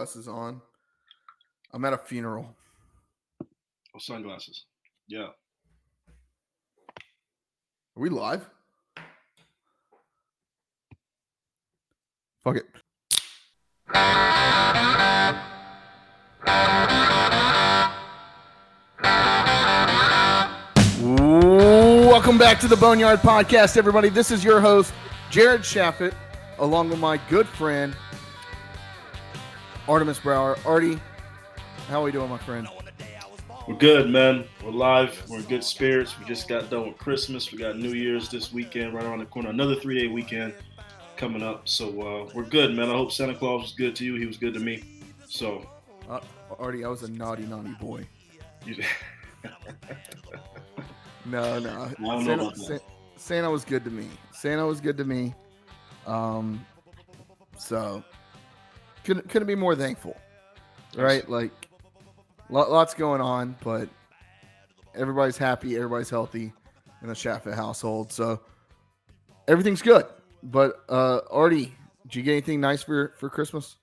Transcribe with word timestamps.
sunglasses 0.00 0.28
on. 0.28 0.62
I'm 1.72 1.84
at 1.84 1.92
a 1.92 1.98
funeral. 1.98 2.56
Oh, 3.94 3.98
sunglasses. 3.98 4.64
Yeah. 5.08 5.28
Are 7.96 8.02
we 8.02 8.08
live? 8.08 8.48
Fuck 12.42 12.56
it. 12.56 12.64
Welcome 22.06 22.38
back 22.38 22.58
to 22.60 22.68
the 22.68 22.76
Boneyard 22.76 23.20
Podcast, 23.20 23.76
everybody. 23.76 24.08
This 24.08 24.30
is 24.30 24.42
your 24.42 24.60
host, 24.60 24.94
Jared 25.30 25.60
Shafit, 25.60 26.14
along 26.58 26.88
with 26.88 26.98
my 26.98 27.18
good 27.28 27.46
friend, 27.46 27.94
Artemis 29.90 30.20
Brower. 30.20 30.56
Artie, 30.64 31.00
how 31.88 32.00
are 32.00 32.04
we 32.04 32.12
doing, 32.12 32.30
my 32.30 32.38
friend? 32.38 32.68
We're 33.66 33.74
good, 33.74 34.08
man. 34.08 34.44
We're 34.64 34.70
live. 34.70 35.20
We're 35.28 35.38
in 35.38 35.44
good 35.46 35.64
spirits. 35.64 36.16
We 36.16 36.24
just 36.26 36.46
got 36.46 36.70
done 36.70 36.86
with 36.86 36.96
Christmas. 36.98 37.50
We 37.50 37.58
got 37.58 37.76
New 37.76 37.90
Year's 37.94 38.28
this 38.28 38.52
weekend, 38.52 38.94
right 38.94 39.04
around 39.04 39.18
the 39.18 39.24
corner. 39.26 39.48
Another 39.50 39.74
three 39.74 40.00
day 40.00 40.06
weekend 40.06 40.54
coming 41.16 41.42
up. 41.42 41.68
So 41.68 41.88
uh, 42.00 42.30
we're 42.36 42.44
good, 42.44 42.72
man. 42.76 42.88
I 42.88 42.92
hope 42.92 43.10
Santa 43.10 43.34
Claus 43.34 43.62
was 43.62 43.72
good 43.72 43.96
to 43.96 44.04
you. 44.04 44.14
He 44.14 44.26
was 44.26 44.36
good 44.36 44.54
to 44.54 44.60
me. 44.60 44.84
So, 45.26 45.68
Uh, 46.08 46.20
Artie, 46.60 46.84
I 46.84 46.88
was 46.88 47.02
a 47.02 47.10
naughty, 47.10 47.42
naughty 47.42 47.74
boy. 47.80 48.06
No, 51.26 51.58
no. 51.58 51.90
Santa, 51.98 52.32
about 52.34 52.54
that. 52.54 52.80
Sa- 52.80 52.84
Santa 53.16 53.50
was 53.50 53.64
good 53.64 53.84
to 53.84 53.90
me. 53.90 54.06
Santa 54.32 54.64
was 54.64 54.80
good 54.80 54.96
to 54.96 55.04
me. 55.04 55.34
Um, 56.06 56.64
so 57.58 58.02
couldn't 59.04 59.28
couldn't 59.28 59.48
be 59.48 59.54
more 59.54 59.74
thankful, 59.74 60.16
right? 60.96 61.28
Like, 61.28 61.50
lo- 62.48 62.70
lots 62.70 62.94
going 62.94 63.20
on, 63.20 63.56
but 63.62 63.88
everybody's 64.94 65.36
happy, 65.38 65.76
everybody's 65.76 66.10
healthy 66.10 66.52
in 67.02 67.08
the 67.08 67.14
Shafit 67.14 67.54
household, 67.54 68.12
so 68.12 68.40
everything's 69.48 69.82
good. 69.82 70.06
But 70.42 70.84
uh, 70.88 71.20
Artie, 71.30 71.74
did 72.04 72.14
you 72.16 72.22
get 72.22 72.32
anything 72.32 72.60
nice 72.60 72.82
for 72.82 73.14
for 73.18 73.28
Christmas? 73.28 73.76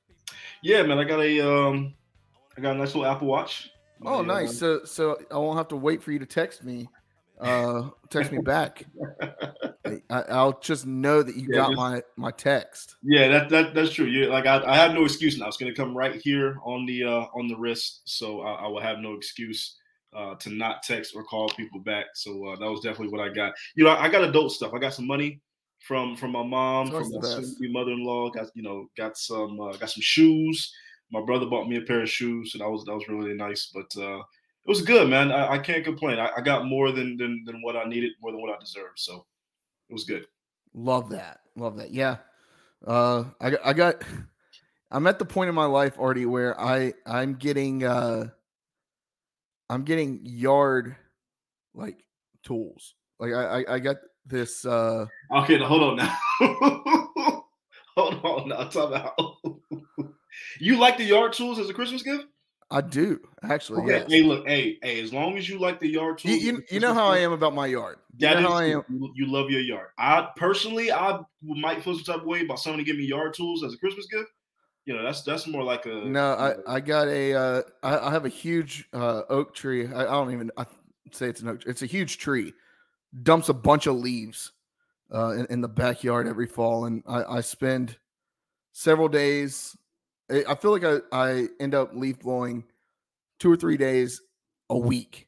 yeah, 0.61 0.83
man. 0.83 0.97
I 1.00 1.03
got 1.03 1.19
a 1.19 1.39
um, 1.41 1.94
I 2.58 2.61
got 2.61 2.75
a 2.75 2.80
nice 2.80 2.95
little 2.95 3.06
Apple 3.06 3.28
Watch. 3.28 3.69
Oh, 4.03 4.22
Yeah, 4.22 4.28
nice. 4.28 4.58
So 4.58 4.84
so 4.84 5.17
I 5.31 5.38
won't 5.38 5.58
have 5.58 5.67
to 5.69 5.75
wait 5.75 6.02
for 6.03 6.11
you 6.11 6.19
to 6.19 6.25
text 6.25 6.63
me. 6.63 6.88
Uh, 7.39 7.89
text 8.09 8.31
me 8.31 8.39
back. 8.39 8.85
I, 10.09 10.21
I'll 10.30 10.59
just 10.59 10.85
know 10.85 11.21
that 11.23 11.35
you 11.35 11.47
Yeah, 11.49 11.55
got 11.57 11.67
just- 11.69 11.77
my 11.77 12.02
my 12.16 12.31
text. 12.31 12.95
Yeah, 13.03 13.27
that, 13.29 13.49
that 13.49 13.73
that's 13.73 13.91
true. 13.94 14.05
You 14.05 14.27
like 14.27 14.45
I, 14.45 14.63
I 14.66 14.75
have 14.75 14.94
no 14.94 15.05
excuse 15.05 15.38
now. 15.38 15.47
It's 15.47 15.57
gonna 15.57 15.73
come 15.73 15.95
right 15.95 16.16
here 16.16 16.57
on 16.63 16.85
the 16.85 17.03
uh 17.03 17.25
on 17.35 17.47
the 17.47 17.55
wrist, 17.57 18.02
so 18.05 18.41
I, 18.41 18.66
I 18.66 18.67
will 18.67 18.81
have 18.81 18.99
no 18.99 19.13
excuse 19.13 19.77
uh 20.16 20.35
to 20.35 20.49
not 20.49 20.83
text 20.83 21.16
or 21.16 21.23
call 21.23 21.47
people 21.49 21.79
back. 21.79 22.07
So 22.16 22.47
uh, 22.47 22.55
that 22.57 22.69
was 22.69 22.81
definitely 22.81 23.09
what 23.09 23.21
I 23.21 23.33
got. 23.33 23.53
You 23.75 23.83
know, 23.83 23.91
I 23.91 24.09
got 24.09 24.23
adult 24.23 24.51
stuff. 24.51 24.73
I 24.73 24.79
got 24.79 24.94
some 24.94 25.07
money 25.07 25.41
from 25.81 26.16
from 26.17 26.31
my 26.31 26.44
mom, 26.44 26.88
from 26.88 27.03
my 27.03 27.09
the 27.09 27.19
best. 27.19 27.35
soon-to-be 27.35 27.72
mother-in-law. 27.72 28.31
Got 28.31 28.47
you 28.55 28.63
know 28.63 28.89
got 28.97 29.17
some 29.17 29.59
uh, 29.61 29.73
got 29.77 29.89
some 29.91 30.01
shoes. 30.01 30.73
My 31.11 31.22
brother 31.22 31.45
bought 31.45 31.69
me 31.69 31.77
a 31.77 31.81
pair 31.81 32.01
of 32.01 32.09
shoes, 32.09 32.51
so 32.51 32.57
that 32.57 32.69
was 32.69 32.83
that 32.85 32.95
was 32.95 33.07
really 33.07 33.33
nice. 33.35 33.72
But 33.73 33.95
uh 34.01 34.22
it 34.67 34.69
was 34.69 34.81
good, 34.81 35.09
man. 35.09 35.31
I, 35.31 35.53
I 35.53 35.57
can't 35.59 35.83
complain. 35.85 36.19
I, 36.19 36.29
I 36.37 36.41
got 36.41 36.65
more 36.65 36.91
than, 36.91 37.15
than 37.17 37.43
than 37.45 37.61
what 37.61 37.77
I 37.77 37.85
needed, 37.85 38.11
more 38.21 38.31
than 38.31 38.41
what 38.41 38.53
I 38.53 38.59
deserved. 38.59 38.99
So 38.99 39.25
it 39.89 39.93
was 39.93 40.03
good. 40.03 40.25
Love 40.73 41.09
that. 41.11 41.39
Love 41.55 41.77
that. 41.77 41.91
Yeah. 41.91 42.17
Uh, 42.85 43.23
I 43.39 43.49
got- 43.51 43.65
I 43.65 43.73
got. 43.73 44.03
I'm 44.91 45.07
at 45.07 45.19
the 45.19 45.25
point 45.25 45.49
in 45.49 45.55
my 45.55 45.65
life 45.65 45.97
already 45.97 46.25
where 46.25 46.59
I 46.59 46.93
I'm 47.05 47.35
getting 47.35 47.83
uh 47.83 48.27
I'm 49.69 49.83
getting 49.83 50.19
yard 50.23 50.95
like 51.73 52.05
tools. 52.43 52.95
Like 53.19 53.33
I 53.33 53.61
I, 53.63 53.75
I 53.75 53.79
got 53.79 53.97
this 54.25 54.63
uh 54.66 55.06
Okay, 55.35 55.57
hold 55.59 55.83
on 55.83 55.95
now. 55.97 56.17
hold 57.97 58.25
on 58.25 58.47
now. 58.50 58.63
Time 58.66 58.94
out. 58.94 59.38
you 60.59 60.77
like 60.77 60.97
the 60.97 61.03
yard 61.03 61.33
tools 61.33 61.59
as 61.59 61.69
a 61.69 61.73
Christmas 61.73 62.03
gift? 62.03 62.25
I 62.69 62.81
do 62.81 63.19
actually. 63.44 63.83
Okay. 63.83 63.91
yes. 63.91 64.11
Hey, 64.11 64.23
look, 64.23 64.45
hey, 64.47 64.78
hey. 64.81 65.01
As 65.01 65.13
long 65.13 65.38
as 65.38 65.47
you 65.47 65.57
like 65.57 65.79
the 65.79 65.88
yard 65.88 66.22
You, 66.23 66.31
tools, 66.31 66.44
you, 66.44 66.63
you 66.69 66.79
know 66.81 66.94
how 66.94 67.07
I 67.07 67.19
am 67.19 67.31
about 67.31 67.53
my 67.53 67.66
yard. 67.66 68.00
You 68.17 68.28
That 68.28 68.33
know 68.33 68.39
is 68.39 68.45
how 68.45 68.53
I 68.53 68.66
am. 68.66 68.83
You, 68.89 69.11
you 69.16 69.31
love 69.31 69.50
your 69.50 69.61
yard. 69.61 69.88
I 69.97 70.28
personally, 70.35 70.91
I 70.91 71.19
might 71.41 71.81
feel 71.81 71.95
some 71.95 72.03
type 72.03 72.22
of 72.22 72.27
way 72.27 72.41
about 72.41 72.59
someone 72.59 72.79
to 72.79 72.83
give 72.83 72.97
me 72.97 73.06
yard 73.06 73.33
tools 73.33 73.63
as 73.63 73.73
a 73.73 73.77
Christmas 73.77 74.07
gift. 74.07 74.29
You 74.85 74.95
know, 74.95 75.03
that's 75.03 75.22
that's 75.22 75.47
more 75.47 75.63
like 75.63 75.85
a 75.85 75.89
No, 75.89 76.31
you 76.31 76.63
I, 76.67 76.75
I 76.75 76.79
got 76.81 77.07
a 77.07 77.33
uh, 77.33 77.61
I, 77.83 78.07
I 78.07 78.11
have 78.11 78.25
a 78.25 78.29
huge 78.29 78.88
uh, 78.91 79.22
oak 79.29 79.53
tree. 79.56 79.88
I, 79.88 80.01
I 80.01 80.11
don't 80.11 80.33
even 80.33 80.51
I 80.57 80.66
say 81.11 81.27
it's 81.27 81.41
an 81.41 81.50
oak. 81.50 81.61
Tree. 81.61 81.72
It's 81.72 81.81
a 81.81 81.88
huge 81.88 82.17
tree. 82.17 82.53
Dumps 83.23 83.47
a 83.47 83.53
bunch 83.53 83.88
of 83.88 83.95
leaves 83.95 84.51
uh, 85.13 85.31
in, 85.31 85.45
in 85.50 85.61
the 85.61 85.69
backyard 85.69 86.27
every 86.27 86.47
fall, 86.47 86.85
and 86.85 87.03
I, 87.07 87.38
I 87.38 87.41
spend 87.41 87.97
several 88.73 89.07
days. 89.07 89.75
I 90.31 90.43
I 90.49 90.55
feel 90.55 90.71
like 90.71 90.83
I, 90.83 90.99
I 91.11 91.47
end 91.59 91.75
up 91.75 91.91
leaf 91.93 92.19
blowing 92.19 92.63
two 93.39 93.51
or 93.51 93.55
three 93.55 93.77
days 93.77 94.21
a 94.69 94.77
week 94.77 95.27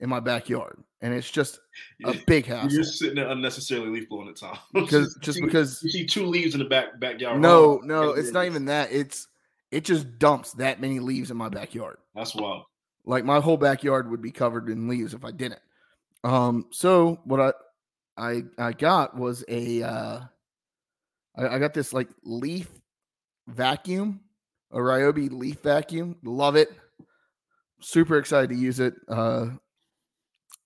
in 0.00 0.08
my 0.08 0.20
backyard, 0.20 0.82
and 1.00 1.14
it's 1.14 1.30
just 1.30 1.60
a 2.04 2.14
big 2.26 2.46
house. 2.46 2.72
you're 2.72 2.84
sitting 2.84 3.16
there 3.16 3.28
unnecessarily 3.28 3.88
leaf 3.88 4.08
blowing 4.08 4.28
at 4.28 4.36
time. 4.36 4.58
Because 4.72 5.16
just 5.20 5.38
You 5.38 5.46
because 5.46 5.82
you 5.82 5.90
see 5.90 6.06
two 6.06 6.26
leaves 6.26 6.54
in 6.54 6.58
the 6.58 6.66
back 6.66 6.98
backyard. 7.00 7.40
no 7.40 7.78
Oh, 7.78 7.80
no, 7.84 8.10
it's 8.10 8.32
not 8.32 8.46
even 8.46 8.66
that. 8.66 8.92
It's 8.92 9.28
it 9.70 9.84
just 9.84 10.18
dumps 10.18 10.52
that 10.52 10.80
many 10.80 11.00
leaves 11.00 11.30
in 11.30 11.36
my 11.36 11.48
backyard. 11.48 11.96
That's 12.14 12.34
wild. 12.34 12.64
like 13.04 13.24
my 13.24 13.40
whole 13.40 13.56
backyard 13.56 14.10
would 14.10 14.22
be 14.22 14.30
covered 14.30 14.68
in 14.68 14.88
leaves 14.88 15.14
if 15.14 15.24
I 15.24 15.30
didn't. 15.30 15.60
Um, 16.22 16.66
so 16.70 17.20
what 17.24 17.40
I 17.40 17.52
I 18.16 18.42
I 18.58 18.72
got 18.72 19.16
was 19.16 19.44
a 19.48 19.82
uh 19.82 20.20
I, 21.36 21.48
I 21.48 21.58
got 21.58 21.74
this 21.74 21.92
like 21.92 22.08
leaf 22.24 22.70
vacuum, 23.48 24.20
a 24.74 24.78
Ryobi 24.78 25.30
leaf 25.32 25.60
vacuum. 25.62 26.16
Love 26.22 26.56
it. 26.56 26.68
Super 27.80 28.18
excited 28.18 28.50
to 28.50 28.56
use 28.56 28.80
it. 28.80 28.94
Uh 29.08 29.46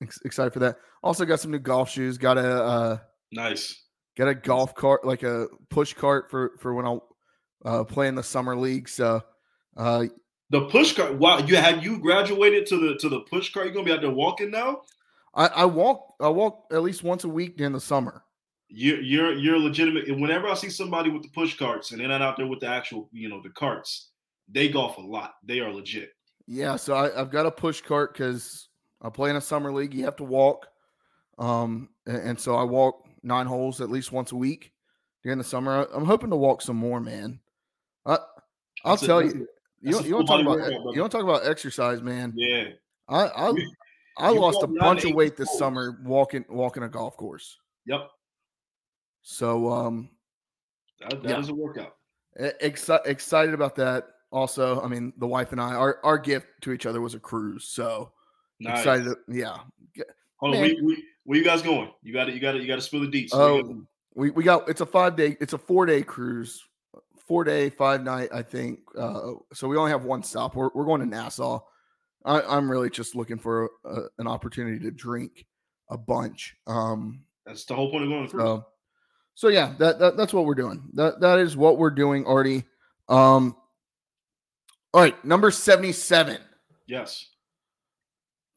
ex- 0.02 0.20
excited 0.24 0.52
for 0.52 0.60
that. 0.60 0.76
Also 1.02 1.24
got 1.24 1.40
some 1.40 1.50
new 1.50 1.58
golf 1.58 1.90
shoes. 1.90 2.18
Got 2.18 2.38
a 2.38 2.62
uh 2.64 2.98
Nice. 3.32 3.84
got 4.16 4.28
a 4.28 4.34
golf 4.34 4.74
cart, 4.74 5.04
like 5.04 5.22
a 5.22 5.46
push 5.70 5.94
cart 5.94 6.30
for 6.30 6.52
for 6.58 6.74
when 6.74 6.86
I 6.86 6.98
uh 7.64 7.84
play 7.84 8.08
in 8.08 8.14
the 8.14 8.22
summer 8.22 8.56
league. 8.56 8.88
So 8.88 9.20
uh 9.76 10.06
The 10.50 10.62
push 10.66 10.94
cart. 10.94 11.14
Wow, 11.14 11.38
you 11.38 11.56
have 11.56 11.84
you 11.84 11.98
graduated 12.00 12.66
to 12.68 12.76
the 12.78 12.96
to 13.00 13.08
the 13.08 13.20
push 13.20 13.52
cart? 13.52 13.66
You're 13.66 13.74
gonna 13.74 13.86
be 13.86 13.92
out 13.92 14.00
there 14.00 14.10
walking 14.10 14.50
now. 14.50 14.82
I, 15.34 15.46
I 15.48 15.64
walk 15.66 16.14
I 16.20 16.28
walk 16.28 16.64
at 16.72 16.82
least 16.82 17.02
once 17.04 17.24
a 17.24 17.28
week 17.28 17.56
during 17.58 17.72
the 17.74 17.80
summer. 17.80 18.24
You're 18.68 19.00
you're 19.00 19.32
you're 19.32 19.58
legitimate. 19.58 20.08
And 20.08 20.20
whenever 20.20 20.48
I 20.48 20.54
see 20.54 20.68
somebody 20.68 21.10
with 21.10 21.22
the 21.22 21.30
push 21.30 21.56
carts 21.56 21.92
and 21.92 22.00
they're 22.00 22.08
not 22.08 22.22
out 22.22 22.36
there 22.36 22.46
with 22.46 22.60
the 22.60 22.68
actual, 22.68 23.08
you 23.12 23.28
know, 23.28 23.40
the 23.42 23.50
carts, 23.50 24.10
they 24.48 24.68
golf 24.68 24.98
a 24.98 25.00
lot. 25.00 25.34
They 25.44 25.60
are 25.60 25.72
legit. 25.72 26.10
Yeah, 26.46 26.76
so 26.76 26.94
I, 26.94 27.20
I've 27.20 27.30
got 27.30 27.46
a 27.46 27.50
push 27.50 27.80
cart 27.80 28.14
because 28.14 28.68
I 29.02 29.10
play 29.10 29.30
in 29.30 29.36
a 29.36 29.40
summer 29.40 29.72
league. 29.72 29.94
You 29.94 30.04
have 30.04 30.16
to 30.16 30.24
walk, 30.24 30.66
um, 31.38 31.90
and, 32.06 32.16
and 32.16 32.40
so 32.40 32.54
I 32.54 32.62
walk 32.62 33.06
nine 33.22 33.46
holes 33.46 33.80
at 33.80 33.90
least 33.90 34.12
once 34.12 34.32
a 34.32 34.36
week 34.36 34.72
during 35.22 35.38
the 35.38 35.44
summer. 35.44 35.86
I, 35.92 35.96
am 35.96 36.04
hoping 36.04 36.30
to 36.30 36.36
walk 36.36 36.62
some 36.62 36.76
more, 36.76 37.00
man. 37.00 37.40
I, 38.06 38.18
I'll 38.84 38.96
That's 38.96 39.06
tell 39.06 39.22
that's 39.22 39.34
you, 39.34 39.46
you, 39.82 39.98
a 39.98 40.02
you 40.02 40.10
full 40.10 40.24
talk 40.24 40.40
about 40.40 40.58
workout, 40.58 40.94
you 40.94 41.02
to 41.02 41.08
talk 41.08 41.22
about 41.22 41.46
exercise, 41.46 42.02
man. 42.02 42.32
Yeah. 42.36 42.68
I 43.08 43.26
I, 43.26 43.52
I 44.18 44.30
lost 44.30 44.62
a 44.62 44.66
bunch 44.66 45.04
of 45.04 45.14
weight 45.14 45.36
this 45.36 45.58
summer 45.58 45.98
walking 46.02 46.44
walking 46.48 46.82
a 46.82 46.88
golf 46.88 47.16
course. 47.16 47.58
Yep. 47.86 48.10
So 49.30 49.70
um, 49.70 50.08
That, 51.00 51.22
that 51.22 51.38
is 51.38 51.48
Yeah. 51.48 51.52
a 51.52 51.56
workout. 51.56 51.96
exci- 52.62 53.06
excited 53.06 53.52
about 53.52 53.74
that. 53.76 54.06
Also, 54.32 54.80
I 54.80 54.88
mean, 54.88 55.12
the 55.18 55.26
wife 55.26 55.52
and 55.52 55.60
I, 55.60 55.74
our 55.74 56.00
our 56.02 56.16
gift 56.18 56.46
to 56.62 56.72
each 56.72 56.86
other 56.86 57.00
was 57.02 57.14
a 57.14 57.20
cruise. 57.20 57.64
So 57.68 58.12
Nice. 58.58 58.78
excited. 58.78 59.04
To, 59.04 59.16
yeah, 59.28 59.58
Hold 60.36 60.54
on. 60.56 60.62
We, 60.62 60.80
we, 60.82 61.04
where 61.24 61.38
you 61.38 61.44
guys 61.44 61.60
going? 61.60 61.90
You 62.02 62.12
got 62.14 62.28
it. 62.30 62.34
you 62.34 62.40
got 62.40 62.54
it. 62.56 62.62
you 62.62 62.68
got 62.68 62.76
to 62.76 62.80
spill 62.82 63.00
the 63.00 63.06
deets. 63.06 63.28
Oh, 63.32 63.84
we, 64.14 64.30
we 64.30 64.44
got 64.44 64.66
it's 64.68 64.80
a 64.80 64.86
five 64.86 65.14
day 65.14 65.36
it's 65.40 65.52
a 65.52 65.58
four 65.58 65.84
day 65.84 66.02
cruise 66.02 66.64
four 67.26 67.44
day 67.44 67.68
five 67.68 68.02
night 68.02 68.30
i 68.32 68.40
think 68.42 68.80
uh 68.96 69.32
so 69.52 69.68
we 69.68 69.76
only 69.76 69.90
have 69.90 70.04
one 70.04 70.22
stop 70.22 70.56
we're, 70.56 70.70
we're 70.74 70.86
going 70.86 71.00
to 71.00 71.06
nassau 71.06 71.60
I, 72.24 72.40
i'm 72.40 72.68
really 72.70 72.88
just 72.88 73.14
looking 73.14 73.38
for 73.38 73.70
a, 73.84 74.00
an 74.18 74.26
opportunity 74.26 74.78
to 74.80 74.90
drink 74.90 75.46
a 75.90 75.98
bunch 75.98 76.56
um 76.66 77.22
That's 77.44 77.64
the 77.66 77.74
whole 77.74 77.90
point 77.90 78.04
of 78.04 78.08
going 78.10 78.28
cruise. 78.28 78.42
so 78.42 78.66
so 79.38 79.48
yeah 79.48 79.72
that, 79.78 79.98
that 79.98 80.16
that's 80.16 80.32
what 80.32 80.44
we're 80.44 80.54
doing 80.54 80.82
that 80.94 81.20
that 81.20 81.38
is 81.38 81.56
what 81.56 81.78
we're 81.78 81.90
doing 81.90 82.26
artie 82.26 82.64
um 83.08 83.54
all 84.92 85.02
right 85.02 85.24
number 85.24 85.50
77 85.50 86.38
yes. 86.86 87.26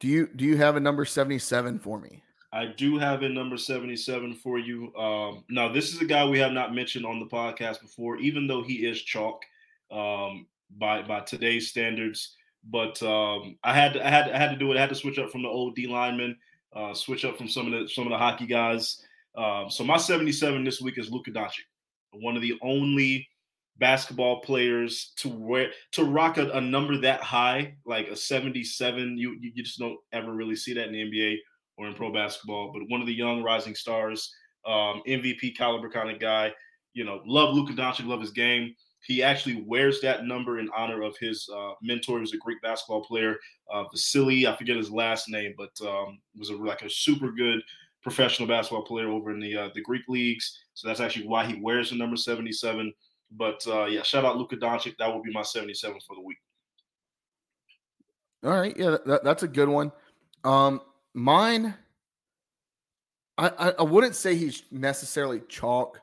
do 0.00 0.08
you 0.08 0.28
do 0.34 0.44
you 0.44 0.56
have 0.56 0.76
a 0.76 0.80
number 0.80 1.04
77 1.04 1.78
for 1.78 2.00
me 2.00 2.22
I 2.54 2.66
do 2.66 2.98
have 2.98 3.22
a 3.22 3.28
number 3.30 3.56
77 3.56 4.34
for 4.34 4.58
you. 4.58 4.94
Um, 4.94 5.42
now, 5.48 5.72
this 5.72 5.94
is 5.94 6.02
a 6.02 6.04
guy 6.04 6.28
we 6.28 6.38
have 6.38 6.52
not 6.52 6.74
mentioned 6.74 7.06
on 7.06 7.18
the 7.18 7.24
podcast 7.24 7.80
before, 7.80 8.18
even 8.18 8.46
though 8.46 8.62
he 8.62 8.86
is 8.86 9.00
chalk. 9.00 9.42
Um, 9.90 10.44
by 10.78 11.02
by 11.02 11.20
today's 11.20 11.68
standards. 11.68 12.36
But 12.70 13.02
um, 13.02 13.56
I 13.64 13.74
had 13.74 13.96
I 13.96 14.08
had 14.08 14.30
I 14.30 14.38
had 14.38 14.50
to 14.50 14.56
do 14.56 14.72
it. 14.72 14.76
I 14.76 14.80
had 14.80 14.88
to 14.90 14.94
switch 14.94 15.18
up 15.18 15.30
from 15.30 15.42
the 15.42 15.48
old 15.48 15.74
D 15.74 15.86
lineman, 15.86 16.36
uh, 16.74 16.94
switch 16.94 17.24
up 17.24 17.36
from 17.36 17.48
some 17.48 17.72
of 17.72 17.72
the 17.72 17.88
some 17.88 18.04
of 18.04 18.10
the 18.10 18.18
hockey 18.18 18.46
guys. 18.46 19.02
Um, 19.34 19.70
so 19.70 19.84
my 19.84 19.96
77 19.96 20.64
this 20.64 20.80
week 20.80 20.98
is 20.98 21.10
Luka 21.10 21.30
Doncic, 21.30 21.64
one 22.12 22.36
of 22.36 22.42
the 22.42 22.58
only 22.62 23.26
basketball 23.78 24.40
players 24.40 25.12
to 25.16 25.28
wear 25.28 25.70
to 25.92 26.04
rock 26.04 26.36
a, 26.36 26.50
a, 26.50 26.60
number 26.60 26.98
that 26.98 27.20
high, 27.22 27.74
like 27.86 28.08
a 28.08 28.16
77. 28.16 29.16
You 29.16 29.36
you 29.40 29.52
just 29.62 29.78
don't 29.78 29.98
ever 30.12 30.32
really 30.32 30.56
see 30.56 30.74
that 30.74 30.88
in 30.88 30.92
the 30.92 31.10
NBA 31.10 31.38
or 31.78 31.86
in 31.86 31.94
pro 31.94 32.12
basketball. 32.12 32.72
But 32.72 32.82
one 32.88 33.00
of 33.00 33.06
the 33.06 33.14
young 33.14 33.42
rising 33.42 33.74
stars, 33.74 34.32
um, 34.66 35.02
MVP 35.08 35.56
caliber 35.56 35.88
kind 35.88 36.10
of 36.10 36.20
guy. 36.20 36.52
You 36.94 37.04
know, 37.04 37.22
love 37.24 37.54
Luka 37.54 37.72
Doncic, 37.72 38.06
love 38.06 38.20
his 38.20 38.32
game. 38.32 38.74
He 39.04 39.22
actually 39.22 39.64
wears 39.66 40.00
that 40.02 40.26
number 40.26 40.60
in 40.60 40.68
honor 40.76 41.02
of 41.02 41.16
his 41.18 41.48
uh, 41.52 41.72
mentor, 41.82 42.20
who's 42.20 42.34
a 42.34 42.38
Greek 42.38 42.62
basketball 42.62 43.02
player, 43.02 43.36
uh, 43.72 43.84
Vasily. 43.92 44.46
I 44.46 44.54
forget 44.54 44.76
his 44.76 44.92
last 44.92 45.28
name, 45.28 45.54
but 45.56 45.70
um, 45.84 46.20
was 46.38 46.50
a, 46.50 46.54
like 46.54 46.82
a 46.82 46.90
super 46.90 47.32
good 47.32 47.62
professional 48.02 48.48
basketball 48.48 48.82
player 48.82 49.08
over 49.08 49.30
in 49.30 49.40
the 49.40 49.56
uh, 49.56 49.68
the 49.74 49.80
Greek 49.80 50.02
leagues. 50.08 50.58
So 50.74 50.88
that's 50.88 51.00
actually 51.00 51.26
why 51.26 51.46
he 51.46 51.60
wears 51.60 51.90
the 51.90 51.96
number 51.96 52.16
77. 52.16 52.92
But 53.32 53.64
uh, 53.66 53.86
yeah, 53.86 54.02
shout 54.02 54.24
out 54.24 54.36
Luka 54.36 54.56
Doncic. 54.56 54.96
That 54.98 55.12
will 55.12 55.22
be 55.22 55.32
my 55.32 55.42
77 55.42 55.98
for 56.06 56.16
the 56.16 56.22
week. 56.22 56.38
All 58.44 58.50
right, 58.50 58.76
yeah, 58.76 58.96
that, 59.06 59.22
that's 59.22 59.44
a 59.44 59.48
good 59.48 59.68
one. 59.68 59.92
Um, 60.42 60.80
mine, 61.14 61.74
I, 63.38 63.48
I, 63.48 63.72
I 63.78 63.82
wouldn't 63.82 64.16
say 64.16 64.34
he's 64.34 64.64
necessarily 64.72 65.40
chalk. 65.48 66.00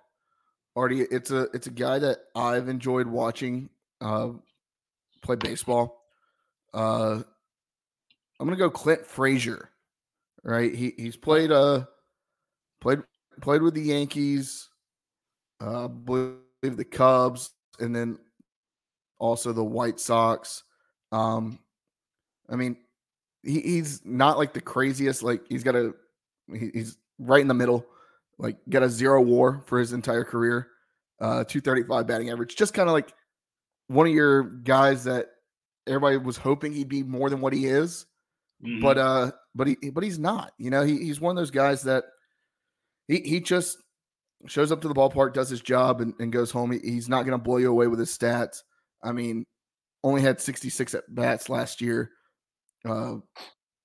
Artie, 0.75 1.01
it's 1.01 1.31
a 1.31 1.49
it's 1.53 1.67
a 1.67 1.71
guy 1.71 1.99
that 1.99 2.19
I've 2.35 2.69
enjoyed 2.69 3.07
watching 3.07 3.69
uh, 3.99 4.29
play 5.21 5.35
baseball. 5.35 6.05
Uh, 6.73 7.21
I'm 8.39 8.47
gonna 8.47 8.55
go 8.55 8.69
Clint 8.69 9.05
Frazier. 9.05 9.69
Right, 10.43 10.73
he 10.73 10.93
he's 10.97 11.17
played 11.17 11.51
uh 11.51 11.85
played 12.79 12.99
played 13.41 13.61
with 13.61 13.73
the 13.73 13.81
Yankees. 13.81 14.69
Uh, 15.61 15.85
I 15.85 15.87
believe 15.87 16.37
the 16.61 16.85
Cubs, 16.85 17.51
and 17.79 17.95
then 17.95 18.17
also 19.19 19.51
the 19.51 19.63
White 19.63 19.99
Sox. 19.99 20.63
Um, 21.11 21.59
I 22.49 22.55
mean, 22.55 22.77
he, 23.43 23.59
he's 23.59 24.01
not 24.05 24.37
like 24.37 24.53
the 24.53 24.61
craziest. 24.61 25.23
Like 25.23 25.41
he's 25.49 25.63
got 25.63 25.75
a 25.75 25.93
he, 26.51 26.71
he's 26.73 26.97
right 27.19 27.41
in 27.41 27.47
the 27.47 27.53
middle. 27.53 27.85
Like 28.37 28.57
got 28.69 28.83
a 28.83 28.89
zero 28.89 29.21
WAR 29.21 29.63
for 29.65 29.79
his 29.79 29.93
entire 29.93 30.23
career. 30.23 30.67
Uh, 31.19 31.43
two 31.43 31.59
thirty 31.59 31.83
five 31.83 32.07
batting 32.07 32.29
average. 32.29 32.55
Just 32.55 32.73
kind 32.73 32.87
of 32.87 32.93
like 32.93 33.13
one 33.87 34.07
of 34.07 34.13
your 34.13 34.43
guys 34.43 35.03
that 35.03 35.27
everybody 35.85 36.17
was 36.17 36.37
hoping 36.37 36.71
he'd 36.71 36.87
be 36.87 37.03
more 37.03 37.29
than 37.29 37.41
what 37.41 37.51
he 37.53 37.65
is. 37.65 38.05
Mm-hmm. 38.65 38.81
But 38.81 38.97
uh, 38.97 39.31
but 39.55 39.67
he 39.67 39.75
but 39.91 40.03
he's 40.03 40.19
not. 40.19 40.53
You 40.57 40.69
know, 40.69 40.83
he, 40.83 40.97
he's 40.97 41.21
one 41.21 41.37
of 41.37 41.41
those 41.41 41.51
guys 41.51 41.83
that 41.83 42.05
he 43.07 43.19
he 43.19 43.39
just 43.39 43.77
shows 44.47 44.71
up 44.71 44.81
to 44.81 44.87
the 44.87 44.93
ballpark, 44.93 45.33
does 45.33 45.49
his 45.49 45.61
job, 45.61 46.01
and, 46.01 46.13
and 46.19 46.31
goes 46.31 46.51
home. 46.51 46.71
He, 46.71 46.79
he's 46.79 47.09
not 47.09 47.23
going 47.25 47.37
to 47.37 47.43
blow 47.43 47.57
you 47.57 47.69
away 47.69 47.87
with 47.87 47.99
his 47.99 48.15
stats. 48.17 48.63
I 49.03 49.11
mean, 49.11 49.45
only 50.03 50.21
had 50.21 50.39
66 50.39 50.93
at 50.93 51.03
bats 51.13 51.49
last 51.49 51.81
year. 51.81 52.11
Uh, 52.87 53.15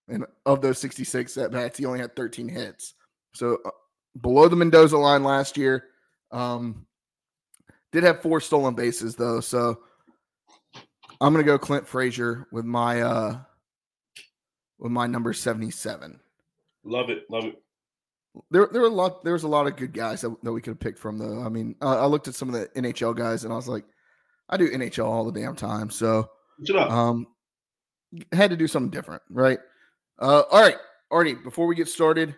and 0.08 0.24
of 0.46 0.60
those 0.60 0.78
66 0.78 1.36
at 1.38 1.50
bats, 1.50 1.78
he 1.78 1.86
only 1.86 1.98
had 1.98 2.14
13 2.14 2.48
hits. 2.48 2.94
So 3.34 3.58
uh, 3.64 3.70
below 4.20 4.48
the 4.48 4.56
Mendoza 4.56 4.96
line 4.96 5.24
last 5.24 5.56
year. 5.56 5.86
Um, 6.30 6.86
did 7.92 8.02
have 8.02 8.22
four 8.22 8.40
stolen 8.40 8.74
bases 8.74 9.14
though, 9.14 9.38
so 9.38 9.78
I'm 11.20 11.32
gonna 11.32 11.44
go 11.44 11.58
Clint 11.58 11.86
Frazier 11.86 12.48
with 12.50 12.64
my 12.64 13.02
uh 13.02 13.38
with 14.78 14.92
my 14.92 15.06
number 15.06 15.32
77. 15.32 16.20
Love 16.84 17.10
it, 17.10 17.24
love 17.30 17.44
it 17.44 17.64
there 18.50 18.68
there 18.72 18.82
were 18.82 18.88
a 18.88 18.90
lot 18.90 19.22
there 19.24 19.32
was 19.32 19.44
a 19.44 19.48
lot 19.48 19.66
of 19.66 19.76
good 19.76 19.92
guys 19.92 20.20
that, 20.22 20.34
that 20.42 20.52
we 20.52 20.60
could 20.60 20.72
have 20.72 20.80
picked 20.80 20.98
from 20.98 21.18
though. 21.18 21.42
I 21.42 21.48
mean, 21.48 21.76
uh, 21.80 22.02
I 22.02 22.06
looked 22.06 22.28
at 22.28 22.34
some 22.34 22.52
of 22.52 22.54
the 22.54 22.68
NHL 22.80 23.16
guys 23.16 23.44
and 23.44 23.52
I 23.52 23.56
was 23.56 23.68
like, 23.68 23.84
I 24.48 24.56
do 24.56 24.70
NHL 24.70 25.06
all 25.06 25.24
the 25.30 25.40
damn 25.40 25.56
time, 25.56 25.90
so 25.90 26.28
um, 26.78 27.26
had 28.32 28.50
to 28.50 28.56
do 28.56 28.66
something 28.66 28.90
different, 28.90 29.22
right? 29.30 29.58
Uh, 30.18 30.42
all 30.50 30.60
right, 30.60 30.76
Artie. 31.10 31.34
Before 31.34 31.66
we 31.66 31.74
get 31.74 31.88
started, 31.88 32.34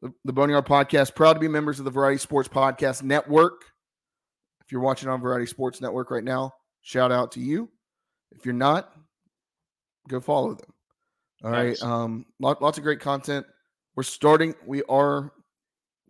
the, 0.00 0.12
the 0.24 0.32
Boneyard 0.32 0.66
Podcast 0.66 1.14
proud 1.14 1.34
to 1.34 1.40
be 1.40 1.48
members 1.48 1.78
of 1.78 1.84
the 1.84 1.90
Variety 1.90 2.18
Sports 2.18 2.48
Podcast 2.48 3.02
Network. 3.02 3.62
If 4.64 4.72
you're 4.72 4.80
watching 4.80 5.08
on 5.08 5.20
Variety 5.20 5.46
Sports 5.46 5.80
Network 5.80 6.10
right 6.10 6.24
now, 6.24 6.52
shout 6.82 7.10
out 7.10 7.32
to 7.32 7.40
you. 7.40 7.70
If 8.32 8.44
you're 8.44 8.54
not, 8.54 8.92
go 10.08 10.20
follow 10.20 10.54
them. 10.54 10.72
All 11.44 11.50
nice. 11.50 11.82
right, 11.82 11.90
um, 11.90 12.26
lot, 12.40 12.60
lots 12.60 12.78
of 12.78 12.84
great 12.84 13.00
content. 13.00 13.46
We're 13.94 14.02
starting. 14.02 14.54
We 14.66 14.82
are 14.84 15.32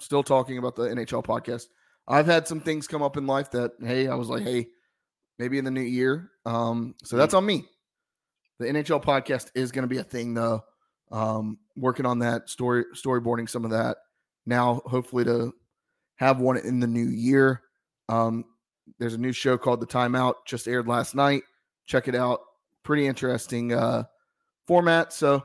still 0.00 0.22
talking 0.22 0.58
about 0.58 0.76
the 0.76 0.84
NHL 0.84 1.24
podcast. 1.24 1.66
I've 2.06 2.26
had 2.26 2.48
some 2.48 2.60
things 2.60 2.88
come 2.88 3.02
up 3.02 3.16
in 3.16 3.26
life 3.26 3.50
that, 3.50 3.72
hey, 3.80 4.08
I 4.08 4.14
was 4.14 4.28
like, 4.28 4.42
hey, 4.42 4.68
maybe 5.38 5.58
in 5.58 5.64
the 5.64 5.70
new 5.70 5.80
year. 5.82 6.30
Um, 6.46 6.94
so 7.04 7.16
that's 7.16 7.34
on 7.34 7.44
me. 7.44 7.66
The 8.58 8.66
NHL 8.66 9.04
podcast 9.04 9.50
is 9.54 9.72
going 9.72 9.82
to 9.82 9.88
be 9.88 9.98
a 9.98 10.04
thing, 10.04 10.34
though. 10.34 10.64
Um, 11.10 11.58
working 11.76 12.06
on 12.06 12.20
that 12.20 12.48
story, 12.48 12.84
storyboarding 12.94 13.48
some 13.48 13.64
of 13.64 13.70
that 13.70 13.98
now, 14.46 14.82
hopefully 14.86 15.24
to 15.24 15.54
have 16.16 16.40
one 16.40 16.56
in 16.56 16.80
the 16.80 16.86
new 16.86 17.06
year. 17.06 17.62
Um, 18.08 18.44
there's 18.98 19.14
a 19.14 19.18
new 19.18 19.32
show 19.32 19.58
called 19.58 19.80
The 19.80 19.86
Timeout, 19.86 20.34
just 20.46 20.66
aired 20.66 20.88
last 20.88 21.14
night. 21.14 21.42
Check 21.86 22.08
it 22.08 22.14
out. 22.14 22.40
Pretty 22.82 23.06
interesting 23.06 23.72
uh, 23.72 24.04
format. 24.68 25.12
So 25.12 25.44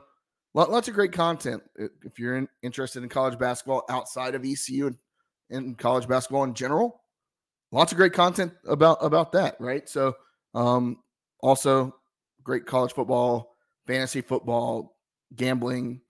lots 0.54 0.86
of 0.86 0.94
great 0.94 1.12
content 1.12 1.62
if 1.76 2.18
you're 2.18 2.36
in, 2.36 2.48
interested 2.62 3.02
in 3.02 3.08
college 3.08 3.38
basketball 3.38 3.82
outside 3.88 4.34
of 4.34 4.44
ECU 4.44 4.86
and, 4.86 4.96
and 5.50 5.78
college 5.78 6.06
basketball 6.06 6.44
in 6.44 6.54
general. 6.54 7.00
Lots 7.72 7.90
of 7.90 7.98
great 7.98 8.12
content 8.12 8.52
about 8.68 8.98
about 9.00 9.32
that, 9.32 9.56
right? 9.58 9.88
So, 9.88 10.14
um, 10.54 10.98
also 11.40 11.96
great 12.44 12.66
college 12.66 12.92
football, 12.92 13.56
fantasy 13.88 14.20
football, 14.20 14.96
gambling, 15.34 16.00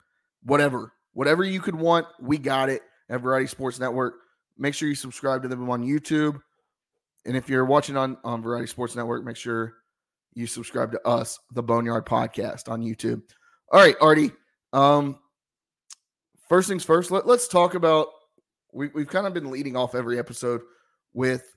whatever, 0.42 0.92
whatever 1.14 1.42
you 1.42 1.60
could 1.60 1.74
want, 1.74 2.06
we 2.20 2.36
got 2.36 2.68
it 2.68 2.82
at 3.08 3.22
Variety 3.22 3.46
Sports 3.46 3.80
Network. 3.80 4.14
Make 4.58 4.74
sure 4.74 4.90
you 4.90 4.94
subscribe 4.94 5.42
to 5.42 5.48
them 5.48 5.70
on 5.70 5.82
YouTube, 5.82 6.38
and 7.24 7.34
if 7.34 7.48
you're 7.48 7.64
watching 7.64 7.96
on 7.96 8.18
on 8.24 8.42
Variety 8.42 8.66
Sports 8.66 8.94
Network, 8.94 9.24
make 9.24 9.36
sure 9.36 9.72
you 10.34 10.46
subscribe 10.46 10.92
to 10.92 11.06
us, 11.06 11.38
the 11.52 11.62
Boneyard 11.62 12.06
Podcast, 12.06 12.68
on 12.68 12.82
YouTube. 12.82 13.22
All 13.72 13.80
right, 13.80 13.96
Artie. 14.00 14.32
Um, 14.72 15.18
first 16.48 16.68
things 16.68 16.84
first. 16.84 17.10
Let, 17.10 17.26
us 17.26 17.48
talk 17.48 17.74
about. 17.74 18.08
We, 18.72 18.88
we've 18.88 19.08
kind 19.08 19.26
of 19.26 19.34
been 19.34 19.50
leading 19.50 19.76
off 19.76 19.94
every 19.94 20.18
episode 20.18 20.62
with 21.12 21.54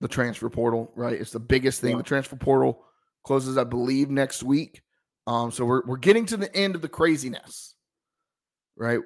the 0.00 0.08
transfer 0.08 0.50
portal, 0.50 0.92
right? 0.94 1.18
It's 1.18 1.30
the 1.30 1.40
biggest 1.40 1.80
thing. 1.80 1.92
Yeah. 1.92 1.98
The 1.98 2.02
transfer 2.02 2.36
portal 2.36 2.84
closes, 3.24 3.56
I 3.56 3.64
believe, 3.64 4.10
next 4.10 4.42
week. 4.42 4.82
Um, 5.26 5.50
so 5.50 5.64
we're 5.64 5.82
we're 5.86 5.96
getting 5.96 6.26
to 6.26 6.36
the 6.36 6.54
end 6.54 6.74
of 6.74 6.82
the 6.82 6.88
craziness, 6.88 7.74
right? 8.76 9.00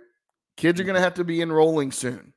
Kids 0.57 0.81
are 0.81 0.85
going 0.85 0.95
to 0.95 1.01
have 1.01 1.15
to 1.15 1.25
be 1.25 1.43
enrolling 1.43 1.93
soon. 1.93 2.33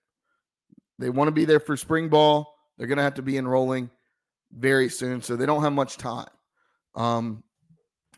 They 0.99 1.09
want 1.09 1.27
to 1.27 1.31
be 1.31 1.45
there 1.45 1.59
for 1.59 1.77
spring 1.77 2.09
ball. 2.09 2.53
They're 2.77 2.87
going 2.87 2.97
to 2.97 3.03
have 3.03 3.15
to 3.15 3.21
be 3.21 3.37
enrolling 3.37 3.89
very 4.51 4.89
soon, 4.89 5.21
so 5.21 5.35
they 5.35 5.45
don't 5.45 5.63
have 5.63 5.73
much 5.73 5.97
time. 5.97 6.27
Um, 6.97 7.43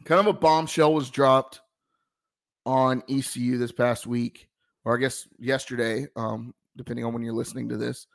kind 0.05 0.19
of 0.19 0.27
a 0.27 0.33
bombshell 0.33 0.93
was 0.93 1.09
dropped 1.09 1.62
on 2.65 3.03
ECU 3.09 3.57
this 3.57 3.71
past 3.71 4.07
week, 4.07 4.48
or 4.86 4.98
I 4.98 5.00
guess 5.00 5.27
yesterday, 5.38 6.07
um, 6.15 6.53
depending 6.77 7.05
on 7.05 7.13
when 7.13 7.21
you're 7.21 7.33
listening 7.33 7.69
to 7.69 7.77
this. 7.77 8.07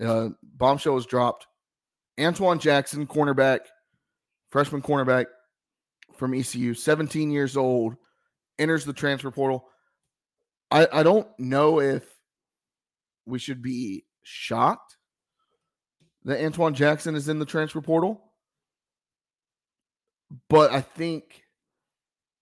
Uh, 0.00 0.30
bombshell 0.42 0.94
was 0.94 1.06
dropped. 1.06 1.46
Antione 2.18 2.60
Jackson, 2.60 3.06
cornerback, 3.06 3.60
freshman 4.50 4.82
cornerback 4.82 5.26
from 6.16 6.34
ECU, 6.34 6.74
17 6.74 7.30
years 7.30 7.56
old, 7.56 7.96
enters 8.58 8.84
the 8.84 8.92
transfer 8.92 9.30
portal. 9.30 9.68
I, 10.70 10.86
I 10.92 11.02
don't 11.02 11.28
know 11.38 11.80
if 11.80 12.04
we 13.26 13.38
should 13.38 13.62
be 13.62 14.04
shocked 14.22 14.96
that 16.24 16.40
Antione 16.40 16.74
Jackson 16.74 17.14
is 17.14 17.28
in 17.28 17.38
the 17.38 17.46
transfer 17.46 17.80
portal. 17.80 18.27
But 20.48 20.72
I 20.72 20.80
think 20.80 21.42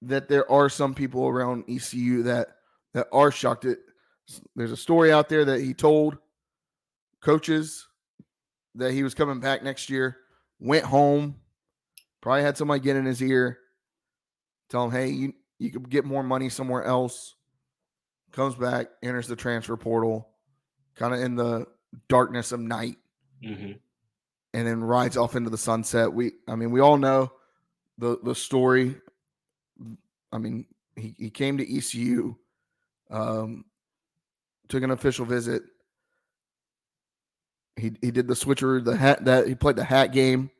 that 0.02 0.28
there 0.28 0.50
are 0.50 0.68
some 0.68 0.94
people 0.94 1.26
around 1.26 1.64
ECU 1.68 2.24
that 2.24 2.48
that 2.94 3.06
are 3.12 3.30
shocked. 3.30 3.64
It 3.64 3.78
there's 4.54 4.72
a 4.72 4.76
story 4.76 5.12
out 5.12 5.28
there 5.28 5.44
that 5.44 5.60
he 5.60 5.74
told 5.74 6.18
coaches 7.20 7.86
that 8.74 8.92
he 8.92 9.02
was 9.02 9.14
coming 9.14 9.40
back 9.40 9.62
next 9.62 9.88
year. 9.88 10.16
Went 10.58 10.84
home, 10.84 11.36
probably 12.20 12.42
had 12.42 12.56
somebody 12.56 12.80
get 12.80 12.96
in 12.96 13.04
his 13.04 13.22
ear, 13.22 13.58
tell 14.68 14.84
him, 14.84 14.90
"Hey, 14.90 15.08
you 15.08 15.32
you 15.58 15.70
could 15.70 15.88
get 15.88 16.04
more 16.04 16.22
money 16.22 16.48
somewhere 16.48 16.84
else." 16.84 17.34
Comes 18.32 18.54
back, 18.54 18.88
enters 19.02 19.28
the 19.28 19.36
transfer 19.36 19.76
portal, 19.76 20.28
kind 20.94 21.14
of 21.14 21.20
in 21.20 21.36
the 21.36 21.66
darkness 22.08 22.52
of 22.52 22.60
night. 22.60 22.96
Mm-hmm. 23.44 23.72
and 24.54 24.66
then 24.66 24.82
rides 24.82 25.18
off 25.18 25.36
into 25.36 25.50
the 25.50 25.58
sunset. 25.58 26.10
We, 26.10 26.32
I 26.48 26.56
mean, 26.56 26.70
we 26.70 26.80
all 26.80 26.96
know 26.96 27.32
the 27.98 28.18
the 28.22 28.34
story. 28.34 28.96
I 30.32 30.38
mean, 30.38 30.66
he, 30.96 31.14
he 31.18 31.30
came 31.30 31.56
to 31.58 31.76
ECU, 31.76 32.34
um, 33.10 33.64
took 34.68 34.82
an 34.82 34.90
official 34.90 35.24
visit. 35.24 35.62
He 37.76 37.92
he 38.00 38.10
did 38.10 38.26
the 38.26 38.36
switcher, 38.36 38.80
the 38.80 38.96
hat 38.96 39.24
that 39.24 39.46
he 39.46 39.54
played 39.54 39.76
the 39.76 39.84
hat 39.84 40.12
game. 40.12 40.50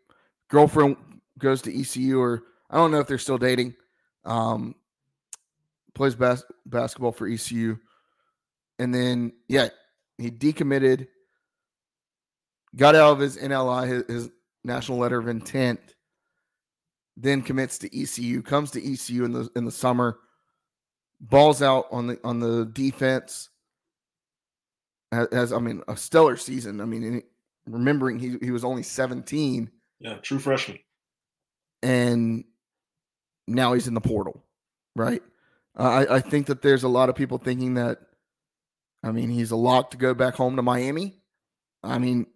Girlfriend 0.48 0.96
goes 1.38 1.62
to 1.62 1.80
ECU, 1.80 2.20
or 2.20 2.44
I 2.70 2.76
don't 2.76 2.90
know 2.90 3.00
if 3.00 3.06
they're 3.06 3.18
still 3.18 3.38
dating. 3.38 3.74
Um, 4.24 4.74
plays 5.94 6.14
bas- 6.14 6.44
basketball 6.66 7.12
for 7.12 7.26
ECU, 7.26 7.78
and 8.78 8.94
then 8.94 9.32
yeah, 9.48 9.68
he 10.18 10.30
decommitted, 10.30 11.08
got 12.74 12.94
out 12.94 13.12
of 13.12 13.18
his 13.18 13.36
NLI, 13.36 13.88
his, 13.88 14.04
his 14.06 14.30
national 14.64 14.98
letter 14.98 15.18
of 15.18 15.28
intent, 15.28 15.80
then 17.16 17.42
commits 17.42 17.78
to 17.78 18.00
ECU, 18.00 18.42
comes 18.42 18.70
to 18.72 18.92
ECU 18.92 19.24
in 19.24 19.32
the 19.32 19.48
in 19.56 19.64
the 19.64 19.72
summer, 19.72 20.18
balls 21.20 21.62
out 21.62 21.86
on 21.90 22.06
the 22.08 22.20
on 22.22 22.40
the 22.40 22.66
defense. 22.66 23.48
As, 25.12 25.28
as 25.28 25.52
I 25.52 25.58
mean, 25.58 25.82
a 25.88 25.96
stellar 25.96 26.36
season. 26.36 26.80
I 26.80 26.84
mean, 26.84 27.22
remembering 27.66 28.18
he 28.18 28.36
he 28.40 28.50
was 28.50 28.64
only 28.64 28.82
seventeen. 28.82 29.70
Yeah, 30.00 30.16
true 30.16 30.38
freshman. 30.38 30.78
And 31.82 32.44
now 33.46 33.72
he's 33.72 33.88
in 33.88 33.94
the 33.94 34.00
portal, 34.00 34.44
right? 34.94 35.22
Uh, 35.78 35.82
I, 35.82 36.16
I 36.16 36.20
think 36.20 36.46
that 36.46 36.62
there's 36.62 36.82
a 36.82 36.88
lot 36.88 37.08
of 37.08 37.14
people 37.14 37.38
thinking 37.38 37.74
that, 37.74 38.00
I 39.02 39.12
mean, 39.12 39.30
he's 39.30 39.50
a 39.50 39.56
lock 39.56 39.90
to 39.92 39.96
go 39.96 40.14
back 40.14 40.34
home 40.34 40.56
to 40.56 40.62
Miami. 40.62 41.20
I 41.82 41.98
mean, 41.98 42.26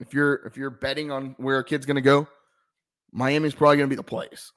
if 0.00 0.14
you're 0.14 0.34
if 0.46 0.56
you're 0.56 0.70
betting 0.70 1.10
on 1.10 1.34
where 1.38 1.58
a 1.58 1.64
kid's 1.64 1.86
going 1.86 1.96
to 1.96 2.00
go, 2.00 2.28
Miami's 3.12 3.54
probably 3.54 3.76
going 3.76 3.88
to 3.88 3.92
be 3.92 3.96
the 3.96 4.02
place. 4.02 4.52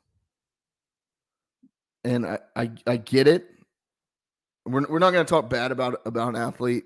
And 2.04 2.26
I, 2.26 2.40
I, 2.56 2.72
I 2.88 2.98
get 2.98 3.28
it. 3.28 3.48
We're, 4.66 4.86
we're 4.90 5.00
not 5.00 5.12
going 5.12 5.26
to 5.26 5.30
talk 5.30 5.50
bad 5.50 5.72
about 5.72 6.02
about 6.06 6.30
an 6.30 6.36
athlete 6.36 6.86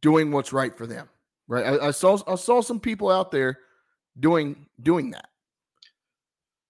doing 0.00 0.30
what's 0.32 0.52
right 0.52 0.76
for 0.76 0.86
them, 0.86 1.08
right? 1.48 1.64
I, 1.64 1.88
I 1.88 1.90
saw 1.90 2.18
I 2.26 2.34
saw 2.34 2.60
some 2.60 2.80
people 2.80 3.10
out 3.10 3.30
there 3.30 3.58
doing 4.18 4.66
doing 4.82 5.10
that, 5.12 5.28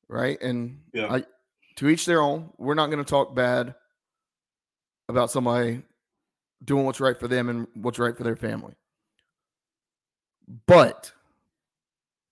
right? 0.08 0.40
And 0.40 0.80
Yeah. 0.92 1.12
I 1.12 1.24
to 1.76 1.88
each 1.88 2.06
their 2.06 2.22
own. 2.22 2.50
We're 2.58 2.74
not 2.74 2.90
going 2.90 3.04
to 3.04 3.08
talk 3.08 3.34
bad 3.34 3.74
about 5.08 5.30
somebody 5.30 5.82
doing 6.64 6.86
what's 6.86 7.00
right 7.00 7.18
for 7.18 7.28
them 7.28 7.48
and 7.48 7.66
what's 7.74 7.98
right 7.98 8.16
for 8.16 8.24
their 8.24 8.36
family. 8.36 8.74
But 10.66 11.12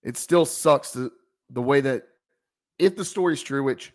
it 0.03 0.17
still 0.17 0.45
sucks 0.45 0.91
the, 0.91 1.11
the 1.49 1.61
way 1.61 1.81
that 1.81 2.03
if 2.79 2.95
the 2.95 3.05
story's 3.05 3.41
true, 3.41 3.63
which 3.63 3.93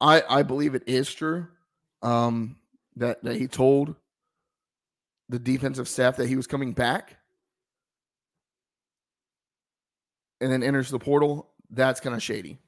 I 0.00 0.22
I 0.28 0.42
believe 0.42 0.74
it 0.74 0.84
is 0.86 1.12
true, 1.12 1.46
um, 2.02 2.56
that 2.96 3.22
that 3.24 3.36
he 3.36 3.46
told 3.46 3.94
the 5.28 5.38
defensive 5.38 5.88
staff 5.88 6.16
that 6.16 6.28
he 6.28 6.36
was 6.36 6.46
coming 6.46 6.72
back 6.72 7.16
and 10.40 10.50
then 10.50 10.62
enters 10.62 10.90
the 10.90 10.98
portal, 10.98 11.50
that's 11.70 12.00
kind 12.00 12.16
of 12.16 12.22
shady. 12.22 12.58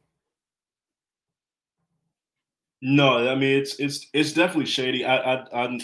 No, 2.80 3.28
I 3.28 3.34
mean 3.34 3.58
it's 3.58 3.78
it's 3.78 4.06
it's 4.12 4.32
definitely 4.32 4.66
shady. 4.66 5.04
I 5.04 5.16
I 5.16 5.64
I, 5.64 5.80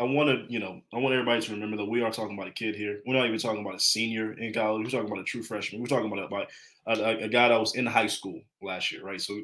I 0.00 0.04
want 0.04 0.30
to 0.30 0.52
you 0.52 0.58
know 0.58 0.80
I 0.92 0.98
want 0.98 1.14
everybody 1.14 1.42
to 1.42 1.52
remember 1.52 1.76
that 1.76 1.84
we 1.84 2.02
are 2.02 2.10
talking 2.10 2.36
about 2.36 2.48
a 2.48 2.52
kid 2.52 2.74
here. 2.74 3.00
We're 3.06 3.14
not 3.14 3.26
even 3.26 3.38
talking 3.38 3.60
about 3.60 3.74
a 3.74 3.80
senior 3.80 4.32
in 4.32 4.52
college. 4.52 4.84
We're 4.84 4.90
talking 4.90 5.12
about 5.12 5.20
a 5.20 5.24
true 5.24 5.42
freshman. 5.42 5.82
We're 5.82 5.88
talking 5.88 6.10
about 6.10 6.24
about 6.24 6.42
a, 6.44 6.46
a, 6.86 7.24
a 7.24 7.28
guy 7.28 7.48
that 7.48 7.60
was 7.60 7.74
in 7.74 7.86
high 7.86 8.06
school 8.06 8.40
last 8.60 8.92
year, 8.92 9.02
right? 9.04 9.20
So 9.20 9.40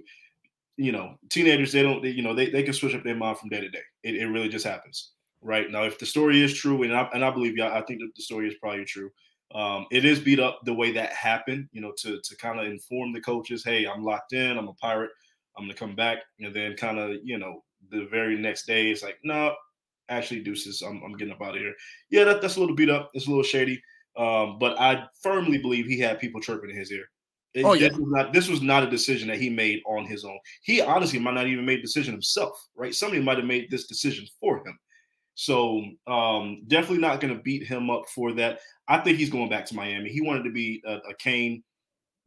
you 0.77 0.93
know, 0.93 1.17
teenagers 1.29 1.73
they 1.73 1.83
don't 1.83 2.03
they, 2.03 2.11
you 2.11 2.23
know 2.23 2.35
they, 2.35 2.51
they 2.51 2.63
can 2.63 2.73
switch 2.73 2.95
up 2.95 3.03
their 3.03 3.17
mind 3.17 3.39
from 3.39 3.49
day 3.49 3.61
to 3.61 3.69
day. 3.69 3.83
It, 4.05 4.17
it 4.17 4.27
really 4.29 4.49
just 4.49 4.65
happens, 4.65 5.11
right? 5.43 5.71
Now, 5.71 5.85
if 5.85 5.99
the 5.99 6.07
story 6.07 6.43
is 6.43 6.55
true, 6.55 6.83
and 6.85 6.95
I 6.95 7.09
and 7.13 7.25
I 7.25 7.31
believe 7.31 7.57
yeah, 7.57 7.77
I 7.77 7.83
think 7.83 8.01
that 8.01 8.13
the 8.15 8.23
story 8.23 8.49
is 8.49 8.55
probably 8.61 8.85
true. 8.85 9.11
Um, 9.55 9.87
it 9.91 10.05
is 10.05 10.21
beat 10.21 10.41
up 10.41 10.61
the 10.65 10.75
way 10.75 10.93
that 10.93 11.13
happened, 11.13 11.69
you 11.73 11.81
know, 11.81 11.93
to 11.99 12.21
to 12.23 12.37
kind 12.37 12.61
of 12.61 12.67
inform 12.67 13.13
the 13.13 13.21
coaches, 13.21 13.65
hey, 13.65 13.87
I'm 13.87 14.05
locked 14.05 14.33
in, 14.33 14.57
I'm 14.57 14.69
a 14.69 14.75
pirate. 14.75 15.11
I'm 15.57 15.65
gonna 15.65 15.75
come 15.75 15.97
back, 15.97 16.19
and 16.39 16.55
then 16.55 16.77
kind 16.77 16.99
of 16.99 17.17
you 17.25 17.39
know 17.39 17.65
the 17.91 18.07
very 18.11 18.37
next 18.37 18.67
day 18.67 18.91
it's 18.91 19.03
like 19.03 19.19
no, 19.25 19.55
actually 20.09 20.41
deuces, 20.41 20.83
I'm, 20.83 21.03
I'm 21.05 21.17
getting 21.17 21.35
up 21.35 21.43
out 21.43 21.57
of 21.57 21.61
here. 21.61 21.75
Yeah, 22.11 22.25
that, 22.25 22.41
that's 22.41 22.57
a 22.57 22.61
little 22.61 22.77
beat 22.77 22.91
up, 22.91 23.11
it's 23.15 23.27
a 23.27 23.31
little 23.31 23.43
shady, 23.43 23.83
um, 24.17 24.59
but 24.61 24.79
I 24.79 25.07
firmly 25.23 25.59
believe 25.59 25.87
he 25.87 25.99
had 25.99 26.21
people 26.21 26.41
chirping 26.41 26.71
in 26.71 26.77
his 26.77 26.93
ear. 26.93 27.07
It- 27.55 27.65
Oh, 27.65 27.73
yeah. 27.75 27.89
this 27.89 27.99
was 27.99 28.09
not 28.11 28.33
this 28.33 28.49
was 28.49 28.63
not 28.63 28.83
a 28.85 28.91
decision 28.91 29.29
that 29.29 29.41
he 29.41 29.49
made 29.51 29.81
on 29.87 30.05
his 30.07 30.25
own. 30.25 30.39
He 30.63 30.81
honestly 30.81 31.19
might 31.19 31.35
not 31.35 31.47
even 31.47 31.65
made 31.65 31.79
the 31.79 31.83
decision 31.83 32.13
himself, 32.13 32.53
right? 32.77 32.95
Somebody 32.95 33.23
might 33.23 33.39
have 33.39 33.47
made 33.47 33.71
this 33.71 33.87
decision 33.87 34.27
for 34.41 34.59
him. 34.67 34.79
So 35.35 35.85
um, 36.09 36.63
definitely 36.67 36.99
not 36.99 37.21
going 37.21 37.35
to 37.37 37.43
beat 37.43 37.63
him 37.65 37.91
up 37.91 38.03
for 38.13 38.33
that. 38.33 38.59
I 38.89 38.99
think 38.99 39.19
he's 39.19 39.31
going 39.31 39.49
back 39.49 39.67
to 39.67 39.77
Miami. 39.77 40.11
He 40.11 40.21
wanted 40.21 40.43
to 40.45 40.51
be 40.51 40.83
a, 40.85 40.95
a 40.97 41.15
Cane 41.21 41.63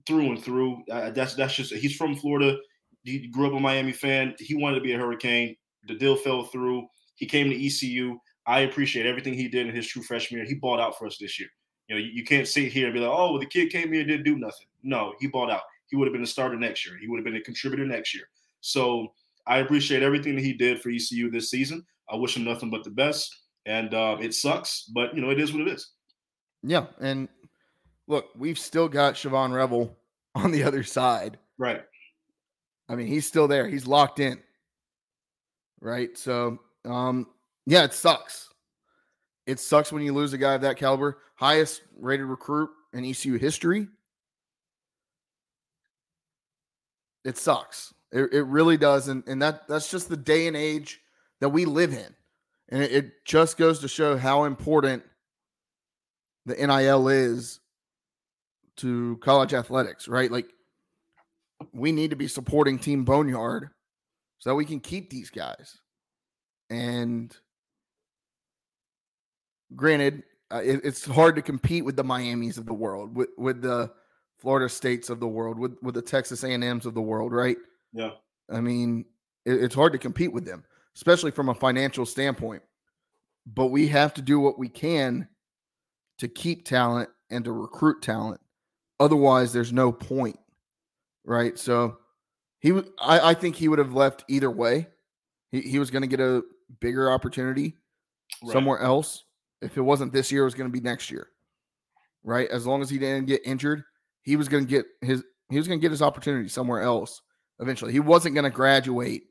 through 0.07 0.27
and 0.31 0.41
through. 0.43 0.81
Uh, 0.89 1.11
that's 1.11 1.35
that's 1.35 1.53
just 1.55 1.73
he's 1.73 1.95
from 1.95 2.15
Florida. 2.15 2.57
He 3.03 3.27
grew 3.27 3.47
up 3.47 3.53
a 3.53 3.59
Miami 3.59 3.91
fan. 3.91 4.33
He 4.39 4.55
wanted 4.55 4.75
to 4.75 4.81
be 4.81 4.93
a 4.93 4.97
Hurricane. 4.97 5.55
The 5.87 5.95
deal 5.95 6.15
fell 6.15 6.43
through. 6.45 6.87
He 7.15 7.25
came 7.25 7.49
to 7.49 7.65
ECU. 7.65 8.17
I 8.47 8.61
appreciate 8.61 9.05
everything 9.05 9.33
he 9.33 9.47
did 9.47 9.67
in 9.67 9.75
his 9.75 9.87
true 9.87 10.03
freshman 10.03 10.39
year. 10.39 10.47
He 10.47 10.55
bought 10.55 10.79
out 10.79 10.97
for 10.97 11.05
us 11.05 11.17
this 11.19 11.39
year. 11.39 11.49
You 11.87 11.95
know, 11.95 12.01
you, 12.01 12.11
you 12.13 12.23
can't 12.23 12.47
sit 12.47 12.71
here 12.71 12.85
and 12.85 12.93
be 12.93 12.99
like, 13.01 13.09
oh, 13.11 13.31
well, 13.31 13.39
the 13.39 13.45
kid 13.45 13.71
came 13.71 13.91
here 13.91 14.01
and 14.01 14.09
didn't 14.09 14.25
do 14.25 14.37
nothing. 14.37 14.67
No, 14.83 15.13
he 15.19 15.27
bought 15.27 15.51
out. 15.51 15.61
He 15.87 15.95
would 15.95 16.07
have 16.07 16.13
been 16.13 16.23
a 16.23 16.27
starter 16.27 16.57
next 16.57 16.85
year. 16.85 16.97
He 16.97 17.07
would 17.07 17.17
have 17.17 17.25
been 17.25 17.35
a 17.35 17.41
contributor 17.41 17.85
next 17.85 18.13
year. 18.13 18.25
So 18.61 19.13
I 19.47 19.57
appreciate 19.57 20.03
everything 20.03 20.35
that 20.35 20.43
he 20.43 20.53
did 20.53 20.81
for 20.81 20.89
ECU 20.89 21.29
this 21.29 21.49
season. 21.49 21.85
I 22.09 22.15
wish 22.15 22.37
him 22.37 22.43
nothing 22.43 22.69
but 22.69 22.83
the 22.83 22.91
best. 22.91 23.35
And 23.65 23.93
uh, 23.93 24.17
it 24.19 24.33
sucks, 24.33 24.83
but 24.93 25.15
you 25.15 25.21
know, 25.21 25.29
it 25.29 25.39
is 25.39 25.53
what 25.53 25.61
it 25.61 25.67
is. 25.67 25.91
Yeah, 26.63 26.85
and 26.99 27.27
look, 28.07 28.29
we've 28.35 28.59
still 28.59 28.87
got 28.87 29.15
Shavon 29.15 29.53
Revel 29.53 29.97
on 30.35 30.51
the 30.51 30.63
other 30.63 30.83
side. 30.83 31.37
Right. 31.57 31.83
I 32.89 32.95
mean, 32.95 33.07
he's 33.07 33.27
still 33.27 33.47
there. 33.47 33.67
He's 33.67 33.87
locked 33.87 34.19
in. 34.19 34.39
Right. 35.79 36.17
So, 36.17 36.59
um, 36.85 37.27
yeah, 37.65 37.83
it 37.83 37.93
sucks. 37.93 38.49
It 39.47 39.59
sucks 39.59 39.91
when 39.91 40.03
you 40.03 40.13
lose 40.13 40.33
a 40.33 40.37
guy 40.37 40.53
of 40.53 40.61
that 40.61 40.77
caliber, 40.77 41.19
highest 41.35 41.81
rated 41.97 42.27
recruit 42.27 42.69
in 42.93 43.05
ECU 43.05 43.37
history. 43.37 43.87
It 47.23 47.37
sucks. 47.37 47.93
It, 48.11 48.33
it 48.33 48.43
really 48.43 48.77
does. 48.77 49.07
And, 49.07 49.23
and 49.27 49.41
that 49.41 49.67
that's 49.67 49.89
just 49.89 50.09
the 50.09 50.17
day 50.17 50.47
and 50.47 50.57
age 50.57 51.01
that 51.39 51.49
we 51.49 51.65
live 51.65 51.93
in. 51.93 52.15
And 52.69 52.83
it, 52.83 52.91
it 52.91 53.25
just 53.25 53.57
goes 53.57 53.79
to 53.79 53.87
show 53.87 54.17
how 54.17 54.45
important 54.45 55.03
the 56.45 56.55
NIL 56.55 57.07
is 57.07 57.59
to 58.77 59.17
college 59.21 59.53
athletics, 59.53 60.07
right? 60.07 60.31
Like 60.31 60.47
we 61.73 61.91
need 61.91 62.09
to 62.09 62.15
be 62.15 62.27
supporting 62.27 62.79
Team 62.79 63.03
Boneyard 63.03 63.69
so 64.39 64.49
that 64.49 64.55
we 64.55 64.65
can 64.65 64.79
keep 64.79 65.09
these 65.09 65.29
guys. 65.29 65.77
And 66.69 67.35
granted, 69.75 70.23
uh, 70.51 70.61
it, 70.63 70.81
it's 70.83 71.05
hard 71.05 71.35
to 71.35 71.41
compete 71.41 71.85
with 71.85 71.95
the 71.95 72.03
Miamis 72.03 72.57
of 72.57 72.65
the 72.65 72.73
world, 72.73 73.15
with 73.15 73.29
with 73.37 73.61
the 73.61 73.91
Florida 74.41 74.67
States 74.67 75.09
of 75.09 75.19
the 75.19 75.27
world, 75.27 75.57
with 75.59 75.77
with 75.81 75.95
the 75.95 76.01
Texas 76.01 76.43
A&Ms 76.43 76.85
of 76.85 76.93
the 76.93 77.01
world, 77.01 77.31
right? 77.31 77.57
Yeah. 77.93 78.11
I 78.51 78.59
mean, 78.59 79.05
it, 79.45 79.63
it's 79.63 79.75
hard 79.75 79.93
to 79.93 79.99
compete 79.99 80.33
with 80.33 80.45
them, 80.45 80.63
especially 80.95 81.31
from 81.31 81.49
a 81.49 81.53
financial 81.55 82.05
standpoint. 82.05 82.63
But 83.45 83.67
we 83.67 83.87
have 83.87 84.13
to 84.15 84.21
do 84.21 84.39
what 84.39 84.57
we 84.59 84.67
can 84.69 85.27
to 86.19 86.27
keep 86.27 86.65
talent 86.65 87.09
and 87.29 87.45
to 87.45 87.51
recruit 87.51 88.01
talent. 88.01 88.41
Otherwise, 88.99 89.53
there's 89.53 89.73
no 89.73 89.91
point, 89.91 90.37
right? 91.25 91.57
So 91.57 91.97
he, 92.59 92.71
would- 92.71 92.89
I, 92.99 93.31
I 93.31 93.33
think 93.33 93.55
he 93.55 93.67
would 93.67 93.79
have 93.79 93.93
left 93.93 94.23
either 94.27 94.51
way. 94.51 94.87
He, 95.51 95.61
he 95.61 95.79
was 95.79 95.89
going 95.89 96.03
to 96.03 96.07
get 96.07 96.19
a 96.19 96.43
bigger 96.79 97.11
opportunity 97.11 97.77
Right. 98.43 98.53
somewhere 98.53 98.79
else. 98.79 99.23
If 99.61 99.77
it 99.77 99.81
wasn't 99.81 100.13
this 100.13 100.31
year, 100.31 100.41
it 100.43 100.45
was 100.45 100.53
going 100.55 100.69
to 100.69 100.73
be 100.73 100.79
next 100.83 101.11
year, 101.11 101.27
right? 102.23 102.49
As 102.49 102.65
long 102.65 102.81
as 102.81 102.89
he 102.89 102.97
didn't 102.97 103.25
get 103.27 103.41
injured, 103.45 103.83
he 104.23 104.35
was 104.35 104.47
going 104.47 104.65
to 104.65 104.69
get 104.69 104.85
his 105.01 105.23
he 105.49 105.57
was 105.57 105.67
going 105.67 105.79
to 105.79 105.81
get 105.81 105.91
his 105.91 106.01
opportunity 106.01 106.49
somewhere 106.49 106.81
else 106.81 107.21
eventually. 107.59 107.91
He 107.91 107.99
wasn't 107.99 108.35
going 108.35 108.45
to 108.45 108.49
graduate 108.49 109.23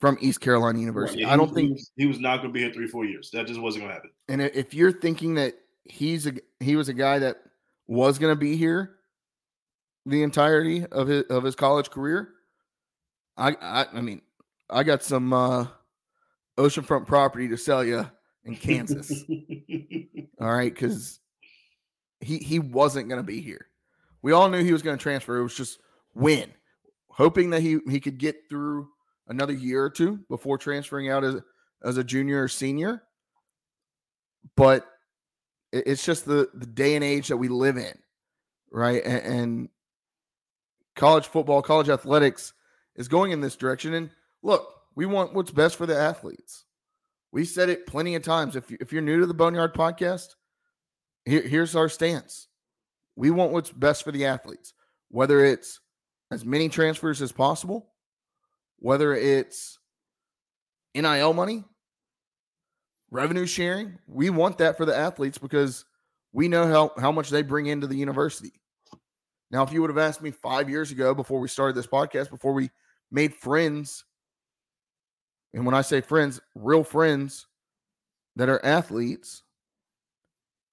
from 0.00 0.16
East 0.20 0.40
Carolina 0.40 0.74
Right. 0.78 0.80
University. 0.80 1.20
Yeah, 1.22 1.32
I 1.32 1.36
don't 1.36 1.52
think 1.54 1.68
he 1.68 1.72
was, 1.72 1.90
he 1.96 2.06
was 2.06 2.20
not 2.20 2.36
going 2.38 2.48
to 2.48 2.52
be 2.52 2.60
here 2.60 2.72
three, 2.72 2.86
four 2.86 3.04
years. 3.04 3.30
That 3.32 3.46
just 3.46 3.60
wasn't 3.60 3.84
going 3.84 3.90
to 3.90 3.94
happen. 3.94 4.10
And 4.28 4.42
if 4.42 4.74
you're 4.74 4.92
thinking 4.92 5.34
that 5.34 5.54
he's 5.84 6.26
a 6.26 6.32
he 6.60 6.76
was 6.76 6.88
a 6.88 6.94
guy 6.94 7.18
that 7.18 7.38
was 7.86 8.18
going 8.18 8.32
to 8.32 8.38
be 8.38 8.56
here 8.56 8.96
the 10.06 10.22
entirety 10.22 10.84
of 10.86 11.08
his 11.08 11.24
of 11.24 11.44
his 11.44 11.54
college 11.54 11.90
career, 11.90 12.30
I 13.36 13.56
I, 13.60 13.86
I 13.94 14.00
mean, 14.00 14.22
I 14.70 14.82
got 14.82 15.02
some 15.02 15.32
uh, 15.32 15.66
oceanfront 16.56 17.06
property 17.06 17.48
to 17.48 17.56
sell 17.56 17.84
you 17.84 18.08
in 18.44 18.56
Kansas. 18.56 19.24
all 20.40 20.52
right, 20.52 20.72
because 20.72 21.20
he 22.20 22.38
he 22.38 22.58
wasn't 22.58 23.08
going 23.08 23.20
to 23.20 23.26
be 23.26 23.40
here. 23.40 23.66
We 24.22 24.32
all 24.32 24.48
knew 24.48 24.62
he 24.62 24.72
was 24.72 24.82
going 24.82 24.96
to 24.98 25.02
transfer. 25.02 25.36
It 25.38 25.42
was 25.42 25.56
just 25.56 25.78
when, 26.12 26.52
hoping 27.10 27.50
that 27.50 27.62
he 27.62 27.78
he 27.88 28.00
could 28.00 28.18
get 28.18 28.48
through 28.48 28.88
another 29.28 29.52
year 29.52 29.84
or 29.84 29.90
two 29.90 30.20
before 30.28 30.58
transferring 30.58 31.10
out 31.10 31.24
as 31.24 31.36
as 31.84 31.96
a 31.96 32.04
junior 32.04 32.42
or 32.42 32.48
senior. 32.48 33.02
But 34.56 34.86
it's 35.72 36.04
just 36.04 36.24
the 36.24 36.50
the 36.54 36.66
day 36.66 36.94
and 36.94 37.04
age 37.04 37.28
that 37.28 37.36
we 37.36 37.48
live 37.48 37.76
in, 37.76 37.98
right? 38.70 39.02
And, 39.04 39.40
and 39.40 39.68
college 40.96 41.26
football, 41.26 41.62
college 41.62 41.88
athletics 41.88 42.52
is 42.96 43.08
going 43.08 43.32
in 43.32 43.40
this 43.40 43.56
direction. 43.56 43.94
And 43.94 44.10
look, 44.42 44.74
we 44.94 45.06
want 45.06 45.32
what's 45.32 45.52
best 45.52 45.76
for 45.76 45.86
the 45.86 45.96
athletes. 45.96 46.64
We 47.30 47.44
said 47.44 47.68
it 47.68 47.86
plenty 47.86 48.14
of 48.14 48.22
times. 48.22 48.56
If, 48.56 48.70
you, 48.70 48.78
if 48.80 48.92
you're 48.92 49.02
new 49.02 49.20
to 49.20 49.26
the 49.26 49.34
Boneyard 49.34 49.74
podcast, 49.74 50.34
here, 51.24 51.42
here's 51.42 51.76
our 51.76 51.88
stance. 51.88 52.48
We 53.18 53.32
want 53.32 53.50
what's 53.50 53.72
best 53.72 54.04
for 54.04 54.12
the 54.12 54.26
athletes, 54.26 54.74
whether 55.10 55.44
it's 55.44 55.80
as 56.30 56.44
many 56.44 56.68
transfers 56.68 57.20
as 57.20 57.32
possible, 57.32 57.90
whether 58.78 59.12
it's 59.12 59.80
NIL 60.94 61.32
money, 61.32 61.64
revenue 63.10 63.44
sharing. 63.44 63.98
We 64.06 64.30
want 64.30 64.58
that 64.58 64.76
for 64.76 64.84
the 64.84 64.96
athletes 64.96 65.36
because 65.36 65.84
we 66.32 66.46
know 66.46 66.68
how, 66.68 66.92
how 66.96 67.10
much 67.10 67.28
they 67.28 67.42
bring 67.42 67.66
into 67.66 67.88
the 67.88 67.96
university. 67.96 68.52
Now, 69.50 69.64
if 69.64 69.72
you 69.72 69.80
would 69.80 69.90
have 69.90 69.98
asked 69.98 70.22
me 70.22 70.30
five 70.30 70.70
years 70.70 70.92
ago 70.92 71.12
before 71.12 71.40
we 71.40 71.48
started 71.48 71.74
this 71.74 71.88
podcast, 71.88 72.30
before 72.30 72.52
we 72.52 72.70
made 73.10 73.34
friends, 73.34 74.04
and 75.52 75.66
when 75.66 75.74
I 75.74 75.80
say 75.80 76.02
friends, 76.02 76.40
real 76.54 76.84
friends 76.84 77.48
that 78.36 78.48
are 78.48 78.64
athletes, 78.64 79.42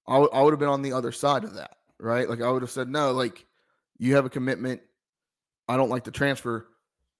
I, 0.06 0.12
w- 0.12 0.30
I 0.32 0.42
would 0.42 0.52
have 0.52 0.60
been 0.60 0.68
on 0.68 0.82
the 0.82 0.92
other 0.92 1.10
side 1.10 1.42
of 1.42 1.54
that, 1.54 1.75
right? 1.98 2.28
Like 2.28 2.42
I 2.42 2.50
would 2.50 2.62
have 2.62 2.70
said, 2.70 2.88
no, 2.88 3.12
like 3.12 3.46
you 3.98 4.14
have 4.16 4.24
a 4.24 4.30
commitment. 4.30 4.80
I 5.68 5.76
don't 5.76 5.90
like 5.90 6.04
the 6.04 6.10
transfer. 6.10 6.68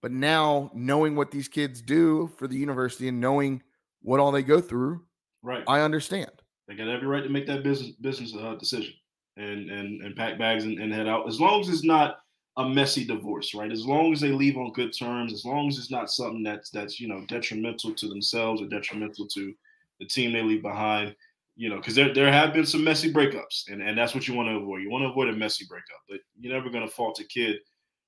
But 0.03 0.13
now, 0.13 0.71
knowing 0.75 1.17
what 1.17 1.31
these 1.31 1.49
kids 1.49 1.81
do 1.81 2.31
for 2.37 2.47
the 2.47 2.57
university 2.57 3.09
and 3.09 3.21
knowing 3.21 3.63
what 4.03 4.21
all 4.21 4.31
they 4.31 4.43
go 4.43 4.61
through, 4.61 5.03
right? 5.43 5.65
I 5.67 5.81
understand. 5.81 6.31
They 6.69 6.75
got 6.75 6.89
every 6.89 7.09
right 7.09 7.25
to 7.25 7.29
make 7.29 7.47
that 7.47 7.63
business 7.63 7.93
business 7.93 8.35
uh, 8.39 8.55
decision 8.55 8.95
and 9.37 9.71
and 9.71 10.03
and 10.03 10.15
pack 10.15 10.39
bags 10.39 10.65
and, 10.65 10.79
and 10.79 10.93
head 10.93 11.09
out 11.09 11.27
as 11.27 11.41
long 11.41 11.61
as 11.61 11.69
it's 11.69 11.85
not 11.85 12.19
a 12.59 12.69
messy 12.69 13.05
divorce, 13.05 13.55
right? 13.55 13.71
As 13.71 13.85
long 13.85 14.13
as 14.13 14.21
they 14.21 14.31
leave 14.31 14.57
on 14.57 14.73
good 14.73 14.97
terms, 14.97 15.33
as 15.33 15.45
long 15.45 15.69
as 15.69 15.79
it's 15.79 15.91
not 15.91 16.11
something 16.11 16.43
that's 16.43 16.71
that's 16.71 17.01
you 17.01 17.09
know 17.09 17.25
detrimental 17.27 17.93
to 17.95 18.09
themselves 18.09 18.63
or 18.63 18.67
detrimental 18.67 19.27
to 19.27 19.55
the 19.99 20.07
team 20.07 20.33
they 20.33 20.43
leave 20.43 20.63
behind, 20.63 21.15
you 21.57 21.71
know, 21.71 21.77
because 21.77 21.95
there 21.95 22.13
there 22.13 22.31
have 22.31 22.53
been 22.53 22.67
some 22.67 22.85
messy 22.85 23.13
breakups, 23.13 23.71
and 23.71 23.83
and 23.83 23.97
that's 23.97 24.15
what 24.15 24.29
you 24.29 24.35
want 24.35 24.49
to 24.49 24.57
avoid. 24.57 24.83
You 24.83 24.91
want 24.91 25.03
to 25.03 25.09
avoid 25.09 25.29
a 25.29 25.33
messy 25.33 25.65
breakup, 25.67 26.01
but 26.09 26.21
you're 26.39 26.53
never 26.53 26.71
going 26.71 26.87
to 26.87 26.93
fault 26.93 27.19
a 27.21 27.25
kid 27.25 27.57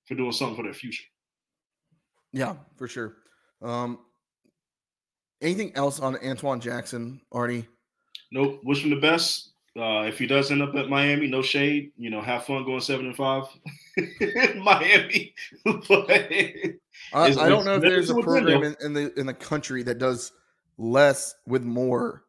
for 0.04 0.14
doing 0.14 0.32
something 0.32 0.56
for 0.56 0.62
their 0.62 0.74
future. 0.74 1.04
Yeah, 2.32 2.56
for 2.76 2.86
sure. 2.86 3.16
Um, 3.62 4.00
anything 5.40 5.72
else 5.74 5.98
on 5.98 6.16
Antione 6.16 6.60
Jackson, 6.60 7.20
Artie? 7.32 7.66
Nope. 8.30 8.60
Wish 8.64 8.84
him 8.84 8.90
the 8.90 8.96
best. 8.96 9.52
Uh, 9.76 10.02
if 10.02 10.18
he 10.18 10.26
does 10.26 10.50
end 10.50 10.60
up 10.60 10.74
at 10.74 10.88
Miami, 10.88 11.28
no 11.28 11.40
shade. 11.40 11.92
You 11.96 12.10
know, 12.10 12.20
have 12.20 12.44
fun 12.44 12.64
going 12.64 12.80
seven 12.80 13.06
and 13.06 13.16
five. 13.16 13.44
Miami. 14.56 15.34
I, 15.66 16.76
I, 17.14 17.48
don't 17.48 17.64
know 17.64 17.76
if 17.76 17.82
there's 17.82 18.10
a 18.10 18.14
program 18.14 18.64
in, 18.64 18.76
in, 18.82 18.92
the 18.92 19.18
in 19.18 19.26
the 19.26 19.34
country 19.34 19.82
that 19.84 19.98
does 19.98 20.32
less 20.78 21.34
with 21.46 21.62
more 21.62 22.24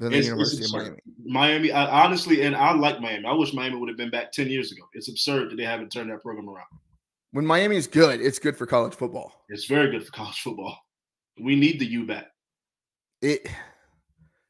than 0.00 0.12
the 0.12 0.22
University 0.22 0.64
of 0.64 0.72
Miami. 0.72 0.98
Miami, 1.24 1.72
I, 1.72 2.04
honestly, 2.04 2.42
and 2.42 2.56
I 2.56 2.72
like 2.74 3.00
Miami. 3.00 3.24
I 3.26 3.32
wish 3.32 3.52
Miami 3.52 3.76
would 3.76 3.88
have 3.88 3.98
been 3.98 4.10
back 4.10 4.32
ten 4.32 4.48
years 4.48 4.72
ago. 4.72 4.82
It's 4.92 5.08
absurd 5.08 5.50
that 5.50 5.56
they 5.56 5.64
haven't 5.64 5.90
turned 5.90 6.10
that 6.10 6.22
program 6.22 6.48
around. 6.48 6.66
When 7.32 7.46
Miami 7.46 7.76
is 7.76 7.86
good, 7.86 8.20
it's 8.20 8.38
good 8.38 8.56
for 8.56 8.66
college 8.66 8.94
football. 8.94 9.44
It's 9.48 9.64
very 9.64 9.90
good 9.90 10.04
for 10.04 10.12
college 10.12 10.40
football. 10.40 10.78
We 11.40 11.56
need 11.56 11.80
the 11.80 11.86
U 11.86 12.06
back. 12.06 12.26
It 13.20 13.48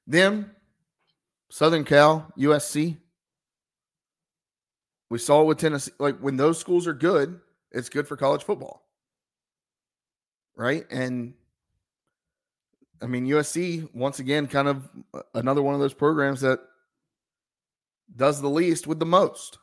them 0.07 0.51
Southern 1.51 1.85
Cal, 1.85 2.33
USC. 2.39 2.97
We 5.11 5.19
saw 5.19 5.43
it 5.43 5.47
with 5.47 5.59
Tennessee. 5.59 5.93
Like 5.99 6.19
when 6.19 6.37
those 6.37 6.59
schools 6.59 6.87
are 6.87 6.95
good, 6.95 7.41
it's 7.71 7.89
good 7.89 8.09
for 8.09 8.17
college 8.17 8.43
football. 8.43 8.83
Right. 10.57 10.85
And 10.91 11.35
I 13.05 13.07
mean, 13.07 13.27
USC, 13.27 13.89
once 13.95 14.19
again, 14.19 14.47
kind 14.47 14.67
of 14.67 14.89
another 15.35 15.63
one 15.63 15.75
of 15.75 15.81
those 15.81 15.95
programs 15.95 16.41
that 16.41 16.61
does 18.17 18.41
the 18.41 18.49
least 18.49 18.87
with 18.87 18.99
the 18.99 19.07
most. 19.07 19.59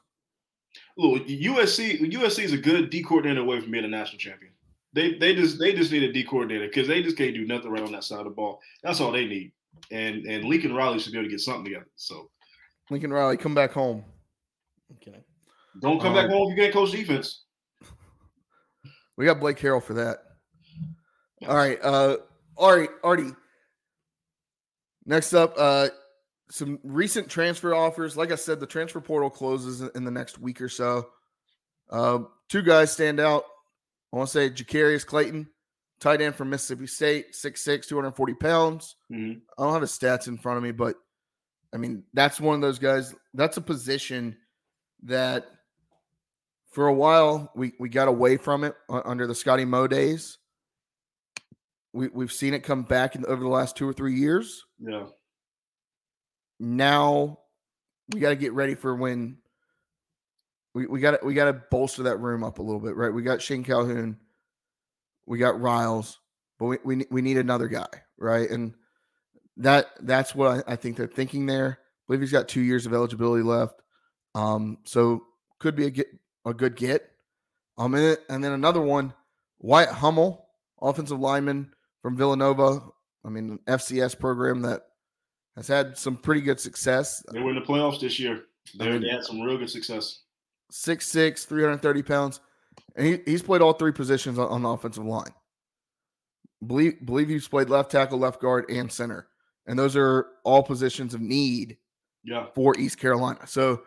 Look, 0.95 1.27
USC, 1.27 1.99
USC 2.13 2.43
is 2.43 2.54
a 2.54 2.58
good 2.58 2.89
D 2.89 3.01
coordinator 3.01 3.41
away 3.41 3.60
from 3.60 3.71
being 3.71 3.86
a 3.86 3.89
national 3.89 4.19
champion. 4.19 4.54
They 4.93 5.15
they 5.15 5.34
just 5.36 5.58
they 5.58 5.73
just 5.73 5.91
need 5.91 6.04
a 6.04 6.13
D 6.13 6.23
coordinator 6.23 6.67
because 6.67 6.88
they 6.88 7.01
just 7.01 7.17
can't 7.17 7.34
do 7.34 7.45
nothing 7.45 7.71
right 7.71 7.84
on 7.84 7.91
that 7.93 8.04
side 8.04 8.19
of 8.19 8.25
the 8.25 8.32
ball. 8.32 8.62
That's 8.84 9.01
all 9.01 9.12
they 9.12 9.25
need 9.25 9.51
and 9.89 10.25
and 10.25 10.45
Lincoln 10.45 10.73
Riley 10.73 10.99
should 10.99 11.13
be 11.13 11.19
able 11.19 11.27
to 11.27 11.32
get 11.32 11.39
something 11.39 11.65
together. 11.65 11.88
So 11.95 12.30
Lincoln 12.89 13.12
Riley, 13.12 13.38
come 13.38 13.56
back 13.56 13.71
home. 13.71 14.04
Okay. 14.97 15.17
Don't 15.82 15.99
come 15.99 16.15
um, 16.15 16.15
back 16.15 16.30
home 16.30 16.51
if 16.51 16.58
you 16.58 16.63
can't 16.63 16.73
coach 16.73 16.91
defense. 16.91 17.43
We 19.17 19.25
got 19.25 19.39
Blake 19.39 19.60
Harrell 19.60 19.84
for 19.84 19.93
that. 19.95 20.23
All 21.47 21.56
right. 21.56 21.77
Uh 21.84 22.17
Ari, 22.58 22.88
Artie. 23.04 23.36
Next 25.06 25.34
up, 25.34 25.56
uh 25.58 25.90
some 26.52 26.80
recent 26.84 27.30
transfer 27.30 27.74
offers. 27.74 28.18
Like 28.18 28.32
I 28.32 28.36
said, 28.36 28.60
the 28.60 28.68
transfer 28.68 29.00
portal 29.00 29.30
closes 29.30 29.82
in 29.96 30.04
the 30.04 30.12
next 30.12 30.38
week 30.38 30.62
or 30.62 30.70
so. 30.70 31.08
Uh, 31.90 32.20
two 32.50 32.62
guys 32.62 32.92
stand 32.92 33.20
out. 33.20 33.46
I 34.14 34.18
want 34.18 34.30
to 34.30 34.34
say 34.34 34.50
Jacarius 34.50 35.06
Clayton, 35.06 35.48
tight 36.00 36.22
end 36.22 36.36
from 36.36 36.50
Mississippi 36.50 36.88
State, 36.88 37.34
6'6, 37.34 37.88
240 37.88 38.34
pounds. 38.36 38.96
Mm-hmm. 39.12 39.40
I 39.58 39.64
don't 39.64 39.74
have 39.74 39.82
his 39.82 39.98
stats 39.98 40.28
in 40.28 40.38
front 40.38 40.58
of 40.58 40.64
me, 40.64 40.72
but 40.72 40.96
I 41.74 41.78
mean, 41.78 42.04
that's 42.14 42.42
one 42.42 42.56
of 42.56 42.62
those 42.62 42.80
guys. 42.80 43.16
That's 43.34 43.58
a 43.58 43.62
position 43.62 44.36
that 45.04 45.46
for 46.72 46.88
a 46.88 46.94
while 46.94 47.52
we, 47.56 47.74
we 47.80 47.88
got 47.88 48.10
away 48.10 48.36
from 48.36 48.66
it 48.66 48.76
under 48.90 49.26
the 49.26 49.36
Scotty 49.36 49.64
Moe 49.64 49.88
days. 49.88 50.38
We, 51.93 52.08
we've 52.08 52.32
seen 52.32 52.54
it 52.54 52.63
come 52.63 52.84
back 52.84 53.15
in, 53.15 53.25
over 53.25 53.41
the 53.41 53.49
last 53.49 53.75
two 53.75 53.88
or 53.88 53.93
three 53.93 54.15
years. 54.15 54.63
Yeah. 54.80 55.06
Now 56.60 57.39
we 58.13 58.19
got 58.19 58.30
to 58.30 58.36
get 58.36 58.54
ready 58.54 58.75
for 58.75 58.95
when 58.95 59.38
we, 60.73 60.86
we 60.86 60.99
got 60.99 61.23
we 61.25 61.34
got 61.34 61.45
to 61.45 61.54
bolster 61.54 62.04
that 62.04 62.17
room 62.17 62.43
up 62.43 62.60
a 62.60 62.62
little 62.62 62.80
bit, 62.80 62.95
right? 62.95 63.13
We 63.13 63.23
got 63.23 63.41
Shane 63.41 63.63
Calhoun 63.63 64.17
we 65.25 65.38
got 65.38 65.62
Riles, 65.62 66.19
but 66.60 66.65
we, 66.65 66.77
we, 66.84 67.06
we 67.10 67.21
need 67.21 67.38
another 67.38 67.67
guy, 67.67 67.88
right? 68.17 68.49
And 68.49 68.73
that 69.58 69.88
that's 70.01 70.34
what 70.34 70.65
I, 70.67 70.73
I, 70.73 70.75
think 70.75 70.97
they're 70.97 71.08
thinking 71.08 71.45
there. 71.45 71.80
I 71.80 72.01
believe 72.08 72.21
he's 72.21 72.32
got 72.32 72.47
two 72.47 72.62
years 72.62 72.86
of 72.86 72.93
eligibility 72.93 73.43
left, 73.43 73.82
um, 74.36 74.80
so 74.84 75.23
could 75.60 75.75
be 75.75 75.86
a 75.86 75.89
get 75.89 76.08
a 76.45 76.54
good 76.54 76.75
get. 76.75 77.10
Um, 77.77 77.95
and, 77.95 78.17
and 78.30 78.43
then 78.43 78.51
another 78.51 78.82
one, 78.82 79.13
Wyatt 79.60 79.89
Hummel, 79.89 80.45
offensive 80.82 81.19
lineman 81.19 81.73
from 82.02 82.18
Villanova. 82.18 82.82
I 83.26 83.30
mean, 83.30 83.60
FCS 83.68 84.18
program 84.20 84.62
that 84.64 84.82
has 85.56 85.68
had 85.68 85.98
some 85.98 86.18
pretty 86.18 86.42
good 86.42 86.60
success. 86.60 87.24
They 87.32 87.40
were 87.40 87.50
in 87.50 87.56
the 87.56 87.62
playoffs 87.62 88.00
this 88.00 88.20
year. 88.20 88.44
They, 88.78 88.86
I 88.86 88.92
mean, 88.92 89.02
they 89.02 89.10
had 89.10 89.24
some 89.24 89.42
real 89.42 89.58
good 89.58 89.70
success. 89.70 90.22
6'6", 90.72 91.46
330 91.46 92.04
pounds. 92.04 92.40
And 92.96 93.08
he, 93.08 93.20
he's 93.26 93.42
played 93.42 93.62
all 93.62 93.74
three 93.74 93.92
positions 93.92 94.40
on, 94.40 94.48
on 94.48 94.62
the 94.64 94.70
offensive 94.70 95.06
line. 95.06 95.34
Believe 96.66 97.04
believe 97.06 97.28
he's 97.28 97.48
played 97.48 97.70
left 97.70 97.92
tackle, 97.92 98.20
left 98.20 98.40
guard, 98.40 98.70
and 98.70 98.92
center. 98.92 99.28
And 99.66 99.78
those 99.78 99.96
are 99.96 100.28
all 100.44 100.62
positions 100.62 101.14
of 101.14 101.22
need 101.22 101.78
yeah. 102.24 102.48
for 102.54 102.78
East 102.78 103.00
Carolina. 103.00 103.48
So 103.48 103.82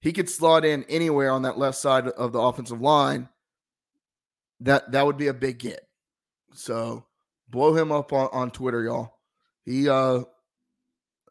he 0.00 0.12
could 0.12 0.28
slot 0.28 0.64
in 0.64 0.84
anywhere 0.84 1.30
on 1.30 1.42
that 1.42 1.58
left 1.58 1.78
side 1.78 2.06
of 2.06 2.32
the 2.32 2.38
offensive 2.38 2.82
line. 2.82 3.28
That 4.60 4.92
that 4.92 5.06
would 5.06 5.16
be 5.16 5.28
a 5.28 5.34
big 5.34 5.58
get. 5.58 5.88
So 6.52 7.06
blow 7.48 7.74
him 7.74 7.92
up 7.92 8.12
on, 8.12 8.28
on 8.32 8.50
Twitter, 8.50 8.82
y'all. 8.82 9.18
He 9.64 9.88
uh 9.88 10.22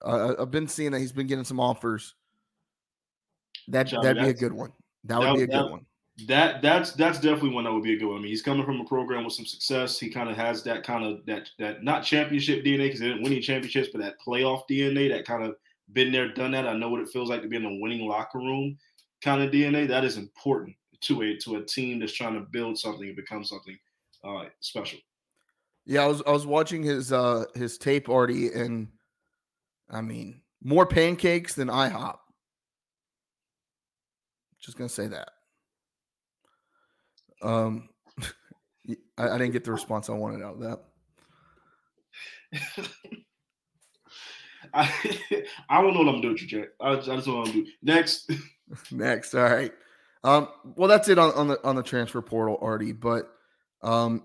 I, 0.05 0.35
I've 0.39 0.51
been 0.51 0.67
seeing 0.67 0.91
that 0.91 0.99
he's 0.99 1.11
been 1.11 1.27
getting 1.27 1.45
some 1.45 1.59
offers. 1.59 2.13
That 3.67 3.91
that'd 4.01 4.21
be 4.21 4.29
a 4.29 4.33
good 4.33 4.53
one. 4.53 4.71
That 5.03 5.19
would 5.19 5.35
be 5.35 5.43
a 5.43 5.47
good 5.47 5.71
one 5.71 5.85
that 6.25 6.63
that's 6.63 6.93
that's 6.93 7.19
definitely 7.19 7.51
one 7.51 7.65
that 7.65 7.73
would 7.73 7.83
be 7.83 7.93
a 7.93 7.97
good 7.97 8.07
one. 8.07 8.17
I 8.17 8.21
mean, 8.21 8.29
he's 8.29 8.41
coming 8.41 8.65
from 8.65 8.81
a 8.81 8.85
program 8.85 9.23
with 9.23 9.33
some 9.33 9.45
success. 9.45 9.99
He 9.99 10.09
kind 10.09 10.29
of 10.29 10.35
has 10.35 10.63
that 10.63 10.83
kind 10.83 11.05
of 11.05 11.23
that 11.27 11.49
that 11.59 11.83
not 11.83 12.03
championship 12.03 12.63
DNA 12.63 12.85
because 12.85 12.99
they 12.99 13.07
didn't 13.07 13.21
win 13.21 13.33
any 13.33 13.41
championships, 13.41 13.89
but 13.93 14.01
that 14.01 14.19
playoff 14.19 14.63
DNA 14.69 15.09
that 15.11 15.25
kind 15.25 15.43
of 15.43 15.55
been 15.93 16.11
there, 16.11 16.33
done 16.33 16.51
that. 16.51 16.67
I 16.67 16.73
know 16.73 16.89
what 16.89 17.01
it 17.01 17.09
feels 17.09 17.29
like 17.29 17.43
to 17.43 17.47
be 17.47 17.55
in 17.55 17.65
a 17.65 17.75
winning 17.79 18.07
locker 18.07 18.39
room 18.39 18.77
kind 19.21 19.43
of 19.43 19.51
DNA. 19.51 19.87
That 19.87 20.03
is 20.03 20.17
important 20.17 20.75
to 21.01 21.21
a 21.21 21.37
to 21.37 21.57
a 21.57 21.63
team 21.63 21.99
that's 21.99 22.13
trying 22.13 22.33
to 22.33 22.47
build 22.51 22.79
something 22.79 23.07
and 23.07 23.15
become 23.15 23.43
something 23.43 23.77
uh, 24.23 24.45
special. 24.59 24.97
Yeah, 25.87 26.03
I 26.03 26.07
was 26.07 26.21
I 26.27 26.31
was 26.31 26.45
watching 26.45 26.83
his 26.83 27.13
uh 27.13 27.45
his 27.55 27.77
tape 27.77 28.09
already, 28.09 28.51
and 28.51 28.89
I 29.89 30.01
mean 30.01 30.41
more 30.61 30.85
pancakes 30.85 31.55
than 31.55 31.69
IHOP. 31.69 32.17
Just 34.59 34.77
gonna 34.77 34.89
say 34.89 35.07
that. 35.07 35.29
Um, 37.41 37.87
I, 39.17 39.29
I 39.29 39.37
didn't 39.37 39.53
get 39.53 39.63
the 39.63 39.71
response 39.71 40.09
I 40.09 40.13
wanted 40.13 40.43
out 40.43 40.55
of 40.55 40.59
that. 40.59 40.79
I 44.73 44.91
I 45.69 45.81
don't 45.81 45.93
know 45.93 46.01
what 46.01 46.15
I'm 46.15 46.21
doing, 46.21 46.35
Jack. 46.35 46.67
I, 46.81 46.91
I 46.91 46.95
just 46.97 47.27
know 47.27 47.37
what 47.37 47.47
I'm 47.47 47.53
doing. 47.53 47.67
Next. 47.81 48.29
Next, 48.91 49.33
all 49.33 49.43
right. 49.43 49.71
Um, 50.25 50.49
well, 50.75 50.89
that's 50.89 51.07
it 51.07 51.17
on, 51.17 51.31
on 51.33 51.47
the 51.47 51.65
on 51.65 51.77
the 51.77 51.83
transfer 51.83 52.21
portal, 52.21 52.57
Artie. 52.61 52.91
But 52.91 53.31
um, 53.81 54.23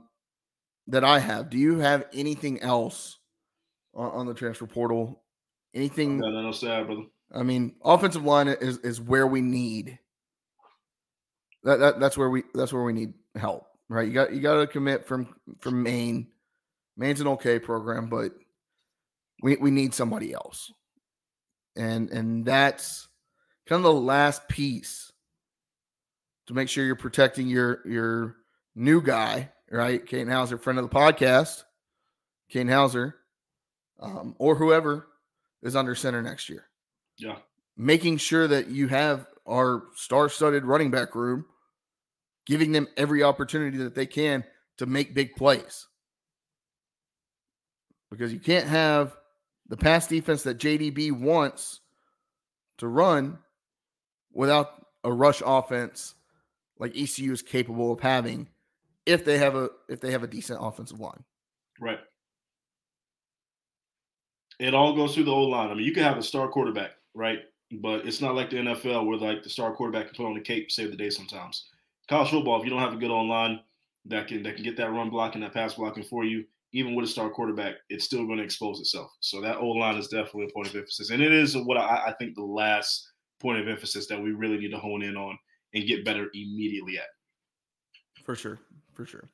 that 0.89 1.05
I 1.05 1.19
have. 1.19 1.51
Do 1.51 1.59
you 1.59 1.79
have 1.79 2.05
anything 2.13 2.61
else 2.61 3.19
on, 3.95 4.11
on 4.11 4.27
the 4.27 4.35
transfer 4.35 4.67
portal? 4.67 5.23
Anything? 5.75 6.19
No, 6.19 6.31
no, 6.31 6.43
no, 6.43 6.53
sad, 6.53 6.87
brother. 6.87 7.03
I 7.35 7.43
mean, 7.43 7.75
offensive 7.85 8.25
line 8.25 8.49
is 8.49 8.79
is 8.79 9.01
where 9.01 9.27
we 9.27 9.41
need. 9.41 9.99
That, 11.65 11.79
that 11.79 12.01
that's 12.01 12.19
where 12.19 12.29
we 12.29 12.43
that's 12.55 12.73
where 12.73 12.83
we 12.83 12.93
need 12.93 13.15
help, 13.37 13.67
right? 13.89 14.07
You 14.07 14.13
got 14.13 14.33
you 14.33 14.41
got 14.41 14.61
to 14.61 14.67
commit 14.67 15.07
from 15.07 15.35
from 15.61 15.83
Maine. 15.83 16.29
Maine's 16.97 17.21
an 17.21 17.29
okay 17.29 17.59
program, 17.59 18.09
but 18.09 18.33
we 19.43 19.57
we 19.57 19.71
need 19.71 19.95
somebody 19.95 20.35
else, 20.35 20.71
and 21.77 22.11
and 22.11 22.45
that's 22.45 23.09
kind 23.67 23.79
of 23.79 23.85
the 23.85 24.01
last 24.01 24.47
piece 24.49 25.11
to 26.49 26.55
make 26.55 26.69
sure 26.69 26.85
you're 26.85 26.97
protecting 26.97 27.49
your 27.49 27.81
your 27.87 28.37
new 28.75 29.01
guy, 29.01 29.51
right? 29.73 30.05
Katin 30.05 30.29
Houser, 30.29 30.59
friend 30.59 30.79
of 30.79 30.89
the 30.89 30.95
podcast, 30.95 31.65
Katin 32.51 32.69
Houser, 32.69 33.17
um, 34.01 34.35
or 34.39 34.55
whoever 34.55 35.07
is 35.63 35.75
under 35.75 35.95
center 35.95 36.23
next 36.23 36.49
year. 36.49 36.67
Yeah, 37.17 37.37
making 37.77 38.19
sure 38.19 38.47
that 38.47 38.69
you 38.69 38.89
have 38.89 39.27
our 39.47 39.85
star-studded 39.95 40.65
running 40.65 40.91
back 40.91 41.15
room, 41.15 41.47
giving 42.47 42.73
them 42.73 42.89
every 42.97 43.23
opportunity 43.23 43.79
that 43.79 43.95
they 43.95 44.07
can 44.07 44.45
to 44.79 44.87
make 44.87 45.15
big 45.15 45.35
plays. 45.35 45.89
Because 48.11 48.33
you 48.33 48.39
can't 48.39 48.67
have 48.67 49.17
the 49.69 49.77
pass 49.77 50.07
defense 50.07 50.43
that 50.43 50.59
JDB 50.59 51.13
wants 51.13 51.81
to 52.79 52.89
run 52.89 53.39
without 54.33 54.87
a 55.05 55.13
rush 55.13 55.43
offense 55.45 56.15
like 56.79 56.97
ECU 56.97 57.33
is 57.33 57.43
capable 57.43 57.93
of 57.93 58.01
having 58.01 58.49
if 59.07 59.25
they 59.25 59.39
have 59.39 59.55
a 59.55 59.71
if 59.89 60.01
they 60.01 60.11
have 60.13 60.23
a 60.23 60.29
decent 60.29 60.59
offensive 60.63 61.01
line. 61.01 61.25
Right. 61.81 61.99
It 64.59 64.75
all 64.75 64.95
goes 64.95 65.15
through 65.15 65.25
the 65.25 65.33
old 65.33 65.51
line. 65.51 65.71
I 65.71 65.75
mean, 65.75 65.85
you 65.85 65.93
can 65.93 66.05
have 66.05 66.19
a 66.19 66.23
star 66.23 66.49
quarterback, 66.49 66.93
right? 67.15 67.41
But 67.81 68.07
it's 68.07 68.21
not 68.21 68.35
like 68.35 68.51
the 68.51 68.57
NFL 68.57 69.07
where 69.07 69.17
like 69.17 69.43
the 69.43 69.51
star 69.51 69.75
quarterback 69.75 70.07
can 70.07 70.15
put 70.15 70.27
on 70.27 70.35
the 70.35 70.41
cape, 70.41 70.71
save 70.71 70.91
the 70.91 70.97
day 70.97 71.11
sometimes. 71.11 71.69
College 72.09 72.31
football, 72.31 72.59
if 72.59 72.65
you 72.65 72.71
don't 72.71 72.81
have 72.81 72.93
a 72.93 72.99
good 72.99 73.11
online 73.11 73.61
that 74.07 74.29
can 74.29 74.43
that 74.43 74.57
can 74.57 74.65
get 74.65 74.77
that 74.77 74.91
run 74.91 75.11
blocking, 75.11 75.41
that 75.41 75.55
pass 75.55 75.75
blocking 75.75 76.05
for 76.05 76.25
you, 76.25 76.45
even 76.73 76.95
with 76.95 77.05
a 77.05 77.09
star 77.09 77.31
quarterback, 77.31 77.77
it's 77.89 78.05
still 78.05 78.27
going 78.27 78.39
to 78.39 78.45
expose 78.45 78.81
itself. 78.81 79.11
So 79.21 79.41
that 79.41 79.59
old 79.59 79.79
line 79.79 79.97
is 79.97 80.09
definitely 80.09 80.47
a 80.47 80.53
point 80.53 80.69
of 80.69 80.77
emphasis, 80.77 81.11
and 81.11 81.23
it 81.23 81.33
is 81.33 81.57
what 81.57 81.77
I, 81.77 82.05
I 82.09 82.15
think 82.19 82.35
the 82.35 82.43
last 82.43 83.11
point 83.41 83.59
of 83.59 83.69
emphasis 83.69 84.07
that 84.09 84.23
we 84.23 84.33
really 84.33 84.59
need 84.59 84.71
to 84.71 84.79
hone 84.79 85.03
in 85.03 85.17
on 85.17 85.37
and 85.75 85.87
get 85.87 86.05
better 86.05 86.29
immediately 86.35 86.99
at. 86.99 87.07
For 88.25 88.37
sure. 88.37 88.61
For 88.95 89.07
sure. 89.07 89.29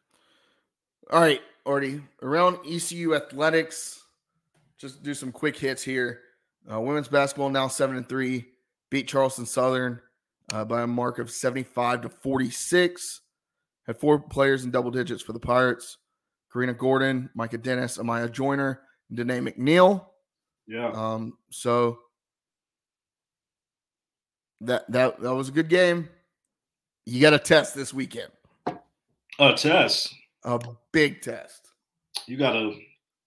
All 1.11 1.21
right, 1.21 1.40
Artie, 1.64 2.03
around 2.23 2.59
ECU 2.66 3.14
athletics, 3.14 4.03
just 4.79 5.03
do 5.03 5.14
some 5.14 5.33
quick 5.33 5.57
hits 5.57 5.83
here. 5.83 6.21
Uh, 6.71 6.81
women's 6.81 7.09
basketball 7.09 7.49
now 7.49 7.68
seven 7.68 7.97
and 7.97 8.09
three, 8.09 8.47
beat 8.90 9.09
Charleston 9.09 9.47
Southern 9.47 10.01
uh, 10.53 10.64
by 10.64 10.83
a 10.83 10.87
mark 10.87 11.18
of 11.18 11.31
75 11.31 12.03
to 12.03 12.09
46. 12.09 13.21
Had 13.87 13.99
four 13.99 14.18
players 14.18 14.64
in 14.64 14.71
double 14.71 14.90
digits 14.90 15.23
for 15.23 15.33
the 15.33 15.40
Pirates 15.40 15.97
Karina 16.53 16.75
Gordon, 16.75 17.31
Micah 17.35 17.59
Dennis, 17.59 17.99
Amaya 17.99 18.31
Joyner, 18.31 18.81
and 19.09 19.18
Danae 19.18 19.40
McNeil. 19.40 20.05
Yeah. 20.66 20.90
Um, 20.90 21.38
so 21.51 21.99
that 24.61 24.90
that 24.90 25.21
that 25.21 25.35
was 25.35 25.49
a 25.49 25.53
good 25.53 25.68
game. 25.68 26.09
You 27.07 27.21
got 27.21 27.33
a 27.33 27.38
test 27.38 27.75
this 27.75 27.94
weekend. 27.94 28.31
A 29.38 29.55
test. 29.55 30.14
A 30.44 30.61
big 30.92 31.22
test. 31.22 31.68
You 32.27 32.37
gotta. 32.37 32.72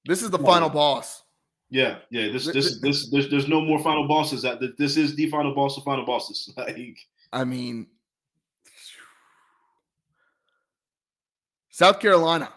This 0.05 0.21
is 0.21 0.29
the 0.29 0.39
final 0.39 0.69
boss. 0.69 1.23
Yeah, 1.69 1.99
yeah. 2.09 2.31
This, 2.31 2.45
this, 2.47 2.81
this, 2.81 3.09
this, 3.11 3.27
there's 3.29 3.47
no 3.47 3.61
more 3.61 3.81
final 3.81 4.07
bosses. 4.07 4.41
That 4.41 4.59
this 4.77 4.97
is 4.97 5.15
the 5.15 5.29
final 5.29 5.55
boss 5.55 5.77
of 5.77 5.83
final 5.83 6.05
bosses. 6.05 6.53
Like, 6.57 6.97
I 7.31 7.45
mean, 7.45 7.87
South 11.69 12.01
Carolina, 12.01 12.51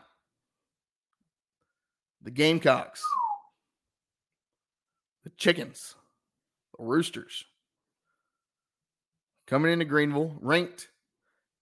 the 2.23 2.33
Gamecocks, 2.33 3.05
the 5.23 5.31
Chickens, 5.31 5.95
the 6.77 6.85
Roosters, 6.85 7.45
coming 9.47 9.73
into 9.73 9.85
Greenville, 9.85 10.37
ranked 10.41 10.89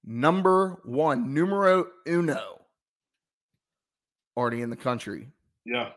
number 0.04 0.80
one, 0.84 1.32
numero 1.34 1.86
uno, 2.06 2.62
Artie 4.36 4.62
in 4.62 4.70
the 4.70 4.76
country. 4.76 5.28
Yeah. 5.64 5.90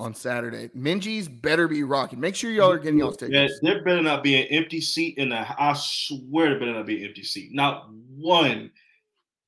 On 0.00 0.14
Saturday, 0.14 0.68
Minges 0.76 1.28
better 1.42 1.66
be 1.66 1.82
rocking. 1.82 2.20
Make 2.20 2.36
sure 2.36 2.52
y'all 2.52 2.70
are 2.70 2.78
getting 2.78 3.00
y'all's 3.00 3.16
tickets. 3.16 3.60
Yeah, 3.62 3.72
there 3.72 3.82
better 3.82 4.00
not 4.00 4.22
be 4.22 4.40
an 4.40 4.46
empty 4.46 4.80
seat 4.80 5.18
in 5.18 5.30
the. 5.30 5.44
I 5.60 5.74
swear, 5.76 6.50
there 6.50 6.60
better 6.60 6.74
not 6.74 6.86
be 6.86 7.02
an 7.02 7.08
empty 7.08 7.24
seat. 7.24 7.50
Not 7.52 7.90
one. 8.16 8.70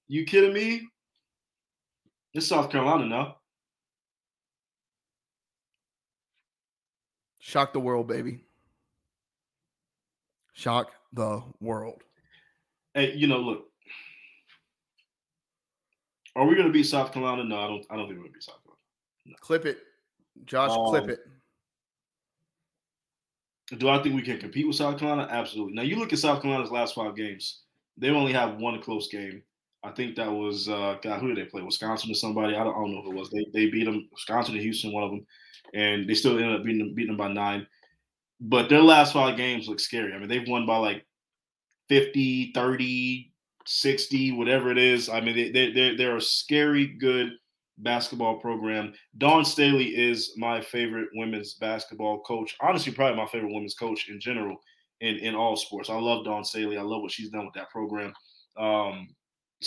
You 0.08 0.24
kidding 0.24 0.52
me? 0.52 0.88
It's 2.34 2.48
South 2.48 2.68
Carolina 2.68 3.06
now. 3.06 3.36
Shock 7.38 7.72
the 7.72 7.80
world, 7.80 8.08
baby. 8.08 8.40
Shock 10.52 10.92
the 11.12 11.42
world. 11.60 12.02
Hey, 12.94 13.14
you 13.14 13.26
know, 13.26 13.38
look. 13.38 13.66
Are 16.36 16.46
we 16.46 16.54
going 16.54 16.66
to 16.66 16.72
beat 16.72 16.84
South 16.84 17.12
Carolina? 17.12 17.44
No, 17.44 17.58
I 17.58 17.66
don't. 17.66 17.86
I 17.90 17.96
don't 17.96 18.06
think 18.06 18.18
we're 18.18 18.24
going 18.24 18.28
to 18.28 18.32
beat 18.34 18.42
South 18.42 18.62
Carolina. 18.62 18.80
No. 19.26 19.34
Clip 19.40 19.66
it, 19.66 19.78
Josh. 20.44 20.70
Um, 20.70 20.86
clip 20.86 21.08
it. 21.08 21.20
Do 23.78 23.88
I 23.88 24.02
think 24.02 24.16
we 24.16 24.22
can 24.22 24.38
compete 24.38 24.66
with 24.66 24.76
South 24.76 24.98
Carolina? 24.98 25.28
Absolutely. 25.30 25.74
Now 25.74 25.82
you 25.82 25.96
look 25.96 26.12
at 26.12 26.18
South 26.18 26.42
Carolina's 26.42 26.70
last 26.70 26.94
five 26.94 27.16
games; 27.16 27.60
they 27.96 28.10
only 28.10 28.32
have 28.32 28.56
one 28.56 28.80
close 28.80 29.08
game. 29.08 29.42
I 29.82 29.90
think 29.90 30.16
that 30.16 30.30
was 30.30 30.68
uh, 30.68 30.96
God. 31.02 31.20
Who 31.20 31.28
did 31.28 31.38
they 31.38 31.48
play? 31.48 31.62
Wisconsin 31.62 32.10
or 32.10 32.14
somebody? 32.14 32.54
I 32.54 32.64
don't, 32.64 32.74
I 32.74 32.78
don't 32.78 32.92
know 32.92 33.02
who 33.02 33.12
it 33.12 33.16
was. 33.16 33.30
They 33.30 33.46
they 33.52 33.66
beat 33.70 33.84
them. 33.84 34.08
Wisconsin 34.12 34.54
and 34.54 34.62
Houston, 34.62 34.92
one 34.92 35.04
of 35.04 35.10
them, 35.10 35.26
and 35.74 36.08
they 36.08 36.14
still 36.14 36.38
ended 36.38 36.58
up 36.58 36.64
beating 36.64 36.80
them, 36.80 36.94
beating 36.94 37.16
them 37.16 37.16
by 37.16 37.32
nine 37.32 37.66
but 38.40 38.68
their 38.68 38.82
last 38.82 39.12
five 39.12 39.36
games 39.36 39.68
look 39.68 39.80
scary. 39.80 40.12
I 40.12 40.18
mean, 40.18 40.28
they've 40.28 40.48
won 40.48 40.66
by 40.66 40.78
like 40.78 41.06
50, 41.88 42.52
30, 42.54 43.32
60, 43.66 44.32
whatever 44.32 44.70
it 44.70 44.78
is. 44.78 45.08
I 45.08 45.20
mean, 45.20 45.36
they, 45.36 45.50
they, 45.72 45.94
they're, 45.94 46.16
a 46.16 46.20
scary 46.20 46.86
good 46.86 47.32
basketball 47.78 48.38
program. 48.38 48.94
Dawn 49.18 49.44
Staley 49.44 49.88
is 49.88 50.32
my 50.36 50.60
favorite 50.60 51.08
women's 51.14 51.54
basketball 51.54 52.20
coach. 52.20 52.56
Honestly, 52.60 52.92
probably 52.92 53.16
my 53.16 53.28
favorite 53.28 53.52
women's 53.52 53.74
coach 53.74 54.08
in 54.08 54.20
general 54.20 54.56
in, 55.00 55.16
in 55.16 55.34
all 55.34 55.56
sports. 55.56 55.90
I 55.90 55.98
love 55.98 56.24
Dawn 56.24 56.44
Staley. 56.44 56.78
I 56.78 56.82
love 56.82 57.02
what 57.02 57.12
she's 57.12 57.30
done 57.30 57.44
with 57.44 57.54
that 57.54 57.70
program. 57.70 58.12
Um, 58.56 59.08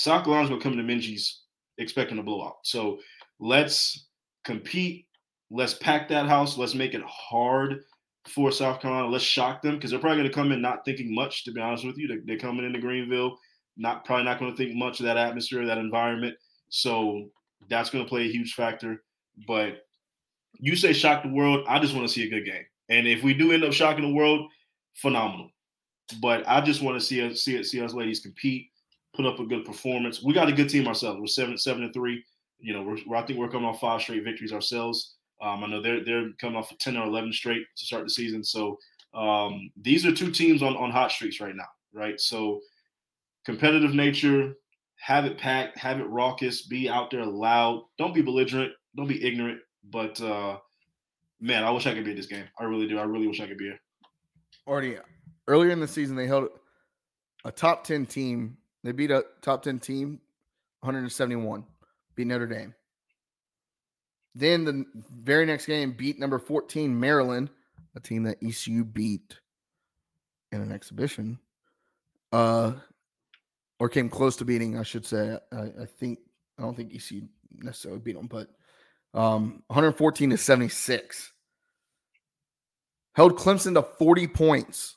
going 0.06 0.48
to 0.48 0.60
come 0.60 0.78
to 0.78 0.84
Minges 0.84 1.40
expecting 1.78 2.18
a 2.18 2.24
blowout. 2.24 2.58
So 2.64 3.00
let's 3.40 4.08
compete. 4.44 5.06
Let's 5.52 5.76
pack 5.76 6.10
that 6.10 6.28
house. 6.28 6.58
Let's 6.58 6.76
make 6.76 6.94
it 6.94 7.04
hard 7.06 7.84
for 8.28 8.52
South 8.52 8.82
Carolina. 8.82 9.08
Let's 9.08 9.24
shock 9.24 9.62
them 9.62 9.76
because 9.76 9.92
they're 9.92 10.00
probably 10.00 10.20
going 10.20 10.30
to 10.30 10.34
come 10.34 10.52
in 10.52 10.62
not 10.62 10.86
thinking 10.86 11.14
much. 11.14 11.44
To 11.44 11.52
be 11.52 11.62
honest 11.62 11.86
with 11.86 11.98
you, 11.98 12.08
they're, 12.08 12.22
they're 12.26 12.38
coming 12.38 12.66
into 12.66 12.80
Greenville, 12.80 13.38
not 13.78 14.06
probably 14.06 14.26
not 14.26 14.40
going 14.40 14.52
to 14.52 14.58
think 14.58 14.76
much 14.76 15.00
of 15.00 15.06
that 15.06 15.18
atmosphere, 15.18 15.66
that 15.66 15.78
environment. 15.78 16.36
So 16.70 17.30
that's 17.70 17.90
going 17.90 18.04
to 18.04 18.10
play 18.10 18.24
a 18.24 18.32
huge 18.32 18.54
factor. 18.54 19.04
But 19.48 19.86
you 20.60 20.76
say 20.76 20.94
shock 20.94 21.24
the 21.24 21.30
world. 21.30 21.66
I 21.68 21.80
just 21.80 21.96
want 21.96 22.08
to 22.08 22.14
see 22.14 22.26
a 22.26 22.30
good 22.30 22.46
game, 22.46 22.66
and 22.90 23.08
if 23.08 23.24
we 23.24 23.34
do 23.34 23.52
end 23.52 23.64
up 23.64 23.74
shocking 23.74 24.04
the 24.04 24.14
world, 24.14 24.50
phenomenal. 24.96 25.50
But 26.22 26.48
I 26.48 26.62
just 26.62 26.82
want 26.82 27.00
to 27.00 27.06
see 27.06 27.26
us 27.26 27.42
see 27.42 27.64
see 27.64 27.82
us 27.82 27.94
ladies 27.94 28.20
compete, 28.20 28.68
put 29.16 29.26
up 29.26 29.40
a 29.40 29.46
good 29.46 29.66
performance. 29.66 30.22
We 30.24 30.34
got 30.34 30.50
a 30.50 30.54
good 30.54 30.70
team 30.70 30.88
ourselves. 30.88 31.20
We're 31.20 31.28
seven 31.28 31.58
seven 31.58 31.84
and 31.84 31.94
three. 31.94 32.24
You 32.60 32.74
know, 32.74 32.84
we're 32.84 33.18
I 33.18 33.26
think 33.26 33.40
we're 33.40 33.50
coming 33.50 33.68
off 33.68 33.80
five 33.80 34.02
straight 34.02 34.24
victories 34.24 34.54
ourselves. 34.54 35.16
Um, 35.44 35.64
I 35.64 35.68
know 35.68 35.82
they're 35.82 36.04
they're 36.04 36.30
coming 36.40 36.56
off 36.56 36.72
of 36.72 36.78
10 36.80 36.96
or 36.96 37.06
11 37.06 37.34
straight 37.34 37.66
to 37.76 37.86
start 37.86 38.04
the 38.06 38.10
season. 38.10 38.44
So 38.44 38.80
um, 39.14 39.70
these 39.80 40.06
are 40.06 40.14
two 40.14 40.32
teams 40.32 40.64
on, 40.64 40.78
on 40.78 40.90
hot 40.90 41.12
streaks 41.12 41.42
right 41.42 41.56
now, 41.56 41.68
right? 41.94 42.20
So 42.20 42.62
competitive 43.46 43.94
nature, 43.94 44.54
have 44.96 45.26
it 45.26 45.38
packed, 45.38 45.78
have 45.78 46.00
it 46.00 46.08
raucous, 46.08 46.66
be 46.68 46.90
out 46.90 47.12
there 47.12 47.26
loud. 47.26 47.84
Don't 47.98 48.16
be 48.16 48.22
belligerent, 48.22 48.72
don't 48.96 49.08
be 49.08 49.24
ignorant. 49.24 49.60
But 49.90 50.20
uh, 50.22 50.58
man, 51.42 51.66
I 51.66 51.72
wish 51.72 51.86
I 51.88 51.94
could 51.94 52.06
be 52.06 52.12
at 52.12 52.18
this 52.18 52.28
game. 52.28 52.46
I 52.58 52.64
really 52.64 52.88
do. 52.88 52.98
I 52.98 53.04
really 53.04 53.28
wish 53.28 53.42
I 53.42 53.48
could 53.48 53.58
be 53.58 53.66
here. 53.66 53.80
Already 54.66 54.98
earlier 55.48 55.72
in 55.72 55.82
the 55.82 55.88
season, 55.88 56.16
they 56.16 56.26
held 56.26 56.48
a 57.44 57.52
top 57.52 57.84
10 57.84 58.06
team. 58.06 58.58
They 58.84 58.94
beat 58.94 59.12
a 59.12 59.26
top 59.42 59.64
10 59.64 59.80
team 59.80 60.22
171, 60.82 61.66
beat 62.16 62.28
Notre 62.28 62.48
Dame. 62.48 62.74
Then 64.36 64.66
the 64.66 64.86
very 65.12 65.46
next 65.46 65.66
game 65.66 65.92
beat 65.92 66.20
number 66.20 66.40
14 66.40 67.00
Maryland, 67.00 67.50
a 67.96 68.00
team 68.00 68.24
that 68.24 68.38
ECU 68.44 68.84
beat 68.84 69.40
in 70.52 70.62
an 70.62 70.72
exhibition. 70.72 71.40
Uh 72.32 72.74
or 73.80 73.90
came 73.90 74.10
close 74.10 74.36
to 74.38 74.46
beating, 74.46 74.80
I 74.80 74.84
should 74.84 75.06
say. 75.06 75.38
I, 75.52 75.62
I 75.82 75.86
think 76.00 76.20
I 76.58 76.62
don't 76.62 76.76
think 76.76 76.94
ECU 76.96 77.28
necessarily 77.52 78.00
beat 78.00 78.16
them, 78.16 78.28
but 78.28 78.48
um 79.14 79.64
114 79.68 80.32
to 80.32 80.38
76. 80.38 81.32
Held 83.16 83.38
Clemson 83.38 83.76
to 83.76 83.84
40 83.84 84.28
points. 84.28 84.96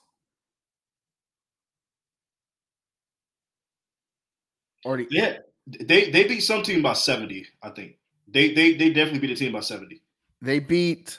Already. 4.87 5.07
Yeah. 5.11 5.39
They 5.67 6.11
they 6.11 6.25
beat 6.25 6.41
some 6.41 6.63
team 6.63 6.81
by 6.81 6.95
70, 6.95 7.45
I 7.63 7.71
think. 7.71 7.97
They 8.29 8.53
they 8.53 8.75
they 8.75 8.91
definitely 8.91 9.21
beat 9.21 9.31
a 9.31 9.37
team 9.37 9.53
by 9.53 9.61
70. 9.61 10.03
They 10.43 10.59
beat 10.59 11.19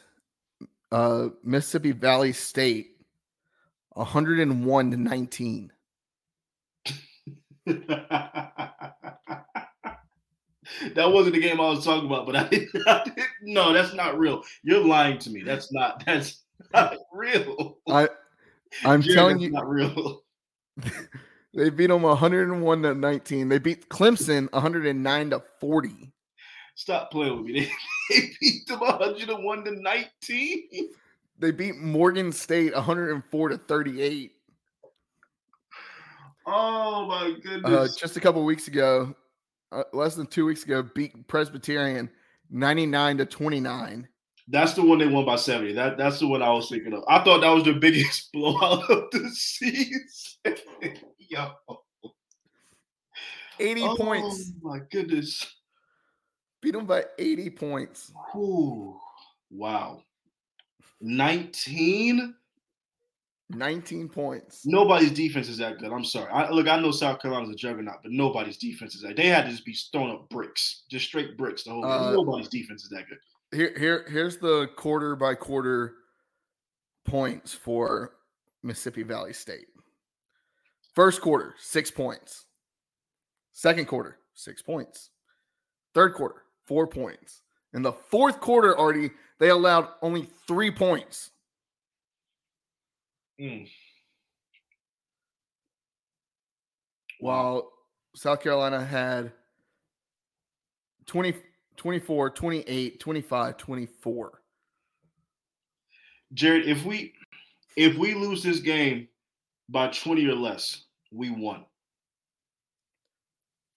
uh 0.92 1.30
Mississippi 1.44 1.92
Valley 1.92 2.34
State 2.34 2.98
101 3.94 4.92
to 4.92 4.98
19. 4.98 5.72
that 10.96 11.12
wasn't 11.12 11.36
the 11.36 11.42
game 11.42 11.60
I 11.60 11.70
was 11.70 11.84
talking 11.84 12.06
about, 12.06 12.26
but 12.26 12.36
I 12.36 12.48
didn't, 12.48 12.70
I 12.88 13.04
didn't, 13.04 13.28
no, 13.42 13.74
that's 13.74 13.94
not 13.94 14.18
real. 14.18 14.44
You're 14.64 14.84
lying 14.84 15.18
to 15.20 15.30
me. 15.30 15.44
That's 15.44 15.72
not 15.72 16.04
that's 16.06 16.44
not 16.74 16.96
real. 17.12 17.78
I 17.90 18.10
I'm 18.86 19.02
Jared, 19.02 19.18
telling 19.18 19.40
you 19.40 19.52
not 19.52 19.68
real. 19.68 20.22
they 21.54 21.70
beat 21.70 21.88
them 21.88 22.04
101 22.04 22.82
to 22.84 22.94
19. 22.94 23.50
They 23.50 23.60
beat 23.60 23.90
Clemson 23.90 24.52
109 24.52 25.30
to 25.32 25.42
40. 25.60 26.14
Stop 26.78 27.10
playing 27.12 27.38
with 27.44 27.46
me. 27.52 27.72
They, 28.10 28.22
they 28.22 28.30
beat 28.40 28.68
them 28.68 28.80
101 28.80 29.64
to 29.66 29.72
19. 29.82 30.62
They 31.40 31.52
beat 31.52 31.76
Morgan 31.76 32.32
State 32.32 32.74
104 32.74 33.50
to 33.50 33.58
38. 33.58 34.32
Oh 36.46 37.06
my 37.08 37.16
Uh, 37.26 37.32
goodness. 37.44 37.96
just 37.98 38.16
a 38.16 38.22
couple 38.22 38.46
weeks 38.46 38.70
ago, 38.70 39.14
uh, 39.74 39.84
less 39.92 40.16
than 40.16 40.26
two 40.28 40.46
weeks 40.46 40.64
ago, 40.64 40.84
beat 40.96 41.28
Presbyterian 41.28 42.10
99 42.50 43.18
to 43.18 43.26
29. 43.26 44.08
That's 44.48 44.72
the 44.74 44.84
one 44.86 45.00
they 45.00 45.08
won 45.08 45.26
by 45.26 45.36
70. 45.36 45.74
That 45.74 45.98
that's 45.98 46.20
the 46.20 46.28
one 46.28 46.42
I 46.42 46.50
was 46.52 46.70
thinking 46.70 46.94
of. 46.94 47.04
I 47.10 47.22
thought 47.24 47.42
that 47.42 47.50
was 47.50 47.66
the 47.66 47.74
biggest 47.74 48.32
blowout 48.34 48.90
of 48.90 49.12
the 49.12 49.30
season. 49.34 50.00
Yo. 51.20 51.52
80 53.60 53.82
Oh 53.84 53.96
points. 53.98 54.54
my 54.62 54.80
goodness. 54.92 55.57
Beat 56.62 56.74
them 56.74 56.86
by 56.86 57.06
80 57.20 57.50
points. 57.52 58.12
Ooh. 58.36 59.00
Wow. 59.52 60.02
19? 61.02 62.34
19 63.50 64.10
points. 64.10 64.66
Nobody's 64.66 65.12
defense 65.12 65.48
is 65.48 65.58
that 65.58 65.80
good. 65.80 65.92
I'm 65.92 66.04
sorry. 66.04 66.30
I, 66.32 66.50
look, 66.50 66.68
I 66.68 66.80
know 66.80 66.92
South 66.92 67.22
Carolina's 67.22 67.52
a 67.52 67.56
juggernaut, 67.56 68.00
but 68.04 68.12
nobody's 68.12 68.58
defense 68.58 68.96
is 68.96 69.02
that. 69.04 69.16
They 69.16 69.28
had 69.28 69.46
to 69.46 69.52
just 69.52 69.66
be 69.66 69.74
throwing 69.92 70.12
up 70.12 70.30
bricks, 70.30 70.84
just 70.90 71.06
straight 71.06 71.38
bricks. 71.38 71.64
The 71.64 71.72
whole 71.72 71.86
Uh, 71.86 72.12
nobody's 72.12 72.50
defense 72.50 72.84
is 72.84 72.90
that 72.90 73.08
good. 73.08 73.20
Here, 73.58 73.74
here, 73.78 74.06
here's 74.10 74.38
the 74.38 74.70
quarter 74.76 75.16
by 75.16 75.36
quarter 75.36 75.94
points 77.06 77.54
for 77.54 78.16
Mississippi 78.64 79.04
Valley 79.04 79.32
State. 79.32 79.68
First 80.94 81.22
quarter, 81.22 81.54
six 81.58 81.90
points. 81.90 82.46
Second 83.54 83.88
quarter, 83.88 84.18
six 84.34 84.62
points. 84.62 85.12
Third 85.94 86.14
quarter, 86.16 86.44
four 86.68 86.86
points. 86.88 87.42
In 87.74 87.82
the 87.82 87.92
fourth 87.92 88.40
quarter, 88.40 88.78
already 88.78 89.12
they 89.40 89.50
allowed 89.50 89.88
only 90.02 90.30
three 90.48 90.72
points. 90.72 91.32
Mm. 93.40 93.68
while 97.20 97.72
South 98.16 98.42
Carolina 98.42 98.84
had 98.84 99.32
20, 101.06 101.36
24, 101.76 102.30
28, 102.32 103.00
25, 103.00 103.58
24. 103.58 104.42
Jared, 106.34 106.68
if 106.68 106.84
we 106.84 107.14
if 107.76 107.96
we 107.98 108.14
lose 108.14 108.44
this 108.44 108.60
game 108.60 109.08
by 109.70 109.88
20 109.88 110.26
or 110.26 110.36
less, 110.36 110.84
we 111.12 111.30
won. 111.30 111.64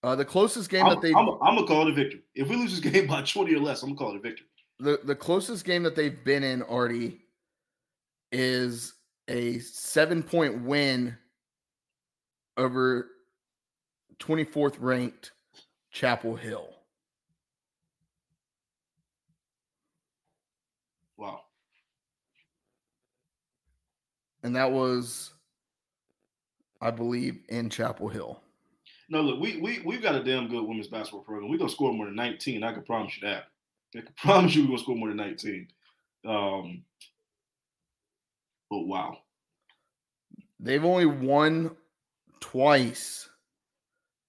Uh, 0.03 0.17
the 0.17 0.25
closest 0.25 0.71
game 0.71 0.87
I'm, 0.87 0.91
that 0.91 1.03
they 1.03 1.13
I'm, 1.13 1.29
I'm 1.43 1.57
gonna 1.57 1.67
call 1.67 1.87
it 1.87 1.91
a 1.91 1.95
victory. 1.95 2.23
If 2.35 2.49
we 2.49 2.57
lose 2.57 2.81
this 2.81 2.93
game 2.93 3.07
by 3.07 3.23
20 3.27 3.55
or 3.55 3.59
less, 3.61 3.83
I'm 3.83 3.91
gonna 3.91 3.99
call 3.99 4.11
it 4.13 4.17
a 4.17 4.21
victory. 4.21 4.47
the, 4.79 4.99
the 5.05 5.15
closest 5.15 5.65
game 5.65 5.83
that 5.83 5.95
they've 5.95 6.25
been 6.25 6.43
in 6.43 6.63
already 6.63 7.21
is 8.33 8.95
a 9.29 9.59
seven 9.59 10.23
point 10.23 10.63
win 10.63 11.17
over 12.57 13.09
24th 14.19 14.77
ranked 14.79 15.33
Chapel 15.91 16.37
Hill. 16.37 16.69
Wow. 21.17 21.41
And 24.43 24.57
that 24.57 24.71
was, 24.73 25.33
I 26.81 26.91
believe, 26.91 27.41
in 27.49 27.69
Chapel 27.69 28.09
Hill. 28.09 28.41
No, 29.11 29.23
look, 29.23 29.41
we 29.41 29.61
we 29.61 29.81
we've 29.85 30.03
got 30.03 30.15
a 30.15 30.23
damn 30.23 30.49
good 30.49 30.63
women's 30.63 30.87
basketball 30.87 31.25
program. 31.25 31.51
We're 31.51 31.59
gonna 31.59 31.69
score 31.69 31.93
more 31.93 32.07
than 32.07 32.15
19. 32.15 32.63
I 32.63 32.73
can 32.73 32.85
promise 32.85 33.17
you 33.17 33.29
that. 33.29 33.45
I 33.97 34.03
can 34.03 34.15
promise 34.17 34.55
you 34.55 34.63
we're 34.63 34.69
gonna 34.69 34.79
score 34.79 34.97
more 34.97 35.09
than 35.09 35.17
19. 35.17 35.69
Um, 36.27 36.85
but 38.71 38.87
wow. 38.87 39.19
They've 40.61 40.85
only 40.85 41.07
won 41.07 41.77
twice 42.39 43.29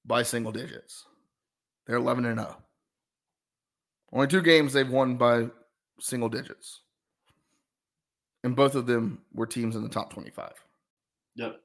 by 0.03 0.23
single 0.23 0.51
digits. 0.51 1.05
They're 1.85 1.97
11 1.97 2.25
and 2.25 2.39
0. 2.39 2.57
Only 4.13 4.27
two 4.27 4.41
games 4.41 4.73
they've 4.73 4.89
won 4.89 5.15
by 5.15 5.49
single 5.99 6.29
digits. 6.29 6.81
And 8.43 8.55
both 8.55 8.75
of 8.75 8.87
them 8.87 9.21
were 9.33 9.45
teams 9.45 9.75
in 9.75 9.83
the 9.83 9.89
top 9.89 10.11
25. 10.11 10.53
Yep. 11.35 11.61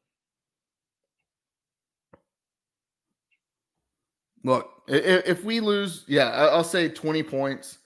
Look, 4.46 4.70
if 4.86 5.42
we 5.42 5.58
lose, 5.58 6.04
yeah, 6.06 6.28
I'll 6.28 6.62
say 6.62 6.88
20 6.88 7.24
points. 7.24 7.78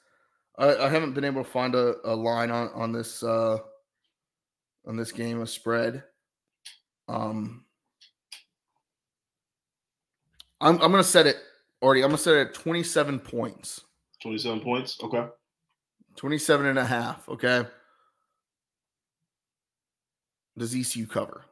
I, 0.59 0.77
I 0.77 0.89
haven't 0.91 1.15
been 1.15 1.25
able 1.25 1.43
to 1.43 1.51
find 1.51 1.75
a, 1.75 1.95
a 2.05 2.15
line 2.15 2.51
on, 2.51 2.69
on 2.75 2.93
this 2.93 3.23
uh 3.23 3.57
on 4.87 4.95
this 4.95 5.11
game, 5.11 5.41
a 5.41 5.47
spread. 5.47 6.05
Um 7.09 7.65
I'm 10.61 10.75
I'm 10.83 10.91
gonna 10.91 11.03
set 11.03 11.27
it 11.27 11.37
already. 11.81 12.03
I'm 12.03 12.11
gonna 12.11 12.19
set 12.19 12.35
it 12.35 12.49
at 12.49 12.55
27 12.55 13.21
points. 13.21 13.81
27 14.21 14.61
points. 14.61 14.99
Okay. 15.03 15.27
27 16.17 16.67
and 16.67 16.79
a 16.79 16.85
half. 16.85 17.27
Okay. 17.27 17.65
Does 20.59 20.75
ECU 20.75 21.07
cover? 21.07 21.47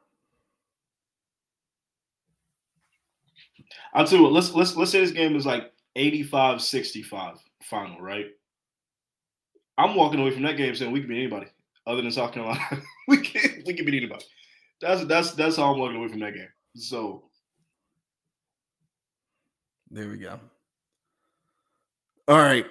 I'll 3.95 4.07
tell 4.07 4.19
you 4.19 4.25
what, 4.25 4.33
let's 4.33 4.53
let's 4.55 4.77
let's 4.77 4.91
say 4.91 5.01
this 5.01 5.11
game 5.11 5.37
is 5.37 5.47
like 5.47 5.73
85-65 5.97 7.39
final, 7.63 8.01
right? 8.01 8.27
I'm 9.77 9.95
walking 9.95 10.21
away 10.21 10.31
from 10.31 10.43
that 10.43 10.57
game 10.57 10.75
saying 10.75 10.93
we 10.93 11.01
can 11.01 11.09
beat 11.09 11.19
anybody 11.19 11.47
other 11.87 12.03
than 12.03 12.11
South 12.11 12.33
Carolina. 12.33 12.61
we 13.09 13.19
can 13.19 13.63
we 13.67 13.75
can 13.75 13.85
beat 13.85 13.95
anybody. 13.95 14.25
That's 14.81 15.05
that's 15.07 15.33
that's 15.33 15.57
how 15.57 15.73
I'm 15.73 15.79
walking 15.79 15.97
away 15.97 16.09
from 16.09 16.21
that 16.21 16.35
game. 16.35 16.49
So 16.75 17.25
There 19.91 20.09
we 20.09 20.19
go. 20.19 20.39
All 22.27 22.39
right. 22.39 22.67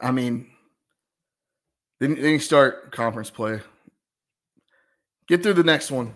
I 0.00 0.10
mean, 0.10 0.50
then, 2.00 2.16
you 2.16 2.38
start 2.38 2.92
conference 2.92 3.30
play. 3.30 3.60
Get 5.26 5.42
through 5.42 5.54
the 5.54 5.64
next 5.64 5.90
one. 5.90 6.14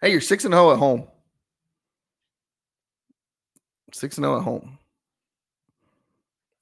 Hey, 0.00 0.12
you're 0.12 0.20
6 0.20 0.44
and 0.44 0.54
0 0.54 0.72
at 0.72 0.78
home. 0.78 1.06
6 3.92 4.18
and 4.18 4.24
0 4.24 4.38
at 4.38 4.44
home. 4.44 4.78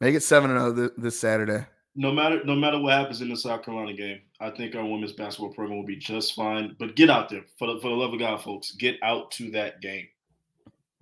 Make 0.00 0.14
it 0.14 0.22
7 0.22 0.50
and 0.50 0.60
0 0.60 0.74
th- 0.74 0.98
this 0.98 1.18
Saturday. 1.18 1.66
no 1.94 2.12
matter 2.12 2.44
no 2.44 2.54
matter 2.54 2.78
what 2.78 2.92
happens 2.92 3.20
in 3.22 3.28
the 3.28 3.36
South 3.36 3.62
Carolina 3.62 3.94
game, 3.96 4.20
I 4.40 4.50
think 4.50 4.74
our 4.74 4.84
women's 4.84 5.12
basketball 5.12 5.52
program 5.54 5.78
will 5.78 5.86
be 5.86 5.96
just 5.96 6.34
fine. 6.34 6.76
But 6.78 6.96
get 6.96 7.10
out 7.10 7.28
there 7.28 7.44
for 7.58 7.66
the 7.72 7.80
for 7.80 7.88
the 7.88 7.94
love 7.96 8.12
of 8.12 8.18
God, 8.18 8.42
folks. 8.42 8.72
Get 8.72 8.96
out 9.02 9.30
to 9.32 9.50
that 9.52 9.80
game. 9.80 10.06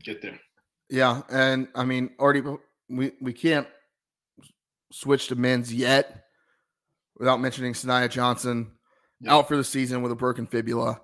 Get 0.03 0.23
there. 0.23 0.39
Yeah, 0.91 1.23
and 1.31 1.69
I 1.75 1.85
mean, 1.85 2.11
Artie 2.19 2.43
we 2.89 3.13
we 3.21 3.33
can't 3.33 3.67
switch 4.93 5.29
to 5.29 5.35
men's 5.35 5.73
yet 5.75 6.25
without 7.19 7.41
mentioning 7.41 7.73
Sanaya 7.75 8.09
Johnson. 8.09 8.71
Yeah. 9.21 9.35
out 9.35 9.49
for 9.49 9.57
the 9.57 9.65
season 9.65 10.03
with 10.03 10.13
a 10.13 10.17
broken 10.17 10.47
fibula. 10.47 11.01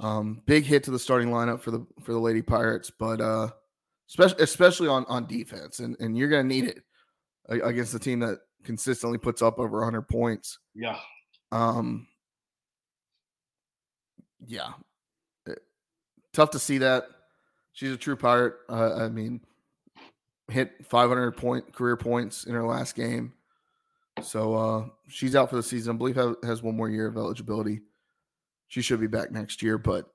Um, 0.00 0.42
big 0.46 0.64
hit 0.64 0.84
to 0.84 0.90
the 0.90 0.98
starting 0.98 1.28
lineup 1.30 1.60
for 1.60 1.70
the 1.70 1.86
for 2.02 2.12
the 2.12 2.18
Lady 2.18 2.42
Pirates, 2.42 2.90
but 2.90 3.20
uh, 3.20 3.48
especially 4.08 4.42
especially 4.42 4.88
on 4.88 5.04
on 5.08 5.26
defense, 5.26 5.78
and 5.78 5.96
and 6.00 6.16
you're 6.16 6.28
gonna 6.28 6.44
need 6.44 6.64
it 6.64 6.82
against 7.48 7.94
a 7.94 7.98
team 7.98 8.20
that 8.20 8.40
consistently 8.64 9.16
puts 9.18 9.40
up 9.40 9.58
over 9.58 9.78
100 9.78 10.02
points. 10.02 10.58
Yeah. 10.74 10.98
Um, 11.52 12.08
yeah, 14.46 14.72
It- 15.46 15.62
tough 16.32 16.50
to 16.50 16.58
see 16.58 16.78
that. 16.78 17.08
She's 17.72 17.92
a 17.92 17.96
true 17.96 18.16
pirate. 18.16 18.54
Uh, 18.68 18.94
I 18.96 19.08
mean, 19.08 19.40
hit 20.48 20.84
500 20.86 21.32
point 21.36 21.72
career 21.72 21.96
points 21.96 22.44
in 22.44 22.54
her 22.54 22.64
last 22.66 22.94
game. 22.94 23.32
So 24.22 24.54
uh, 24.54 24.86
she's 25.08 25.36
out 25.36 25.50
for 25.50 25.56
the 25.56 25.62
season. 25.62 25.94
I 25.94 25.98
believe 25.98 26.16
has 26.42 26.62
one 26.62 26.76
more 26.76 26.88
year 26.88 27.06
of 27.06 27.16
eligibility. 27.16 27.80
She 28.68 28.82
should 28.82 29.00
be 29.00 29.06
back 29.06 29.30
next 29.30 29.62
year, 29.62 29.78
but 29.78 30.06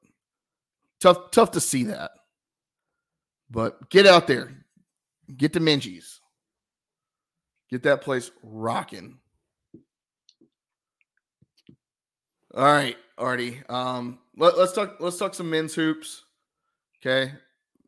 tough 1.00 1.32
tough 1.32 1.52
to 1.52 1.62
see 1.62 1.86
that. 1.86 2.12
But 3.50 3.90
get 3.90 4.06
out 4.06 4.28
there, 4.28 4.52
get 5.36 5.54
the 5.54 5.60
Minges, 5.60 6.20
get 7.70 7.84
that 7.84 8.02
place 8.02 8.32
rocking. 8.44 9.18
All 12.54 12.66
right, 12.66 12.98
Artie. 13.18 13.62
Um, 13.70 14.20
let, 14.36 14.56
us 14.56 14.74
talk. 14.74 14.98
Let's 15.00 15.18
talk 15.18 15.34
some 15.34 15.50
men's 15.50 15.74
hoops. 15.74 16.24
Okay, 17.00 17.32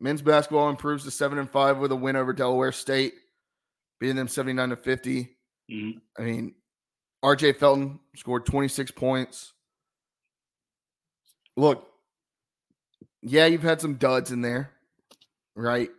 men's 0.00 0.22
basketball 0.22 0.70
improves 0.70 1.04
to 1.04 1.10
seven 1.10 1.38
and 1.38 1.50
five 1.50 1.78
with 1.78 1.92
a 1.92 1.96
win 1.96 2.16
over 2.16 2.32
Delaware 2.32 2.72
State, 2.72 3.14
beating 4.00 4.16
them 4.16 4.28
seventy 4.28 4.54
nine 4.54 4.70
to 4.70 4.76
fifty. 4.76 5.36
Mhm. 5.70 6.00
I 6.18 6.22
mean, 6.22 6.54
RJ 7.24 7.56
Felton 7.56 8.00
scored 8.16 8.44
26 8.44 8.90
points. 8.90 9.52
Look, 11.56 11.86
yeah, 13.22 13.46
you've 13.46 13.62
had 13.62 13.80
some 13.80 13.94
duds 13.94 14.32
in 14.32 14.42
there, 14.42 14.70
right? 15.54 15.90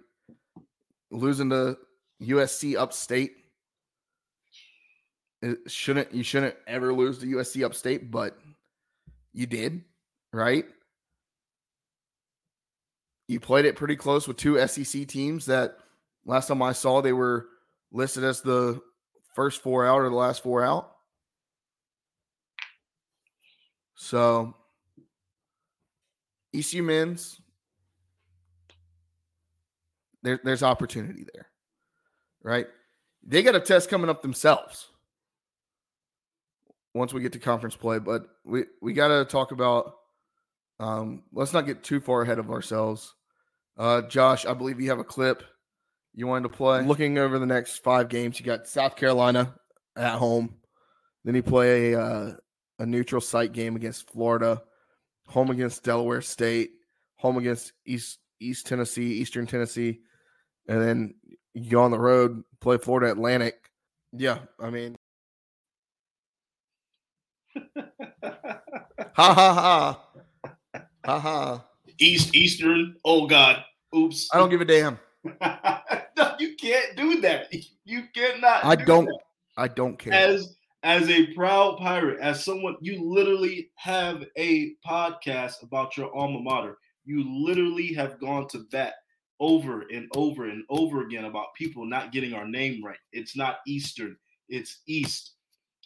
Losing 1.12 1.50
to 1.50 1.78
USC 2.22 2.78
upstate. 2.78 3.34
It 5.42 5.60
shouldn't 5.68 6.14
you 6.14 6.24
shouldn't 6.24 6.56
ever 6.68 6.94
lose 6.94 7.20
to 7.20 7.26
USC 7.26 7.64
upstate, 7.64 8.12
but 8.12 8.38
you 9.34 9.46
did, 9.46 9.84
right? 10.34 10.66
You 13.28 13.40
played 13.40 13.66
it 13.66 13.76
pretty 13.76 13.96
close 13.96 14.28
with 14.28 14.38
two 14.38 14.66
SEC 14.68 15.08
teams 15.08 15.48
that 15.48 15.78
last 16.26 16.48
time 16.48 16.62
I 16.62 16.74
saw 16.74 17.02
they 17.02 17.14
were 17.14 17.48
listed 17.92 18.24
as 18.24 18.42
the 18.42 18.82
first 19.34 19.62
four 19.62 19.86
out 19.86 20.02
or 20.02 20.10
the 20.10 20.16
last 20.16 20.44
four 20.44 20.64
out. 20.64 20.92
So 23.96 24.56
ECU 26.58 26.84
men's 26.84 27.42
there, 30.24 30.40
there's 30.44 30.64
opportunity 30.64 31.26
there, 31.34 31.48
right? 32.44 32.68
They 33.24 33.44
got 33.44 33.56
a 33.56 33.60
test 33.60 33.90
coming 33.90 34.10
up 34.10 34.22
themselves 34.22 34.88
once 36.94 37.14
we 37.14 37.22
get 37.22 37.34
to 37.34 37.40
conference 37.40 37.76
play, 37.76 38.00
but 38.00 38.26
we 38.44 38.64
we 38.82 38.94
got 38.94 39.10
to 39.10 39.26
talk 39.26 39.52
about. 39.52 39.94
Um, 40.80 41.24
let's 41.32 41.54
not 41.54 41.66
get 41.66 41.84
too 41.84 42.02
far 42.02 42.24
ahead 42.24 42.40
of 42.40 42.52
ourselves. 42.52 43.14
Uh, 43.78 44.02
Josh, 44.02 44.46
I 44.46 44.54
believe 44.54 44.82
you 44.82 44.90
have 44.90 45.00
a 45.00 45.06
clip 45.06 45.44
you 46.14 46.28
wanted 46.28 46.50
to 46.50 46.58
play. 46.58 46.82
Looking 46.82 47.18
over 47.18 47.40
the 47.40 47.46
next 47.46 47.84
five 47.84 48.10
games, 48.10 48.40
you 48.40 48.46
got 48.46 48.68
South 48.68 48.96
Carolina 48.96 49.54
at 49.96 50.16
home. 50.18 50.56
Then 51.24 51.36
you 51.36 51.44
play 51.44 51.94
a, 51.94 52.02
uh, 52.02 52.32
a 52.80 52.86
neutral 52.86 53.22
site 53.22 53.52
game 53.52 53.76
against 53.76 54.10
Florida, 54.12 54.62
home 55.28 55.50
against 55.50 55.84
Delaware 55.84 56.22
State, 56.22 56.72
home 57.16 57.38
against 57.38 57.74
East 57.86 58.20
East 58.40 58.68
Tennessee, 58.68 59.14
Eastern 59.14 59.48
Tennessee, 59.48 60.02
and 60.68 60.82
then 60.82 61.16
you 61.54 61.70
go 61.70 61.82
on 61.82 61.92
the 61.92 62.00
road, 62.00 62.44
play 62.60 62.78
Florida 62.78 63.12
Atlantic. 63.12 63.56
Yeah, 64.12 64.40
I 64.60 64.70
mean, 64.70 64.96
ha 67.76 69.34
ha 69.34 69.54
ha, 69.54 70.00
ha 71.06 71.20
ha. 71.20 71.66
East 72.00 72.36
Eastern. 72.36 72.96
Oh 73.06 73.28
God. 73.28 73.64
Oops. 73.96 74.30
I 74.34 74.38
don't 74.38 74.50
give 74.50 74.62
a 74.62 74.66
damn. 74.66 75.00
no, 76.18 76.36
you 76.40 76.56
can't 76.56 76.96
do 76.96 77.22
that. 77.22 77.54
You 77.86 78.04
cannot. 78.14 78.66
I 78.66 78.76
do 78.76 78.86
don't. 78.86 79.06
that. 79.06 79.20
I 79.58 79.68
don't 79.68 79.98
care. 79.98 80.14
As 80.14 80.58
as 80.86 81.10
a 81.10 81.34
proud 81.34 81.78
pirate, 81.80 82.20
as 82.22 82.46
someone 82.46 82.78
you 82.80 83.04
literally 83.04 83.72
have 83.74 84.24
a 84.38 84.76
podcast 84.88 85.64
about 85.64 85.98
your 85.98 86.16
alma 86.16 86.40
mater. 86.40 86.78
You 87.06 87.26
literally 87.44 87.92
have 87.94 88.20
gone 88.20 88.48
to 88.50 88.60
bat 88.72 88.94
over 89.40 89.82
and 89.92 90.08
over 90.16 90.48
and 90.48 90.64
over 90.70 91.02
again 91.02 91.26
about 91.26 91.56
people 91.56 91.86
not 91.86 92.12
getting 92.12 92.36
our 92.36 92.48
name 92.48 92.86
right. 92.86 93.00
It's 93.12 93.36
not 93.36 93.58
Eastern. 93.66 94.16
It's 94.48 94.82
East. 94.86 95.32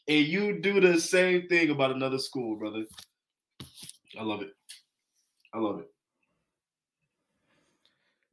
And 0.09 0.27
you 0.27 0.59
do 0.59 0.81
the 0.81 0.99
same 0.99 1.47
thing 1.47 1.69
about 1.69 1.91
another 1.91 2.19
school, 2.19 2.57
brother. 2.57 2.83
I 4.19 4.23
love 4.23 4.41
it. 4.41 4.51
I 5.53 5.59
love 5.59 5.79
it. 5.79 5.88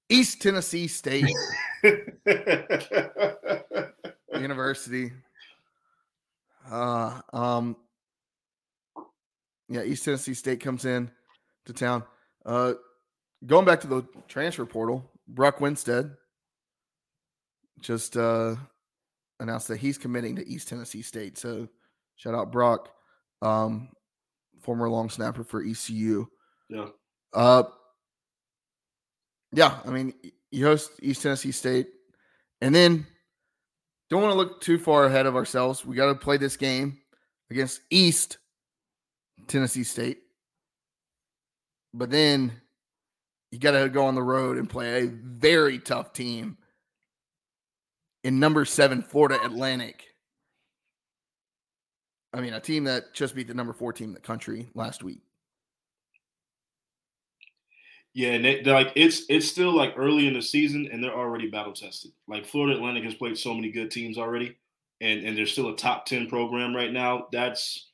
East 0.09 0.43
Tennessee 0.43 0.89
State. 0.89 1.31
University. 4.35 5.13
Uh, 6.71 7.21
um, 7.33 7.77
yeah, 9.69 9.83
East 9.83 10.05
Tennessee 10.05 10.35
State 10.35 10.61
comes 10.61 10.85
in 10.85 11.11
to 11.67 11.73
town. 11.73 12.03
Uh, 12.45 12.75
going 13.45 13.65
back 13.65 13.81
to 13.81 13.87
the 13.87 14.07
transfer 14.29 14.65
portal, 14.65 15.11
Brock 15.29 15.61
Winstead 15.61 16.17
just 17.81 18.17
uh, 18.17 18.55
announced 19.41 19.69
that 19.69 19.79
he's 19.79 19.99
committing 19.99 20.37
to 20.37 20.47
East 20.47 20.69
Tennessee 20.69 21.03
State. 21.03 21.37
So 21.39 21.69
shout 22.17 22.35
out 22.35 22.53
Brock, 22.53 22.91
um, 23.43 23.89
former 24.61 24.89
long 24.89 25.11
snapper 25.11 25.45
for 25.45 25.63
ECU. 25.63 26.27
yeah. 26.69 26.87
Uh, 27.33 27.65
yeah, 29.53 29.79
I 29.85 29.91
mean, 29.91 30.15
you 30.51 30.65
host 30.65 30.91
East 31.03 31.23
Tennessee 31.23 31.53
State, 31.53 31.89
and 32.61 32.75
then 32.75 33.07
don't 34.11 34.23
want 34.23 34.33
to 34.33 34.37
look 34.37 34.61
too 34.61 34.79
far 34.79 35.07
ahead 35.07 35.27
of 35.27 35.37
ourselves. 35.37 35.85
We 35.85 35.97
got 35.97 36.07
to 36.07 36.15
play 36.15 36.37
this 36.37 36.57
game 36.57 36.99
against 37.51 37.81
East 37.91 38.39
Tennessee 39.47 39.85
State, 39.85 40.19
but 41.93 42.11
then 42.11 42.53
you 43.51 43.59
got 43.59 43.73
to 43.73 43.89
go 43.89 44.07
on 44.07 44.15
the 44.15 44.23
road 44.23 44.59
and 44.59 44.69
play 44.69 45.05
a 45.05 45.07
very 45.07 45.79
tough 45.79 46.13
team 46.13 46.59
in 48.25 48.41
number 48.41 48.65
seven 48.65 49.03
Florida 49.03 49.39
Atlantic. 49.45 50.05
I 52.33 52.41
mean, 52.41 52.53
a 52.53 52.61
team 52.61 52.85
that 52.85 53.15
just 53.15 53.35
beat 53.35 53.49
the 53.49 53.55
number 53.55 53.73
four 53.73 53.93
team 53.93 54.09
in 54.09 54.15
the 54.15 54.21
country 54.21 54.69
last 54.75 55.03
week. 55.03 55.21
Yeah, 58.17 58.31
and 58.31 58.47
they, 58.47 58.63
like 58.63 58.93
it's 58.97 59.25
it's 59.29 59.47
still 59.47 59.77
like 59.77 59.93
early 59.95 60.27
in 60.27 60.33
the 60.33 60.41
season, 60.41 60.89
and 60.91 61.05
they're 61.05 61.15
already 61.15 61.51
battle 61.51 61.75
tested. 61.75 62.13
Like 62.27 62.47
Florida 62.47 62.75
Atlantic 62.75 63.05
has 63.05 63.13
played 63.13 63.37
so 63.37 63.53
many 63.53 63.71
good 63.71 63.91
teams 63.91 64.17
already, 64.17 64.57
and 65.03 65.23
and 65.23 65.37
they're 65.37 65.45
still 65.45 65.69
a 65.69 65.77
top 65.77 66.07
ten 66.07 66.27
program 66.27 66.75
right 66.75 66.91
now. 66.91 67.27
That's, 67.31 67.91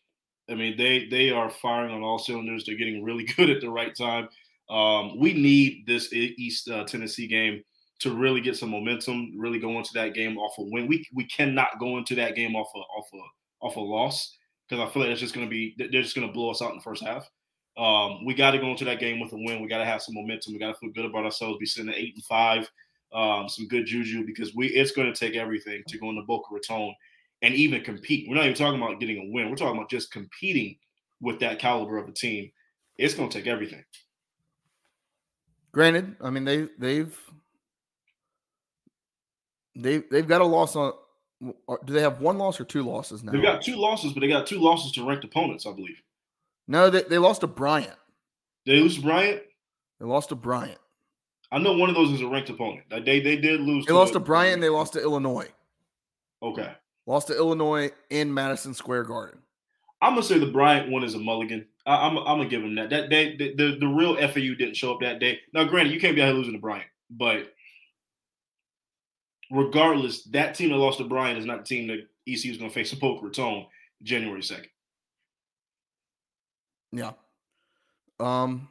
I 0.49 0.55
mean, 0.55 0.77
they 0.77 1.09
they 1.09 1.31
are 1.31 1.51
firing 1.51 1.93
on 1.93 2.05
all 2.05 2.21
cylinders. 2.21 2.65
They're 2.65 2.77
getting 2.77 3.03
really 3.03 3.25
good 3.37 3.51
at 3.51 3.61
the 3.61 3.69
right 3.69 3.97
time. 3.97 4.29
Um, 4.71 5.19
we 5.19 5.35
need 5.35 5.89
this 5.89 6.13
East 6.13 6.71
uh, 6.71 6.85
Tennessee 6.85 7.27
game 7.27 7.65
to 7.99 8.15
really 8.15 8.41
get 8.41 8.57
some 8.57 8.71
momentum. 8.71 9.33
Really 9.37 9.59
go 9.59 9.77
into 9.77 9.91
that 9.95 10.15
game 10.15 10.39
off 10.39 10.57
a 10.57 10.63
win. 10.63 10.87
We 10.87 11.05
we 11.13 11.25
cannot 11.27 11.81
go 11.81 11.99
into 11.99 12.15
that 12.15 12.37
game 12.37 12.55
off 12.55 12.71
a 12.77 12.79
off 12.79 13.09
a 13.13 13.67
off 13.67 13.75
a 13.75 13.81
loss 13.81 14.37
because 14.69 14.89
I 14.89 14.93
feel 14.93 15.03
like 15.03 15.11
it's 15.11 15.21
just 15.21 15.35
going 15.35 15.49
to 15.49 15.51
be 15.51 15.75
they're 15.79 16.01
just 16.01 16.15
going 16.15 16.29
to 16.29 16.33
blow 16.33 16.53
us 16.53 16.63
out 16.63 16.71
in 16.71 16.77
the 16.77 16.85
first 16.85 17.03
half. 17.03 17.29
Um, 17.77 18.25
we 18.25 18.35
got 18.35 18.51
to 18.51 18.59
go 18.59 18.69
into 18.69 18.85
that 18.85 19.01
game 19.01 19.19
with 19.19 19.33
a 19.33 19.37
win. 19.37 19.63
We 19.63 19.69
got 19.69 19.79
to 19.79 19.85
have 19.85 20.03
some 20.03 20.15
momentum. 20.15 20.53
We 20.53 20.59
got 20.59 20.73
to 20.73 20.79
feel 20.79 20.91
good 20.91 21.07
about 21.07 21.25
ourselves. 21.25 21.59
Be 21.59 21.67
sitting 21.67 21.91
at 21.91 21.97
eight 21.97 22.15
and 22.15 22.25
five, 22.25 22.71
um, 23.13 23.49
some 23.49 23.67
good 23.69 23.87
juju 23.87 24.27
because 24.27 24.55
we 24.55 24.69
it's 24.69 24.93
going 24.93 25.13
to 25.13 25.19
take 25.19 25.37
everything 25.37 25.83
to 25.89 25.99
go 25.99 26.11
into 26.11 26.23
Boca 26.23 26.49
Raton 26.53 26.95
and 27.41 27.55
even 27.55 27.83
compete. 27.83 28.29
We're 28.29 28.37
not 28.37 28.45
even 28.45 28.57
talking 28.57 28.81
about 28.81 29.01
getting 29.01 29.19
a 29.19 29.33
win. 29.33 29.49
We're 29.51 29.57
talking 29.57 29.77
about 29.77 29.91
just 29.91 30.13
competing 30.13 30.77
with 31.21 31.41
that 31.41 31.59
caliber 31.59 31.97
of 31.99 32.09
a 32.09 32.13
team. 32.13 32.51
It's 32.99 33.15
going 33.15 33.31
to 33.31 33.39
take 33.39 33.47
everything. 33.47 33.85
Granted, 35.73 36.17
I 36.21 36.29
mean 36.29 36.45
they 36.45 36.69
they've 36.79 37.19
they 39.75 39.99
they've 39.99 40.29
got 40.29 40.43
a 40.43 40.45
loss 40.45 40.77
on. 40.77 40.93
or 41.67 41.81
Do 41.85 41.95
they 41.95 42.03
have 42.03 42.21
one 42.21 42.37
loss 42.37 42.61
or 42.61 42.65
two 42.65 42.83
losses 42.83 43.25
now? 43.25 43.33
They've 43.33 43.43
got 43.43 43.63
two 43.63 43.77
losses, 43.77 44.13
but 44.13 44.21
they 44.21 44.29
got 44.29 44.47
two 44.47 44.59
losses 44.59 44.93
to 44.93 45.09
ranked 45.09 45.25
opponents, 45.25 45.67
I 45.67 45.73
believe. 45.73 46.01
No, 46.69 46.91
they, 46.91 47.03
they 47.03 47.19
lost 47.19 47.41
to 47.41 47.47
Bryant. 47.47 47.97
They 48.67 48.77
lose 48.77 48.97
to 48.97 49.03
Bryant. 49.03 49.43
They 50.01 50.07
lost 50.07 50.29
to 50.31 50.35
Bryant. 50.35 50.79
I 51.51 51.59
know 51.59 51.75
one 51.75 51.91
of 51.91 51.95
those 51.95 52.11
is 52.13 52.23
a 52.23 52.27
ranked 52.27 52.49
opponent. 52.49 52.85
They 52.91 53.21
they 53.21 53.37
did 53.37 53.61
lose. 53.61 53.85
They 53.87 53.93
lost 53.93 54.15
to 54.15 54.21
Bryant. 54.21 54.61
They 54.61 54.71
lost 54.71 54.95
to 54.95 55.03
Illinois. 55.03 55.49
Okay. 56.43 56.73
Lost 57.07 57.29
to 57.29 57.37
Illinois 57.37 57.91
in 58.11 58.33
Madison 58.33 58.75
Square 58.75 59.05
Garden. 59.05 59.41
I'm 60.01 60.15
gonna 60.15 60.23
say 60.23 60.39
the 60.39 60.47
Bryant 60.47 60.91
one 60.91 61.05
is 61.05 61.15
a 61.15 61.19
mulligan. 61.19 61.67
I, 61.87 62.07
am 62.07 62.17
I'm, 62.17 62.27
I'm 62.27 62.39
gonna 62.39 62.49
give 62.49 62.63
him 62.63 62.75
that. 62.77 62.91
That 62.91 63.11
day, 63.11 63.37
the, 63.37 63.55
the, 63.55 63.77
the 63.81 63.87
real 63.87 64.17
FAU 64.17 64.55
didn't 64.55 64.77
show 64.77 64.95
up 64.95 65.01
that 65.01 65.21
day. 65.21 65.41
Now, 65.53 65.65
granted, 65.65 65.93
you 65.93 66.01
can't 66.01 66.17
be 66.17 66.23
out 66.23 66.27
here 66.27 66.35
losing 66.35 66.55
to 66.55 66.59
Bryant, 66.59 66.87
but 67.11 67.53
regardless, 69.51 70.25
that 70.25 70.55
team 70.55 70.71
that 70.71 70.77
lost 70.77 70.99
to 70.99 71.05
Bryant 71.05 71.39
is 71.39 71.47
not 71.47 71.59
the 71.59 71.65
team 71.65 71.87
that 71.89 72.09
ECU 72.27 72.51
is 72.51 72.59
gonna 72.59 72.71
face 72.71 72.93
in 72.93 72.99
Boca 72.99 73.27
Raton 73.27 73.67
January 74.03 74.43
second. 74.43 74.69
Yeah. 76.93 77.13
Um. 78.21 78.69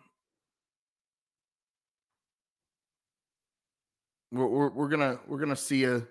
We're, 4.32 4.47
we're, 4.47 4.69
we're 4.69 4.88
gonna 4.88 5.19
we're 5.28 5.39
gonna 5.39 5.57
see 5.57 5.84
a 5.84 6.01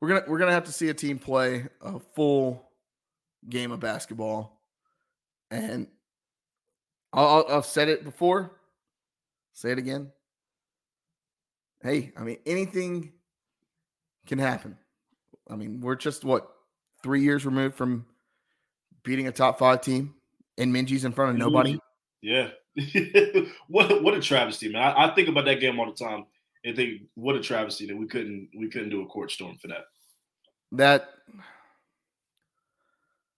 we're 0.00 0.08
gonna 0.08 0.22
we're 0.28 0.38
gonna 0.38 0.52
have 0.52 0.64
to 0.64 0.72
see 0.72 0.88
a 0.90 0.94
team 0.94 1.18
play 1.18 1.66
a 1.80 1.98
full 2.14 2.70
game 3.48 3.72
of 3.72 3.80
basketball, 3.80 4.60
and 5.50 5.88
I'll, 7.12 7.46
I've 7.48 7.66
said 7.66 7.88
it 7.88 8.04
before. 8.04 8.52
Say 9.54 9.72
it 9.72 9.78
again. 9.78 10.12
Hey, 11.82 12.12
I 12.16 12.22
mean 12.22 12.38
anything 12.46 13.12
can 14.26 14.38
happen. 14.38 14.76
I 15.48 15.56
mean 15.56 15.80
we're 15.80 15.96
just 15.96 16.24
what 16.24 16.48
three 17.02 17.22
years 17.22 17.46
removed 17.46 17.74
from 17.74 18.06
beating 19.02 19.28
a 19.28 19.32
top 19.32 19.58
five 19.58 19.80
team, 19.80 20.14
and 20.58 20.74
Minges 20.74 21.04
in 21.04 21.12
front 21.12 21.32
of 21.32 21.38
nobody. 21.38 21.78
Yeah, 22.22 22.50
what 23.68 24.02
what 24.02 24.14
a 24.14 24.20
travesty, 24.20 24.70
man! 24.70 24.82
I, 24.82 25.06
I 25.06 25.14
think 25.14 25.28
about 25.28 25.44
that 25.46 25.60
game 25.60 25.78
all 25.78 25.86
the 25.86 26.04
time 26.04 26.26
and 26.64 26.74
think 26.76 27.02
what 27.14 27.36
a 27.36 27.40
travesty 27.40 27.86
that 27.86 27.96
we 27.96 28.06
couldn't 28.06 28.48
we 28.56 28.68
couldn't 28.68 28.90
do 28.90 29.02
a 29.02 29.06
court 29.06 29.30
storm 29.30 29.56
for 29.56 29.68
that. 29.68 29.84
That 30.72 31.10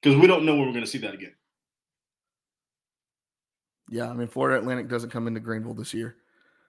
because 0.03 0.19
we 0.19 0.27
don't 0.27 0.45
know 0.45 0.55
when 0.55 0.67
we're 0.67 0.73
going 0.73 0.85
to 0.85 0.91
see 0.91 0.99
that 0.99 1.15
again. 1.15 1.35
Yeah, 3.91 4.11
I 4.11 4.15
mean 4.15 4.29
Florida 4.29 4.59
Atlantic 4.59 4.89
doesn't 4.89 5.11
come 5.11 5.27
into 5.27 5.41
Greenville 5.41 5.75
this 5.75 5.95
year. 5.95 6.17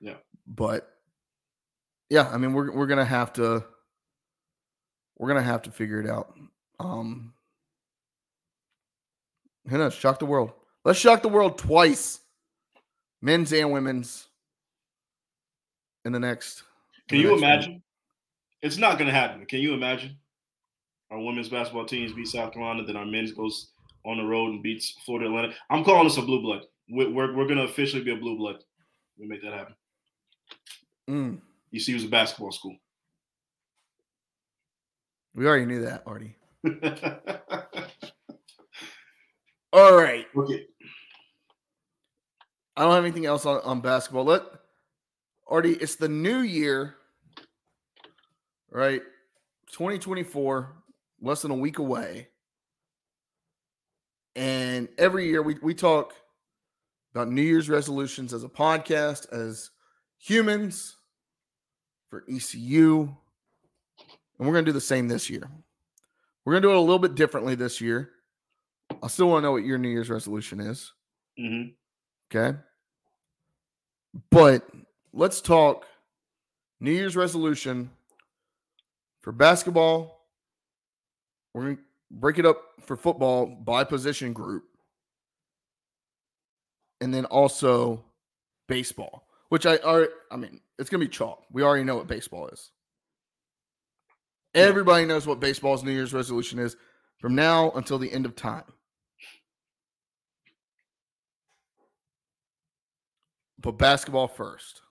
Yeah, 0.01 0.15
but 0.47 0.91
yeah, 2.09 2.29
I 2.29 2.37
mean 2.37 2.53
we're 2.53 2.71
we're 2.71 2.87
gonna 2.87 3.05
have 3.05 3.33
to 3.33 3.63
we're 5.17 5.27
gonna 5.27 5.41
have 5.41 5.61
to 5.63 5.71
figure 5.71 5.99
it 5.99 6.09
out. 6.09 6.33
Um, 6.79 7.33
who 9.69 9.77
knows? 9.77 9.93
Shock 9.93 10.19
the 10.19 10.25
world. 10.25 10.51
Let's 10.85 10.99
shock 10.99 11.21
the 11.21 11.29
world 11.29 11.57
twice, 11.57 12.19
men's 13.21 13.51
and 13.53 13.71
women's, 13.71 14.27
in 16.05 16.11
the 16.11 16.19
next. 16.19 16.63
Can 17.07 17.19
you 17.19 17.35
imagine? 17.35 17.73
Week. 17.73 17.81
It's 18.61 18.77
not 18.77 18.97
going 18.97 19.07
to 19.07 19.13
happen. 19.13 19.45
Can 19.45 19.59
you 19.59 19.73
imagine? 19.73 20.17
Our 21.11 21.19
women's 21.19 21.49
basketball 21.49 21.85
teams 21.85 22.13
beat 22.13 22.27
South 22.27 22.53
Carolina, 22.53 22.83
then 22.85 22.95
our 22.95 23.05
men's 23.05 23.31
goes 23.31 23.71
on 24.05 24.17
the 24.17 24.23
road 24.23 24.51
and 24.51 24.63
beats 24.63 24.95
Florida 25.05 25.27
Atlantic. 25.27 25.55
I'm 25.69 25.83
calling 25.83 26.05
this 26.05 26.17
a 26.17 26.21
blue 26.21 26.41
blood. 26.41 26.61
We're, 26.89 27.09
we're, 27.09 27.35
we're 27.35 27.45
going 27.45 27.57
to 27.57 27.63
officially 27.63 28.03
be 28.03 28.11
a 28.11 28.17
blue 28.17 28.37
blood. 28.37 28.57
We 29.17 29.27
make 29.27 29.41
that 29.43 29.53
happen. 29.53 29.75
Mm. 31.09 31.39
You 31.71 31.79
see, 31.79 31.91
it 31.93 31.95
was 31.95 32.05
a 32.05 32.09
basketball 32.09 32.51
school. 32.51 32.75
We 35.35 35.47
already 35.47 35.65
knew 35.65 35.81
that, 35.81 36.03
Artie. 36.05 36.35
All 39.71 39.95
right. 39.95 40.25
Okay. 40.35 40.65
I 42.75 42.83
don't 42.83 42.93
have 42.93 43.03
anything 43.03 43.25
else 43.25 43.45
on, 43.45 43.61
on 43.63 43.81
basketball. 43.81 44.23
Let 44.23 44.43
Artie, 45.47 45.73
it's 45.73 45.95
the 45.95 46.07
new 46.07 46.39
year, 46.39 46.95
right? 48.71 49.01
2024, 49.71 50.75
less 51.21 51.41
than 51.41 51.51
a 51.51 51.55
week 51.55 51.79
away. 51.79 52.29
And 54.35 54.87
every 54.97 55.27
year 55.27 55.41
we, 55.41 55.55
we 55.61 55.73
talk 55.73 56.13
about 57.13 57.29
New 57.29 57.41
Year's 57.41 57.69
resolutions 57.69 58.33
as 58.33 58.43
a 58.43 58.49
podcast, 58.49 59.31
as 59.33 59.71
humans 60.17 60.95
for 62.09 62.23
ECU. 62.31 63.01
And 64.37 64.47
we're 64.47 64.53
going 64.53 64.65
to 64.65 64.69
do 64.69 64.73
the 64.73 64.81
same 64.81 65.07
this 65.07 65.29
year. 65.29 65.49
We're 66.45 66.53
going 66.53 66.61
to 66.61 66.67
do 66.69 66.71
it 66.71 66.77
a 66.77 66.79
little 66.79 66.99
bit 66.99 67.15
differently 67.15 67.55
this 67.55 67.81
year. 67.81 68.11
I 69.01 69.07
still 69.07 69.29
want 69.29 69.43
to 69.43 69.47
know 69.47 69.51
what 69.51 69.63
your 69.63 69.77
New 69.77 69.89
Year's 69.89 70.09
resolution 70.09 70.59
is. 70.59 70.93
Mm-hmm. 71.39 71.69
Okay. 72.35 72.57
But 74.31 74.67
let's 75.13 75.41
talk 75.41 75.85
New 76.79 76.91
Year's 76.91 77.15
resolution 77.15 77.91
for 79.21 79.31
basketball. 79.31 80.25
We're 81.53 81.63
going 81.63 81.77
to 81.77 81.83
break 82.11 82.39
it 82.39 82.45
up 82.45 82.61
for 82.85 82.95
football 82.95 83.45
by 83.45 83.83
position 83.83 84.33
group. 84.33 84.63
And 87.01 87.13
then 87.13 87.25
also 87.25 88.03
baseball, 88.67 89.27
which 89.49 89.65
I 89.65 89.77
are 89.77 90.09
I 90.29 90.35
mean, 90.35 90.59
it's 90.77 90.89
going 90.89 90.99
to 91.01 91.07
be 91.07 91.11
chalk. 91.11 91.43
We 91.51 91.63
already 91.63 91.83
know 91.83 91.95
what 91.95 92.07
baseball 92.07 92.47
is. 92.49 92.71
Everybody 94.53 95.05
knows 95.05 95.27
what 95.27 95.39
baseball's 95.39 95.83
New 95.83 95.91
Year's 95.91 96.13
resolution 96.13 96.59
is 96.59 96.75
from 97.19 97.35
now 97.35 97.71
until 97.71 97.99
the 97.99 98.11
end 98.11 98.25
of 98.25 98.35
time. 98.35 98.63
But 103.61 103.73
basketball 103.73 104.27
first. 104.27 104.81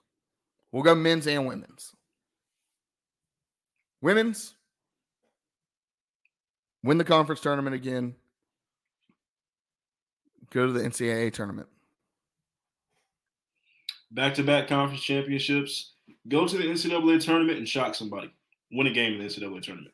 We'll 0.71 0.83
go 0.83 0.93
men's 0.93 1.27
and 1.27 1.47
women's. 1.47 1.95
Women's 4.01 4.53
win 6.83 6.97
the 6.97 7.03
conference 7.03 7.41
tournament 7.41 7.75
again. 7.75 8.15
Go 10.51 10.67
to 10.67 10.71
the 10.71 10.81
NCAA 10.81 11.33
tournament. 11.33 11.67
Back 14.11 14.33
to 14.35 14.43
back 14.43 14.67
conference 14.67 15.03
championships. 15.03 15.93
Go 16.27 16.47
to 16.47 16.57
the 16.57 16.63
NCAA 16.63 17.23
tournament 17.23 17.57
and 17.57 17.67
shock 17.67 17.93
somebody. 17.93 18.31
Win 18.71 18.87
a 18.87 18.91
game 18.91 19.13
in 19.13 19.19
the 19.19 19.25
NCAA 19.25 19.61
tournament. 19.61 19.93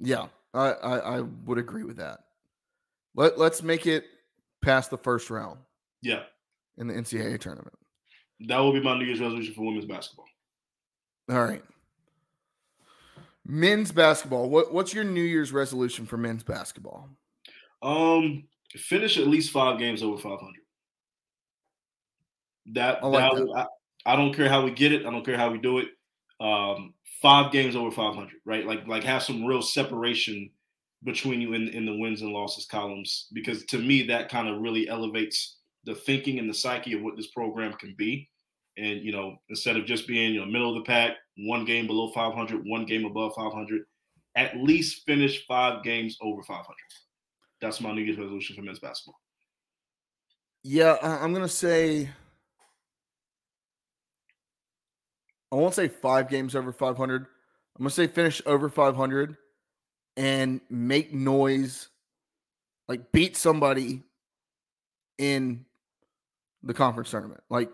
Yeah, 0.00 0.26
I, 0.54 0.70
I, 0.70 0.98
I 0.98 1.20
would 1.20 1.58
agree 1.58 1.84
with 1.84 1.96
that. 1.96 2.20
Let 3.14 3.38
let's 3.38 3.62
make 3.62 3.86
it 3.86 4.04
past 4.62 4.90
the 4.90 4.98
first 4.98 5.30
round. 5.30 5.58
Yeah. 6.02 6.22
In 6.78 6.86
the 6.86 6.94
NCAA 6.94 7.40
tournament. 7.40 7.74
That 8.46 8.58
will 8.58 8.72
be 8.72 8.80
my 8.80 8.96
New 8.96 9.04
Year's 9.04 9.20
resolution 9.20 9.52
for 9.52 9.62
women's 9.62 9.84
basketball. 9.84 10.26
All 11.28 11.44
right. 11.44 11.62
Men's 13.44 13.90
basketball. 13.90 14.48
What 14.48 14.72
what's 14.72 14.94
your 14.94 15.04
New 15.04 15.22
Year's 15.22 15.52
resolution 15.52 16.06
for 16.06 16.16
men's 16.16 16.42
basketball? 16.42 17.08
Um, 17.82 18.44
finish 18.76 19.18
at 19.18 19.26
least 19.26 19.50
five 19.50 19.78
games 19.78 20.02
over 20.02 20.18
500. 20.18 20.54
That, 22.74 23.02
I, 23.02 23.06
like 23.06 23.32
that, 23.32 23.38
that. 23.38 23.68
I, 24.06 24.12
I, 24.12 24.16
don't 24.16 24.34
care 24.34 24.48
how 24.48 24.64
we 24.64 24.70
get 24.70 24.92
it. 24.92 25.06
I 25.06 25.10
don't 25.10 25.24
care 25.24 25.38
how 25.38 25.50
we 25.50 25.58
do 25.58 25.78
it. 25.78 25.88
Um, 26.40 26.92
five 27.22 27.50
games 27.50 27.74
over 27.74 27.90
500, 27.90 28.30
right? 28.44 28.66
Like 28.66 28.86
like 28.86 29.04
have 29.04 29.22
some 29.22 29.44
real 29.44 29.62
separation 29.62 30.50
between 31.04 31.40
you 31.40 31.54
in 31.54 31.68
in 31.68 31.86
the 31.86 31.96
wins 31.96 32.22
and 32.22 32.32
losses 32.32 32.66
columns 32.66 33.28
because 33.32 33.64
to 33.66 33.78
me 33.78 34.02
that 34.04 34.28
kind 34.28 34.48
of 34.48 34.60
really 34.60 34.88
elevates 34.88 35.57
the 35.88 35.94
thinking 35.94 36.38
and 36.38 36.48
the 36.48 36.54
psyche 36.54 36.92
of 36.92 37.02
what 37.02 37.16
this 37.16 37.28
program 37.28 37.72
can 37.72 37.94
be. 37.96 38.28
And 38.76 39.02
you 39.02 39.10
know, 39.10 39.36
instead 39.48 39.76
of 39.76 39.86
just 39.86 40.06
being 40.06 40.34
you 40.34 40.40
know 40.40 40.46
middle 40.46 40.76
of 40.76 40.84
the 40.84 40.86
pack, 40.86 41.16
one 41.38 41.64
game 41.64 41.86
below 41.86 42.12
500, 42.12 42.62
one 42.64 42.84
game 42.84 43.06
above 43.06 43.32
500, 43.34 43.82
at 44.36 44.56
least 44.58 45.04
finish 45.06 45.44
five 45.46 45.82
games 45.82 46.16
over 46.20 46.42
500. 46.42 46.66
That's 47.60 47.80
my 47.80 47.92
New 47.92 48.02
Year's 48.02 48.18
resolution 48.18 48.54
for 48.54 48.62
men's 48.62 48.78
basketball. 48.78 49.18
Yeah, 50.62 50.96
I'm 51.02 51.32
gonna 51.32 51.48
say. 51.48 52.10
I 55.50 55.56
won't 55.56 55.74
say 55.74 55.88
five 55.88 56.28
games 56.28 56.54
over 56.54 56.72
500. 56.72 57.22
I'm 57.22 57.26
gonna 57.78 57.90
say 57.90 58.06
finish 58.06 58.42
over 58.44 58.68
500 58.68 59.36
and 60.18 60.60
make 60.68 61.14
noise, 61.14 61.88
like 62.86 63.10
beat 63.12 63.36
somebody 63.36 64.02
in 65.16 65.64
the 66.62 66.74
conference 66.74 67.10
tournament. 67.10 67.40
Like 67.50 67.70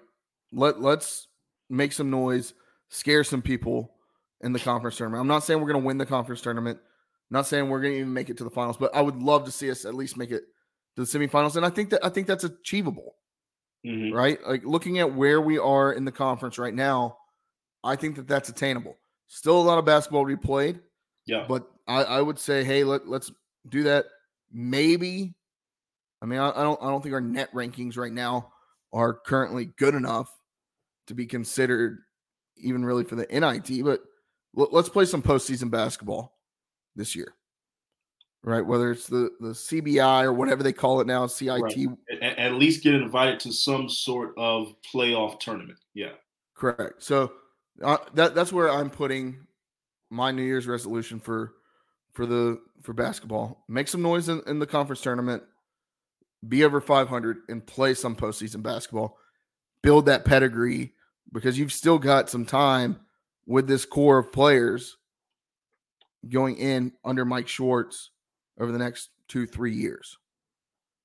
let 0.52 0.80
let's 0.80 1.28
make 1.70 1.92
some 1.92 2.10
noise, 2.10 2.54
scare 2.88 3.24
some 3.24 3.42
people 3.42 3.94
in 4.40 4.52
the 4.52 4.58
conference 4.58 4.96
tournament. 4.96 5.20
I'm 5.20 5.28
not 5.28 5.44
saying 5.44 5.60
we're 5.60 5.72
going 5.72 5.82
to 5.82 5.86
win 5.86 5.98
the 5.98 6.06
conference 6.06 6.40
tournament. 6.40 6.78
I'm 6.78 7.34
not 7.34 7.46
saying 7.46 7.68
we're 7.68 7.80
going 7.80 7.94
to 7.94 8.00
even 8.00 8.12
make 8.12 8.28
it 8.28 8.36
to 8.38 8.44
the 8.44 8.50
finals, 8.50 8.76
but 8.76 8.94
I 8.94 9.00
would 9.00 9.22
love 9.22 9.44
to 9.46 9.50
see 9.50 9.70
us 9.70 9.84
at 9.84 9.94
least 9.94 10.16
make 10.16 10.30
it 10.30 10.42
to 10.96 11.04
the 11.04 11.06
semifinals 11.06 11.56
and 11.56 11.64
I 11.64 11.70
think 11.70 11.90
that 11.90 12.04
I 12.04 12.08
think 12.08 12.26
that's 12.26 12.44
achievable. 12.44 13.16
Mm-hmm. 13.86 14.14
Right? 14.14 14.38
Like 14.46 14.64
looking 14.64 14.98
at 14.98 15.14
where 15.14 15.40
we 15.40 15.58
are 15.58 15.92
in 15.92 16.04
the 16.04 16.12
conference 16.12 16.58
right 16.58 16.74
now, 16.74 17.18
I 17.82 17.96
think 17.96 18.16
that 18.16 18.28
that's 18.28 18.48
attainable. 18.48 18.96
Still 19.28 19.60
a 19.60 19.62
lot 19.62 19.78
of 19.78 19.84
basketball 19.84 20.22
to 20.22 20.36
be 20.36 20.36
played. 20.36 20.80
Yeah. 21.26 21.44
But 21.48 21.66
I, 21.86 22.04
I 22.04 22.20
would 22.22 22.38
say, 22.38 22.64
hey, 22.64 22.84
let, 22.84 23.08
let's 23.08 23.30
do 23.68 23.82
that. 23.84 24.06
Maybe. 24.52 25.34
I 26.22 26.26
mean, 26.26 26.38
I, 26.38 26.50
I 26.50 26.62
don't 26.62 26.80
I 26.82 26.86
don't 26.86 27.02
think 27.02 27.14
our 27.14 27.20
net 27.20 27.52
rankings 27.52 27.98
right 27.98 28.12
now 28.12 28.52
are 28.94 29.12
currently 29.12 29.66
good 29.76 29.94
enough 29.94 30.30
to 31.08 31.14
be 31.14 31.26
considered 31.26 31.98
even 32.56 32.84
really 32.84 33.04
for 33.04 33.16
the 33.16 33.26
NIT. 33.26 33.84
But 33.84 34.00
let's 34.54 34.88
play 34.88 35.04
some 35.04 35.22
postseason 35.22 35.70
basketball 35.70 36.32
this 36.96 37.14
year, 37.16 37.34
right? 38.42 38.64
Whether 38.64 38.92
it's 38.92 39.08
the 39.08 39.30
the 39.40 39.50
CBI 39.50 40.22
or 40.22 40.32
whatever 40.32 40.62
they 40.62 40.72
call 40.72 41.00
it 41.00 41.06
now, 41.06 41.26
CIT. 41.26 41.60
Right. 41.60 41.88
At, 42.22 42.38
at 42.38 42.52
least 42.54 42.84
get 42.84 42.94
invited 42.94 43.40
to 43.40 43.52
some 43.52 43.90
sort 43.90 44.32
of 44.38 44.74
playoff 44.90 45.40
tournament. 45.40 45.78
Yeah. 45.92 46.12
Correct. 46.54 47.02
So 47.02 47.32
uh, 47.82 47.98
that 48.14 48.34
that's 48.34 48.52
where 48.52 48.70
I'm 48.70 48.90
putting 48.90 49.46
my 50.08 50.30
New 50.30 50.44
Year's 50.44 50.68
resolution 50.68 51.18
for 51.18 51.54
for 52.12 52.26
the 52.26 52.60
for 52.82 52.92
basketball. 52.92 53.64
Make 53.68 53.88
some 53.88 54.02
noise 54.02 54.28
in, 54.28 54.40
in 54.46 54.60
the 54.60 54.66
conference 54.66 55.00
tournament, 55.00 55.42
be 56.48 56.64
over 56.64 56.80
500, 56.80 57.38
and 57.48 57.66
play 57.66 57.94
some 57.94 58.16
postseason 58.16 58.62
basketball. 58.62 59.18
Build 59.82 60.06
that 60.06 60.24
pedigree 60.24 60.92
because 61.32 61.58
you've 61.58 61.72
still 61.72 61.98
got 61.98 62.30
some 62.30 62.46
time 62.46 63.00
with 63.46 63.66
this 63.66 63.84
core 63.84 64.18
of 64.18 64.32
players 64.32 64.96
going 66.28 66.56
in 66.56 66.92
under 67.04 67.24
Mike 67.24 67.48
Schwartz 67.48 68.10
over 68.58 68.72
the 68.72 68.78
next 68.78 69.10
two, 69.28 69.46
three 69.46 69.74
years. 69.74 70.16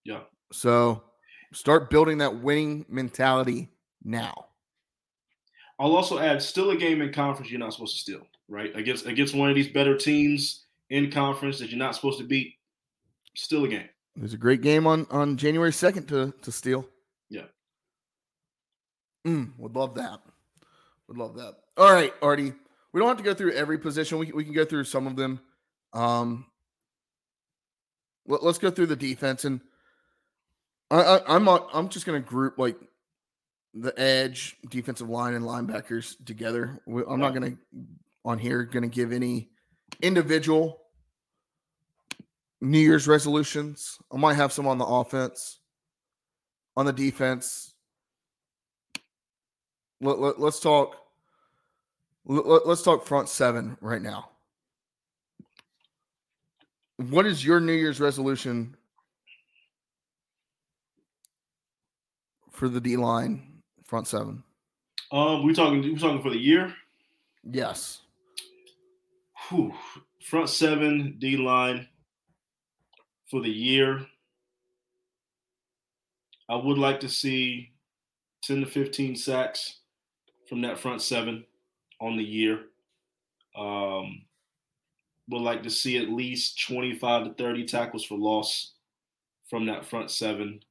Yeah. 0.05 0.21
So 0.51 1.03
start 1.53 1.89
building 1.89 2.19
that 2.19 2.41
winning 2.41 2.85
mentality 2.89 3.69
now. 4.03 4.45
I'll 5.79 5.95
also 5.95 6.19
add 6.19 6.41
still 6.41 6.71
a 6.71 6.75
game 6.75 7.01
in 7.01 7.13
conference 7.13 7.51
you're 7.51 7.59
not 7.59 7.73
supposed 7.73 7.95
to 7.95 8.01
steal, 8.01 8.27
right? 8.49 8.75
Against 8.75 9.05
against 9.05 9.33
one 9.33 9.49
of 9.49 9.55
these 9.55 9.69
better 9.69 9.97
teams 9.97 10.65
in 10.89 11.11
conference 11.11 11.59
that 11.59 11.69
you're 11.69 11.79
not 11.79 11.95
supposed 11.95 12.19
to 12.19 12.25
beat, 12.25 12.55
still 13.35 13.63
a 13.63 13.67
game. 13.67 13.89
There's 14.19 14.33
a 14.33 14.37
great 14.37 14.61
game 14.61 14.85
on 14.85 15.07
on 15.11 15.37
January 15.37 15.71
2nd 15.71 16.09
to 16.09 16.33
to 16.41 16.51
steal. 16.51 16.85
Yeah. 17.29 17.45
Mm, 19.25 19.57
would 19.57 19.75
love 19.75 19.95
that. 19.95 20.19
Would 21.07 21.17
love 21.17 21.35
that. 21.37 21.55
All 21.77 21.91
right, 21.91 22.13
Artie. 22.21 22.53
We 22.91 22.99
don't 22.99 23.07
have 23.07 23.17
to 23.17 23.23
go 23.23 23.33
through 23.33 23.53
every 23.53 23.77
position. 23.77 24.17
We, 24.17 24.31
we 24.33 24.43
can 24.43 24.53
go 24.53 24.65
through 24.65 24.83
some 24.85 25.07
of 25.07 25.15
them. 25.15 25.39
Um, 25.93 26.47
let, 28.27 28.41
us 28.41 28.57
go 28.57 28.69
through 28.69 28.87
the 28.87 28.95
defense, 28.95 29.45
and 29.45 29.61
I, 30.91 31.01
I, 31.01 31.35
I'm 31.35 31.47
I'm 31.47 31.87
just 31.87 32.05
gonna 32.05 32.19
group 32.19 32.57
like 32.57 32.75
the 33.73 33.97
edge, 33.97 34.57
defensive 34.69 35.09
line, 35.09 35.33
and 35.33 35.45
linebackers 35.45 36.15
together. 36.25 36.81
I'm 36.87 37.21
not 37.21 37.33
gonna 37.33 37.53
on 38.25 38.37
here 38.37 38.63
gonna 38.63 38.89
give 38.89 39.13
any 39.13 39.47
individual 40.01 40.81
New 42.61 42.79
Year's 42.79 43.07
resolutions. 43.07 43.97
I 44.11 44.17
might 44.17 44.35
have 44.35 44.51
some 44.51 44.67
on 44.67 44.77
the 44.77 44.85
offense, 44.85 45.59
on 46.75 46.85
the 46.85 46.93
defense. 46.93 47.73
Let, 50.01 50.19
let, 50.19 50.39
let's 50.39 50.59
talk. 50.59 50.95
Let, 52.25 52.67
let's 52.67 52.83
talk 52.83 53.05
front 53.05 53.29
seven 53.29 53.77
right 53.81 54.01
now. 54.01 54.29
What 56.97 57.25
is 57.25 57.45
your 57.45 57.59
New 57.59 57.73
Year's 57.73 57.99
resolution 57.99 58.75
for 62.51 62.67
the 62.69 62.81
D 62.81 62.97
line 62.97 63.61
front 63.85 64.07
seven? 64.07 64.43
Um, 65.11 65.43
we 65.43 65.53
talking 65.53 65.81
we 65.81 65.97
talking 65.97 66.21
for 66.21 66.29
the 66.29 66.37
year? 66.37 66.73
Yes. 67.43 68.01
Whew. 69.47 69.73
Front 70.21 70.49
seven 70.49 71.15
D 71.19 71.37
line 71.37 71.87
for 73.29 73.41
the 73.41 73.49
year. 73.49 74.05
I 76.47 76.55
would 76.55 76.77
like 76.77 76.99
to 77.01 77.09
see 77.09 77.71
10 78.43 78.61
to 78.61 78.65
15 78.65 79.15
sacks 79.15 79.79
from 80.47 80.61
that 80.61 80.79
front 80.79 81.01
seven 81.01 81.45
on 82.01 82.17
the 82.17 82.23
year. 82.23 82.61
Um, 83.55 84.23
would 85.29 85.41
like 85.41 85.61
to 85.63 85.69
see 85.69 85.97
at 85.97 86.09
least 86.09 86.65
25 86.67 87.25
to 87.25 87.33
30 87.35 87.65
tackles 87.65 88.03
for 88.03 88.17
loss 88.17 88.71
from 89.47 89.67
that 89.67 89.85
front 89.85 90.09
seven 90.09 90.61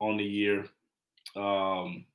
on 0.00 0.16
the 0.16 0.24
year. 0.24 0.66
Um, 1.36 2.06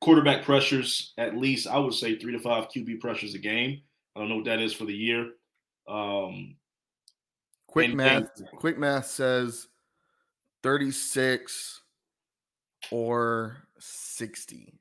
quarterback 0.00 0.44
pressures, 0.44 1.12
at 1.18 1.36
least 1.36 1.66
I 1.66 1.78
would 1.78 1.94
say 1.94 2.16
three 2.18 2.32
to 2.32 2.38
five 2.38 2.68
QB 2.68 3.00
pressures 3.00 3.34
a 3.34 3.38
game. 3.38 3.82
I 4.14 4.20
don't 4.20 4.30
know 4.30 4.36
what 4.36 4.46
that 4.46 4.60
is 4.60 4.72
for 4.72 4.86
the 4.86 4.94
year. 4.94 5.32
Um, 5.86 6.56
quick 7.66 7.94
math. 7.94 8.28
Quick 8.56 8.78
math 8.78 9.06
says 9.06 9.68
36 10.62 11.82
or 12.90 13.56
60. 13.78 14.80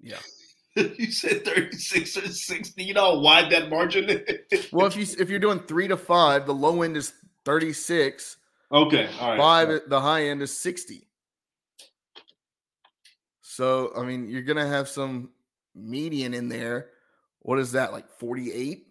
Yeah. 0.00 0.18
you 0.76 1.10
said 1.10 1.44
36 1.44 2.16
or 2.16 2.28
60. 2.28 2.84
You 2.84 2.94
know 2.94 3.14
how 3.14 3.20
wide 3.20 3.50
that 3.50 3.70
margin 3.70 4.04
is? 4.50 4.70
well, 4.72 4.86
if 4.86 4.96
you 4.96 5.06
if 5.18 5.30
you're 5.30 5.38
doing 5.38 5.60
three 5.60 5.88
to 5.88 5.96
five, 5.96 6.46
the 6.46 6.54
low 6.54 6.82
end 6.82 6.96
is 6.96 7.12
36. 7.44 8.36
Okay. 8.72 9.08
All 9.20 9.30
right. 9.30 9.38
Five, 9.38 9.80
the 9.88 10.00
high 10.00 10.24
end 10.24 10.42
is 10.42 10.56
60. 10.58 11.06
So 13.40 13.92
I 13.96 14.02
mean, 14.02 14.28
you're 14.28 14.42
gonna 14.42 14.66
have 14.66 14.88
some 14.88 15.30
median 15.74 16.34
in 16.34 16.48
there. 16.48 16.90
What 17.40 17.58
is 17.58 17.72
that, 17.72 17.92
like 17.92 18.08
48? 18.18 18.85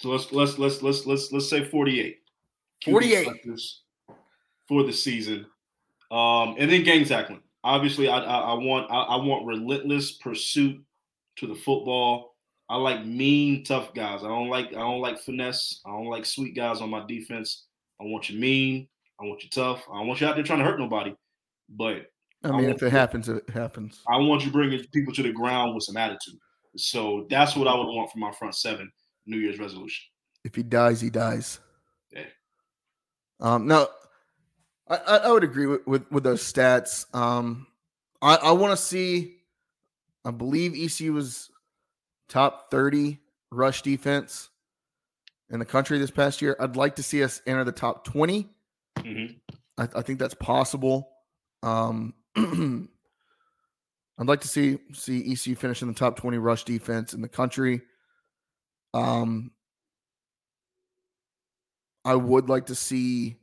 So 0.00 0.10
let's 0.10 0.32
let's 0.32 0.58
let's 0.58 0.82
let's 0.82 1.06
let's 1.06 1.32
let's 1.32 1.48
say 1.48 1.64
48. 1.64 2.18
48 2.84 3.28
for 4.68 4.82
the 4.82 4.92
season. 4.92 5.46
Um, 6.10 6.54
and 6.58 6.70
then 6.70 6.84
game 6.84 7.04
tackling 7.04 7.40
obviously 7.66 8.08
I, 8.08 8.18
I, 8.18 8.38
I 8.38 8.54
want 8.54 8.90
I, 8.90 9.02
I, 9.02 9.16
want 9.16 9.44
relentless 9.44 10.12
pursuit 10.12 10.82
to 11.36 11.46
the 11.46 11.54
football. 11.54 12.34
I 12.68 12.76
like 12.76 13.04
mean, 13.04 13.64
tough 13.64 13.92
guys. 13.92 14.24
I 14.24 14.28
don't 14.28 14.48
like 14.48 14.68
I 14.68 14.78
don't 14.78 15.00
like 15.00 15.18
finesse. 15.18 15.80
I 15.84 15.90
don't 15.90 16.06
like 16.06 16.24
sweet 16.24 16.54
guys 16.54 16.80
on 16.80 16.90
my 16.90 17.04
defense. 17.06 17.66
I 18.00 18.04
want 18.04 18.30
you 18.30 18.38
mean. 18.38 18.88
I 19.20 19.24
want 19.24 19.42
you 19.42 19.50
tough. 19.50 19.84
I 19.92 20.00
want 20.02 20.20
you 20.20 20.26
out 20.26 20.36
there 20.36 20.44
trying 20.44 20.60
to 20.60 20.64
hurt 20.64 20.78
nobody. 20.78 21.14
But 21.68 22.06
I 22.44 22.52
mean, 22.52 22.70
if 22.70 22.82
it 22.82 22.92
happens, 22.92 23.28
it 23.28 23.48
happens. 23.50 24.02
I 24.08 24.18
want 24.18 24.44
you 24.44 24.50
bringing 24.50 24.82
people 24.92 25.12
to 25.14 25.22
the 25.22 25.32
ground 25.32 25.74
with 25.74 25.84
some 25.84 25.96
attitude. 25.96 26.38
So 26.76 27.26
that's 27.30 27.56
what 27.56 27.66
I 27.66 27.74
would 27.74 27.86
want 27.86 28.10
from 28.10 28.20
my 28.20 28.32
front 28.32 28.54
seven 28.54 28.90
New 29.26 29.38
Year's 29.38 29.58
resolution. 29.58 30.06
If 30.44 30.54
he 30.54 30.62
dies, 30.62 31.00
he 31.00 31.10
dies. 31.10 31.58
Yeah. 32.12 32.24
Um. 33.40 33.66
Now, 33.66 33.88
I, 34.88 34.96
I 34.96 35.32
would 35.32 35.44
agree 35.44 35.66
with, 35.66 35.86
with, 35.86 36.10
with 36.10 36.24
those 36.24 36.42
stats. 36.42 37.12
Um, 37.14 37.66
I, 38.22 38.36
I 38.36 38.52
want 38.52 38.78
to 38.78 38.82
see. 38.82 39.34
I 40.24 40.30
believe 40.30 40.74
ECU 40.74 41.12
was 41.12 41.50
top 42.28 42.70
thirty 42.70 43.20
rush 43.50 43.82
defense 43.82 44.48
in 45.50 45.58
the 45.58 45.64
country 45.64 45.98
this 45.98 46.10
past 46.10 46.42
year. 46.42 46.56
I'd 46.58 46.76
like 46.76 46.96
to 46.96 47.02
see 47.02 47.22
us 47.22 47.40
enter 47.46 47.64
the 47.64 47.72
top 47.72 48.04
20 48.04 48.48
mm-hmm. 48.98 49.34
I, 49.78 49.88
I, 49.98 50.02
think 50.02 50.18
that's 50.18 50.34
possible. 50.34 51.08
Um, 51.62 52.14
I'd 52.36 54.26
like 54.26 54.40
to 54.40 54.48
see 54.48 54.78
see 54.92 55.32
ECU 55.32 55.54
finish 55.54 55.82
in 55.82 55.88
the 55.88 55.94
top 55.94 56.16
twenty 56.16 56.38
rush 56.38 56.64
defense 56.64 57.12
in 57.12 57.20
the 57.20 57.28
country. 57.28 57.82
Um, 58.96 59.50
I 62.04 62.14
would 62.14 62.48
like 62.48 62.66
to 62.66 62.74
see 62.74 63.36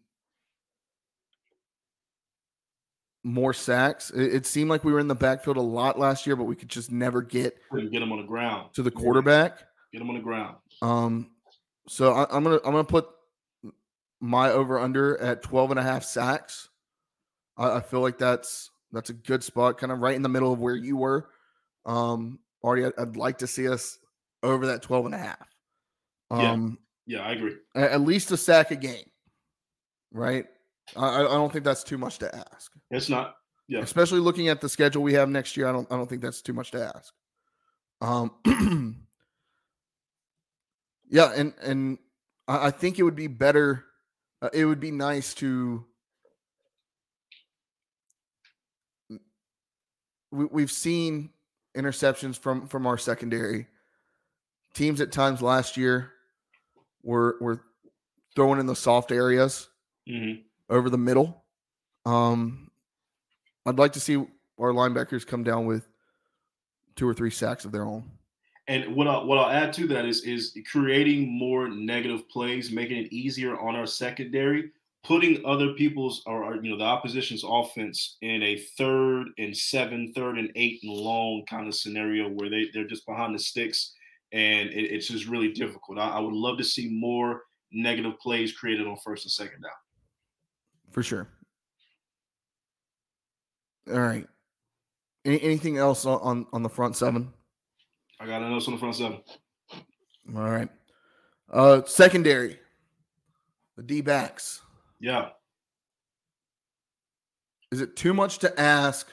more 3.24 3.54
sacks. 3.54 4.10
It, 4.10 4.34
it, 4.36 4.46
seemed 4.46 4.70
like 4.70 4.84
we 4.84 4.92
were 4.92 5.00
in 5.00 5.08
the 5.08 5.16
backfield 5.16 5.58
a 5.58 5.62
lot 5.62 6.00
last 6.00 6.26
year, 6.26 6.36
but 6.36 6.46
we 6.46 6.56
could 6.56 6.70
just 6.70 6.92
never 6.92 7.22
get 7.22 7.58
get 7.72 8.00
them 8.00 8.12
on 8.12 8.20
the 8.20 8.28
ground 8.28 8.74
to 8.74 8.84
the 8.84 8.92
quarterback. 8.92 9.60
Get 9.92 10.00
them 10.00 10.10
on 10.10 10.16
the 10.16 10.22
ground. 10.22 10.56
Um, 10.82 11.32
so 11.88 12.14
I, 12.14 12.26
I'm 12.36 12.44
gonna 12.44 12.60
I'm 12.66 12.72
gonna 12.72 12.84
put 12.84 13.08
my 14.20 14.50
over 14.50 14.80
under 14.80 15.20
at 15.20 15.44
12 15.44 15.72
and 15.72 15.80
a 15.80 15.84
half 15.84 16.04
sacks. 16.04 16.70
I, 17.58 17.78
I, 17.78 17.80
feel 17.82 18.00
like 18.00 18.18
that's 18.18 18.72
that's 18.92 19.10
a 19.10 19.14
good 19.14 19.44
spot, 19.44 19.78
kind 19.78 19.92
of 19.92 20.00
right 20.00 20.16
in 20.16 20.22
the 20.22 20.30
middle 20.30 20.52
of 20.52 20.60
where 20.60 20.76
you 20.76 20.98
were. 20.98 21.30
Um, 21.86 22.40
Artie, 22.64 22.86
I'd, 22.86 22.94
I'd 22.98 23.18
like 23.18 23.40
to 23.40 23.48
see 23.48 23.68
us 23.68 24.00
over 24.44 24.68
that 24.68 24.82
12 24.82 25.08
and 25.08 25.16
a 25.16 25.18
half. 25.18 25.48
Um, 26.30 26.78
yeah, 27.06 27.20
yeah, 27.20 27.28
I 27.28 27.32
agree. 27.32 27.56
At, 27.76 28.02
least 28.02 28.32
a 28.32 28.38
sack 28.38 28.72
a 28.72 28.76
game, 28.76 29.10
right? 30.12 30.46
I, 30.96 31.22
I 31.22 31.24
don't 31.24 31.52
think 31.52 31.64
that's 31.64 31.84
too 31.84 31.98
much 31.98 32.20
to 32.20 32.36
ask. 32.36 32.72
It's 32.92 33.10
not. 33.10 33.36
Yeah. 33.68 33.80
Especially 33.80 34.20
looking 34.20 34.50
at 34.50 34.62
the 34.62 34.70
schedule 34.70 35.02
we 35.02 35.14
have 35.14 35.30
next 35.30 35.56
year, 35.56 35.68
I 35.68 35.72
don't 35.72 35.90
I 35.92 35.96
don't 35.96 36.08
think 36.08 36.22
that's 36.22 36.42
too 36.42 36.54
much 36.54 36.72
to 36.72 36.92
ask. 36.96 37.14
Um 38.02 39.00
Yeah, 41.10 41.32
and 41.36 41.54
and 41.62 42.00
I, 42.48 42.68
I 42.68 42.72
think 42.72 42.98
it 42.98 43.04
would 43.04 43.16
be 43.16 43.28
better 43.28 43.86
uh, 44.42 44.50
it 44.52 44.66
would 44.66 44.80
be 44.80 44.92
nice 44.92 45.34
to 45.36 45.86
we, 50.32 50.46
we've 50.46 50.72
seen 50.72 51.30
interceptions 51.78 52.38
from 52.38 52.68
from 52.68 52.88
our 52.88 52.98
secondary 52.98 53.68
teams 54.74 55.02
at 55.02 55.12
times 55.12 55.42
last 55.42 55.78
year 55.78 56.12
were 57.04 57.38
were 57.42 57.62
throwing 58.36 58.60
in 58.60 58.66
the 58.66 58.76
soft 58.76 59.12
areas 59.12 59.70
mm-hmm 60.10 60.42
over 60.70 60.90
the 60.90 60.98
middle. 60.98 61.44
Um, 62.06 62.70
I'd 63.66 63.80
like 63.80 63.94
to 63.94 64.00
see 64.00 64.18
our 64.18 64.72
linebackers 64.72 65.26
come 65.26 65.44
down 65.44 65.66
with 65.66 65.88
two 66.96 67.08
or 67.08 67.14
three 67.14 67.30
sacks 67.30 67.66
of 67.66 67.72
their 67.72 67.86
own. 67.86 68.04
And 68.68 68.96
what 68.96 69.08
I'll, 69.08 69.26
what 69.26 69.38
I'll 69.38 69.50
add 69.50 69.74
to 69.74 69.88
that 69.88 70.06
is 70.06 70.24
is 70.24 70.58
creating 70.72 71.30
more 71.30 71.68
negative 71.68 72.28
plays, 72.30 72.72
making 72.72 72.98
it 72.98 73.14
easier 73.14 73.60
on 73.60 73.76
our 73.76 73.86
secondary, 73.86 74.72
putting 75.04 75.46
other 75.46 75.74
people's 75.74 76.24
or, 76.26 76.56
you 76.56 76.72
know 76.72 76.78
the 76.78 76.84
opposition's 76.84 77.44
offense 77.46 78.18
in 78.22 78.42
a 78.42 78.58
third 78.78 79.28
and 79.38 79.56
seven, 79.56 80.14
third 80.14 80.38
and 80.38 80.50
eight 80.56 80.82
and 80.84 80.94
long 80.94 81.44
kind 81.46 81.68
of 81.68 81.76
scenario 81.76 82.30
where 82.30 82.50
they 82.50 82.70
they're 82.74 82.88
just 82.88 83.06
behind 83.06 83.36
the 83.36 83.40
sticks, 83.40 83.94
and 84.34 84.70
it, 84.70 84.92
it's 84.92 85.08
just 85.08 85.28
really 85.28 85.54
difficult. 85.54 86.00
I, 86.00 86.10
I 86.10 86.20
would 86.20 86.34
love 86.34 86.58
to 86.58 86.64
see 86.64 86.90
more 86.90 87.44
negative 87.72 88.20
plays 88.20 88.52
created 88.52 88.88
on 88.88 88.98
first 88.98 89.26
and 89.26 89.32
second 89.32 89.62
down. 89.62 89.72
For 90.92 91.04
sure. 91.04 91.30
All 93.90 94.00
right. 94.00 94.28
Any, 95.26 95.42
anything 95.42 95.78
else 95.78 96.06
on, 96.06 96.20
on, 96.22 96.46
on 96.52 96.64
the 96.64 96.70
front 96.70 96.96
seven? 96.96 97.32
I 98.20 98.26
got 98.26 98.42
another 98.42 98.66
on 98.66 98.74
the 98.74 98.78
front 98.78 98.96
seven. 98.96 99.22
All 100.36 100.50
right. 100.50 100.70
Uh 101.52 101.82
secondary. 101.86 102.60
The 103.76 103.84
D 103.84 104.02
backs. 104.02 104.62
Yeah. 105.00 105.30
Is 107.72 107.82
it 107.82 107.96
too 107.96 108.14
much 108.14 108.40
to 108.40 108.60
ask 108.60 109.12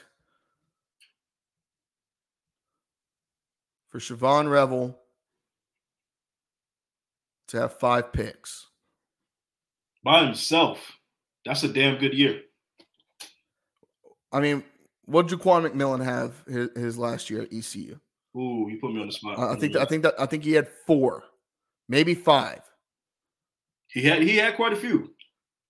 for 3.89 3.99
Shavon 3.99 4.49
Revel 4.49 5.00
to 7.51 7.59
have 7.59 7.77
five 7.77 8.11
picks? 8.11 8.67
By 10.03 10.25
himself. 10.25 10.79
That's 11.45 11.63
a 11.63 11.67
damn 11.67 11.97
good 11.97 12.13
year. 12.13 12.41
I 14.31 14.39
mean, 14.39 14.63
what 15.05 15.27
did 15.27 15.39
Ja'Quan 15.39 15.69
McMillian 15.69 16.03
have 16.03 16.43
his, 16.47 16.69
his 16.75 16.97
last 16.97 17.29
year 17.29 17.41
at 17.41 17.53
ECU? 17.53 17.99
Ooh, 18.35 18.67
you 18.69 18.77
put 18.79 18.93
me 18.93 19.01
on 19.01 19.07
the 19.07 19.13
spot. 19.13 19.37
I 19.37 19.55
think 19.55 19.73
that, 19.73 19.81
I 19.81 19.85
think 19.85 20.03
that 20.03 20.15
I 20.17 20.25
think 20.25 20.45
he 20.45 20.53
had 20.53 20.69
four, 20.87 21.23
maybe 21.89 22.15
five. 22.15 22.61
He 23.87 24.03
had 24.03 24.21
he 24.21 24.37
had 24.37 24.55
quite 24.55 24.71
a 24.71 24.77
few. 24.77 25.13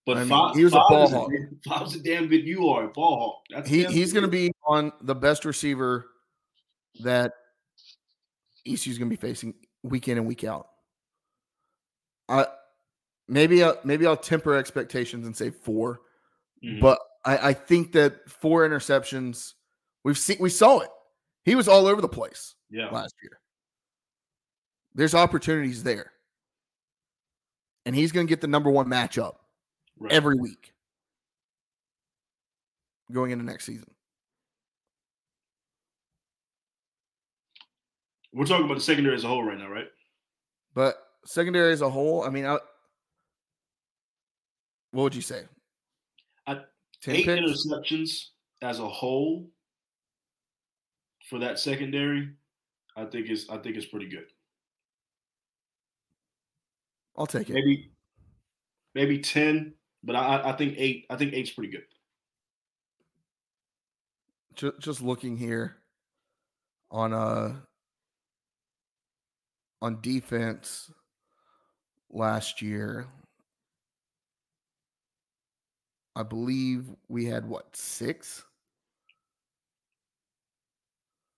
But 0.06 0.18
I 0.18 0.20
mean, 0.22 0.30
five, 0.30 0.56
he 0.56 0.64
was 0.64 0.74
a 0.74 0.84
ball 0.88 1.10
hawk. 1.10 1.32
Five's 1.66 1.96
a 1.96 2.04
damn 2.04 2.28
good 2.28 2.46
you 2.46 2.68
are, 2.70 2.86
a 2.86 2.90
ball 2.90 3.18
hawk. 3.18 3.36
That's 3.50 3.70
He 3.70 3.86
he's 3.86 4.14
going 4.14 4.26
to 4.26 4.32
be 4.32 4.52
on 4.68 4.92
the 5.02 5.16
best 5.16 5.44
receiver 5.44 6.06
that 7.00 7.34
ECU's 8.68 9.00
going 9.00 9.10
to 9.10 9.16
be 9.16 9.20
facing 9.20 9.56
week 9.82 10.08
in 10.08 10.20
and 10.20 10.28
week 10.28 10.44
out. 10.44 10.68
I 12.32 12.48
maybe 13.28 13.64
I'll, 13.64 13.78
maybe 13.84 14.08
I'll 14.08 14.18
temper 14.18 14.56
expectations 14.56 15.26
and 15.26 15.36
say 15.36 15.50
4 15.52 16.02
Mhm. 16.64 16.80
but 16.80 17.00
I, 17.26 17.50
I 17.50 17.54
think 17.54 17.92
that 17.94 18.30
four 18.30 18.68
interceptions 18.68 19.54
we've 20.04 20.18
seen 20.18 20.38
we 20.40 20.50
saw 20.50 20.80
it. 20.80 20.90
He 21.44 21.56
was 21.56 21.68
all 21.68 21.88
over 21.88 22.02
the 22.02 22.08
place 22.10 22.56
yeah. 22.70 22.90
last 22.90 23.14
year. 23.22 23.40
There's 24.94 25.16
opportunities 25.16 25.84
there, 25.84 26.12
and 27.86 27.96
he's 27.96 28.12
going 28.12 28.28
to 28.28 28.30
get 28.30 28.42
the 28.42 28.48
number 28.48 28.70
one 28.70 28.88
matchup 28.88 29.36
Right. 29.98 30.12
every 30.12 30.36
week 30.36 30.74
going 33.12 33.32
into 33.32 33.46
next 33.46 33.66
season. 33.66 33.90
We're 38.34 38.46
talking 38.46 38.66
about 38.66 38.76
the 38.76 38.82
secondary 38.82 39.16
as 39.16 39.24
a 39.24 39.28
whole 39.28 39.44
right 39.44 39.58
now, 39.58 39.68
right? 39.70 39.90
But 40.74 40.98
secondary 41.26 41.72
as 41.74 41.82
a 41.82 41.90
whole, 41.90 42.24
I 42.24 42.30
mean, 42.30 42.46
I, 42.46 42.58
what 44.92 45.04
would 45.04 45.16
you 45.16 45.22
say? 45.22 45.44
I- 46.48 46.62
Eight 47.08 47.26
picks? 47.26 47.42
interceptions 47.42 48.28
as 48.62 48.80
a 48.80 48.88
whole 48.88 49.50
for 51.30 51.40
that 51.40 51.58
secondary, 51.58 52.30
I 52.96 53.06
think 53.06 53.30
is 53.30 53.48
I 53.50 53.58
think 53.58 53.76
is 53.78 53.86
pretty 53.88 54.08
good. 54.08 54.26
I'll 57.18 57.26
take 57.26 57.50
it. 57.50 57.54
Maybe 57.54 57.92
maybe 58.94 59.18
ten, 59.20 59.74
but 60.04 60.16
I 60.16 60.50
I 60.50 60.54
think 60.54 60.76
eight. 60.78 61.06
I 61.10 61.16
think 61.16 61.34
eight's 61.34 61.50
pretty 61.52 61.72
good. 61.72 61.86
Just, 64.54 64.80
just 64.80 65.02
looking 65.02 65.38
here 65.38 65.78
on 66.92 67.14
uh 67.14 67.56
on 69.82 70.02
defense 70.02 70.92
last 72.12 72.62
year. 72.62 73.08
I 76.16 76.24
believe 76.24 76.86
we 77.08 77.26
had 77.26 77.48
what 77.48 77.76
six? 77.76 78.44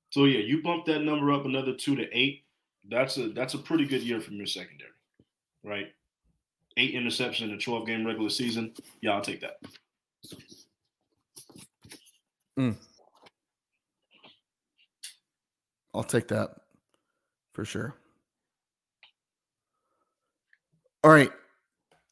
So 0.10 0.26
yeah, 0.26 0.40
you 0.40 0.62
bumped 0.62 0.88
that 0.88 1.04
number 1.04 1.32
up 1.32 1.46
another 1.46 1.74
two 1.74 1.96
to 1.96 2.18
eight. 2.18 2.44
That's 2.90 3.18
a 3.18 3.30
that's 3.30 3.54
a 3.54 3.58
pretty 3.58 3.86
good 3.86 4.02
year 4.02 4.20
from 4.20 4.36
your 4.36 4.46
secondary, 4.46 4.92
right? 5.64 5.88
Eight 6.78 6.96
interceptions 6.96 7.44
in 7.44 7.52
a 7.52 7.58
12 7.58 7.86
game 7.86 8.06
regular 8.06 8.30
season. 8.30 8.74
Yeah, 9.02 9.12
I'll 9.12 9.22
take 9.22 9.42
that. 9.42 9.58
Mm. 12.60 12.76
I'll 15.94 16.04
take 16.04 16.28
that 16.30 16.50
for 17.54 17.64
sure. 17.66 17.96
All 21.04 21.12
right. 21.12 21.32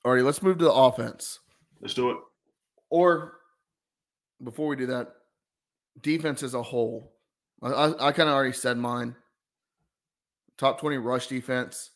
All 0.03 0.13
right, 0.13 0.23
let's 0.23 0.41
move 0.41 0.57
to 0.57 0.65
the 0.65 0.73
offense. 0.73 1.39
Let's 1.79 1.93
do 1.93 2.11
it. 2.11 2.17
Or 2.89 3.33
before 4.43 4.67
we 4.67 4.75
do 4.75 4.87
that, 4.87 5.13
defense 6.01 6.43
as 6.43 6.53
a 6.53 6.63
whole. 6.63 7.13
I, 7.61 7.69
I, 7.69 8.07
I 8.07 8.11
kind 8.11 8.29
of 8.29 8.35
already 8.35 8.53
said 8.53 8.77
mine. 8.77 9.15
Top 10.57 10.79
20 10.79 10.97
rush 10.97 11.27
defense. 11.27 11.91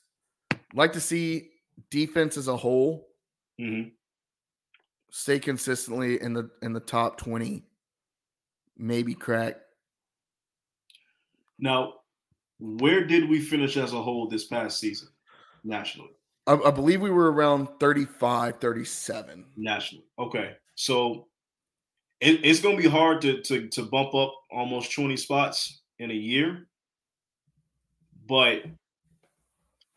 Like 0.73 0.93
to 0.93 1.01
see 1.01 1.49
defense 1.89 2.37
as 2.37 2.47
a 2.47 2.57
whole 2.57 3.07
hmm 3.59 3.83
stay 5.15 5.39
consistently 5.39 6.21
in 6.21 6.33
the 6.33 6.49
in 6.61 6.73
the 6.73 6.79
top 6.79 7.17
20, 7.17 7.63
maybe 8.77 9.13
crack. 9.13 9.55
Now, 11.57 11.93
where 12.59 13.05
did 13.05 13.29
we 13.29 13.39
finish 13.39 13.77
as 13.77 13.93
a 13.93 14.01
whole 14.01 14.27
this 14.27 14.45
past 14.45 14.77
season 14.77 15.07
nationally? 15.63 16.14
I, 16.47 16.53
I 16.53 16.71
believe 16.71 17.01
we 17.01 17.09
were 17.09 17.31
around 17.31 17.67
35, 17.79 18.59
37. 18.59 19.45
Nationally, 19.57 20.05
okay. 20.19 20.55
So 20.75 21.27
it, 22.19 22.41
it's 22.43 22.61
going 22.61 22.77
to 22.77 22.83
be 22.83 22.89
hard 22.89 23.21
to, 23.21 23.41
to 23.41 23.67
to 23.69 23.83
bump 23.83 24.13
up 24.13 24.33
almost 24.51 24.93
20 24.93 25.17
spots 25.17 25.81
in 25.99 26.11
a 26.11 26.15
year, 26.15 26.67
but 28.27 28.63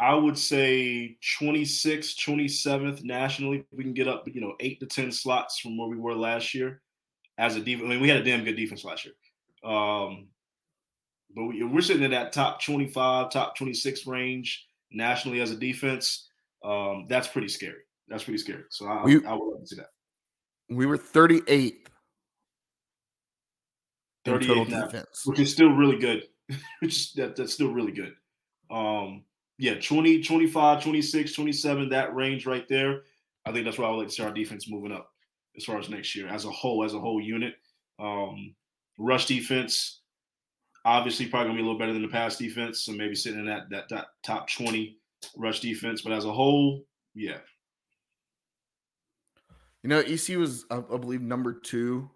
I 0.01 0.15
would 0.15 0.39
say 0.39 1.19
26, 1.39 2.15
27th 2.15 3.03
nationally. 3.03 3.67
We 3.73 3.83
can 3.83 3.95
get 3.95 4.07
up, 4.07 4.29
you 4.33 4.41
know, 4.41 4.55
eight 4.61 4.79
to 4.81 4.87
10 4.87 5.11
slots 5.11 5.59
from 5.59 5.77
where 5.77 5.89
we 5.89 5.97
were 5.97 6.15
last 6.15 6.55
year 6.55 6.83
as 7.37 7.57
a 7.57 7.61
defense. 7.61 7.87
I 7.87 7.89
mean, 7.91 8.01
we 8.01 8.09
had 8.09 8.19
a 8.19 8.25
damn 8.25 8.45
good 8.45 8.55
defense 8.57 8.85
last 8.85 9.05
year. 9.05 9.15
Um, 9.65 10.29
but 11.35 11.47
we, 11.47 11.65
we're 11.65 11.81
sitting 11.81 12.05
in 12.05 12.13
that 12.13 12.33
top 12.33 12.63
25, 12.63 13.31
top 13.31 13.57
26 13.57 14.07
range 14.07 14.69
nationally 14.93 15.41
as 15.41 15.51
a 15.51 15.57
defense. 15.57 16.28
Um, 16.65 17.07
that's 17.09 17.29
pretty 17.29 17.49
scary. 17.49 17.83
That's 18.09 18.25
pretty 18.25 18.39
scary. 18.39 18.65
So 18.71 18.87
I, 18.87 19.05
We- 19.05 19.25
I 19.27 19.33
would 19.35 19.45
love 19.53 19.61
to 19.61 19.67
see 19.67 19.77
that. 19.77 19.91
We 20.71 20.87
were 20.87 20.99
38th. 20.99 21.87
38th 24.27 24.47
total 24.47 24.65
now, 24.67 24.85
defense. 24.87 25.23
which 25.25 25.39
is 25.41 25.53
still 25.53 25.71
really 25.71 25.99
good. 25.99 26.25
which 26.81 26.97
is, 26.97 27.13
that, 27.15 27.37
that's 27.37 27.53
still 27.53 27.73
really 27.73 27.93
good. 27.93 28.13
Um, 28.71 29.25
yeah, 29.59 29.75
20, 29.81 30.23
25, 30.23 30.83
26, 30.83 31.33
27, 31.33 31.89
that 31.91 32.15
range 32.15 32.47
right 32.47 32.67
there. 32.69 33.03
I 33.47 33.53
think 33.53 33.65
that's 33.65 33.79
where 33.79 33.89
I 33.89 33.91
would 33.91 33.99
like 33.99 34.09
to 34.09 34.13
see 34.15 34.23
our 34.23 34.33
defense 34.33 34.69
moving 34.71 34.93
up 34.93 35.11
as 35.57 35.65
far 35.65 35.79
as 35.79 35.89
next 35.89 36.15
year 36.15 36.29
as 36.29 36.45
a 36.45 36.51
whole, 36.51 36.85
as 36.85 36.95
a 36.95 37.01
whole 37.01 37.21
unit. 37.21 37.55
Um, 37.99 38.55
rush 38.99 39.27
defense, 39.27 40.01
obviously, 40.85 41.27
probably 41.27 41.49
gonna 41.49 41.57
be 41.57 41.63
a 41.63 41.65
little 41.65 41.79
better 41.79 41.93
than 41.93 42.03
the 42.03 42.09
pass 42.09 42.37
defense, 42.37 42.85
so 42.85 42.93
maybe 42.93 43.15
sitting 43.15 43.41
in 43.41 43.47
that 43.47 43.71
that, 43.71 43.89
that 43.89 44.07
top 44.23 44.49
20 44.51 44.97
rush 45.37 45.61
defense. 45.61 46.03
But 46.03 46.13
as 46.13 46.25
a 46.25 46.33
whole, 46.33 46.83
yeah, 47.15 47.39
You 49.83 49.89
know, 49.91 50.01
EC 50.01 50.37
was, 50.37 50.65
I, 50.71 50.77
I 50.77 50.97
believe, 50.99 51.23
number 51.23 51.53
two 51.53 52.11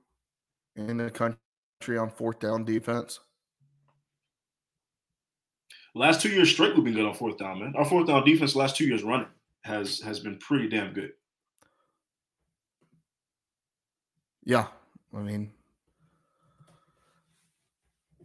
in 0.76 0.96
the 0.98 1.10
country 1.10 1.98
on 1.98 2.10
fourth 2.10 2.38
down 2.38 2.64
defense. 2.64 3.20
last 5.94 6.20
two 6.20 6.30
years 6.30 6.50
straight, 6.50 6.74
we've 6.74 6.84
been 6.84 6.94
good 6.94 7.04
on 7.06 7.14
fourth 7.14 7.38
down, 7.38 7.60
man. 7.60 7.74
Our 7.76 7.84
fourth 7.84 8.06
down 8.06 8.24
defense, 8.24 8.56
last 8.56 8.76
two 8.76 8.84
years 8.86 9.02
running, 9.02 9.28
has 9.64 10.00
has 10.00 10.20
been 10.20 10.38
pretty 10.38 10.68
damn 10.68 10.92
good. 10.92 11.12
Yeah, 14.44 14.66
I 15.14 15.18
mean, 15.18 15.52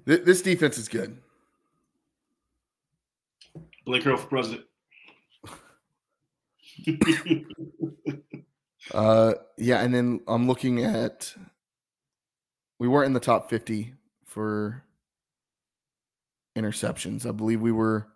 th- 0.08 0.24
this 0.24 0.42
defense 0.42 0.78
is 0.78 0.88
good. 0.88 1.18
Blake 3.86 4.04
Harrell 4.04 4.20
for 4.20 4.28
president. 4.28 4.67
Uh, 8.94 9.34
yeah, 9.58 9.82
and 9.82 9.94
then 9.94 10.22
I'm 10.28 10.48
looking 10.48 10.84
at. 10.84 11.36
We 12.80 12.88
weren't 12.88 13.08
in 13.08 13.14
the 13.14 13.20
top 13.20 13.50
50 13.50 13.96
for 14.24 14.84
interceptions. 16.56 17.28
I 17.28 17.32
believe 17.32 17.60
we 17.60 17.72
were, 17.72 18.08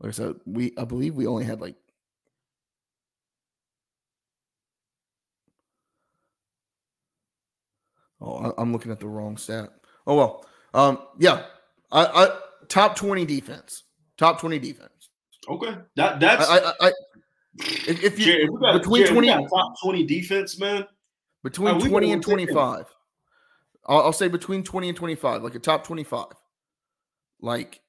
like 0.00 0.08
I 0.08 0.12
said, 0.12 0.36
we 0.46 0.72
I 0.78 0.84
believe 0.84 1.14
we 1.14 1.26
only 1.26 1.44
had 1.44 1.60
like 1.60 1.76
Oh, 8.22 8.52
I, 8.56 8.60
am 8.60 8.72
looking 8.72 8.92
at 8.92 9.00
the 9.00 9.08
wrong 9.08 9.36
stat. 9.36 9.70
Oh 10.06 10.14
well, 10.14 10.46
um, 10.74 10.98
yeah, 11.18 11.44
I, 11.90 12.04
I 12.04 12.38
top 12.68 12.94
twenty 12.94 13.24
defense, 13.24 13.84
top 14.18 14.40
twenty 14.40 14.58
defense. 14.58 15.08
Okay, 15.48 15.74
that 15.96 16.20
that's 16.20 16.46
I, 16.48 16.58
I, 16.58 16.72
I 16.80 16.92
if, 17.60 18.02
if 18.02 18.18
you 18.18 18.24
Jared, 18.24 18.50
got, 18.60 18.72
between 18.74 19.02
Jared, 19.02 19.14
twenty 19.14 19.48
top 19.48 19.74
twenty 19.82 20.04
defense, 20.04 20.58
man, 20.58 20.86
between 21.42 21.74
right, 21.74 21.88
twenty 21.88 22.12
and 22.12 22.22
twenty 22.22 22.46
five, 22.46 22.86
I'll, 23.86 24.02
I'll, 24.02 24.12
say 24.12 24.28
between 24.28 24.62
twenty 24.62 24.88
and 24.88 24.96
twenty 24.96 25.14
five, 25.14 25.42
like 25.42 25.54
a 25.54 25.58
top 25.58 25.84
twenty 25.84 26.04
five. 26.04 26.32
Like, 27.40 27.80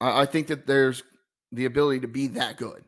I, 0.00 0.22
I 0.22 0.26
think 0.26 0.48
that 0.48 0.66
there's 0.66 1.02
the 1.52 1.64
ability 1.66 2.00
to 2.00 2.08
be 2.08 2.28
that 2.28 2.56
good. 2.56 2.84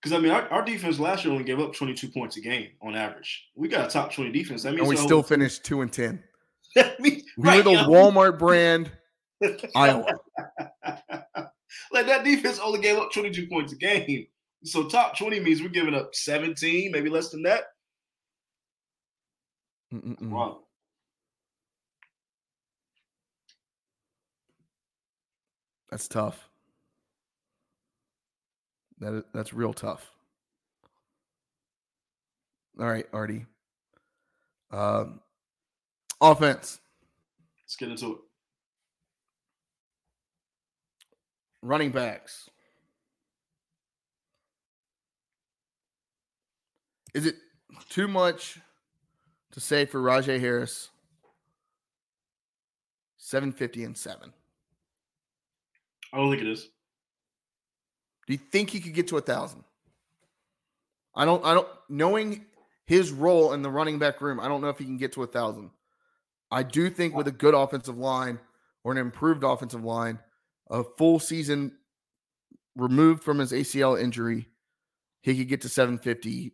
Because 0.00 0.18
I 0.18 0.20
mean, 0.20 0.32
our, 0.32 0.46
our, 0.50 0.62
defense 0.62 0.98
last 0.98 1.24
year 1.24 1.32
only 1.32 1.44
gave 1.44 1.58
up 1.58 1.72
22 1.72 2.08
points 2.08 2.36
a 2.36 2.42
game 2.42 2.68
on 2.82 2.94
average. 2.94 3.48
We 3.54 3.68
got 3.68 3.86
a 3.86 3.90
top 3.90 4.12
20 4.12 4.32
defense. 4.32 4.62
That 4.62 4.72
means 4.72 4.80
and 4.80 4.88
we 4.90 4.96
still 4.96 5.22
finished 5.22 5.64
two 5.64 5.80
and 5.80 5.90
ten. 5.90 6.22
we 7.00 7.24
right, 7.38 7.64
were 7.64 7.72
the 7.72 7.78
Walmart 7.84 8.38
brand, 8.38 8.92
Iowa. 9.74 10.04
like 11.90 12.06
that 12.06 12.22
defense 12.22 12.58
only 12.58 12.80
gave 12.80 12.98
up 12.98 13.12
22 13.12 13.46
points 13.46 13.72
a 13.72 13.76
game. 13.76 14.26
So 14.64 14.84
top 14.84 15.16
20 15.16 15.40
means 15.40 15.62
we're 15.62 15.68
giving 15.68 15.94
up 15.94 16.14
17, 16.14 16.90
maybe 16.90 17.10
less 17.10 17.28
than 17.28 17.42
that. 17.42 17.64
Mm-mm-mm. 19.92 20.30
Wow. 20.30 20.60
That's 25.90 26.08
tough. 26.08 26.48
That 28.98 29.14
is, 29.14 29.22
that's 29.34 29.52
real 29.52 29.74
tough. 29.74 30.10
All 32.80 32.86
right, 32.86 33.06
Artie. 33.12 33.46
Um, 34.72 35.20
offense. 36.20 36.80
Let's 37.64 37.76
get 37.76 37.90
into 37.90 38.12
it. 38.12 38.18
Running 41.62 41.90
backs. 41.90 42.48
Is 47.14 47.26
it 47.26 47.36
too 47.88 48.08
much 48.08 48.58
to 49.52 49.60
say 49.60 49.86
for 49.86 50.00
Rahjai 50.00 50.40
Harris? 50.40 50.90
750 53.18 53.84
and 53.84 53.96
7. 53.96 54.32
I 56.12 56.16
don't 56.16 56.30
think 56.30 56.42
it 56.42 56.48
is. 56.48 56.68
Do 58.26 58.32
you 58.32 58.38
think 58.38 58.70
he 58.70 58.80
could 58.80 58.94
get 58.94 59.08
to 59.08 59.16
a 59.16 59.20
thousand? 59.20 59.64
I 61.14 61.24
don't. 61.24 61.44
I 61.44 61.54
don't. 61.54 61.68
Knowing 61.88 62.46
his 62.86 63.12
role 63.12 63.52
in 63.52 63.62
the 63.62 63.70
running 63.70 63.98
back 63.98 64.20
room, 64.20 64.40
I 64.40 64.48
don't 64.48 64.60
know 64.60 64.68
if 64.68 64.78
he 64.78 64.84
can 64.84 64.96
get 64.96 65.12
to 65.12 65.22
a 65.22 65.26
thousand. 65.26 65.70
I 66.50 66.62
do 66.62 66.90
think 66.90 67.14
with 67.14 67.28
a 67.28 67.32
good 67.32 67.54
offensive 67.54 67.98
line 67.98 68.38
or 68.84 68.92
an 68.92 68.98
improved 68.98 69.42
offensive 69.42 69.84
line, 69.84 70.18
a 70.70 70.84
full 70.84 71.18
season 71.18 71.72
removed 72.76 73.22
from 73.22 73.38
his 73.38 73.52
ACL 73.52 74.00
injury, 74.00 74.48
he 75.22 75.36
could 75.36 75.48
get 75.48 75.62
to 75.62 75.68
750 75.68 76.52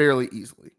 fairly 0.00 0.28
easily. 0.32 0.70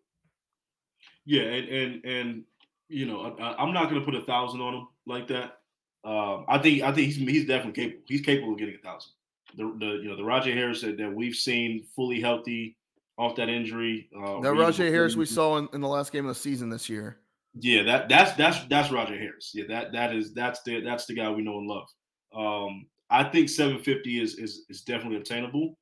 Yeah, 1.26 1.44
and 1.44 1.70
and 1.70 2.06
and 2.06 2.44
you 2.90 3.06
know, 3.06 3.36
I, 3.40 3.64
am 3.64 3.74
not 3.74 3.90
going 3.90 4.02
to 4.02 4.06
put 4.06 4.16
a 4.16 4.26
thousand 4.26 4.62
on 4.62 4.74
him 4.74 4.88
like 5.06 5.28
that. 5.28 5.60
Um, 6.04 6.46
I 6.50 6.58
think 6.58 6.82
I 6.82 6.92
think 6.92 7.08
he's 7.08 7.18
he's 7.18 7.46
definitely 7.46 7.84
capable. 7.84 8.04
He's 8.08 8.22
capable 8.22 8.54
of 8.54 8.60
getting 8.60 8.76
a 8.76 8.80
thousand. 8.80 9.12
The, 9.56 9.76
the 9.80 9.92
you 10.02 10.10
know 10.10 10.16
the 10.16 10.24
Rahjai 10.24 10.54
Harris 10.56 10.82
that, 10.82 10.98
that 10.98 11.14
we've 11.14 11.36
seen 11.36 11.86
fully 11.96 12.20
healthy 12.20 12.78
off 13.18 13.36
that 13.36 13.50
injury. 13.50 14.10
Uh, 14.16 14.42
that 14.42 14.54
Rahjai 14.54 14.90
Harris 14.92 15.16
we 15.16 15.26
saw 15.26 15.58
in, 15.58 15.70
in 15.74 15.82
the 15.82 15.88
last 15.88 16.12
game 16.12 16.26
of 16.26 16.36
the 16.36 16.40
season 16.40 16.70
this 16.70 16.90
year. 16.90 17.20
Yeah, 17.54 17.84
that 17.84 18.10
that's 18.10 18.34
that's 18.34 18.66
that's 18.66 18.90
Rahjai 18.90 19.20
Harris. 19.20 19.52
Yeah, 19.54 19.66
that 19.70 19.92
that 19.92 20.16
is 20.16 20.34
that's 20.34 20.64
the 20.64 20.82
that's 20.82 21.06
the 21.06 21.14
guy 21.14 21.30
we 21.30 21.44
know 21.44 21.60
and 21.60 21.68
love. 21.68 21.88
Um, 22.36 22.88
I 23.12 23.26
think 23.26 23.50
750 23.50 24.22
is 24.22 24.40
is 24.40 24.66
is 24.70 24.82
definitely 24.82 25.18
obtainable. 25.18 25.78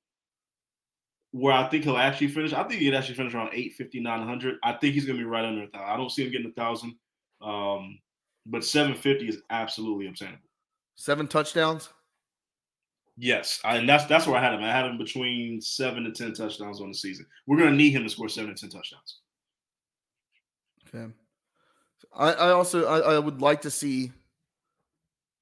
Where 1.31 1.53
I 1.53 1.67
think 1.69 1.83
he'll 1.83 1.97
actually 1.97 2.29
finish, 2.29 2.53
I 2.53 2.63
think 2.63 2.81
he'd 2.81 2.95
actually 2.95 3.15
finish 3.15 3.33
around 3.33 3.49
850, 3.53 3.99
900. 3.99 4.55
I 4.63 4.73
think 4.73 4.93
he's 4.95 5.05
gonna 5.05 5.19
be 5.19 5.25
right 5.25 5.45
under 5.45 5.63
a 5.63 5.67
thousand. 5.67 5.89
I 5.89 5.97
don't 5.97 6.09
see 6.09 6.25
him 6.25 6.31
getting 6.31 6.51
a 6.51 6.53
thousand. 6.53 6.95
Um, 7.41 7.99
but 8.45 8.65
750 8.65 9.27
is 9.27 9.41
absolutely 9.49 10.07
obtainable. 10.07 10.39
Seven 10.95 11.27
touchdowns. 11.27 11.89
Yes, 13.21 13.59
I, 13.65 13.77
and 13.77 13.87
that's 13.87 14.05
that's 14.05 14.25
where 14.27 14.37
I 14.37 14.41
had 14.41 14.53
him. 14.53 14.63
I 14.63 14.71
had 14.71 14.85
him 14.85 14.97
between 14.97 15.59
seven 15.59 16.05
to 16.05 16.11
ten 16.11 16.33
touchdowns 16.33 16.79
on 16.79 16.87
the 16.87 16.93
season. 16.93 17.25
We're 17.45 17.57
going 17.57 17.71
to 17.71 17.75
need 17.75 17.91
him 17.91 18.03
to 18.03 18.09
score 18.09 18.29
seven 18.29 18.55
to 18.55 18.59
ten 18.59 18.69
touchdowns. 18.69 19.19
Okay. 20.87 21.11
I, 22.15 22.31
I 22.31 22.49
also 22.51 22.85
I, 22.85 23.15
I 23.15 23.19
would 23.19 23.41
like 23.41 23.61
to 23.61 23.69
see 23.69 24.13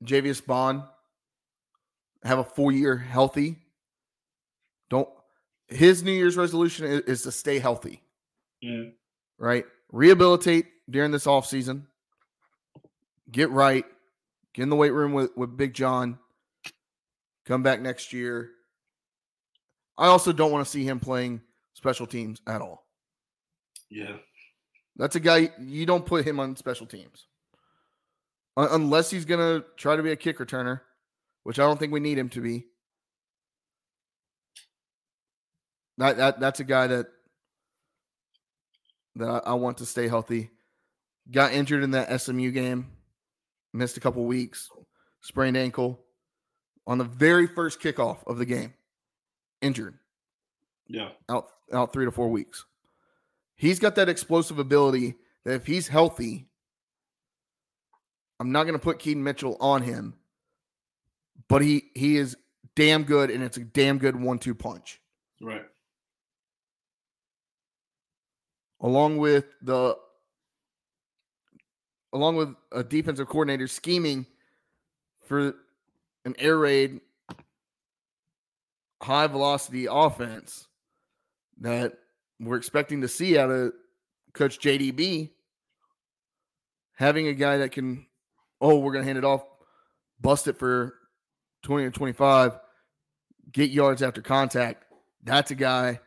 Javius 0.03 0.43
Bond 0.43 0.81
have 2.23 2.39
a 2.39 2.43
full 2.43 2.71
year 2.71 2.97
healthy. 2.97 3.57
Don't 4.89 5.09
his 5.67 6.03
New 6.03 6.11
Year's 6.11 6.37
resolution 6.37 6.85
is, 6.85 7.01
is 7.01 7.21
to 7.23 7.31
stay 7.31 7.59
healthy. 7.59 8.01
Mm. 8.63 8.93
Right? 9.37 9.65
Rehabilitate 9.91 10.67
during 10.89 11.11
this 11.11 11.27
off 11.27 11.45
season 11.45 11.87
get 13.31 13.49
right, 13.49 13.85
get 14.53 14.63
in 14.63 14.69
the 14.69 14.75
weight 14.75 14.93
room 14.93 15.13
with, 15.13 15.35
with 15.35 15.55
Big 15.57 15.73
John, 15.73 16.17
come 17.45 17.63
back 17.63 17.81
next 17.81 18.13
year. 18.13 18.51
I 19.97 20.07
also 20.07 20.31
don't 20.31 20.51
want 20.51 20.65
to 20.65 20.71
see 20.71 20.83
him 20.83 20.99
playing 20.99 21.41
special 21.73 22.07
teams 22.07 22.41
at 22.47 22.61
all. 22.61 22.85
Yeah. 23.89 24.17
That's 24.95 25.15
a 25.15 25.19
guy 25.19 25.51
you 25.59 25.85
don't 25.85 26.05
put 26.05 26.25
him 26.25 26.39
on 26.39 26.55
special 26.55 26.87
teams. 26.87 27.27
Unless 28.55 29.11
he's 29.11 29.25
going 29.25 29.39
to 29.39 29.65
try 29.75 29.95
to 29.95 30.01
be 30.03 30.11
a 30.11 30.15
kick 30.15 30.39
returner, 30.39 30.81
which 31.43 31.59
I 31.59 31.63
don't 31.63 31.79
think 31.79 31.93
we 31.93 31.99
need 31.99 32.17
him 32.17 32.29
to 32.29 32.41
be. 32.41 32.65
That, 35.97 36.17
that 36.17 36.39
that's 36.39 36.59
a 36.59 36.63
guy 36.63 36.87
that 36.87 37.07
that 39.15 39.27
I, 39.27 39.51
I 39.51 39.53
want 39.53 39.77
to 39.79 39.85
stay 39.85 40.07
healthy. 40.07 40.51
Got 41.31 41.53
injured 41.53 41.83
in 41.83 41.91
that 41.91 42.21
SMU 42.21 42.51
game 42.51 42.87
missed 43.73 43.97
a 43.97 43.99
couple 43.99 44.25
weeks, 44.25 44.69
sprained 45.21 45.57
ankle 45.57 45.99
on 46.85 46.97
the 46.97 47.03
very 47.03 47.47
first 47.47 47.79
kickoff 47.79 48.25
of 48.25 48.37
the 48.37 48.45
game, 48.45 48.73
injured. 49.61 49.97
Yeah. 50.87 51.09
Out 51.29 51.49
out 51.73 51.91
3 51.91 52.05
to 52.05 52.11
4 52.11 52.29
weeks. 52.29 52.65
He's 53.55 53.79
got 53.79 53.95
that 53.95 54.07
explosive 54.07 54.59
ability 54.59 55.15
that 55.43 55.55
if 55.55 55.65
he's 55.65 55.87
healthy, 55.87 56.47
I'm 58.39 58.51
not 58.51 58.63
going 58.63 58.73
to 58.73 58.83
put 58.83 58.99
Keaton 58.99 59.23
Mitchell 59.23 59.57
on 59.59 59.81
him, 59.81 60.13
but 61.49 61.61
he 61.61 61.89
he 61.93 62.17
is 62.17 62.37
damn 62.75 63.03
good 63.03 63.31
and 63.31 63.43
it's 63.43 63.57
a 63.57 63.63
damn 63.63 63.97
good 63.97 64.15
one-two 64.15 64.55
punch. 64.55 65.01
Right. 65.41 65.63
Along 68.79 69.17
with 69.17 69.45
the 69.61 69.97
along 72.13 72.35
with 72.35 72.55
a 72.71 72.83
defensive 72.83 73.27
coordinator 73.27 73.67
scheming 73.67 74.25
for 75.25 75.55
an 76.25 76.35
air 76.37 76.57
raid 76.57 77.01
high 79.01 79.27
velocity 79.27 79.87
offense 79.89 80.67
that 81.59 81.93
we're 82.39 82.57
expecting 82.57 83.01
to 83.01 83.07
see 83.07 83.37
out 83.37 83.49
of 83.49 83.73
coach 84.33 84.59
JDB 84.59 85.31
having 86.95 87.27
a 87.27 87.33
guy 87.33 87.57
that 87.57 87.71
can 87.71 88.05
oh 88.61 88.79
we're 88.79 88.91
going 88.91 89.03
to 89.03 89.07
hand 89.07 89.17
it 89.17 89.25
off 89.25 89.43
bust 90.19 90.47
it 90.47 90.57
for 90.57 90.95
20 91.63 91.85
or 91.85 91.91
25 91.91 92.59
get 93.51 93.69
yards 93.69 94.01
after 94.01 94.21
contact 94.21 94.83
that's 95.23 95.51
a 95.51 95.55
guy 95.55 95.99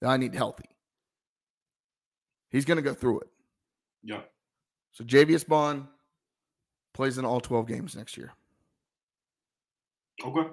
that 0.00 0.08
I 0.08 0.16
need 0.16 0.34
healthy 0.34 0.73
he's 2.54 2.64
going 2.64 2.76
to 2.76 2.82
go 2.82 2.94
through 2.94 3.20
it 3.20 3.28
yeah 4.02 4.20
so 4.94 5.02
Javius 5.02 5.46
Bond 5.46 5.88
plays 6.94 7.18
in 7.18 7.24
all 7.24 7.40
12 7.40 7.66
games 7.66 7.96
next 7.96 8.16
year. 8.16 8.32
Okay. 10.24 10.48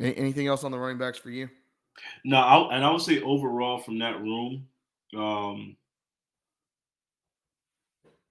Anything 0.00 0.48
else 0.48 0.64
on 0.64 0.72
the 0.72 0.78
running 0.78 0.98
backs 0.98 1.16
for 1.16 1.30
you? 1.30 1.48
No, 2.24 2.38
I, 2.38 2.74
and 2.74 2.84
I 2.84 2.90
would 2.90 3.00
say 3.00 3.22
overall 3.22 3.78
from 3.78 4.00
that 4.00 4.20
room, 4.20 4.66
um, 5.16 5.76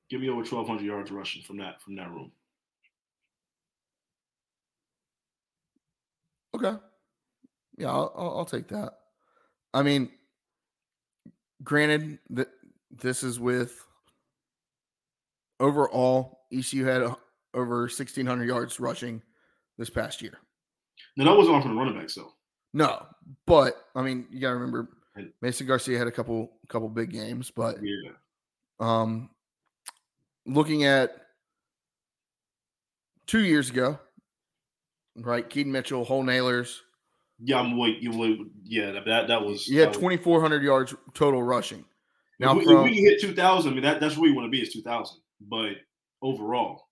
give 0.09 0.19
me 0.19 0.27
over 0.27 0.41
1,200 0.41 0.83
yards 0.83 1.09
rushing 1.09 1.41
from 1.41 1.57
that 1.57 1.81
from 1.81 1.95
that 1.95 2.11
room. 2.11 2.33
Okay. 6.53 6.77
Yeah, 7.77 7.87
I'll, 7.87 8.13
I'll, 8.15 8.37
I'll 8.39 8.45
take 8.45 8.67
that. 8.67 8.95
I 9.73 9.81
mean, 9.81 10.11
granted 11.63 12.19
that 12.31 12.49
this 12.91 13.23
is 13.23 13.39
with 13.39 13.85
overall, 15.59 16.41
ECU 16.51 16.85
had 16.85 17.01
over 17.53 17.81
1,600 17.81 18.45
yards 18.45 18.79
rushing 18.79 19.21
this 19.77 19.89
past 19.89 20.21
year. 20.21 20.37
Now 21.17 21.25
that 21.25 21.37
wasn't 21.37 21.55
off 21.55 21.63
from 21.63 21.75
the 21.75 21.79
running 21.81 21.97
backs 21.99 22.15
though. 22.15 22.33
No, 22.73 23.05
but 23.45 23.85
I 23.95 24.01
mean, 24.01 24.25
you 24.31 24.39
got 24.39 24.49
to 24.49 24.55
remember 24.55 24.89
Mason 25.41 25.67
Garcia 25.67 25.97
had 25.97 26.07
a 26.07 26.11
couple 26.11 26.51
couple 26.69 26.89
big 26.89 27.11
games, 27.11 27.51
but 27.51 27.77
Yeah. 27.81 28.11
um, 28.79 29.29
looking 30.45 30.83
at 30.85 31.27
two 33.27 33.41
years 33.43 33.69
ago, 33.69 33.99
right? 35.15 35.47
Keaton 35.47 35.71
Mitchell, 35.71 36.03
Holton 36.03 36.29
Ahlers. 36.29 36.79
Yeah, 37.39 37.59
I'm 37.59 37.77
wait. 37.77 37.99
You 37.99 38.17
wait. 38.17 38.39
Yeah, 38.63 38.91
that 38.91 39.27
that, 39.27 39.41
was. 39.43 39.65
He 39.65 39.75
had 39.75 39.93
2,400 39.93 40.63
yards 40.63 40.95
total 41.13 41.43
rushing. 41.43 41.79
If 41.79 41.85
Now, 42.39 42.55
we, 42.55 42.65
if 42.65 42.83
we 42.83 42.95
hit 42.95 43.21
2,000, 43.21 43.71
I 43.71 43.73
mean 43.73 43.83
that 43.83 43.99
that's 43.99 44.17
where 44.17 44.29
we 44.29 44.35
want 44.35 44.47
to 44.47 44.51
be 44.51 44.61
is 44.61 44.73
2,000. 44.73 45.17
But 45.41 45.73
overall, 46.21 46.87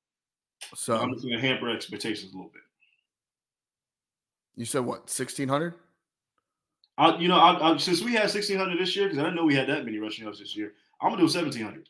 so 0.75 0.97
I'm 0.97 1.13
just 1.13 1.23
going 1.23 1.39
to 1.39 1.41
hamper 1.41 1.69
expectations 1.69 2.33
a 2.33 2.35
little 2.35 2.51
bit. 2.51 2.61
you 4.55 4.65
said 4.65 4.81
what 4.81 5.01
1,600? 5.01 5.73
I, 6.97 7.17
you 7.17 7.27
know, 7.27 7.37
I, 7.37 7.71
I, 7.71 7.77
since 7.77 8.01
we 8.01 8.11
had 8.11 8.23
1,600 8.23 8.77
this 8.77 8.95
year, 8.95 9.05
because 9.05 9.19
I 9.19 9.23
didn't 9.23 9.35
know 9.35 9.45
we 9.45 9.55
had 9.55 9.69
that 9.69 9.85
many 9.85 9.97
rushing 9.97 10.25
yards 10.25 10.39
this 10.39 10.55
year, 10.55 10.73
I'm 11.01 11.09
gonna 11.09 11.21
do 11.21 11.23
1,700 11.23 11.87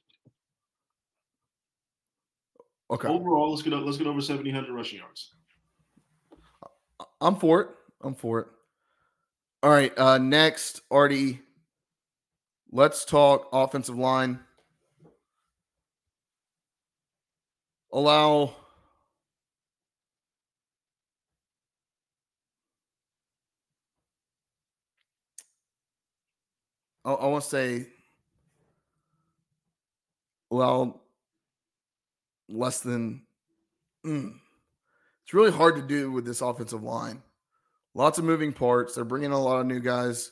Okay, 2.91 3.07
overall. 3.07 3.51
Let's 3.51 3.61
get 3.61 3.73
up, 3.73 3.83
let's 3.85 3.97
get 3.97 4.07
over 4.07 4.17
1,700 4.17 4.73
rushing 4.73 4.99
yards. 4.99 5.33
I'm 7.19 7.35
for 7.37 7.61
it. 7.61 7.69
I'm 8.03 8.15
for 8.15 8.39
it. 8.39 8.47
All 9.63 9.69
right. 9.69 9.97
Uh, 9.97 10.17
next, 10.17 10.81
Artie. 10.89 11.41
Let's 12.71 13.05
talk 13.05 13.49
offensive 13.51 13.97
line. 13.97 14.39
Allow 17.91 18.55
I, 27.03 27.25
want 27.25 27.43
to 27.43 27.49
say 27.49 27.87
allow 30.51 31.01
less 32.47 32.81
than. 32.81 33.23
mm. 34.05 34.33
it's 35.23 35.33
really 35.33 35.51
hard 35.51 35.75
to 35.77 35.81
do 35.81 36.11
with 36.11 36.25
this 36.25 36.41
offensive 36.41 36.83
line. 36.83 37.23
Lots 37.93 38.17
of 38.17 38.23
moving 38.23 38.53
parts. 38.53 38.95
They're 38.95 39.03
bringing 39.03 39.31
a 39.31 39.41
lot 39.41 39.59
of 39.59 39.65
new 39.65 39.79
guys. 39.79 40.31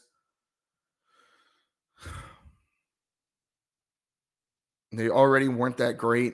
They 4.92 5.08
already 5.08 5.48
weren't 5.48 5.78
that 5.78 6.00
great. 6.00 6.34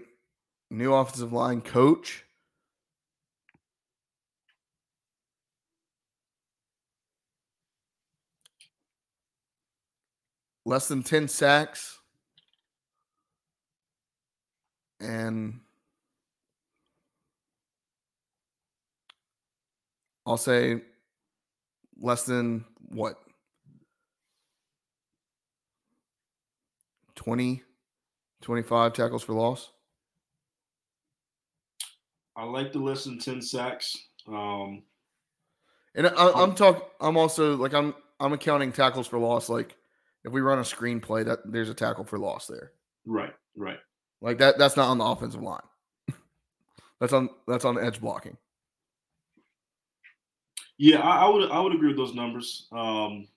New 0.72 0.94
offensive 0.94 1.34
line 1.34 1.60
coach. 1.60 2.24
Less 10.66 10.88
than 10.88 11.04
10 11.04 11.28
sacks. 11.28 12.00
And 15.02 15.60
I'll 20.26 20.38
say 20.38 20.82
less 22.00 22.24
than 22.24 22.66
what? 22.90 23.16
20, 27.16 27.64
25 28.42 28.94
tackles 28.94 29.24
for 29.24 29.34
loss. 29.34 29.72
I 32.36 32.44
like 32.44 32.74
the 32.74 32.80
less 32.80 33.06
than 33.06 33.18
10 33.18 33.42
sacks. 33.42 33.96
Um, 34.28 34.84
And 35.96 36.08
I, 36.08 36.32
I'm 36.32 36.54
talking. 36.56 36.82
I'm 37.00 37.18
also 37.18 37.56
like 37.56 37.74
I'm. 37.74 37.94
I'm 38.20 38.34
accounting 38.34 38.72
tackles 38.72 39.08
for 39.08 39.20
loss. 39.20 39.50
Like 39.50 39.76
if 40.24 40.32
we 40.34 40.42
run 40.42 40.60
a 40.60 40.64
screenplay, 40.64 41.26
that 41.26 41.40
there's 41.46 41.70
a 41.70 41.74
tackle 41.74 42.06
for 42.06 42.18
loss 42.18 42.48
there. 42.48 42.72
right, 43.06 43.34
right. 43.56 43.80
Like 44.22 44.40
that. 44.40 44.58
That's 44.58 44.76
not 44.76 44.90
on 44.90 44.98
the 44.98 45.06
offensive 45.06 45.42
line. 45.42 45.62
that's 47.00 47.14
on. 47.14 47.30
That's 47.48 47.66
on 47.66 47.80
edge 47.80 48.02
blocking. 48.02 48.38
Yeah, 50.78 51.00
I, 51.00 51.26
I 51.26 51.30
would 51.30 51.52
I 51.52 51.60
would 51.60 51.74
agree 51.74 51.90
with 51.90 51.98
those 51.98 52.14
numbers. 52.14 52.68
Um, 52.72 53.28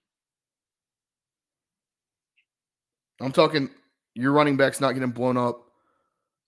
I'm 3.20 3.32
talking. 3.32 3.70
Your 4.14 4.32
running 4.32 4.56
backs 4.56 4.80
not 4.80 4.92
getting 4.92 5.10
blown 5.10 5.36
up 5.36 5.62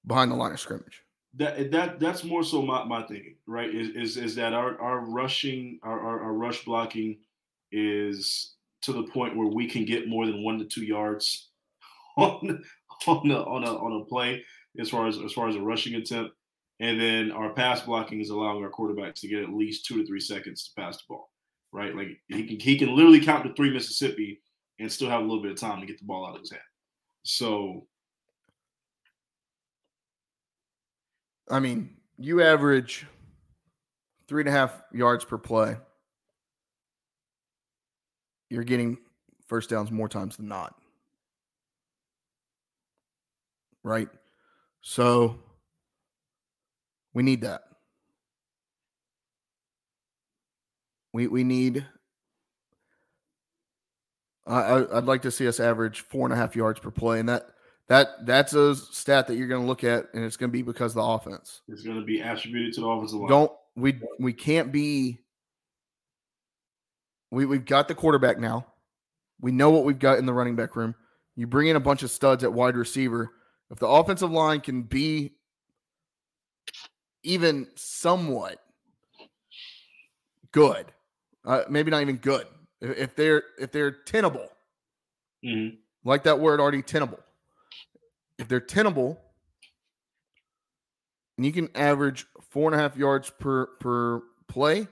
behind 0.06 0.30
the 0.30 0.34
line 0.34 0.52
of 0.52 0.58
scrimmage. 0.60 1.02
that 1.34 1.70
that 1.70 2.00
that's 2.00 2.24
more 2.24 2.42
so 2.42 2.62
my, 2.62 2.84
my 2.84 3.02
thinking, 3.02 3.36
right? 3.46 3.72
Is, 3.72 3.90
is 3.90 4.16
is 4.16 4.34
that 4.36 4.52
our 4.52 4.80
our 4.80 5.00
rushing 5.00 5.78
our, 5.82 6.00
our, 6.00 6.22
our 6.24 6.32
rush 6.32 6.64
blocking 6.64 7.18
is 7.70 8.54
to 8.82 8.92
the 8.92 9.04
point 9.04 9.36
where 9.36 9.46
we 9.46 9.68
can 9.68 9.84
get 9.84 10.08
more 10.08 10.26
than 10.26 10.42
one 10.42 10.58
to 10.58 10.64
two 10.64 10.84
yards 10.84 11.50
on 12.16 12.64
on 13.06 13.30
a 13.30 13.42
on 13.42 13.64
a 13.64 13.76
on 13.76 14.02
a 14.02 14.04
play 14.06 14.44
as 14.78 14.88
far 14.90 15.06
as 15.06 15.18
as 15.18 15.32
far 15.32 15.48
as 15.48 15.54
a 15.54 15.60
rushing 15.60 15.94
attempt. 15.94 16.34
And 16.80 16.98
then 16.98 17.30
our 17.30 17.52
pass 17.52 17.82
blocking 17.82 18.20
is 18.20 18.30
allowing 18.30 18.64
our 18.64 18.70
quarterbacks 18.70 19.20
to 19.20 19.28
get 19.28 19.42
at 19.42 19.52
least 19.52 19.84
two 19.84 19.98
to 19.98 20.06
three 20.06 20.20
seconds 20.20 20.64
to 20.64 20.80
pass 20.80 20.96
the 20.96 21.02
ball. 21.10 21.30
Right? 21.72 21.94
Like 21.94 22.08
he 22.28 22.46
can 22.46 22.58
he 22.58 22.78
can 22.78 22.96
literally 22.96 23.20
count 23.20 23.44
to 23.44 23.54
three 23.54 23.72
Mississippi 23.72 24.40
and 24.80 24.90
still 24.90 25.10
have 25.10 25.20
a 25.20 25.24
little 25.24 25.42
bit 25.42 25.52
of 25.52 25.58
time 25.60 25.80
to 25.80 25.86
get 25.86 25.98
the 25.98 26.06
ball 26.06 26.26
out 26.26 26.34
of 26.34 26.40
his 26.40 26.50
hand. 26.50 26.62
So 27.22 27.86
I 31.50 31.60
mean, 31.60 31.96
you 32.18 32.42
average 32.42 33.06
three 34.26 34.42
and 34.42 34.48
a 34.48 34.52
half 34.52 34.82
yards 34.92 35.24
per 35.24 35.36
play. 35.36 35.76
You're 38.48 38.64
getting 38.64 38.98
first 39.46 39.68
downs 39.70 39.90
more 39.90 40.08
times 40.08 40.36
than 40.36 40.48
not. 40.48 40.74
Right? 43.84 44.08
So 44.80 45.38
we 47.14 47.22
need 47.22 47.42
that. 47.42 47.62
We 51.12 51.26
we 51.26 51.44
need 51.44 51.86
I, 54.46 54.60
I 54.60 54.98
I'd 54.98 55.04
like 55.04 55.22
to 55.22 55.30
see 55.30 55.48
us 55.48 55.60
average 55.60 56.00
four 56.00 56.26
and 56.26 56.32
a 56.32 56.36
half 56.36 56.56
yards 56.56 56.80
per 56.80 56.90
play, 56.90 57.20
and 57.20 57.28
that 57.28 57.46
that 57.88 58.26
that's 58.26 58.52
a 58.52 58.76
stat 58.76 59.26
that 59.26 59.36
you're 59.36 59.48
going 59.48 59.62
to 59.62 59.66
look 59.66 59.84
at, 59.84 60.06
and 60.14 60.24
it's 60.24 60.36
going 60.36 60.50
to 60.50 60.52
be 60.52 60.62
because 60.62 60.92
of 60.92 60.96
the 60.96 61.02
offense. 61.02 61.62
it's 61.68 61.82
going 61.82 61.98
to 61.98 62.04
be 62.04 62.20
attributed 62.20 62.74
to 62.74 62.80
the 62.82 62.86
offensive 62.86 63.20
line. 63.20 63.28
Don't 63.28 63.52
we 63.76 64.00
we 64.18 64.32
can't 64.32 64.72
be. 64.72 65.18
We 67.30 67.46
we've 67.46 67.64
got 67.64 67.88
the 67.88 67.94
quarterback 67.94 68.38
now. 68.38 68.66
We 69.40 69.52
know 69.52 69.70
what 69.70 69.84
we've 69.84 69.98
got 69.98 70.18
in 70.18 70.26
the 70.26 70.32
running 70.32 70.56
back 70.56 70.76
room. 70.76 70.94
You 71.36 71.46
bring 71.46 71.68
in 71.68 71.76
a 71.76 71.80
bunch 71.80 72.02
of 72.02 72.10
studs 72.10 72.44
at 72.44 72.52
wide 72.52 72.76
receiver. 72.76 73.32
If 73.70 73.78
the 73.78 73.86
offensive 73.86 74.30
line 74.30 74.60
can 74.60 74.82
be 74.82 75.32
even 77.22 77.68
somewhat 77.76 78.58
good, 80.52 80.92
uh, 81.44 81.62
maybe 81.68 81.90
not 81.90 82.02
even 82.02 82.16
good. 82.16 82.46
If 82.80 83.14
they're 83.14 83.42
if 83.58 83.72
they're 83.72 83.90
tenable, 83.92 84.48
Mhm. 85.44 85.78
like 86.04 86.22
that 86.24 86.40
word 86.40 86.60
already 86.60 86.82
tenable. 86.82 87.22
If 88.38 88.48
they're 88.48 88.60
tenable, 88.60 89.22
and 91.36 91.44
you 91.44 91.52
can 91.52 91.74
average 91.76 92.26
four 92.50 92.70
and 92.70 92.74
a 92.74 92.82
half 92.82 92.96
yards 92.96 93.30
per 93.30 93.66
per 93.76 94.20
play, 94.48 94.88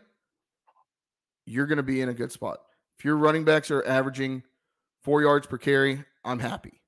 you're 1.46 1.66
going 1.66 1.78
to 1.78 1.82
be 1.82 2.00
in 2.02 2.08
a 2.10 2.14
good 2.14 2.30
spot. 2.30 2.60
If 2.98 3.04
your 3.04 3.16
running 3.16 3.44
backs 3.44 3.70
are 3.70 3.84
averaging 3.86 4.42
four 5.02 5.22
yards 5.22 5.46
per 5.46 5.56
carry, 5.56 6.04
I'm 6.24 6.40
happy. 6.40 6.82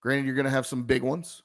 Granted, 0.00 0.26
you're 0.26 0.34
going 0.34 0.44
to 0.44 0.50
have 0.50 0.66
some 0.66 0.84
big 0.84 1.02
ones. 1.02 1.42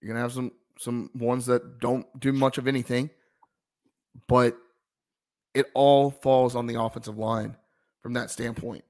You're 0.00 0.08
going 0.08 0.16
to 0.16 0.22
have 0.22 0.32
some 0.32 0.52
some 0.78 1.10
ones 1.14 1.46
that 1.46 1.78
don't 1.78 2.06
do 2.20 2.32
much 2.32 2.58
of 2.58 2.66
anything, 2.66 3.10
but 4.28 4.56
it 5.54 5.66
all 5.74 6.10
falls 6.10 6.56
on 6.56 6.66
the 6.66 6.80
offensive 6.80 7.16
line 7.18 7.56
from 8.02 8.12
that 8.14 8.30
standpoint. 8.30 8.84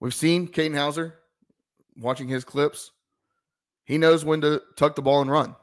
We've 0.00 0.14
seen 0.14 0.46
Katin 0.46 0.74
Houser 0.74 1.14
watching 1.96 2.28
his 2.28 2.44
clips. 2.44 2.90
He 3.84 3.96
knows 3.98 4.24
when 4.24 4.40
to 4.42 4.62
tuck 4.76 4.94
the 4.94 5.02
ball 5.02 5.22
and 5.22 5.30
run. 5.30 5.56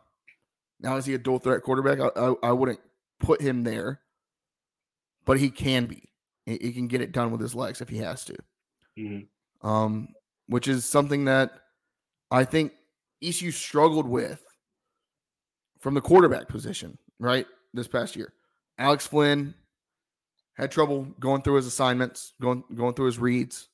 Now, 0.80 0.96
is 0.98 1.06
he 1.06 1.14
a 1.14 1.18
dual 1.20 1.40
threat 1.40 1.62
quarterback? 1.62 2.00
I, 2.00 2.08
I, 2.20 2.34
I 2.50 2.52
wouldn't 2.52 2.80
put 3.20 3.42
him 3.42 3.64
there, 3.64 4.02
but 5.26 5.40
he 5.40 5.50
can 5.50 5.86
be. 5.86 6.10
He, 6.46 6.58
he 6.60 6.72
can 6.74 6.88
get 6.88 7.02
it 7.02 7.12
done 7.12 7.32
with 7.32 7.40
his 7.40 7.56
legs 7.56 7.80
if 7.80 7.88
he 7.90 7.98
has 8.00 8.26
to, 8.26 8.36
Mhm. 8.98 9.28
um, 9.62 10.10
which 10.48 10.68
is 10.68 10.84
something 10.84 11.26
that 11.26 11.52
I 12.32 12.44
think 12.44 12.74
ECU 13.22 13.52
struggled 13.52 14.08
with 14.08 14.44
from 15.84 15.94
the 15.94 16.02
quarterback 16.02 16.48
position, 16.48 16.98
right? 17.20 17.46
This 17.74 17.90
past 17.90 18.16
year. 18.16 18.32
Alex 18.78 19.06
Flynn 19.06 19.54
had 20.56 20.72
trouble 20.72 21.06
going 21.20 21.42
through 21.42 21.56
his 21.56 21.68
assignments, 21.68 22.32
going 22.42 22.64
going 22.74 22.94
through 22.94 23.08
his 23.08 23.20
reads. 23.20 23.68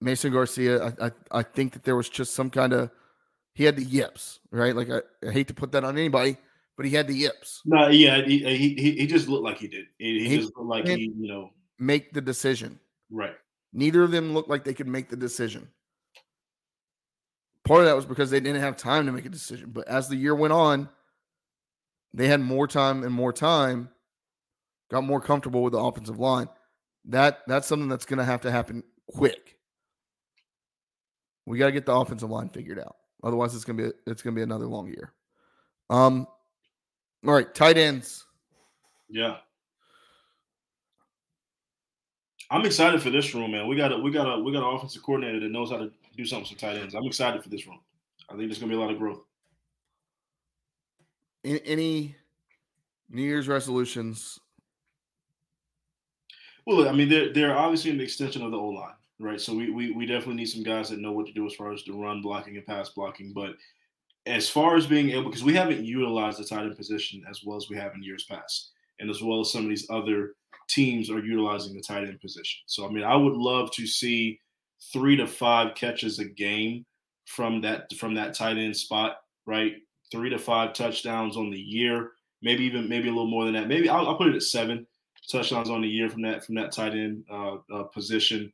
Mason 0.00 0.32
Garcia, 0.32 0.86
I, 0.86 1.06
I, 1.06 1.10
I 1.30 1.42
think 1.42 1.74
that 1.74 1.84
there 1.84 1.96
was 1.96 2.08
just 2.08 2.34
some 2.34 2.48
kind 2.48 2.72
of 2.72 2.90
he 3.52 3.64
had 3.64 3.76
the 3.76 3.84
yips, 3.84 4.40
right? 4.50 4.74
Like 4.74 4.88
I, 4.90 5.00
I 5.26 5.30
hate 5.30 5.48
to 5.48 5.54
put 5.54 5.70
that 5.72 5.84
on 5.84 5.98
anybody, 5.98 6.38
but 6.76 6.86
he 6.86 6.92
had 6.92 7.06
the 7.06 7.14
yips. 7.14 7.60
No, 7.66 7.88
yeah, 7.88 8.22
he 8.22 8.38
he, 8.38 8.92
he 8.92 9.06
just 9.06 9.28
looked 9.28 9.44
like 9.44 9.58
he 9.58 9.68
did. 9.68 9.84
He, 9.98 10.20
he, 10.20 10.28
he 10.30 10.36
just 10.38 10.56
looked 10.56 10.68
like 10.68 10.88
he, 10.88 11.12
you 11.14 11.28
know, 11.28 11.50
make 11.78 12.14
the 12.14 12.22
decision. 12.22 12.80
Right. 13.10 13.34
Neither 13.74 14.02
of 14.02 14.12
them 14.12 14.32
looked 14.32 14.48
like 14.48 14.64
they 14.64 14.74
could 14.74 14.88
make 14.88 15.10
the 15.10 15.16
decision. 15.16 15.68
Part 17.64 17.80
of 17.80 17.86
that 17.86 17.96
was 17.96 18.06
because 18.06 18.30
they 18.30 18.40
didn't 18.40 18.60
have 18.60 18.76
time 18.76 19.06
to 19.06 19.12
make 19.12 19.24
a 19.24 19.30
decision. 19.30 19.70
But 19.72 19.88
as 19.88 20.08
the 20.08 20.16
year 20.16 20.34
went 20.34 20.52
on, 20.52 20.88
they 22.12 22.28
had 22.28 22.40
more 22.40 22.68
time 22.68 23.02
and 23.02 23.12
more 23.12 23.32
time, 23.32 23.88
got 24.90 25.04
more 25.04 25.20
comfortable 25.20 25.62
with 25.62 25.72
the 25.72 25.78
offensive 25.78 26.18
line. 26.18 26.48
That 27.06 27.40
that's 27.46 27.66
something 27.66 27.88
that's 27.88 28.04
going 28.04 28.18
to 28.18 28.24
have 28.24 28.42
to 28.42 28.50
happen 28.50 28.82
quick. 29.10 29.56
We 31.46 31.58
got 31.58 31.66
to 31.66 31.72
get 31.72 31.86
the 31.86 31.94
offensive 31.94 32.30
line 32.30 32.48
figured 32.48 32.78
out. 32.78 32.96
Otherwise, 33.24 33.54
it's 33.54 33.64
gonna 33.64 33.82
be 33.82 33.90
it's 34.06 34.20
gonna 34.20 34.36
be 34.36 34.42
another 34.42 34.66
long 34.66 34.86
year. 34.86 35.14
Um, 35.88 36.26
all 37.26 37.32
right, 37.32 37.52
tight 37.54 37.78
ends. 37.78 38.26
Yeah, 39.08 39.36
I'm 42.50 42.66
excited 42.66 43.02
for 43.02 43.08
this 43.08 43.34
room, 43.34 43.52
man. 43.52 43.66
We 43.66 43.76
got 43.76 43.92
a 43.92 43.98
we 43.98 44.10
got 44.10 44.26
a 44.30 44.38
we 44.42 44.52
got 44.52 44.62
an 44.62 44.76
offensive 44.76 45.02
coordinator 45.02 45.40
that 45.40 45.50
knows 45.50 45.70
how 45.70 45.78
to 45.78 45.90
do 46.16 46.26
something 46.26 46.50
with 46.50 46.60
tight 46.60 46.76
ends. 46.76 46.94
I'm 46.94 47.04
excited 47.04 47.42
for 47.42 47.48
this 47.48 47.66
room. 47.66 47.80
I 48.28 48.34
think 48.34 48.48
there's 48.48 48.58
gonna 48.58 48.70
be 48.70 48.76
a 48.76 48.80
lot 48.80 48.90
of 48.90 48.98
growth. 48.98 49.22
Any 51.44 52.16
New 53.10 53.22
Year's 53.22 53.48
resolutions? 53.48 54.38
Well, 56.66 56.88
I 56.88 56.92
mean, 56.92 57.08
they're 57.08 57.32
they're 57.32 57.56
obviously 57.56 57.90
an 57.90 58.00
extension 58.00 58.42
of 58.42 58.50
the 58.50 58.58
O 58.58 58.68
line 58.68 58.94
right? 59.18 59.40
So 59.40 59.54
we, 59.54 59.70
we 59.70 59.92
we 59.92 60.06
definitely 60.06 60.34
need 60.34 60.46
some 60.46 60.62
guys 60.62 60.90
that 60.90 61.00
know 61.00 61.12
what 61.12 61.26
to 61.26 61.32
do 61.32 61.46
as 61.46 61.54
far 61.54 61.72
as 61.72 61.84
the 61.84 61.92
run 61.92 62.22
blocking 62.22 62.56
and 62.56 62.66
pass 62.66 62.90
blocking. 62.90 63.32
But 63.32 63.54
as 64.26 64.48
far 64.48 64.76
as 64.76 64.86
being 64.86 65.10
able, 65.10 65.24
because 65.24 65.44
we 65.44 65.54
haven't 65.54 65.84
utilized 65.84 66.38
the 66.38 66.44
tight 66.44 66.64
end 66.64 66.76
position 66.76 67.22
as 67.28 67.42
well 67.44 67.56
as 67.56 67.68
we 67.68 67.76
have 67.76 67.94
in 67.94 68.02
years 68.02 68.24
past, 68.24 68.72
and 69.00 69.10
as 69.10 69.22
well 69.22 69.40
as 69.40 69.52
some 69.52 69.64
of 69.64 69.68
these 69.68 69.88
other 69.90 70.34
teams 70.68 71.10
are 71.10 71.18
utilizing 71.18 71.74
the 71.74 71.82
tight 71.82 72.04
end 72.04 72.20
position. 72.20 72.60
So 72.66 72.86
I 72.86 72.90
mean, 72.90 73.04
I 73.04 73.16
would 73.16 73.34
love 73.34 73.70
to 73.72 73.86
see 73.86 74.40
three 74.92 75.16
to 75.16 75.26
five 75.26 75.74
catches 75.74 76.18
a 76.18 76.24
game 76.24 76.84
from 77.26 77.60
that 77.62 77.92
from 77.94 78.14
that 78.14 78.34
tight 78.34 78.58
end 78.58 78.76
spot, 78.76 79.18
right? 79.46 79.74
Three 80.12 80.30
to 80.30 80.38
five 80.38 80.74
touchdowns 80.74 81.36
on 81.36 81.50
the 81.50 81.58
year, 81.58 82.12
maybe 82.42 82.64
even 82.64 82.88
maybe 82.88 83.08
a 83.08 83.12
little 83.12 83.30
more 83.30 83.44
than 83.44 83.54
that. 83.54 83.68
Maybe 83.68 83.88
I'll, 83.88 84.06
I'll 84.06 84.16
put 84.16 84.28
it 84.28 84.36
at 84.36 84.42
seven 84.42 84.86
touchdowns 85.30 85.70
on 85.70 85.82
the 85.82 85.88
year 85.88 86.08
from 86.08 86.22
that 86.22 86.44
from 86.44 86.54
that 86.56 86.72
tight 86.72 86.92
end 86.92 87.24
uh, 87.30 87.56
uh, 87.72 87.84
position 87.84 88.52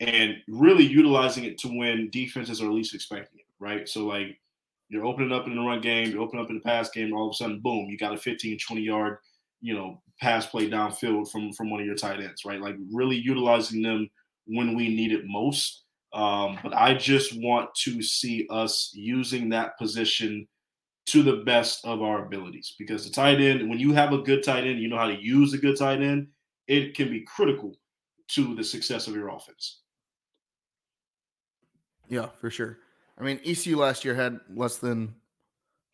and 0.00 0.36
really 0.46 0.84
utilizing 0.84 1.44
it 1.44 1.58
to 1.58 1.68
when 1.68 2.08
defenses 2.10 2.62
are 2.62 2.70
least 2.70 2.94
expecting 2.94 3.40
it, 3.40 3.46
right? 3.58 3.88
So 3.88 4.06
like 4.06 4.38
you're 4.88 5.04
opening 5.04 5.32
up 5.32 5.46
in 5.46 5.54
the 5.54 5.60
run 5.60 5.80
game, 5.80 6.10
you're 6.10 6.22
opening 6.22 6.42
up 6.42 6.50
in 6.50 6.56
the 6.56 6.62
pass 6.62 6.90
game, 6.90 7.12
all 7.12 7.28
of 7.28 7.32
a 7.32 7.34
sudden, 7.34 7.60
boom, 7.60 7.88
you 7.88 7.98
got 7.98 8.14
a 8.14 8.16
15, 8.16 8.58
20 8.58 8.80
yard, 8.80 9.18
you 9.60 9.74
know, 9.74 10.00
pass 10.20 10.46
play 10.46 10.68
downfield 10.68 11.30
from 11.30 11.52
from 11.52 11.70
one 11.70 11.80
of 11.80 11.86
your 11.86 11.96
tight 11.96 12.20
ends, 12.20 12.44
right? 12.44 12.60
Like 12.60 12.76
really 12.92 13.16
utilizing 13.16 13.82
them 13.82 14.08
when 14.48 14.74
we 14.76 14.88
need 14.88 15.12
it 15.12 15.22
most. 15.26 15.84
Um, 16.12 16.58
but 16.62 16.74
I 16.74 16.94
just 16.94 17.38
want 17.40 17.74
to 17.84 18.02
see 18.02 18.46
us 18.50 18.90
using 18.94 19.50
that 19.50 19.78
position 19.78 20.48
to 21.06 21.22
the 21.22 21.42
best 21.44 21.84
of 21.84 22.02
our 22.02 22.26
abilities 22.26 22.74
because 22.78 23.04
the 23.04 23.10
tight 23.10 23.40
end, 23.40 23.68
when 23.68 23.78
you 23.78 23.92
have 23.92 24.12
a 24.12 24.18
good 24.18 24.42
tight 24.42 24.64
end, 24.64 24.80
you 24.80 24.88
know 24.88 24.98
how 24.98 25.06
to 25.06 25.22
use 25.22 25.52
a 25.54 25.58
good 25.58 25.78
tight 25.78 26.02
end, 26.02 26.28
it 26.66 26.94
can 26.94 27.10
be 27.10 27.24
critical 27.24 27.74
to 28.28 28.54
the 28.54 28.64
success 28.64 29.06
of 29.06 29.14
your 29.14 29.28
offense. 29.28 29.80
Yeah, 32.08 32.28
for 32.40 32.50
sure. 32.50 32.78
I 33.18 33.22
mean, 33.22 33.40
ECU 33.44 33.76
last 33.76 34.04
year 34.04 34.14
had 34.14 34.38
less 34.54 34.78
than 34.78 35.14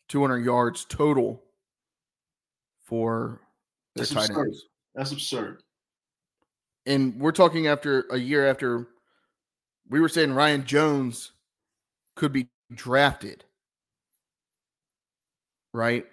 200 0.09 0.39
yards 0.39 0.85
total 0.85 1.43
for 2.83 3.41
their 3.95 4.03
That's 4.03 4.15
tight 4.15 4.31
absurd. 4.31 4.47
ends. 4.47 4.65
That's 4.95 5.13
absurd. 5.13 5.63
And 6.87 7.19
we're 7.21 7.33
talking 7.33 7.67
after 7.67 8.05
a 8.11 8.19
year 8.19 8.47
after 8.47 8.87
we 9.89 10.01
were 10.01 10.09
saying 10.09 10.33
Ryan 10.33 10.65
Jones 10.65 11.33
could 12.15 12.33
be 12.33 12.49
drafted. 12.73 13.45
Right? 15.73 16.07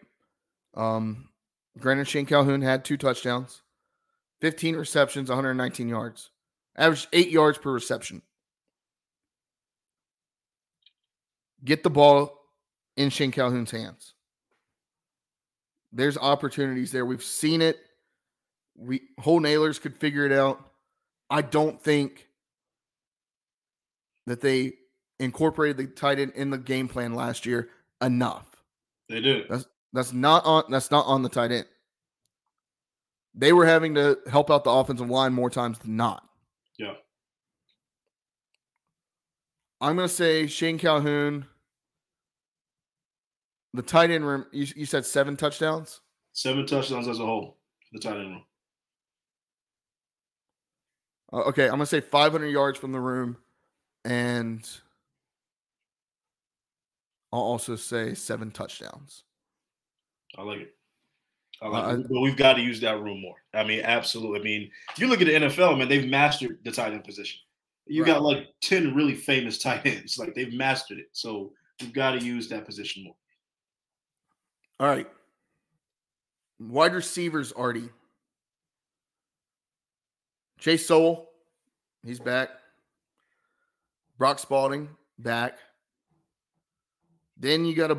Um, 0.76 1.30
granted, 1.78 2.07
Shane 2.07 2.26
Calhoun 2.26 2.61
had 2.61 2.86
two 2.86 2.97
touchdowns, 2.97 3.61
15 4.39 4.76
receptions, 4.76 5.30
119 5.30 5.89
yards, 5.89 6.30
averaged 6.76 7.07
eight 7.13 7.30
yards 7.30 7.57
per 7.57 7.72
reception. 7.72 8.22
get 11.63 11.84
the 11.84 11.89
ball 11.89 12.39
in 12.97 13.09
Shane 13.09 13.32
Calhoun's 13.32 13.72
hands. 13.72 14.13
There's 15.91 16.17
opportunities 16.17 16.91
there. 16.91 17.05
We've 17.05 17.24
seen 17.24 17.61
it. 17.61 17.80
We 18.76 19.01
Holton 19.19 19.49
Ahlers 19.49 19.80
could 19.80 19.95
figure 19.97 20.26
it 20.26 20.32
out. 20.32 20.72
I 21.30 21.41
don't 21.41 21.82
think 21.82 22.28
that 24.28 24.41
they 24.41 24.74
incorporated 25.19 25.78
the 25.78 25.88
tight 25.88 26.19
end 26.19 26.34
in 26.36 26.49
the 26.49 26.57
game 26.57 26.88
plan 26.88 27.13
last 27.13 27.45
year 27.45 27.69
enough. 28.01 28.47
They 29.07 29.22
did. 29.22 29.47
That's 29.49 29.65
that's 29.93 30.13
not 30.13 30.45
on 30.45 30.63
that's 30.69 30.91
not 30.91 31.05
on 31.05 31.22
the 31.22 31.30
tight 31.30 31.51
end. 31.51 31.65
They 33.34 33.53
were 33.53 33.65
having 33.65 33.95
to 33.95 34.19
help 34.30 34.51
out 34.51 34.63
the 34.63 34.72
offensive 34.72 35.09
line 35.09 35.34
more 35.34 35.49
times 35.49 35.80
than 35.80 35.95
not. 35.95 36.24
Yeah. 36.78 36.93
I'm 39.80 39.95
going 39.95 40.07
to 40.07 40.13
say 40.13 40.47
Shane 40.47 40.78
Calhoun. 40.78 41.45
The 43.74 43.82
tight 43.82 44.11
end 44.11 44.28
room, 44.28 44.45
you, 44.51 44.67
you 44.76 44.86
said 44.86 45.05
seven 45.05 45.38
touchdowns? 45.38 46.01
Seven 46.34 46.65
touchdowns 46.65 47.07
as 47.07 47.19
a 47.19 47.26
whole, 47.26 47.57
the 47.93 47.99
tight 47.99 48.17
end 48.17 48.32
room. 48.32 48.43
Uh, 51.34 51.41
okay, 51.43 51.65
I'm 51.65 51.71
going 51.71 51.82
to 51.82 51.86
say 51.86 52.01
500 52.01 52.47
yards 52.47 52.77
from 52.77 52.91
the 52.91 52.99
room. 52.99 53.38
And 54.03 54.67
I'll 57.32 57.39
also 57.39 57.75
say 57.75 58.13
seven 58.13 58.51
touchdowns. 58.51 59.23
I 60.38 60.43
like 60.43 60.59
it. 60.59 60.75
I 61.61 61.67
like 61.67 61.84
uh, 61.84 61.99
it. 61.99 62.09
But 62.09 62.21
we've 62.21 62.38
got 62.38 62.53
to 62.53 62.61
use 62.61 62.79
that 62.82 63.01
room 63.01 63.21
more. 63.21 63.36
I 63.53 63.63
mean, 63.63 63.82
absolutely. 63.82 64.39
I 64.39 64.43
mean, 64.43 64.71
if 64.91 64.99
you 64.99 65.07
look 65.07 65.21
at 65.21 65.27
the 65.27 65.34
NFL, 65.34 65.77
man, 65.77 65.88
they've 65.88 66.09
mastered 66.09 66.59
the 66.63 66.71
tight 66.71 66.93
end 66.93 67.03
position. 67.03 67.39
You 67.86 68.03
right. 68.03 68.13
got 68.13 68.23
like 68.23 68.47
10 68.61 68.95
really 68.95 69.15
famous 69.15 69.57
tight 69.63 69.86
ends. 69.86 70.17
Like 70.17 70.34
they've 70.34 70.53
mastered 70.53 70.97
it. 70.97 71.09
So 71.11 71.53
we've 71.79 71.93
got 71.93 72.11
to 72.11 72.25
use 72.25 72.49
that 72.49 72.65
position 72.65 73.03
more. 73.03 73.15
All 74.79 74.88
right. 74.88 75.07
Wide 76.59 76.93
receivers, 76.93 77.51
Artie. 77.51 77.89
Chase 80.62 80.86
Sowell, 80.86 81.28
he's 82.05 82.20
back. 82.20 82.49
Brock 84.20 84.38
Spalding, 84.38 84.89
back. 85.18 85.57
Then 87.36 87.66
you 87.66 87.76
got 87.76 87.89
a 87.89 87.97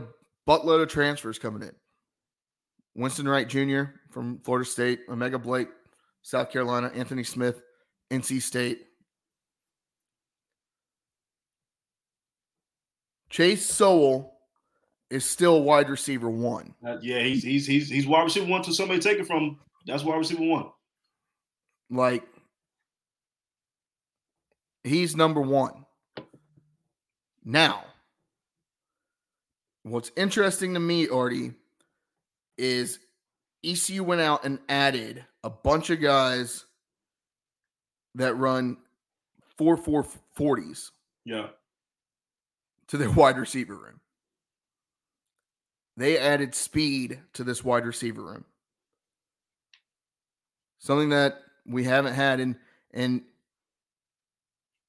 buttload 0.48 0.80
of 0.80 0.88
transfers 0.88 1.40
coming 1.40 1.62
in. 1.62 1.72
Winston 2.94 3.28
Wright 3.28 3.48
Jr. 3.48 3.82
from 4.10 4.38
Florida 4.44 4.64
State, 4.64 5.00
O'Mega 5.08 5.40
Blake, 5.40 5.68
South 6.22 6.52
Carolina, 6.52 6.92
Anthony 6.94 7.24
Smith, 7.24 7.60
NC 8.12 8.40
State. 8.40 8.82
Chase 13.28 13.68
Sowell 13.68 14.34
is 15.10 15.24
still 15.24 15.62
wide 15.62 15.88
receiver 15.88 16.30
one. 16.30 16.74
Uh, 16.86 16.98
yeah, 17.02 17.22
he's 17.22 17.42
he's 17.42 17.66
he's 17.66 17.88
he's 17.88 18.06
wide 18.06 18.22
receiver 18.22 18.46
one 18.46 18.60
until 18.60 18.74
somebody 18.74 19.00
take 19.00 19.18
it 19.18 19.26
from 19.26 19.42
him. 19.42 19.58
That's 19.84 20.04
wide 20.04 20.18
receiver 20.18 20.44
one. 20.44 20.66
Like 21.90 22.24
he's 24.84 25.16
number 25.16 25.40
one. 25.40 25.86
Now, 27.44 27.84
what's 29.82 30.12
interesting 30.16 30.74
to 30.74 30.80
me, 30.80 31.08
Artie, 31.08 31.52
is 32.56 32.98
ECU 33.64 34.04
went 34.04 34.20
out 34.20 34.44
and 34.44 34.58
added 34.68 35.24
a 35.42 35.50
bunch 35.50 35.90
of 35.90 36.00
guys 36.00 36.64
that 38.14 38.34
run 38.34 38.76
four 39.56 39.76
four 39.76 40.04
forties. 40.34 40.90
Yeah 41.24 41.48
to 42.92 42.98
their 42.98 43.10
wide 43.16 43.38
receiver 43.38 43.74
room. 43.74 44.00
They 45.96 46.18
added 46.18 46.54
speed 46.54 47.20
to 47.32 47.42
this 47.44 47.64
wide 47.64 47.86
receiver 47.86 48.22
room. 48.22 48.44
Something 50.78 51.08
that 51.10 51.38
we 51.66 51.84
haven't 51.84 52.14
had 52.14 52.38
and 52.40 52.56
and 52.92 53.22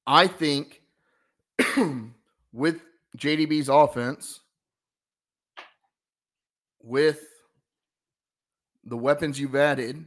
I 0.06 0.28
think 0.28 0.82
with 2.54 2.82
JDB's 3.18 3.70
offense 3.70 4.42
with 6.82 7.22
the 8.84 8.98
weapons 8.98 9.40
you've 9.40 9.56
added, 9.56 10.06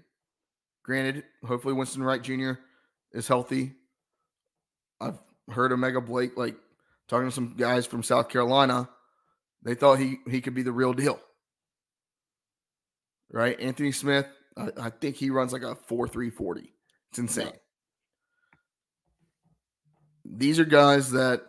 granted, 0.84 1.24
hopefully 1.44 1.74
Winston 1.74 2.02
Wright 2.02 2.22
Jr. 2.22 2.52
is 3.12 3.26
healthy. 3.26 3.72
I've 5.00 5.18
heard 5.50 5.72
O'Mega 5.72 6.00
Blake 6.00 6.36
like 6.36 6.56
talking 7.08 7.28
to 7.28 7.34
some 7.34 7.54
guys 7.56 7.86
from 7.86 8.02
South 8.02 8.28
Carolina, 8.28 8.88
They 9.62 9.74
thought 9.74 9.98
he 9.98 10.18
he 10.28 10.40
could 10.40 10.54
be 10.54 10.62
the 10.62 10.72
real 10.72 10.92
deal. 10.92 11.20
Right? 13.30 13.58
Anthony 13.58 13.92
Smith, 13.92 14.26
I, 14.56 14.68
I 14.80 14.90
think 14.90 15.16
he 15.16 15.30
runs 15.30 15.52
like 15.52 15.62
a 15.62 15.74
4 15.74 16.08
3 16.08 16.30
40. 16.30 16.72
It's 17.10 17.18
insane. 17.18 17.52
These 20.34 20.58
are 20.58 20.64
guys 20.64 21.12
that 21.12 21.42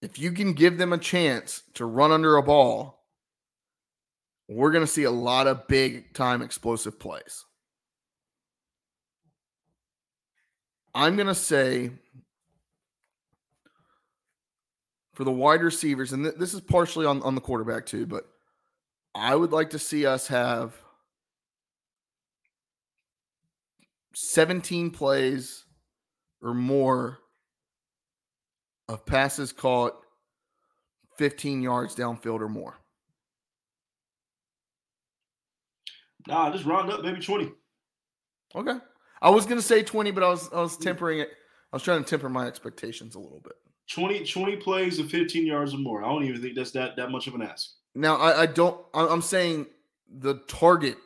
if 0.00 0.18
you 0.18 0.32
can 0.32 0.52
give 0.52 0.78
them 0.78 0.92
a 0.92 0.98
chance 0.98 1.62
to 1.74 1.84
run 1.84 2.12
under 2.12 2.36
a 2.36 2.42
ball, 2.42 3.04
we're 4.48 4.70
going 4.70 4.84
to 4.84 4.90
see 4.90 5.04
a 5.04 5.10
lot 5.10 5.46
of 5.46 5.68
big 5.68 6.14
time 6.14 6.42
explosive 6.42 6.98
plays. 6.98 7.44
I'm 10.94 11.16
going 11.16 11.28
to 11.28 11.34
say 11.34 11.90
for 15.14 15.24
the 15.24 15.30
wide 15.30 15.62
receivers, 15.62 16.12
and 16.12 16.24
th- 16.24 16.36
this 16.36 16.54
is 16.54 16.60
partially 16.60 17.04
on, 17.04 17.22
on 17.22 17.34
the 17.34 17.40
quarterback 17.40 17.86
too, 17.86 18.06
but 18.06 18.26
I 19.14 19.34
would 19.34 19.52
like 19.52 19.70
to 19.70 19.78
see 19.78 20.06
us 20.06 20.28
have 20.28 20.74
17 24.14 24.90
plays 24.90 25.64
or 26.40 26.54
more 26.54 27.18
of 28.88 29.04
passes 29.04 29.52
caught 29.52 29.94
15 31.16 31.62
yards 31.62 31.94
downfield 31.94 32.40
or 32.40 32.48
more. 32.48 32.78
Nah, 36.26 36.50
just 36.50 36.64
round 36.64 36.90
up 36.90 37.02
maybe 37.02 37.20
20. 37.20 37.52
Okay. 38.54 38.76
I 39.20 39.30
was 39.30 39.46
gonna 39.46 39.62
say 39.62 39.82
20, 39.82 40.10
but 40.10 40.22
I 40.22 40.28
was 40.28 40.52
I 40.52 40.60
was 40.60 40.76
tempering 40.76 41.20
it. 41.20 41.30
I 41.72 41.76
was 41.76 41.82
trying 41.82 42.02
to 42.02 42.08
temper 42.08 42.28
my 42.28 42.46
expectations 42.46 43.14
a 43.14 43.18
little 43.18 43.40
bit. 43.40 43.54
20, 43.90 44.24
20 44.24 44.56
plays 44.56 44.98
of 44.98 45.10
15 45.10 45.46
yards 45.46 45.74
or 45.74 45.78
more. 45.78 46.04
I 46.04 46.08
don't 46.08 46.24
even 46.24 46.40
think 46.40 46.54
that's 46.54 46.70
that 46.72 46.96
that 46.96 47.10
much 47.10 47.26
of 47.26 47.34
an 47.34 47.42
ask. 47.42 47.70
Now 47.94 48.16
I, 48.16 48.42
I 48.42 48.46
don't 48.46 48.80
I'm 48.94 49.22
saying 49.22 49.66
the 50.08 50.34
target 50.46 50.96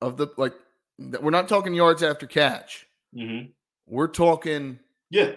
of 0.00 0.16
the 0.16 0.28
like 0.36 0.54
we're 0.98 1.30
not 1.30 1.48
talking 1.48 1.74
yards 1.74 2.02
after 2.02 2.26
catch. 2.26 2.86
Mm-hmm. 3.16 3.50
We're 3.86 4.08
talking 4.08 4.78
yeah 5.10 5.32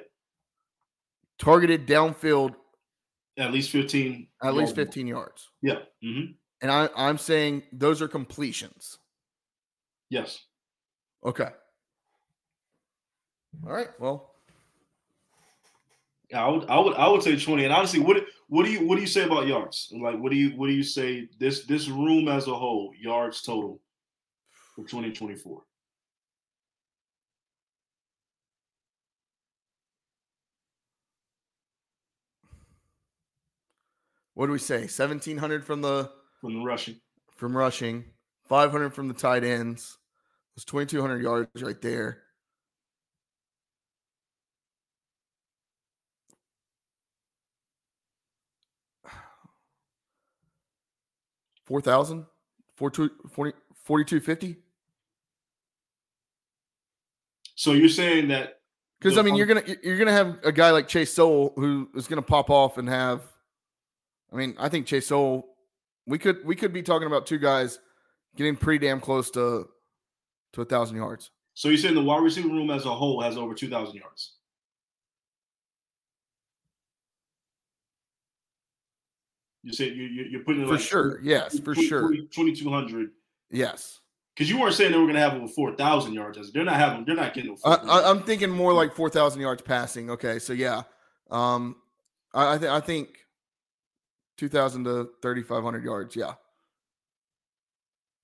targeted 1.40 1.88
downfield 1.88 2.56
at 3.38 3.52
least 3.52 3.70
15 3.70 4.28
at 4.44 4.54
least 4.54 4.76
15 4.76 5.08
yards. 5.08 5.50
Yeah. 5.62 5.80
Mm-hmm. 6.04 6.32
And 6.62 6.72
I, 6.72 6.90
I'm 6.96 7.18
saying 7.18 7.64
those 7.72 8.02
are 8.02 8.08
completions. 8.08 8.98
Yes. 10.10 10.40
Okay. 11.24 11.50
All 13.66 13.74
right. 13.74 13.90
Well, 14.00 14.32
I 16.34 16.48
would, 16.48 16.70
I 16.70 16.80
would, 16.80 16.94
I 16.96 17.08
would 17.08 17.24
say 17.24 17.38
twenty. 17.40 17.66
And 17.66 17.74
honestly, 17.74 18.00
what, 18.00 18.24
what 18.48 18.66
do 18.66 18.72
you, 18.72 18.86
what 18.86 18.96
do 18.96 19.02
you 19.02 19.08
say 19.08 19.24
about 19.24 19.48
yards? 19.48 19.92
Like, 19.92 20.20
what 20.20 20.32
do 20.32 20.38
you, 20.38 20.52
what 20.58 20.68
do 20.68 20.74
you 20.74 20.84
say 20.84 21.30
this, 21.40 21.66
this 21.66 21.88
room 21.88 22.28
as 22.28 22.48
a 22.48 22.54
whole 22.54 22.92
yards 23.00 23.42
total 23.42 23.80
for 24.76 24.84
2024? 24.86 25.62
What 34.36 34.46
do 34.48 34.52
we 34.52 34.60
say? 34.60 34.82
1700 34.82 35.66
from 35.66 35.82
the 35.82 36.12
from 36.40 36.54
the 36.54 36.64
rushing. 36.64 36.98
From 37.36 37.58
rushing, 37.58 38.06
500 38.48 38.94
from 38.94 39.08
the 39.08 39.14
tight 39.14 39.44
ends, 39.44 39.98
it's 40.56 40.64
2,200 40.66 41.22
yards 41.22 41.64
right 41.64 41.82
there. 41.82 42.20
Four 51.66 51.82
thousand, 51.82 52.26
four 52.76 52.92
two, 52.92 53.10
4250. 53.34 54.58
So 57.56 57.72
you're 57.72 57.88
saying 57.88 58.28
that 58.30 58.60
because 59.00 59.18
I 59.18 59.22
mean 59.22 59.36
you're 59.36 59.46
gonna 59.46 59.64
you're 59.82 59.98
gonna 59.98 60.12
have 60.12 60.40
a 60.44 60.52
guy 60.52 60.72
like 60.72 60.90
Chase 60.90 61.14
Sowell 61.14 61.54
who 61.56 61.90
is 61.96 62.08
gonna 62.08 62.22
pop 62.22 62.50
off 62.50 62.78
and 62.78 62.90
have. 62.90 63.22
I 64.36 64.38
mean, 64.38 64.56
I 64.60 64.68
think 64.68 64.86
Chase 64.86 65.08
Sowell. 65.08 65.48
We 66.06 66.20
could 66.20 66.46
we 66.46 66.56
could 66.56 66.74
be 66.74 66.84
talking 66.84 67.08
about 67.08 67.26
two 67.26 67.40
guys 67.40 67.80
getting 68.36 68.56
pretty 68.56 68.86
damn 68.86 69.00
close 69.00 69.32
to 69.32 69.68
to 70.54 70.62
a 70.62 70.66
thousand 70.66 70.98
yards. 70.98 71.32
So 71.54 71.70
you're 71.70 71.78
saying 71.78 71.96
the 71.96 72.04
wide 72.04 72.22
receiver 72.22 72.50
room 72.50 72.70
as 72.70 72.86
a 72.86 72.94
whole 72.94 73.22
has 73.22 73.38
over 73.38 73.54
two 73.54 73.70
thousand 73.70 73.96
yards? 73.96 74.34
You 79.64 79.72
said 79.74 79.96
you, 79.96 80.04
you 80.04 80.40
are 80.40 80.44
putting 80.44 80.62
it 80.62 80.68
for 80.68 80.74
like 80.74 80.82
sure. 80.82 81.20
yes, 81.24 81.58
for 81.58 81.74
20, 81.74 81.88
sure. 81.88 82.16
Twenty 82.34 82.54
two 82.54 82.70
hundred. 82.70 83.12
Yes. 83.50 84.02
Because 84.36 84.50
you 84.50 84.60
weren't 84.60 84.76
saying 84.76 84.92
they 84.92 84.98
were 84.98 85.06
going 85.06 85.16
to 85.16 85.22
have 85.22 85.34
over 85.34 85.48
four 85.48 85.74
thousand 85.76 86.14
yards. 86.14 86.52
They're 86.52 86.66
not 86.66 86.76
having. 86.76 87.06
They're 87.06 87.16
not 87.16 87.34
getting. 87.34 87.58
I, 87.64 88.12
am 88.12 88.22
thinking 88.24 88.50
more 88.50 88.74
like 88.74 88.94
four 88.94 89.10
thousand 89.10 89.40
yards 89.40 89.62
passing. 89.62 90.10
Okay, 90.12 90.40
so 90.40 90.52
yeah, 90.52 90.84
um, 91.32 91.78
I, 92.34 92.56
I 92.56 92.58
think 92.58 92.72
I 92.72 92.80
think 92.82 93.25
two 94.38 94.50
thousand 94.50 94.86
to 94.86 95.10
thirty 95.22 95.44
five 95.44 95.64
hundred 95.64 95.84
yards. 95.84 96.16
Yeah, 96.16 96.34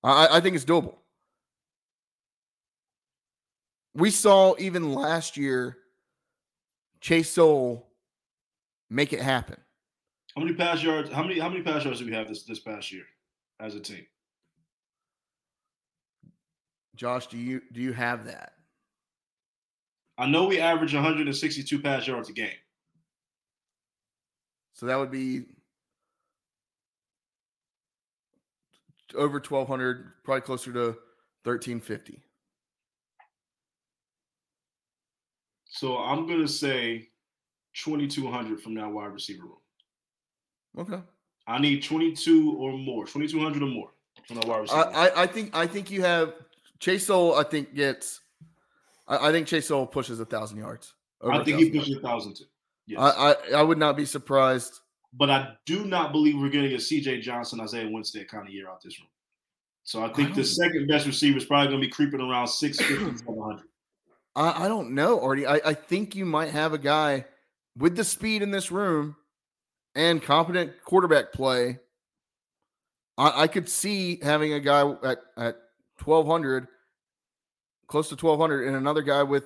I, 0.04 0.38
I 0.38 0.40
think 0.40 0.56
it's 0.56 0.66
doable. 0.66 0.96
We 3.94 4.10
saw 4.10 4.56
even 4.58 4.94
last 4.94 5.36
year 5.36 5.78
Chase 7.02 7.32
Sowell 7.32 7.88
make 8.90 9.12
it 9.12 9.22
happen. 9.22 9.58
How 10.36 10.44
many 10.44 10.56
pass 10.56 10.82
yards? 10.82 11.12
How 11.12 11.24
many 11.24 11.40
how 11.40 11.50
many 11.50 11.62
pass 11.62 11.84
yards 11.84 12.00
do 12.00 12.06
we 12.06 12.14
have 12.14 12.28
this 12.28 12.44
this 12.44 12.60
past 12.60 12.92
year 12.92 13.04
as 13.60 13.76
a 13.76 13.80
team? 13.80 14.06
Josh, 16.96 17.28
do 17.28 17.38
you 17.38 17.62
do 17.74 17.82
you 17.82 17.94
have 17.94 18.26
that? 18.26 18.54
I 20.18 20.28
know 20.28 20.46
we 20.46 20.60
average 20.60 20.94
162 20.94 21.80
pass 21.80 22.06
yards 22.06 22.30
a 22.30 22.34
game. 22.34 22.50
So 24.74 24.86
that 24.86 24.98
would 24.98 25.12
be 25.12 25.46
over 29.16 29.40
1200, 29.40 30.24
probably 30.24 30.42
closer 30.42 30.72
to 30.74 30.98
1350. 31.44 32.22
So 35.66 35.98
I'm 35.98 36.28
gonna 36.28 36.48
say 36.48 37.10
2200 37.74 38.62
from 38.62 38.76
that 38.76 38.92
wide 38.92 39.14
receiver 39.14 39.44
room. 39.44 39.58
Okay. 40.78 41.02
I 41.48 41.60
need 41.60 41.84
22 41.84 42.56
or 42.58 42.74
more, 42.78 43.06
2200 43.06 43.64
or 43.64 43.66
more 43.66 43.90
from 44.28 44.36
that 44.38 44.46
wide 44.48 44.62
receiver. 44.62 44.92
I, 44.94 45.08
I, 45.08 45.22
I 45.24 45.28
think 45.28 45.56
I 45.56 45.66
think 45.66 45.90
you 45.90 46.02
have 46.02 46.34
Chase 46.80 47.08
Sowell. 47.08 47.36
I 47.36 47.44
think 47.44 47.74
gets. 47.74 48.20
I, 49.08 49.30
I 49.30 49.32
think 49.32 49.48
Chase 49.48 49.68
Sowell 49.68 49.88
pushes 49.88 50.20
a 50.20 50.26
thousand 50.26 50.58
yards. 50.58 50.94
I 51.24 51.44
think 51.44 51.60
he 51.60 51.70
pushes 51.70 51.98
a 51.98 52.02
thousand 52.02 52.36
too. 52.36 52.46
Yes. 52.88 53.00
I, 53.00 53.36
I 53.54 53.60
I 53.60 53.62
would 53.62 53.78
not 53.78 53.96
be 53.96 54.06
surprised. 54.06 54.80
But 55.14 55.30
I 55.30 55.54
do 55.66 55.86
not 55.86 56.12
believe 56.12 56.38
we're 56.38 56.50
getting 56.50 56.74
a 56.74 56.78
CJ 56.78 57.22
Johnson, 57.22 57.60
Isaiah 57.60 57.90
Winstead 57.90 58.28
kind 58.30 58.48
of 58.48 58.54
year 58.54 58.70
out 58.70 58.82
this 58.82 59.00
room. 59.00 59.10
So 59.84 60.04
I 60.04 60.14
think 60.14 60.32
I 60.32 60.36
the 60.36 60.44
second 60.44 60.88
best 60.88 61.06
receiver 61.06 61.38
is 61.38 61.46
probably 61.46 61.68
going 61.68 61.82
to 61.82 61.88
be 61.88 61.92
creeping 61.92 62.22
around 62.22 62.48
650, 62.48 63.18
700. 63.26 63.64
I, 64.36 64.66
I 64.66 64.68
don't 64.68 64.92
know, 64.92 65.20
Artie. 65.20 65.46
I, 65.46 65.56
I 65.66 65.74
think 65.74 66.16
you 66.16 66.26
might 66.26 66.52
have 66.52 66.74
a 66.74 66.78
guy 66.78 67.26
with 67.78 67.96
the 67.96 68.04
speed 68.04 68.42
in 68.42 68.52
this 68.52 68.72
room 68.72 69.16
and 69.96 70.22
competent 70.22 70.72
quarterback 70.86 71.34
play. 71.34 71.80
I, 73.18 73.44
I 73.44 73.48
could 73.48 73.68
see 73.68 74.20
having 74.22 74.54
a 74.54 74.60
guy 74.60 74.90
at, 75.04 75.20
at 75.38 75.58
1,200, 76.04 76.68
close 77.88 78.10
to 78.10 78.16
1,200, 78.16 78.68
and 78.68 78.76
another 78.76 79.02
guy 79.02 79.24
with, 79.24 79.46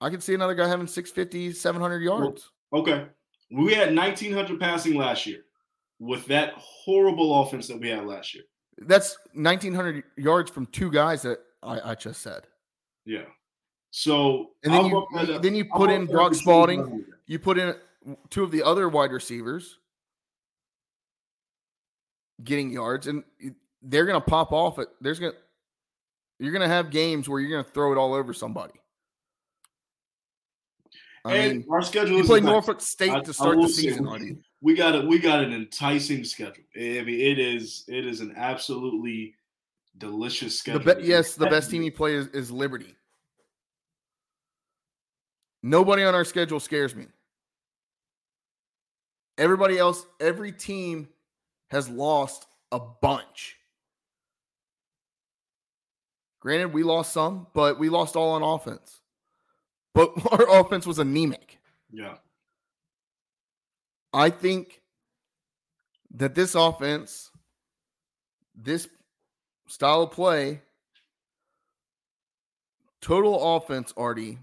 I 0.00 0.10
could 0.10 0.22
see 0.22 0.34
another 0.34 0.54
guy 0.54 0.66
having 0.66 0.86
650, 0.86 1.52
700 1.52 2.02
yards. 2.02 2.50
Okay. 2.72 3.06
We 3.50 3.74
had 3.74 3.94
1,900 3.94 4.60
passing 4.60 4.94
last 4.94 5.26
year 5.26 5.42
with 5.98 6.26
that 6.26 6.54
horrible 6.56 7.42
offense 7.42 7.68
that 7.68 7.80
we 7.80 7.88
had 7.88 8.06
last 8.06 8.34
year. 8.34 8.44
That's 8.78 9.16
1,900 9.34 10.04
yards 10.16 10.50
from 10.50 10.66
two 10.66 10.90
guys 10.90 11.22
that 11.22 11.40
I, 11.62 11.90
I 11.90 11.94
just 11.94 12.22
said. 12.22 12.44
Yeah. 13.04 13.24
So 13.90 14.50
and 14.62 14.72
then 14.72 14.86
you 14.86 15.40
then 15.40 15.54
you 15.54 15.64
put 15.64 15.90
in 15.90 16.06
Brock 16.06 16.34
Spalding. 16.34 17.04
You 17.26 17.38
put 17.38 17.58
in 17.58 17.74
two 18.30 18.44
of 18.44 18.50
the 18.50 18.62
other 18.62 18.88
wide 18.88 19.10
receivers 19.10 19.78
getting 22.44 22.70
yards, 22.70 23.08
and 23.08 23.24
they're 23.82 24.06
going 24.06 24.20
to 24.20 24.24
pop 24.24 24.52
off. 24.52 24.78
It 24.78 24.88
there's 25.00 25.18
going 25.18 25.32
to 25.32 25.38
you're 26.38 26.52
going 26.52 26.62
to 26.62 26.68
have 26.68 26.90
games 26.90 27.28
where 27.28 27.40
you're 27.40 27.50
going 27.50 27.64
to 27.64 27.70
throw 27.70 27.92
it 27.92 27.98
all 27.98 28.14
over 28.14 28.32
somebody. 28.32 28.79
I 31.24 31.36
and 31.36 31.58
mean, 31.58 31.66
our 31.70 31.82
schedule. 31.82 32.16
You 32.16 32.24
play 32.24 32.40
Norfolk 32.40 32.80
State 32.80 33.12
I, 33.12 33.20
to 33.20 33.32
start 33.32 33.60
the 33.60 33.68
season, 33.68 34.06
say, 34.18 34.36
We 34.62 34.74
got 34.74 34.94
it. 34.94 35.06
We 35.06 35.18
got 35.18 35.42
an 35.42 35.52
enticing 35.52 36.24
schedule. 36.24 36.64
I 36.74 37.02
mean, 37.02 37.20
it 37.20 37.38
is. 37.38 37.84
It 37.88 38.06
is 38.06 38.20
an 38.20 38.34
absolutely 38.36 39.34
delicious 39.98 40.58
schedule. 40.58 40.82
The 40.82 40.96
be- 40.96 41.06
yes, 41.06 41.34
the 41.34 41.46
best 41.46 41.70
team 41.70 41.82
you 41.82 41.92
play 41.92 42.14
is, 42.14 42.28
is 42.28 42.50
Liberty. 42.50 42.96
Nobody 45.62 46.04
on 46.04 46.14
our 46.14 46.24
schedule 46.24 46.58
scares 46.58 46.94
me. 46.94 47.06
Everybody 49.36 49.78
else, 49.78 50.06
every 50.18 50.52
team 50.52 51.08
has 51.68 51.88
lost 51.88 52.46
a 52.72 52.80
bunch. 52.80 53.56
Granted, 56.40 56.72
we 56.72 56.82
lost 56.82 57.12
some, 57.12 57.46
but 57.52 57.78
we 57.78 57.90
lost 57.90 58.16
all 58.16 58.30
on 58.30 58.42
offense. 58.42 58.99
But 59.94 60.12
our 60.32 60.60
offense 60.60 60.86
was 60.86 60.98
anemic. 60.98 61.58
Yeah. 61.92 62.16
I 64.12 64.30
think 64.30 64.80
that 66.12 66.34
this 66.34 66.54
offense, 66.54 67.30
this 68.54 68.88
style 69.68 70.02
of 70.02 70.10
play, 70.10 70.62
total 73.00 73.56
offense, 73.56 73.92
Artie. 73.96 74.38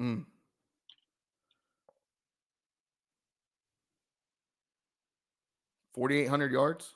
Mm. 0.00 0.26
Forty-eight 5.94 6.26
hundred 6.26 6.50
yards. 6.50 6.94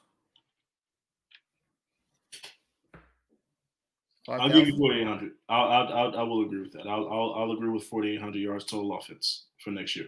I'll 4.29 4.49
give 4.51 4.69
you 4.69 4.77
4,800. 4.77 5.33
I'll, 5.49 5.65
I'll, 5.69 5.93
I'll, 5.93 6.19
I 6.19 6.23
will 6.23 6.45
agree 6.45 6.61
with 6.61 6.73
that. 6.73 6.87
I'll, 6.87 7.09
I'll, 7.09 7.35
I'll 7.37 7.53
agree 7.53 7.71
with 7.71 7.85
4,800 7.85 8.39
yards 8.39 8.65
total 8.65 8.97
offense 8.97 9.45
for 9.59 9.71
next 9.71 9.97
year. 9.97 10.07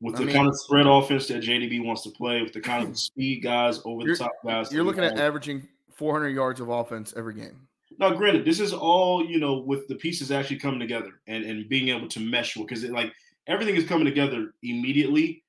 With 0.00 0.16
the 0.16 0.22
I 0.22 0.26
mean, 0.26 0.34
kind 0.34 0.48
of 0.48 0.56
spread 0.58 0.86
offense 0.86 1.28
that 1.28 1.42
JDB 1.42 1.84
wants 1.84 2.02
to 2.02 2.10
play, 2.10 2.42
with 2.42 2.52
the 2.52 2.60
kind 2.60 2.88
of 2.88 2.98
speed 2.98 3.42
guys 3.42 3.80
over 3.84 4.04
the 4.04 4.16
top 4.16 4.32
guys. 4.44 4.72
You're 4.72 4.84
looking 4.84 5.04
at 5.04 5.18
averaging 5.18 5.68
400 5.94 6.28
yards 6.28 6.60
of 6.60 6.70
offense 6.70 7.12
every 7.16 7.34
game. 7.34 7.68
Now, 7.98 8.14
granted, 8.14 8.46
this 8.46 8.60
is 8.60 8.72
all 8.72 9.24
you 9.24 9.38
know 9.38 9.58
with 9.58 9.86
the 9.88 9.94
pieces 9.94 10.30
actually 10.30 10.58
coming 10.58 10.80
together 10.80 11.20
and, 11.26 11.44
and 11.44 11.68
being 11.68 11.88
able 11.88 12.08
to 12.08 12.20
mesh 12.20 12.54
because 12.54 12.82
it 12.82 12.92
like 12.92 13.12
everything 13.46 13.76
is 13.76 13.84
coming 13.84 14.06
together 14.06 14.54
immediately, 14.62 15.44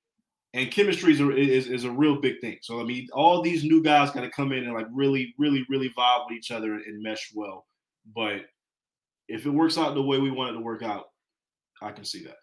and 0.54 0.70
chemistry 0.70 1.14
is 1.14 1.22
a, 1.22 1.32
is, 1.32 1.68
is 1.68 1.84
a 1.86 1.92
real 1.92 2.20
big 2.20 2.42
thing. 2.42 2.58
So 2.62 2.82
I 2.82 2.84
mean, 2.84 3.08
all 3.14 3.42
these 3.42 3.64
new 3.64 3.82
guys 3.82 4.12
got 4.12 4.22
to 4.22 4.30
come 4.30 4.52
in 4.52 4.66
and 4.66 4.74
like 4.74 4.88
really, 4.92 5.34
really, 5.38 5.66
really 5.70 5.90
vibe 5.98 6.26
with 6.28 6.38
each 6.38 6.52
other 6.52 6.74
and 6.74 7.02
mesh 7.02 7.32
well. 7.34 7.68
But 8.06 8.42
if 9.28 9.46
it 9.46 9.50
works 9.50 9.78
out 9.78 9.96
the 9.96 10.02
way 10.02 10.20
we 10.20 10.32
want 10.32 10.52
it 10.52 10.54
to 10.54 10.64
work 10.64 10.84
out, 10.84 11.06
I 11.82 11.92
can 11.92 12.06
see 12.06 12.24
that. 12.24 12.38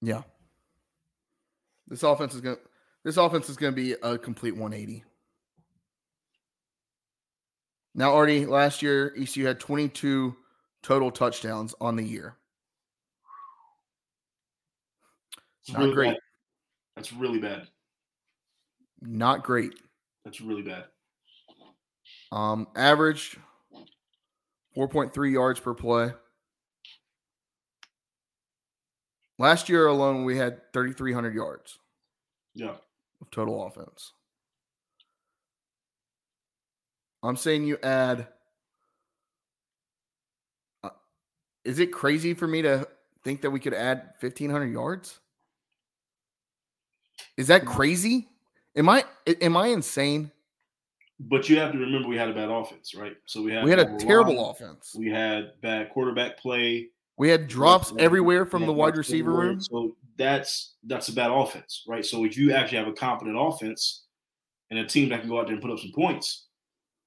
Yeah. 0.00 0.22
This 1.88 2.02
offense 2.02 2.34
is 2.34 2.40
going 2.40 2.56
to 2.56 2.62
this 3.04 3.16
offense 3.16 3.48
is 3.48 3.56
going 3.56 3.72
to 3.72 3.76
be 3.76 3.92
a 4.02 4.16
complete 4.16 4.52
180. 4.52 5.04
Now, 7.94 8.14
Artie, 8.14 8.46
last 8.46 8.80
year 8.80 9.14
ECU 9.18 9.44
had 9.44 9.60
22 9.60 10.34
total 10.82 11.10
touchdowns 11.10 11.74
on 11.80 11.96
the 11.96 12.04
year. 12.04 12.36
It's 15.62 15.72
Not 15.72 15.80
really 15.80 15.94
great. 15.94 16.10
Bad. 16.10 16.18
That's 16.96 17.12
really 17.12 17.38
bad. 17.38 17.68
Not 19.00 19.42
great. 19.42 19.74
That's 20.24 20.40
really 20.40 20.62
bad. 20.62 20.84
Um, 22.30 22.68
average 22.76 23.36
4.3 24.76 25.32
yards 25.32 25.60
per 25.60 25.74
play. 25.74 26.12
Last 29.38 29.68
year 29.68 29.86
alone, 29.86 30.24
we 30.24 30.36
had 30.36 30.72
3,300 30.72 31.34
yards. 31.34 31.78
Yeah. 32.54 32.76
Of 33.20 33.30
total 33.30 33.66
offense. 33.66 34.12
I'm 37.22 37.36
saying 37.36 37.64
you 37.64 37.78
add. 37.82 38.28
Uh, 40.82 40.90
is 41.64 41.78
it 41.78 41.92
crazy 41.92 42.34
for 42.34 42.46
me 42.46 42.62
to 42.62 42.86
think 43.24 43.42
that 43.42 43.50
we 43.50 43.60
could 43.60 43.74
add 43.74 44.14
1,500 44.20 44.66
yards? 44.66 45.20
Is 47.36 47.46
that 47.48 47.64
crazy? 47.64 48.28
Am 48.76 48.88
I 48.88 49.04
am 49.40 49.56
I 49.56 49.68
insane? 49.68 50.30
But 51.20 51.48
you 51.48 51.58
have 51.58 51.72
to 51.72 51.78
remember 51.78 52.08
we 52.08 52.16
had 52.16 52.28
a 52.28 52.34
bad 52.34 52.48
offense, 52.48 52.94
right? 52.94 53.16
So 53.26 53.42
we 53.42 53.52
had 53.52 53.64
we 53.64 53.70
had 53.70 53.78
a 53.78 53.96
terrible 53.96 54.36
line. 54.36 54.50
offense. 54.50 54.94
We 54.98 55.10
had 55.10 55.52
bad 55.60 55.90
quarterback 55.90 56.38
play. 56.38 56.88
We 57.18 57.28
had 57.28 57.46
drops 57.46 57.92
we 57.92 58.00
everywhere 58.00 58.46
from 58.46 58.66
the 58.66 58.72
wide 58.72 58.96
receiver 58.96 59.32
room. 59.32 59.60
So 59.60 59.96
that's 60.16 60.74
that's 60.84 61.08
a 61.08 61.12
bad 61.12 61.30
offense, 61.30 61.84
right? 61.86 62.04
So 62.04 62.24
if 62.24 62.36
you 62.36 62.52
actually 62.52 62.78
have 62.78 62.88
a 62.88 62.92
competent 62.92 63.36
offense 63.38 64.04
and 64.70 64.80
a 64.80 64.86
team 64.86 65.10
that 65.10 65.20
can 65.20 65.28
go 65.28 65.38
out 65.38 65.46
there 65.46 65.54
and 65.54 65.62
put 65.62 65.70
up 65.70 65.78
some 65.78 65.92
points, 65.94 66.46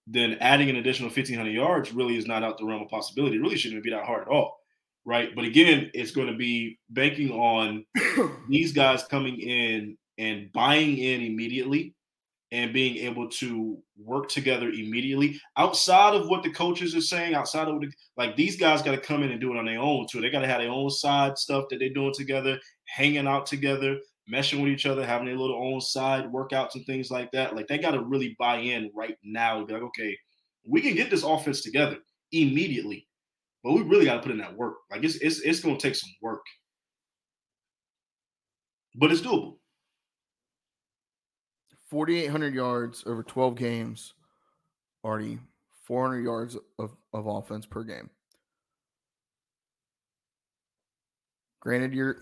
then 0.07 0.37
adding 0.39 0.69
an 0.69 0.75
additional 0.75 1.09
1,500 1.09 1.49
yards 1.49 1.93
really 1.93 2.15
is 2.15 2.27
not 2.27 2.43
out 2.43 2.57
the 2.57 2.65
realm 2.65 2.83
of 2.83 2.89
possibility. 2.89 3.37
It 3.37 3.41
really 3.41 3.57
shouldn't 3.57 3.83
be 3.83 3.89
that 3.89 4.05
hard 4.05 4.21
at 4.21 4.27
all, 4.27 4.59
right? 5.03 5.35
But 5.35 5.45
again, 5.45 5.89
it's 5.93 6.11
going 6.11 6.27
to 6.27 6.37
be 6.37 6.77
banking 6.89 7.31
on 7.31 7.85
these 8.49 8.71
guys 8.71 9.03
coming 9.03 9.39
in 9.39 9.97
and 10.17 10.51
buying 10.53 10.97
in 10.97 11.21
immediately 11.21 11.93
and 12.51 12.73
being 12.73 12.97
able 12.97 13.27
to 13.27 13.77
work 13.97 14.29
together 14.29 14.69
immediately 14.69 15.39
outside 15.57 16.13
of 16.13 16.29
what 16.29 16.43
the 16.43 16.51
coaches 16.51 16.95
are 16.95 17.01
saying 17.01 17.33
outside 17.33 17.67
of 17.67 17.81
the, 17.81 17.91
like 18.17 18.35
these 18.35 18.55
guys 18.55 18.81
got 18.81 18.91
to 18.91 18.97
come 18.97 19.23
in 19.23 19.31
and 19.31 19.41
do 19.41 19.51
it 19.51 19.57
on 19.57 19.65
their 19.65 19.79
own 19.79 20.05
too. 20.09 20.21
They 20.21 20.29
got 20.29 20.41
to 20.41 20.47
have 20.47 20.61
their 20.61 20.69
own 20.69 20.89
side 20.89 21.37
stuff 21.37 21.65
that 21.69 21.79
they're 21.79 21.89
doing 21.89 22.13
together 22.13 22.59
hanging 22.87 23.27
out 23.27 23.45
together 23.45 23.97
meshing 24.31 24.61
with 24.61 24.71
each 24.71 24.85
other 24.85 25.05
having 25.05 25.27
their 25.27 25.37
little 25.37 25.61
own 25.61 25.81
side 25.81 26.25
workouts 26.31 26.75
and 26.75 26.85
things 26.85 27.11
like 27.11 27.31
that. 27.31 27.55
Like 27.55 27.67
they 27.67 27.77
got 27.77 27.91
to 27.91 28.03
really 28.03 28.35
buy 28.39 28.57
in 28.57 28.91
right 28.95 29.17
now 29.23 29.63
be 29.65 29.73
like 29.73 29.83
okay 29.83 30.17
we 30.67 30.81
can 30.81 30.95
get 30.95 31.09
this 31.09 31.23
offense 31.23 31.61
together 31.61 31.97
immediately 32.31 33.07
but 33.63 33.73
we 33.73 33.81
really 33.81 34.05
got 34.05 34.15
to 34.15 34.21
put 34.21 34.31
in 34.31 34.37
that 34.37 34.55
work. 34.55 34.75
Like 34.91 35.03
it's 35.03 35.15
it's, 35.15 35.39
it's 35.39 35.59
going 35.59 35.77
to 35.77 35.81
take 35.81 35.95
some 35.95 36.11
work. 36.21 36.45
But 38.95 39.11
it's 39.11 39.21
doable 39.21 39.57
4,800 41.89 42.53
yards 42.53 43.03
over 43.05 43.23
12 43.23 43.55
games, 43.55 44.13
already 45.03 45.39
400 45.83 46.21
yards 46.21 46.57
of, 46.79 46.95
of 47.13 47.27
offense 47.27 47.65
per 47.65 47.83
game. 47.83 48.09
Granted, 51.59 51.93
you're 51.93 52.17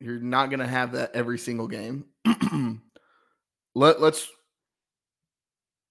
you're 0.00 0.18
not 0.18 0.50
going 0.50 0.60
to 0.60 0.66
have 0.66 0.92
that 0.92 1.12
every 1.14 1.38
single 1.38 1.68
game. 1.68 2.04
Let 3.74 4.00
let's 4.00 4.28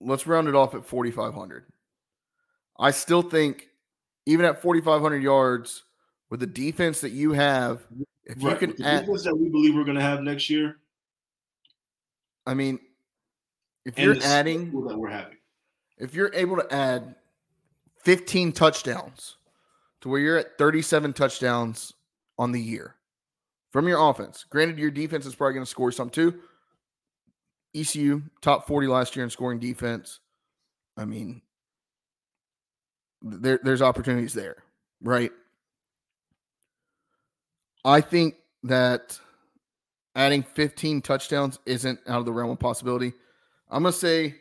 let's 0.02 0.28
round 0.28 0.48
it 0.48 0.56
off 0.56 0.76
at 0.76 0.86
4,500. 0.86 1.66
I 2.78 2.92
still 2.92 3.22
think, 3.22 3.68
even 4.26 4.46
at 4.46 4.62
4,500 4.62 5.24
yards, 5.24 5.84
with 6.30 6.40
the 6.40 6.48
defense 6.48 7.02
that 7.02 7.12
you 7.12 7.34
have, 7.34 7.86
if 8.26 8.44
right. 8.44 8.62
you 8.62 8.68
can 8.68 8.86
add, 8.86 9.02
defense 9.02 9.24
that 9.24 9.36
we 9.36 9.50
believe 9.50 9.76
we're 9.76 9.84
going 9.84 9.98
to 9.98 10.02
have 10.02 10.22
next 10.22 10.50
year, 10.50 10.78
I 12.46 12.54
mean, 12.54 12.80
if 13.86 13.98
and 13.98 14.06
you're 14.06 14.24
adding 14.24 14.72
that 14.88 14.98
we're 14.98 15.10
having, 15.10 15.38
if 15.98 16.14
you're 16.14 16.32
able 16.34 16.58
to 16.58 16.74
add 16.74 17.16
15 18.04 18.52
touchdowns 18.52 19.38
to 20.02 20.10
where 20.10 20.20
you're 20.20 20.38
at 20.38 20.58
37 20.58 21.14
touchdowns 21.14 21.94
on 22.38 22.52
the 22.52 22.62
year 22.62 22.96
from 23.72 23.88
your 23.88 24.10
offense, 24.10 24.46
granted, 24.50 24.80
your 24.80 24.92
defense 24.92 25.26
is 25.26 25.36
probably 25.36 25.54
going 25.54 25.66
to 25.66 25.70
score 25.70 25.92
some 25.92 26.10
too. 26.10 26.40
ECU 27.76 28.24
top 28.42 28.66
40 28.66 28.88
last 28.88 29.16
year 29.16 29.24
in 29.24 29.30
scoring 29.30 29.60
defense. 29.60 30.20
I 30.98 31.06
mean, 31.06 31.42
there, 33.22 33.60
there's 33.62 33.82
opportunities 33.82 34.34
there, 34.34 34.64
right? 35.02 35.32
I 37.86 38.02
think 38.02 38.36
that 38.64 39.20
adding 40.20 40.44
15 40.44 41.02
touchdowns 41.02 41.60
isn't 41.66 41.98
out 42.06 42.20
of 42.20 42.26
the 42.26 42.34
realm 42.34 42.52
of 42.52 42.60
possibility. 42.60 43.14
I'm 43.72 43.84
going 43.84 43.94
to 43.94 43.98
say 43.98 44.36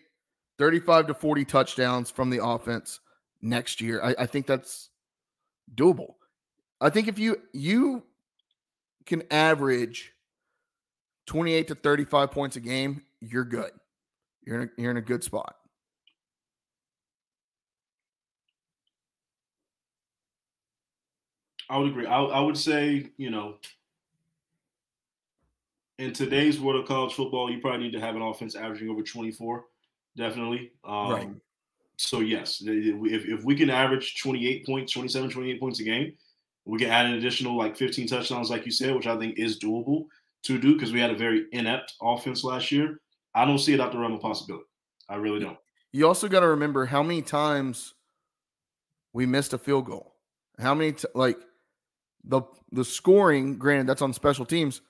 35 0.59 1.06
to 1.06 1.14
40 1.14 1.44
touchdowns 1.44 2.10
from 2.10 2.30
the 2.30 2.44
offense 2.44 2.98
next 3.40 3.80
year. 3.80 4.02
I, 4.02 4.16
I 4.18 4.26
think 4.26 4.48
that's 4.48 4.90
doable. 5.72 6.14
I 6.80 6.90
think 6.90 7.06
if 7.06 7.18
you 7.18 7.40
you 7.52 8.02
can 9.06 9.22
average 9.30 10.12
28 11.26 11.68
to 11.68 11.74
35 11.76 12.30
points 12.32 12.56
a 12.56 12.60
game, 12.60 13.02
you're 13.20 13.44
good. 13.44 13.70
You're 14.44 14.62
in 14.62 14.68
a, 14.68 14.82
you're 14.82 14.90
in 14.90 14.96
a 14.96 15.02
good 15.02 15.22
spot. 15.22 15.55
I 21.70 21.78
would 21.78 21.90
agree. 21.90 22.06
I, 22.06 22.20
I 22.20 22.40
would 22.40 22.56
say, 22.56 23.10
you 23.16 23.30
know, 23.30 23.56
in 25.99 26.12
today's 26.12 26.61
world 26.61 26.81
of 26.81 26.87
college 26.87 27.15
football, 27.15 27.51
you 27.51 27.61
probably 27.61 27.85
need 27.85 27.93
to 27.93 28.01
have 28.01 28.16
an 28.16 28.23
offense 28.23 28.55
averaging 28.55 28.89
over 28.89 29.03
24, 29.03 29.65
definitely. 30.16 30.73
Um, 30.85 31.11
right. 31.11 31.29
So, 31.97 32.20
yes, 32.20 32.62
if, 32.65 33.25
if 33.25 33.45
we 33.45 33.57
can 33.57 33.70
average 33.70 34.20
28 34.23 34.65
points, 34.65 34.93
27, 34.93 35.31
28 35.31 35.61
points 35.61 35.81
a 35.81 35.85
game, 35.85 36.12
we 36.65 36.79
can 36.79 36.91
add 36.91 37.07
an 37.07 37.15
additional 37.15 37.57
like 37.57 37.77
15 37.77 38.07
touchdowns, 38.07 38.51
like 38.51 38.65
you 38.65 38.70
said, 38.70 38.95
which 38.95 39.09
I 39.09 39.16
think 39.19 39.39
is 39.39 39.59
doable 39.59 40.07
to 40.45 40.59
do 40.59 40.75
because 40.75 40.93
we 40.93 41.01
had 41.01 41.11
a 41.11 41.16
very 41.16 41.47
inept 41.53 41.95
offense 42.01 42.45
last 42.45 42.70
year. 42.70 43.01
I 43.35 43.45
don't 43.45 43.59
see 43.59 43.75
it 43.75 43.81
out 43.81 43.91
the 43.91 43.99
realm 43.99 44.12
of 44.12 44.20
possibility. 44.20 44.66
I 45.09 45.16
really 45.16 45.41
don't. 45.41 45.59
You 45.91 46.07
also 46.07 46.29
got 46.29 46.41
to 46.41 46.49
remember 46.49 46.87
how 46.87 47.03
many 47.03 47.23
times 47.23 47.95
we 49.12 49.27
missed 49.27 49.53
a 49.53 49.59
field 49.59 49.87
goal. 49.87 50.15
How 50.59 50.75
many 50.75 50.93
t- 50.93 51.09
like 51.15 51.39
the 52.25 52.43
the 52.70 52.85
scoring, 52.85 53.57
granted 53.57 53.87
that's 53.87 54.03
on 54.03 54.12
special 54.12 54.45
teams, 54.45 54.83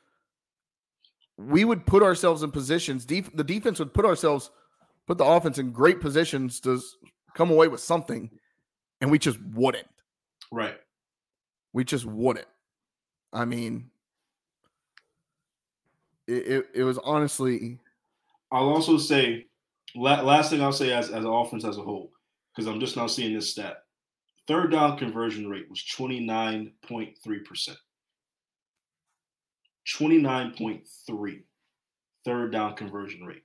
we 1.38 1.64
would 1.64 1.86
put 1.86 2.02
ourselves 2.02 2.42
in 2.42 2.50
positions. 2.50 3.04
Def- 3.04 3.34
the 3.34 3.44
defense 3.44 3.78
would 3.78 3.94
put 3.94 4.04
ourselves, 4.04 4.50
put 5.06 5.18
the 5.18 5.24
offense 5.24 5.58
in 5.58 5.70
great 5.70 6.00
positions 6.00 6.60
to 6.60 6.80
come 7.34 7.50
away 7.50 7.68
with 7.68 7.80
something, 7.80 8.28
and 9.00 9.10
we 9.10 9.18
just 9.18 9.40
wouldn't. 9.54 9.86
Right. 10.50 10.76
We 11.72 11.84
just 11.84 12.04
wouldn't. 12.04 12.48
I 13.32 13.44
mean, 13.44 13.90
it, 16.26 16.46
it, 16.46 16.66
it 16.74 16.82
was 16.84 16.98
honestly. 16.98 17.78
I'll 18.50 18.68
also 18.68 18.98
say, 18.98 19.46
last 19.94 20.50
thing 20.50 20.60
I'll 20.60 20.72
say 20.72 20.92
as, 20.92 21.10
as 21.10 21.24
an 21.24 21.30
offense 21.30 21.64
as 21.64 21.78
a 21.78 21.82
whole, 21.82 22.10
because 22.54 22.66
I'm 22.66 22.80
just 22.80 22.96
now 22.96 23.06
seeing 23.06 23.34
this 23.34 23.50
stat. 23.50 23.84
Third 24.48 24.72
down 24.72 24.96
conversion 24.96 25.48
rate 25.48 25.68
was 25.68 25.84
29.3%. 25.96 27.76
29.3 29.96 31.42
third 32.24 32.52
down 32.52 32.74
conversion 32.74 33.24
rate. 33.24 33.42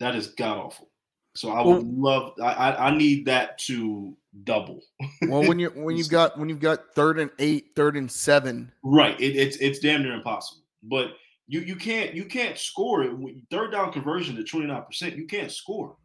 That 0.00 0.14
is 0.16 0.28
god 0.28 0.58
awful. 0.58 0.88
So 1.34 1.50
I 1.50 1.62
would 1.62 1.86
well, 1.86 2.34
love 2.36 2.40
I, 2.42 2.88
I 2.88 2.96
need 2.96 3.26
that 3.26 3.58
to 3.58 4.16
double. 4.44 4.80
well, 5.22 5.46
when 5.46 5.58
you're 5.58 5.70
when 5.74 5.96
you've 5.96 6.10
got 6.10 6.38
when 6.38 6.48
you've 6.48 6.60
got 6.60 6.94
third 6.94 7.18
and 7.18 7.30
eight, 7.38 7.70
third 7.74 7.96
and 7.96 8.10
seven. 8.10 8.72
Right. 8.82 9.18
It, 9.20 9.36
it's 9.36 9.56
it's 9.56 9.78
damn 9.78 10.02
near 10.02 10.14
impossible. 10.14 10.62
But 10.82 11.12
you 11.46 11.60
you 11.60 11.76
can't 11.76 12.14
you 12.14 12.24
can't 12.24 12.58
score 12.58 13.02
it. 13.02 13.12
Third 13.50 13.72
down 13.72 13.92
conversion 13.92 14.36
to 14.36 14.42
29%. 14.42 15.16
You 15.16 15.26
can't 15.26 15.50
score. 15.50 15.96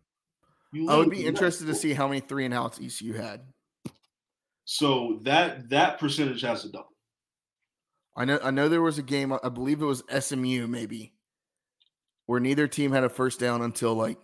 You 0.74 0.90
I 0.90 0.98
would 0.98 1.10
be 1.10 1.26
interested 1.26 1.68
to 1.68 1.76
see 1.76 1.94
how 1.94 2.08
many 2.08 2.20
three 2.20 2.46
and 2.46 2.54
outs 2.54 2.80
ECU 2.80 3.14
had. 3.14 3.42
So 4.66 5.20
that 5.24 5.70
that 5.70 6.00
percentage 6.00 6.42
has 6.42 6.64
to 6.64 6.70
double. 6.70 6.97
I 8.18 8.26
know 8.26 8.40
I 8.44 8.50
know 8.50 8.68
there 8.68 8.82
was 8.82 8.98
a 8.98 9.04
game, 9.04 9.32
I 9.32 9.50
believe 9.50 9.80
it 9.80 9.86
was 9.86 10.04
SMU 10.10 10.66
maybe, 10.68 11.14
where 12.26 12.40
neither 12.40 12.68
team 12.68 12.92
had 12.92 13.04
a 13.04 13.10
first 13.10 13.40
down 13.40 13.62
until 13.62 13.94
like 13.94 14.18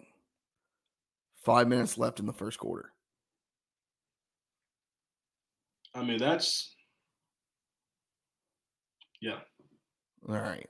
five 1.46 1.68
minutes 1.68 1.98
left 1.98 2.20
in 2.20 2.26
the 2.26 2.34
first 2.34 2.58
quarter. 2.58 2.92
I 5.94 6.04
mean, 6.04 6.18
that's 6.18 6.74
yeah. 9.22 9.40
All 10.28 10.36
right. 10.36 10.68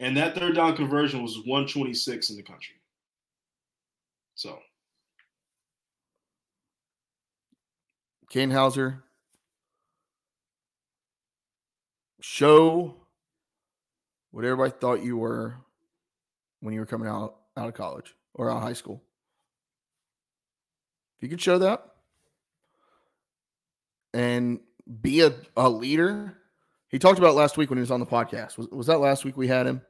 And 0.00 0.16
that 0.16 0.34
third 0.34 0.56
down 0.56 0.74
conversion 0.74 1.22
was 1.22 1.36
126 1.44 2.30
in 2.30 2.36
the 2.36 2.42
country. 2.42 2.76
So 4.34 4.58
Kane 8.30 8.50
Houser, 8.50 9.04
show 12.22 12.94
what 14.30 14.44
everybody 14.44 14.70
thought 14.70 15.02
you 15.02 15.16
were 15.16 15.56
when 16.60 16.72
you 16.72 16.80
were 16.80 16.86
coming 16.86 17.08
out 17.08 17.36
out 17.56 17.68
of 17.68 17.74
college 17.74 18.14
or 18.34 18.50
out 18.50 18.58
of 18.58 18.62
high 18.62 18.72
school. 18.72 19.02
If 21.18 21.24
you 21.24 21.28
could 21.28 21.40
show 21.40 21.58
that 21.58 21.84
and 24.14 24.60
be 25.00 25.20
a, 25.20 25.34
a 25.56 25.68
leader, 25.68 26.38
he 26.88 26.98
talked 26.98 27.18
about 27.18 27.34
last 27.34 27.56
week 27.56 27.70
when 27.70 27.76
he 27.76 27.82
was 27.82 27.90
on 27.90 28.00
the 28.00 28.06
podcast. 28.06 28.56
Was, 28.56 28.68
was 28.68 28.86
that 28.86 29.00
last 29.00 29.24
week 29.24 29.36
we 29.36 29.48
had 29.48 29.66
him? 29.66 29.82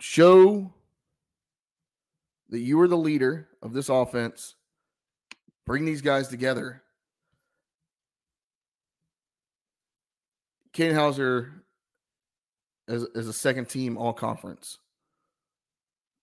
Show 0.00 0.72
that 2.50 2.60
you 2.60 2.76
were 2.76 2.88
the 2.88 2.96
leader 2.96 3.48
of 3.62 3.72
this 3.72 3.88
offense. 3.88 4.54
Bring 5.66 5.84
these 5.84 6.02
guys 6.02 6.28
together 6.28 6.82
Katin 10.80 10.96
Houser 10.96 11.52
is, 12.88 13.06
as 13.14 13.28
a 13.28 13.34
second 13.34 13.68
team 13.68 13.98
all 13.98 14.14
conference 14.14 14.78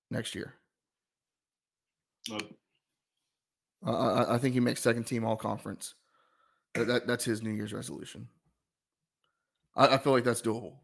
next 0.09 0.33
year. 0.33 0.55
Uh, 2.31 2.39
I, 3.85 4.33
I 4.33 4.37
think 4.39 4.55
he 4.55 4.59
makes 4.59 4.81
second 4.81 5.03
team 5.03 5.23
all 5.23 5.35
conference. 5.35 5.93
That, 6.73 6.87
that, 6.87 7.05
that's 7.05 7.23
his 7.23 7.43
New 7.43 7.51
Year's 7.51 7.71
resolution. 7.71 8.27
I, 9.75 9.89
I 9.89 9.97
feel 9.99 10.11
like 10.11 10.23
that's 10.23 10.41
doable. 10.41 10.77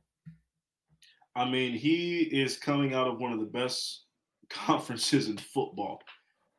I 1.35 1.49
mean, 1.49 1.73
he 1.73 2.29
is 2.31 2.57
coming 2.57 2.93
out 2.93 3.07
of 3.07 3.19
one 3.19 3.33
of 3.33 3.39
the 3.39 3.47
best 3.47 4.03
conferences 4.51 5.29
in 5.29 5.37
football, 5.37 5.99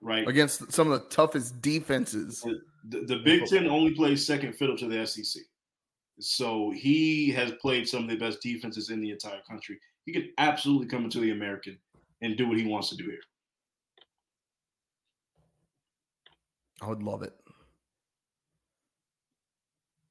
right? 0.01 0.27
Against 0.27 0.73
some 0.73 0.91
of 0.91 1.01
the 1.01 1.09
toughest 1.11 1.63
defenses. 1.63 2.41
The, 2.41 2.59
the, 2.89 3.07
the 3.07 3.17
Big 3.23 3.47
Ten 3.47 3.69
only 3.69 3.95
plays 3.95 4.27
second 4.27 4.57
fiddle 4.57 4.77
to 4.79 4.89
the 4.89 5.07
SEC. 5.07 5.45
So 6.21 6.71
he 6.71 7.31
has 7.33 7.53
played 7.61 7.89
some 7.89 8.05
of 8.05 8.11
the 8.11 8.17
best 8.17 8.41
defenses 8.41 8.91
in 8.91 9.01
the 9.01 9.11
entire 9.11 9.41
country. 9.49 9.79
He 10.07 10.13
could 10.13 10.29
absolutely 10.39 10.87
come 10.87 11.05
into 11.05 11.21
the 11.21 11.33
American 11.33 11.79
and 12.23 12.37
do 12.37 12.49
what 12.49 12.59
he 12.59 12.67
wants 12.67 12.91
to 12.91 12.97
do 12.97 13.05
here. 13.05 13.21
I 16.83 16.89
would 16.89 17.03
love 17.03 17.23
it. 17.23 17.33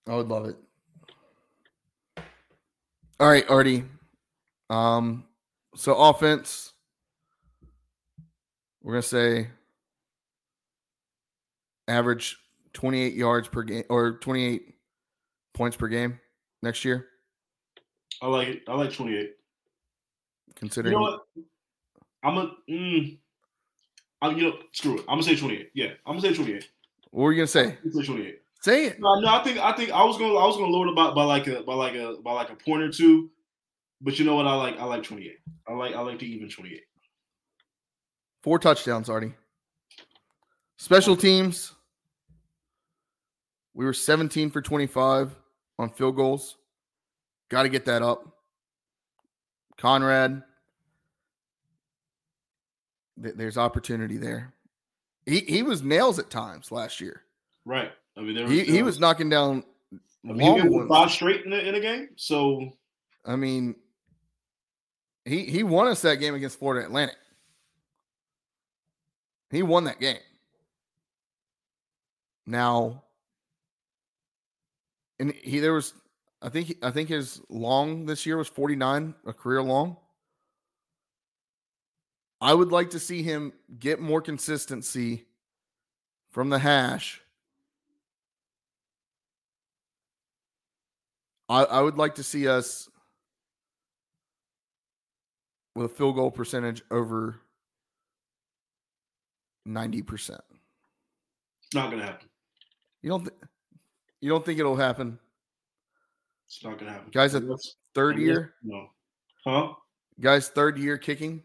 I 0.07 0.15
would 0.15 0.27
love 0.27 0.47
it. 0.47 0.57
All 3.19 3.29
right, 3.29 3.49
Artie. 3.49 3.85
Um, 4.69 5.25
so 5.75 5.95
offense, 5.95 6.73
we're 8.81 8.93
gonna 8.93 9.03
say 9.03 9.47
average 11.87 12.37
28 12.73 13.13
yards 13.13 13.47
per 13.47 13.63
game 13.63 13.83
or 13.89 14.17
28 14.17 14.72
points 15.53 15.77
per 15.77 15.87
game 15.87 16.19
next 16.61 16.83
year? 16.83 17.07
I 18.21 18.27
like 18.27 18.47
it. 18.47 18.63
I 18.67 18.75
like 18.75 18.93
28. 18.93 19.31
Considering 20.55 20.93
you 20.93 20.99
know 20.99 21.03
what? 21.03 21.19
I'm 22.23 22.37
a 22.37 22.51
mm, 22.69 23.17
I'm 24.21 24.37
you 24.37 24.43
know, 24.43 24.57
screw 24.71 24.95
it. 24.95 25.01
I'm 25.01 25.19
gonna 25.19 25.23
say 25.23 25.35
28. 25.35 25.71
Yeah, 25.73 25.87
I'm 26.05 26.17
gonna 26.17 26.21
say 26.21 26.33
28. 26.33 26.69
What 27.11 27.23
were 27.23 27.31
you 27.33 27.39
gonna 27.39 27.47
say? 27.47 27.77
say 27.91 28.05
28. 28.05 28.39
Say 28.61 28.85
it. 28.85 28.99
No, 28.99 29.19
no, 29.19 29.27
I 29.27 29.43
think 29.43 29.57
I 29.57 29.73
think 29.73 29.91
I 29.91 30.03
was 30.03 30.17
gonna 30.17 30.35
I 30.35 30.45
was 30.45 30.55
gonna 30.55 30.71
lower 30.71 30.87
it 30.87 30.95
by, 30.95 31.11
by 31.11 31.23
like 31.23 31.47
a 31.47 31.63
by 31.63 31.73
like 31.73 31.95
a 31.95 32.15
by 32.23 32.31
like 32.31 32.49
a 32.49 32.55
point 32.55 32.81
or 32.81 32.89
two. 32.89 33.29
But 34.01 34.19
you 34.19 34.25
know 34.25 34.35
what? 34.35 34.47
I 34.47 34.55
like 34.55 34.79
I 34.79 34.85
like 34.85 35.03
28. 35.03 35.37
I 35.67 35.73
like 35.73 35.95
I 35.95 35.99
like 35.99 36.19
to 36.19 36.25
even 36.25 36.49
28. 36.49 36.81
Four 38.41 38.59
touchdowns, 38.59 39.09
Artie. 39.09 39.33
Special 40.77 41.15
teams. 41.15 41.73
We 43.73 43.85
were 43.85 43.93
17 43.93 44.51
for 44.51 44.61
25 44.61 45.35
on 45.83 45.89
field 45.91 46.15
goals. 46.15 46.57
Got 47.49 47.63
to 47.63 47.69
get 47.69 47.85
that 47.85 48.01
up. 48.01 48.27
Conrad, 49.77 50.41
th- 53.21 53.35
there's 53.35 53.57
opportunity 53.57 54.17
there. 54.17 54.53
He 55.25 55.39
he 55.41 55.63
was 55.63 55.83
nails 55.83 56.19
at 56.19 56.29
times 56.29 56.71
last 56.71 56.99
year. 56.99 57.21
Right. 57.65 57.91
I 58.17 58.21
mean, 58.21 58.41
was, 58.41 58.51
he, 58.51 58.63
he 58.63 58.83
was 58.83 58.99
knocking 58.99 59.29
down 59.29 59.63
I 60.27 60.33
mean, 60.33 60.87
five 60.87 61.11
straight 61.11 61.45
in 61.45 61.53
a, 61.53 61.57
in 61.57 61.75
a 61.75 61.79
game. 61.79 62.09
So, 62.15 62.69
I 63.25 63.35
mean, 63.35 63.75
he 65.25 65.45
he 65.45 65.63
won 65.63 65.87
us 65.87 66.01
that 66.01 66.15
game 66.15 66.35
against 66.35 66.59
Florida 66.59 66.85
Atlantic. 66.85 67.17
He 69.49 69.63
won 69.63 69.83
that 69.83 69.99
game. 69.99 70.17
Now, 72.45 73.02
and 75.23 75.33
he 75.35 75.59
there 75.59 75.71
was 75.71 75.93
I 76.41 76.49
think 76.49 76.75
I 76.83 76.91
think 76.91 77.07
his 77.07 77.39
long 77.47 78.05
this 78.07 78.25
year 78.25 78.35
was 78.35 78.49
49, 78.49 79.15
a 79.25 79.31
career 79.31 79.63
long. 79.63 79.95
I 82.41 82.53
would 82.53 82.73
like 82.73 82.89
to 82.89 82.99
see 82.99 83.23
him 83.23 83.53
get 83.79 84.01
more 84.01 84.21
consistency 84.21 85.23
from 86.29 86.49
the 86.49 86.59
hash. 86.59 87.21
I, 91.47 91.63
I 91.63 91.79
would 91.79 91.97
like 91.97 92.15
to 92.15 92.23
see 92.23 92.49
us 92.49 92.89
with 95.73 95.85
a 95.85 95.89
field 95.89 96.15
goal 96.15 96.31
percentage 96.31 96.81
over 96.91 97.39
90%. 99.65 100.03
It's 100.11 100.39
not 101.73 101.91
going 101.91 101.99
to 101.99 102.05
happen. 102.07 102.27
You 103.01 103.09
don't 103.11 103.23
think 103.23 103.35
you 104.23 104.29
don't 104.29 104.45
think 104.45 104.57
it'll 104.57 104.77
happen? 104.77 105.19
It's 106.47 106.63
not 106.63 106.79
gonna 106.79 106.93
happen. 106.93 107.11
Guys, 107.11 107.35
a 107.35 107.41
third 107.93 108.17
year? 108.17 108.53
No. 108.63 108.87
Huh? 109.45 109.73
Guys, 110.21 110.47
third 110.47 110.77
year 110.77 110.97
kicking. 110.97 111.43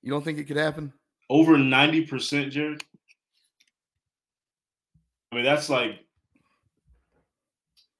You 0.00 0.12
don't 0.12 0.24
think 0.24 0.38
it 0.38 0.44
could 0.44 0.56
happen? 0.56 0.92
Over 1.28 1.58
ninety 1.58 2.06
percent, 2.06 2.52
Jared. 2.52 2.84
I 5.32 5.34
mean, 5.34 5.44
that's 5.44 5.68
like, 5.68 5.98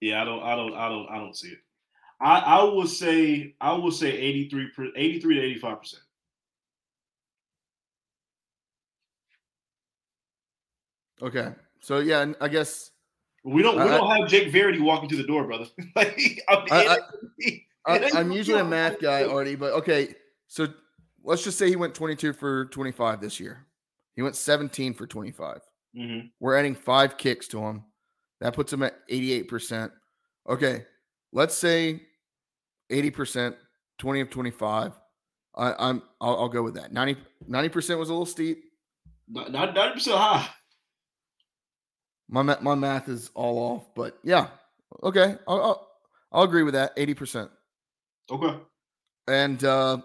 yeah, 0.01 0.23
I 0.23 0.25
don't, 0.25 0.43
I 0.45 0.55
don't, 0.55 0.75
I 0.75 0.89
don't, 0.89 1.09
I 1.11 1.19
don't 1.19 1.37
see 1.37 1.49
it. 1.49 1.59
I, 2.21 2.39
I 2.39 2.63
will 2.63 2.87
say, 2.87 3.57
I 3.61 3.73
will 3.73 3.91
say 3.91 4.13
83, 4.13 4.93
83 4.95 5.35
to 5.35 5.41
eighty-five 5.43 5.79
percent. 5.81 6.03
Okay, 11.21 11.49
so 11.81 11.99
yeah, 11.99 12.33
I 12.41 12.47
guess 12.47 12.93
we 13.45 13.63
don't 13.63 13.77
we 13.77 13.83
I, 13.83 13.97
don't 13.97 14.21
have 14.21 14.29
Jake 14.29 14.53
Verity 14.53 14.81
walking 14.81 15.09
through 15.09 15.19
the 15.19 15.27
door, 15.27 15.45
brother. 15.45 15.67
like, 15.97 16.43
I, 16.49 16.99
am 17.87 18.33
usually 18.33 18.61
a 18.61 18.65
math 18.65 19.01
guy, 19.01 19.25
Artie, 19.25 19.57
but 19.57 19.73
okay. 19.73 20.15
So 20.47 20.69
let's 21.25 21.43
just 21.43 21.59
say 21.59 21.69
he 21.69 21.77
went 21.77 21.95
22 21.95 22.33
for 22.33 22.67
25 22.67 23.21
this 23.21 23.41
year. 23.41 23.67
He 24.17 24.23
went 24.23 24.37
17 24.37 24.95
for 24.95 25.07
25. 25.07 25.61
Mm-hmm. 25.97 26.27
We're 26.41 26.57
adding 26.57 26.75
five 26.75 27.17
kicks 27.17 27.49
to 27.49 27.61
him. 27.61 27.85
That 28.41 28.55
puts 28.55 28.73
him 28.73 28.83
at 28.83 29.07
88%. 29.09 29.91
Okay. 30.49 30.85
Let's 31.33 31.55
say 31.55 32.03
80%, 32.91 33.55
20 33.99 34.21
of 34.21 34.31
25. 34.31 34.93
I, 35.55 35.91
am 35.91 36.03
I'll, 36.21 36.37
I'll, 36.37 36.49
go 36.49 36.63
with 36.63 36.75
that. 36.75 36.93
90 36.93 37.69
percent 37.69 37.99
was 37.99 38.09
a 38.09 38.13
little 38.13 38.27
steep. 38.27 38.65
Not 39.29 39.53
ninety 39.53 39.95
percent 39.95 40.17
high. 40.17 40.49
My 42.33 42.43
my 42.43 42.77
math 42.77 43.09
is 43.09 43.29
all 43.35 43.59
off, 43.59 43.93
but 43.97 44.17
yeah, 44.23 44.47
okay, 45.03 45.37
I'll 45.49 45.61
I'll, 45.61 45.89
I'll 46.31 46.43
agree 46.45 46.63
with 46.63 46.75
that. 46.75 46.93
Eighty 46.97 47.13
percent. 47.13 47.51
Okay. 48.31 48.57
And 49.27 49.65
uh, 49.65 49.99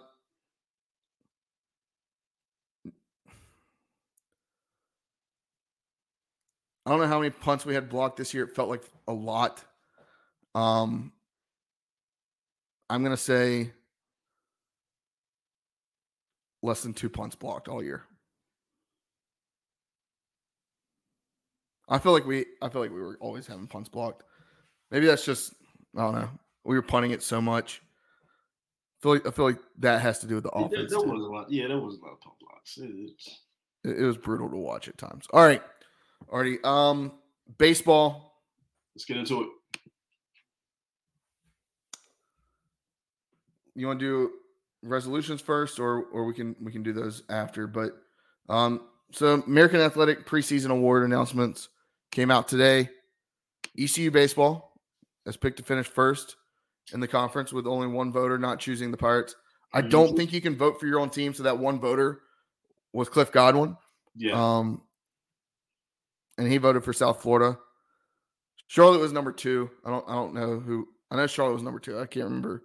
I 6.86 6.90
don't 6.90 7.00
know 7.00 7.08
how 7.08 7.20
many 7.20 7.30
punts 7.30 7.64
we 7.64 7.76
had 7.76 7.90
blocked 7.90 8.18
this 8.18 8.34
year. 8.34 8.46
It 8.46 8.56
felt 8.56 8.70
like 8.70 8.84
a 9.08 9.14
lot. 9.14 9.64
Um, 10.56 11.12
I'm 12.90 13.04
gonna 13.04 13.18
say 13.18 13.72
less 16.64 16.82
than 16.82 16.94
two 16.96 17.10
punts 17.10 17.36
blocked 17.36 17.68
all 17.68 17.84
year. 17.84 18.04
I 21.88 22.00
feel 22.00 22.12
like 22.12 22.26
we 22.26 22.46
I 22.62 22.70
feel 22.70 22.82
like 22.82 22.92
we 22.92 23.02
were 23.02 23.18
always 23.20 23.48
having 23.48 23.68
punts 23.68 23.90
blocked. 23.90 24.24
Maybe 24.92 25.06
that's 25.06 25.26
just 25.26 25.54
I 25.96 26.02
don't 26.02 26.16
know. 26.16 26.30
We 26.64 26.76
were 26.76 26.82
punting 26.82 27.12
it 27.12 27.22
so 27.22 27.42
much. 27.42 27.82
I 29.00 29.02
feel 29.02 29.14
like 29.14 29.28
I 29.28 29.32
feel 29.32 29.46
like 29.46 29.60
that 29.80 30.02
has 30.02 30.20
to 30.20 30.28
do 30.28 30.36
with 30.36 30.46
the 30.46 30.50
offense. 30.52 30.90
There, 30.92 31.00
there 31.00 31.08
was 31.08 31.24
a 31.24 31.28
lot. 31.28 31.52
Yeah, 31.52 31.68
there 31.68 31.80
was 31.80 31.98
a 31.98 32.02
lot 32.02 32.14
of 32.14 32.22
punt 32.22 32.36
blocks. 32.40 32.78
It, 32.78 33.90
it, 33.90 34.02
it 34.02 34.06
was 34.06 34.18
brutal 34.18 34.50
to 34.50 34.58
watch 34.58 34.88
at 34.88 34.98
times. 34.98 35.28
All 35.32 35.46
right. 35.46 35.62
Artie. 36.30 36.58
Um 36.64 37.14
baseball. 37.58 38.42
Let's 38.96 39.06
get 39.06 39.18
into 39.18 39.42
it. 39.42 39.50
You 43.76 43.88
want 43.88 44.00
to 44.00 44.06
do 44.06 44.32
resolutions 44.82 45.42
first, 45.42 45.80
or 45.80 46.06
or 46.06 46.26
we 46.26 46.34
can 46.34 46.56
we 46.62 46.72
can 46.72 46.82
do 46.82 46.94
those 46.94 47.24
after. 47.30 47.68
But 47.68 47.92
um, 48.48 48.82
so 49.12 49.44
American 49.46 49.82
Athletic 49.82 50.26
preseason 50.26 50.70
award 50.70 51.04
announcements 51.04 51.70
came 52.12 52.32
out 52.32 52.48
today. 52.48 52.90
ECU 53.78 54.12
baseball 54.12 54.74
has 55.26 55.38
picked 55.38 55.58
to 55.58 55.64
finish 55.64 55.88
first 55.88 56.36
in 56.94 57.00
the 57.00 57.08
conference 57.08 57.52
with 57.52 57.68
only 57.68 57.88
one 57.88 58.12
voter 58.12 58.38
not 58.38 58.60
choosing 58.60 58.92
the 58.92 58.98
Pirates. 58.98 59.36
I 59.74 59.82
mm-hmm. 59.82 59.90
don't 59.90 60.18
think 60.18 60.32
you 60.32 60.42
can 60.42 60.56
vote 60.56 60.80
for 60.80 60.88
your 60.88 61.00
own 61.00 61.10
team, 61.10 61.34
so 61.34 61.44
that 61.44 61.58
one 61.58 61.80
voter 61.80 62.22
was 62.94 63.10
Cliff 63.10 63.32
Godwin. 63.32 63.76
Yeah. 64.16 64.34
Um, 64.34 64.82
and 66.38 66.48
he 66.50 66.58
voted 66.58 66.84
for 66.84 66.94
South 66.94 67.22
Florida. 67.22 67.58
Charlotte 68.68 69.00
was 69.00 69.12
number 69.12 69.32
two. 69.32 69.70
I 69.86 69.90
don't 69.90 70.06
I 70.08 70.16
don't 70.16 70.34
know 70.34 70.60
who. 70.60 70.88
I 71.12 71.18
know 71.18 71.28
Charlotte 71.28 71.54
was 71.54 71.64
number 71.64 71.80
two. 71.80 72.00
I 72.00 72.06
can't 72.06 72.26
remember 72.26 72.64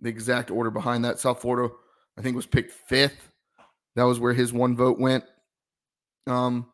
the 0.00 0.08
exact 0.08 0.50
order 0.50 0.70
behind 0.70 1.04
that. 1.04 1.18
South 1.18 1.40
Florida, 1.40 1.72
I 2.18 2.22
think, 2.22 2.36
was 2.36 2.46
picked 2.46 2.72
fifth. 2.88 3.30
That 3.96 4.04
was 4.04 4.18
where 4.18 4.32
his 4.32 4.52
one 4.52 4.76
vote 4.76 4.98
went. 4.98 5.24
Um, 6.26 6.72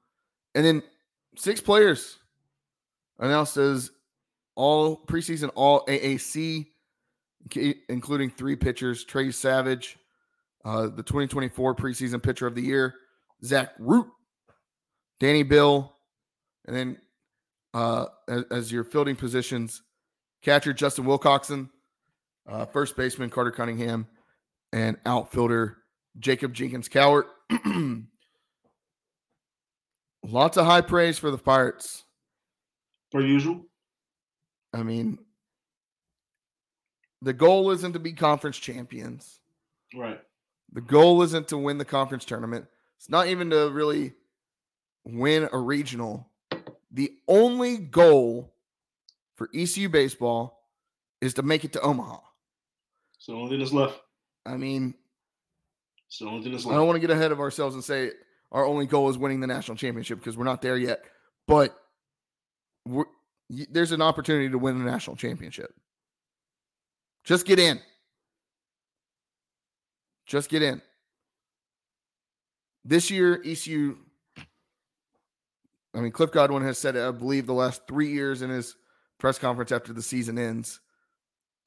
and 0.55 0.65
then 0.65 0.82
six 1.39 1.60
players 1.60 2.19
announced 3.19 3.56
as 3.56 3.90
all 4.55 4.97
preseason 4.97 5.51
all 5.55 5.86
AAC, 5.86 6.66
including 7.89 8.31
three 8.31 8.56
pitchers: 8.56 9.05
Trey 9.05 9.31
Savage, 9.31 9.97
uh, 10.65 10.89
the 10.89 11.02
2024 11.02 11.74
preseason 11.74 12.23
pitcher 12.23 12.47
of 12.47 12.55
the 12.55 12.62
year, 12.62 12.94
Zach 13.44 13.73
Root, 13.78 14.09
Danny 15.20 15.44
Beal, 15.44 15.94
and 16.66 16.77
then 16.77 16.98
uh, 17.74 18.06
as, 18.28 18.44
as 18.51 18.73
your 18.73 18.85
fielding 18.85 19.16
positions, 19.16 19.82
catcher 20.43 20.73
Justin 20.73 21.05
Wilcoxon, 21.05 21.70
uh, 22.48 22.65
first 22.66 22.97
baseman 22.97 23.31
Carter 23.31 23.52
Cunningham, 23.52 24.06
and 24.73 24.97
outfielder 25.06 25.78
Jacob 26.19 26.52
Jenkins 26.52 26.89
Cowart. 26.89 27.24
Lots 30.24 30.57
of 30.57 30.66
high 30.66 30.81
praise 30.81 31.19
for 31.19 31.31
the 31.31 31.39
Pirates. 31.39 32.05
Per 33.12 33.20
usual. 33.20 33.65
I 34.74 34.82
mean, 34.82 35.19
the 37.23 37.32
goal 37.32 37.70
isn't 37.70 37.93
to 37.93 37.99
be 37.99 38.12
conference 38.12 38.59
champions. 38.59 39.40
Right. 39.95 40.20
The 40.73 40.81
goal 40.81 41.23
isn't 41.23 41.49
to 41.49 41.59
win 41.59 41.78
the 41.78 41.85
conference 41.85 42.24
tournament. 42.24 42.66
It's 42.99 43.09
not 43.09 43.28
even 43.28 43.51
to 43.51 43.70
really 43.70 44.12
win 45.05 45.49
a 45.53 45.59
regional. 45.59 46.28
The 46.90 47.12
only 47.27 47.78
goal 47.78 48.53
for 49.36 49.49
ECU 49.55 49.89
baseball 49.89 50.66
is 51.20 51.35
to 51.35 51.43
make 51.43 51.65
it 51.65 51.73
to 51.74 51.81
Omaha. 51.81 52.19
So 53.19 53.32
the 53.32 53.39
only 53.39 53.51
thing 53.51 53.59
that's 53.61 53.73
left. 53.73 54.01
I 54.45 54.57
mean, 54.57 54.95
so 56.09 56.24
the 56.24 56.31
only 56.31 56.43
thing 56.43 56.53
that's 56.53 56.65
left. 56.65 56.74
I 56.74 56.78
don't 56.78 56.86
want 56.86 56.97
to 56.97 57.07
get 57.07 57.11
ahead 57.11 57.32
of 57.32 57.40
ourselves 57.40 57.74
and 57.74 57.85
say 57.85 58.11
our 58.53 58.65
only 58.65 58.87
goal 58.87 59.09
is 59.09 59.19
winning 59.19 59.41
the 59.41 59.47
national 59.47 59.77
championship 59.77 60.19
because 60.19 60.37
we're 60.37 60.45
not 60.45 60.62
there 60.62 60.77
yet. 60.77 61.01
But 61.47 61.77
there's 63.49 63.93
an 63.93 64.03
opportunity 64.03 64.49
to 64.51 64.59
win 64.59 64.79
the 64.79 64.91
national 64.91 65.16
championship. 65.16 65.73
Just 67.25 67.47
get 67.47 67.59
in. 67.59 67.81
Just 70.27 70.49
get 70.51 70.62
in. 70.62 70.81
This 72.85 73.11
year, 73.11 73.43
ECU, 73.45 73.99
I 75.95 76.01
mean, 76.01 76.12
Cliff 76.12 76.31
Godwin 76.33 76.62
has 76.62 76.79
said, 76.79 76.97
it, 76.97 77.03
I 77.03 77.11
believe, 77.11 77.47
the 77.47 77.55
last 77.55 77.83
three 77.87 78.12
years 78.12 78.41
in 78.43 78.51
his 78.51 78.77
press 79.19 79.39
conference 79.39 79.73
after 79.73 79.93
the 79.93 80.03
season 80.03 80.39
ends 80.39 80.81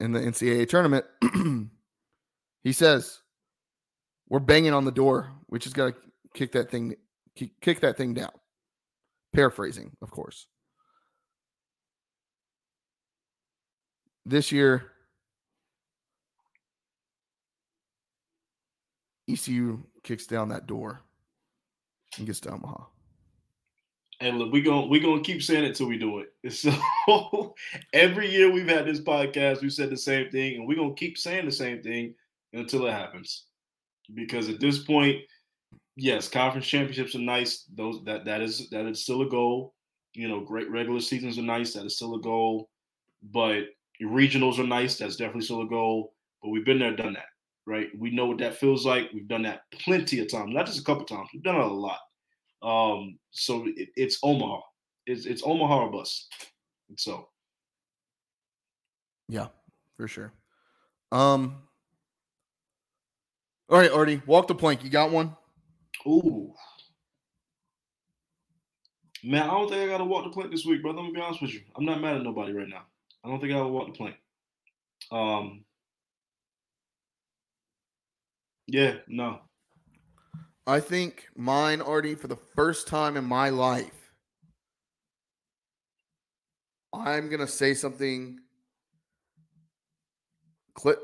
in 0.00 0.12
the 0.12 0.20
NCAA 0.20 0.68
tournament, 0.68 1.04
he 2.64 2.72
says, 2.72 3.20
"We're 4.28 4.40
banging 4.40 4.72
on 4.72 4.84
the 4.84 4.90
door. 4.90 5.30
We 5.48 5.58
just 5.58 5.76
got 5.76 5.88
to 5.88 5.94
kick 6.34 6.52
that 6.52 6.70
thing, 6.70 6.94
kick 7.60 7.80
that 7.80 7.96
thing 7.96 8.14
down." 8.14 8.32
Paraphrasing, 9.32 9.96
of 10.02 10.10
course. 10.10 10.46
This 14.24 14.52
year, 14.52 14.92
ECU 19.28 19.82
kicks 20.02 20.26
down 20.26 20.48
that 20.50 20.66
door 20.66 21.00
and 22.18 22.26
gets 22.26 22.40
to 22.40 22.50
Omaha. 22.50 22.84
And 24.20 24.38
look, 24.38 24.52
we 24.52 24.60
going 24.60 24.88
we 24.88 25.00
gonna 25.00 25.22
keep 25.22 25.42
saying 25.42 25.64
it 25.64 25.74
till 25.74 25.88
we 25.88 25.98
do 25.98 26.20
it. 26.20 26.28
So 26.52 27.54
every 27.92 28.30
year 28.30 28.50
we've 28.50 28.68
had 28.68 28.86
this 28.86 29.00
podcast, 29.00 29.62
we 29.62 29.70
said 29.70 29.90
the 29.90 29.96
same 29.96 30.30
thing, 30.30 30.56
and 30.56 30.68
we're 30.68 30.76
gonna 30.76 30.94
keep 30.94 31.18
saying 31.18 31.46
the 31.46 31.52
same 31.52 31.82
thing 31.82 32.14
until 32.52 32.86
it 32.86 32.92
happens. 32.92 33.46
Because 34.14 34.48
at 34.48 34.60
this 34.60 34.80
point, 34.80 35.22
yes, 35.96 36.28
conference 36.28 36.66
championships 36.66 37.14
are 37.14 37.20
nice. 37.20 37.66
Those 37.74 38.02
that 38.04 38.24
that 38.24 38.40
is 38.40 38.68
that 38.70 38.86
is 38.86 39.02
still 39.02 39.22
a 39.22 39.28
goal. 39.28 39.74
You 40.14 40.28
know, 40.28 40.40
great 40.40 40.70
regular 40.70 41.00
seasons 41.00 41.38
are 41.38 41.42
nice. 41.42 41.74
That 41.74 41.86
is 41.86 41.96
still 41.96 42.14
a 42.14 42.20
goal. 42.20 42.68
But 43.22 43.64
regionals 44.02 44.58
are 44.58 44.66
nice. 44.66 44.98
That's 44.98 45.16
definitely 45.16 45.42
still 45.42 45.62
a 45.62 45.68
goal. 45.68 46.14
But 46.42 46.50
we've 46.50 46.64
been 46.64 46.78
there, 46.78 46.94
done 46.94 47.14
that, 47.14 47.26
right? 47.66 47.88
We 47.96 48.10
know 48.10 48.26
what 48.26 48.38
that 48.38 48.56
feels 48.56 48.84
like. 48.84 49.10
We've 49.14 49.28
done 49.28 49.42
that 49.42 49.62
plenty 49.72 50.20
of 50.20 50.30
times, 50.30 50.52
not 50.52 50.66
just 50.66 50.80
a 50.80 50.84
couple 50.84 51.04
times. 51.04 51.28
We've 51.32 51.42
done 51.42 51.56
it 51.56 51.62
a 51.62 51.66
lot. 51.66 51.98
Um, 52.62 53.18
so 53.30 53.66
it, 53.76 53.88
it's 53.96 54.18
Omaha. 54.22 54.60
It's 55.06 55.26
it's 55.26 55.42
Omaha 55.44 55.86
or 55.86 55.90
bus. 55.90 56.28
So 56.96 57.28
yeah, 59.28 59.48
for 59.96 60.06
sure. 60.06 60.32
Um 61.10 61.62
all 63.68 63.78
right, 63.78 63.90
Artie, 63.90 64.20
walk 64.26 64.48
the 64.48 64.54
plank. 64.54 64.84
You 64.84 64.90
got 64.90 65.10
one? 65.10 65.34
Ooh. 66.06 66.52
Man, 69.24 69.42
I 69.42 69.46
don't 69.46 69.68
think 69.68 69.82
I 69.82 69.86
gotta 69.86 70.04
walk 70.04 70.24
the 70.24 70.30
plank 70.30 70.50
this 70.50 70.64
week, 70.64 70.82
brother. 70.82 70.98
I'm 70.98 71.06
gonna 71.06 71.14
be 71.14 71.20
honest 71.20 71.42
with 71.42 71.54
you. 71.54 71.60
I'm 71.76 71.84
not 71.84 72.00
mad 72.00 72.16
at 72.16 72.22
nobody 72.22 72.52
right 72.52 72.68
now. 72.68 72.82
I 73.24 73.28
don't 73.28 73.40
think 73.40 73.52
I 73.52 73.60
will 73.60 73.70
walk 73.70 73.86
the 73.86 73.92
plank. 73.92 74.16
Um 75.10 75.64
yeah, 78.66 78.96
no. 79.06 79.40
I 80.66 80.80
think 80.80 81.28
mine, 81.36 81.80
Artie 81.80 82.14
for 82.14 82.28
the 82.28 82.36
first 82.36 82.86
time 82.86 83.16
in 83.16 83.24
my 83.24 83.50
life, 83.50 84.12
I'm 86.92 87.28
gonna 87.28 87.46
say 87.46 87.74
something. 87.74 88.38
Clip, 90.74 90.98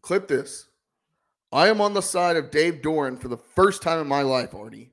clip 0.00 0.26
this. 0.28 0.68
I 1.52 1.68
am 1.68 1.82
on 1.82 1.92
the 1.92 2.00
side 2.00 2.36
of 2.36 2.50
Dave 2.50 2.80
Doeren 2.80 3.20
for 3.20 3.28
the 3.28 3.36
first 3.36 3.82
time 3.82 4.00
in 4.00 4.08
my 4.08 4.22
life, 4.22 4.54
Artie. 4.54 4.90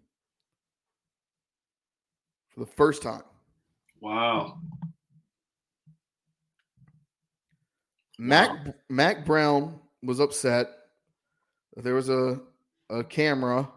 For 2.49 2.59
the 2.59 2.65
first 2.65 3.01
time. 3.01 3.23
Wow. 4.01 4.59
Mack 8.17 8.49
Wow. 8.49 8.73
Mack 8.89 9.25
Brown 9.25 9.79
was 10.03 10.19
upset. 10.19 10.67
There 11.77 11.93
was 11.93 12.09
a 12.09 12.41
a 12.89 13.03
camera. 13.05 13.69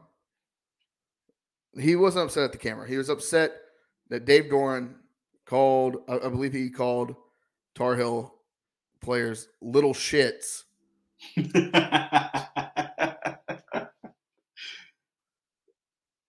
He 1.78 1.94
wasn't 1.94 2.26
upset 2.26 2.44
at 2.44 2.52
the 2.52 2.58
camera. 2.58 2.88
He 2.88 2.96
was 2.96 3.08
upset 3.08 3.52
that 4.08 4.24
Dave 4.24 4.44
Doeren 4.44 4.94
called. 5.46 5.98
I, 6.08 6.16
I 6.16 6.28
believe 6.28 6.52
he 6.52 6.70
called 6.70 7.14
Tar 7.76 7.94
Heel 7.94 8.34
players 9.00 9.48
little 9.60 9.94
shits. 9.94 10.64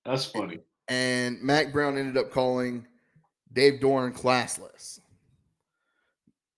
That's 0.06 0.26
funny. 0.26 0.60
and 0.90 1.42
Mack 1.42 1.72
Brown 1.72 1.98
ended 1.98 2.18
up 2.18 2.32
calling 2.32 2.86
Dave 3.54 3.80
Doeren 3.80 4.14
classless. 4.14 5.00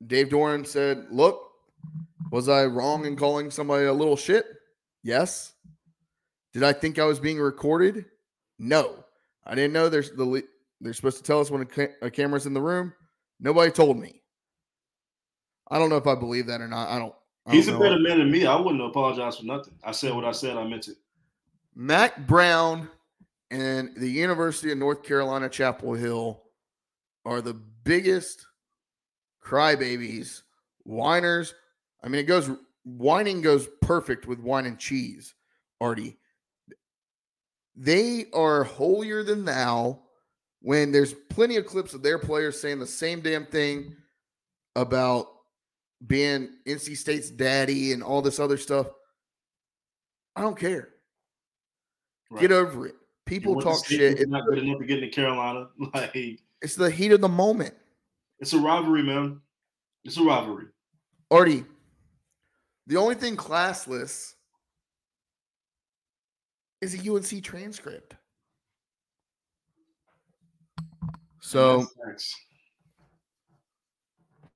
Dave 0.06 0.30
Doeren 0.30 0.66
said, 0.66 1.08
"Look, 1.12 1.42
was 2.32 2.50
I 2.50 2.66
wrong 2.66 3.06
in 3.06 3.16
calling 3.16 3.50
somebody 3.52 3.86
a 3.86 3.94
little 3.94 4.16
shit? 4.18 4.46
Yes. 5.04 5.54
Did 6.54 6.64
I 6.64 6.74
think 6.74 7.00
I 7.00 7.06
was 7.06 7.20
being 7.20 7.38
recorded? 7.40 8.06
No. 8.60 9.04
I 9.46 9.56
didn't 9.56 9.74
know 9.74 9.90
there's 9.90 10.12
the 10.12 10.24
le- 10.26 10.42
they're 10.82 10.94
supposed 10.94 11.18
to 11.18 11.24
tell 11.24 11.40
us 11.40 11.52
when 11.52 11.62
a, 11.62 11.66
ca- 11.66 11.94
a 12.02 12.10
camera's 12.10 12.46
in 12.46 12.54
the 12.54 12.62
room. 12.62 12.94
Nobody 13.40 13.72
told 13.72 13.98
me. 14.00 14.22
I 15.70 15.78
don't 15.80 15.90
know 15.90 15.98
if 15.98 16.08
I 16.08 16.16
believe 16.16 16.48
that 16.48 16.62
or 16.62 16.68
not. 16.68 16.90
I 16.90 16.98
don't. 17.00 17.14
I 17.46 17.52
He's 17.54 17.68
a 17.68 17.72
don't 17.72 17.80
know. 17.80 17.86
better 17.90 18.00
man 18.00 18.18
than 18.20 18.32
me. 18.32 18.46
I 18.46 18.56
wouldn't 18.56 18.82
apologize 18.84 19.38
for 19.38 19.46
nothing. 19.46 19.74
I 19.84 19.92
said 19.92 20.14
what 20.16 20.26
I 20.26 20.32
said. 20.32 20.58
I 20.58 20.66
meant 20.66 20.88
it. 20.88 20.98
Mack 21.76 22.26
Brown 22.26 22.90
and 23.56 23.96
the 23.96 24.10
University 24.10 24.74
of 24.74 24.78
North 24.78 25.02
Carolina 25.02 25.48
Chapel 25.48 25.94
Hill 25.94 26.44
are 27.24 27.42
the 27.42 27.54
biggest 27.54 28.46
crybabies, 29.42 30.42
whiners. 30.84 31.54
I 32.04 32.10
mean, 32.10 32.20
it 32.20 32.26
goes 32.26 32.52
whining 32.84 33.42
goes 33.42 33.70
perfect 33.82 34.28
with 34.28 34.40
wine 34.40 34.66
and 34.66 34.78
cheese, 34.78 35.34
Artie. 35.80 36.18
They 37.78 38.26
are 38.34 38.66
holier 38.66 39.24
than 39.24 39.46
thou 39.46 40.02
when 40.62 40.92
there's 40.92 41.14
plenty 41.14 41.56
of 41.56 41.66
clips 41.66 41.94
of 41.94 42.04
their 42.04 42.20
players 42.20 42.60
saying 42.60 42.80
the 42.80 42.86
same 42.86 43.22
damn 43.22 43.46
thing 43.46 43.96
about 44.76 45.28
being 46.06 46.50
NC 46.68 46.98
State's 46.98 47.30
daddy 47.30 47.94
and 47.94 48.04
all 48.04 48.22
this 48.22 48.40
other 48.40 48.58
stuff. 48.58 48.88
I 50.36 50.42
don't 50.42 50.60
care. 50.60 50.90
Get 52.38 52.52
over 52.52 52.88
it. 52.88 52.96
People 53.26 53.52
You 53.52 53.56
want 53.56 53.62
to 53.62 53.74
talk 53.74 53.86
shit. 53.88 54.20
It's, 54.20 54.30
Not 54.30 54.46
good 54.46 54.60
enough 54.60 54.80
to 54.80 54.86
get 54.86 55.02
into 55.02 55.14
Carolina. 55.14 55.68
Like 55.94 56.16
it's 56.62 56.76
the 56.76 56.90
heat 56.90 57.12
of 57.12 57.22
the 57.22 57.30
moment. 57.30 57.74
it's 58.40 58.54
a 58.54 58.60
rivalry, 58.60 59.04
man. 59.04 59.42
It's 60.04 60.18
a 60.18 60.24
rivalry. 60.24 60.68
Artie, 61.32 61.66
the 62.88 62.98
only 62.98 63.16
thing 63.16 63.36
classless 63.36 64.34
is 66.82 66.94
a 66.96 67.12
UNC 67.12 67.44
transcript. 67.44 68.16
So, 71.42 71.86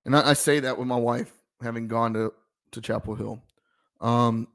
and 0.06 0.16
I, 0.16 0.30
I 0.30 0.34
say 0.34 0.60
that 0.60 0.78
with 0.78 0.88
my 0.88 0.96
wife 0.96 1.32
having 1.62 1.88
gone 1.88 2.14
to, 2.14 2.34
to 2.72 2.82
Chapel 2.82 3.16
Hill. 3.16 3.42
Um, 4.02 4.48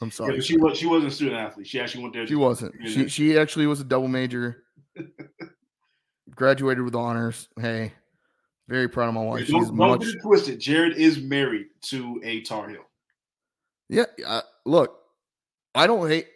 I'm 0.00 0.10
sorry. 0.10 0.36
but 0.36 0.44
she 0.44 0.56
was 0.56 0.78
she 0.78 0.86
wasn't 0.86 1.12
a 1.12 1.14
student 1.14 1.36
athlete. 1.36 1.66
She 1.66 1.80
actually 1.80 2.02
went 2.02 2.14
there. 2.14 2.26
She 2.26 2.34
wasn't. 2.34 2.74
Yeah. 2.80 2.90
She 2.90 3.08
she 3.08 3.38
actually 3.38 3.66
was 3.66 3.80
a 3.80 3.84
double 3.84 4.08
major. 4.08 4.64
graduated 6.34 6.84
with 6.84 6.94
honors. 6.94 7.48
Hey, 7.58 7.92
very 8.68 8.88
proud 8.88 9.08
of 9.08 9.14
my 9.14 9.22
wife. 9.22 9.48
Don't, 9.48 9.60
She's 9.60 9.68
don't 9.68 9.76
much. 9.76 10.00
get 10.00 10.08
it 10.08 10.22
twisted. 10.22 10.60
Jared 10.60 10.96
is 10.96 11.18
married 11.18 11.66
to 11.82 12.20
a 12.24 12.40
Tar 12.42 12.68
Heel. 12.68 12.84
Yeah, 13.88 14.04
uh, 14.26 14.42
look, 14.64 14.98
I 15.74 15.86
don't 15.86 16.08
hate. 16.08 16.28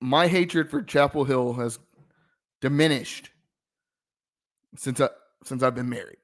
My 0.00 0.28
hatred 0.28 0.70
for 0.70 0.82
Chapel 0.82 1.24
Hill 1.24 1.54
has 1.54 1.78
diminished 2.60 3.30
since 4.76 5.00
I 5.00 5.08
since 5.44 5.62
I've 5.62 5.74
been 5.74 5.88
married. 5.88 6.18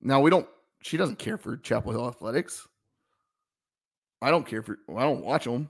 Now 0.00 0.20
we 0.20 0.30
don't. 0.30 0.46
She 0.82 0.96
doesn't 0.96 1.18
care 1.18 1.38
for 1.38 1.56
Chapel 1.56 1.92
Hill 1.92 2.08
athletics. 2.08 2.66
I 4.22 4.30
don't 4.30 4.46
care 4.46 4.62
for. 4.62 4.78
I 4.96 5.02
don't 5.02 5.24
watch 5.24 5.44
them. 5.44 5.68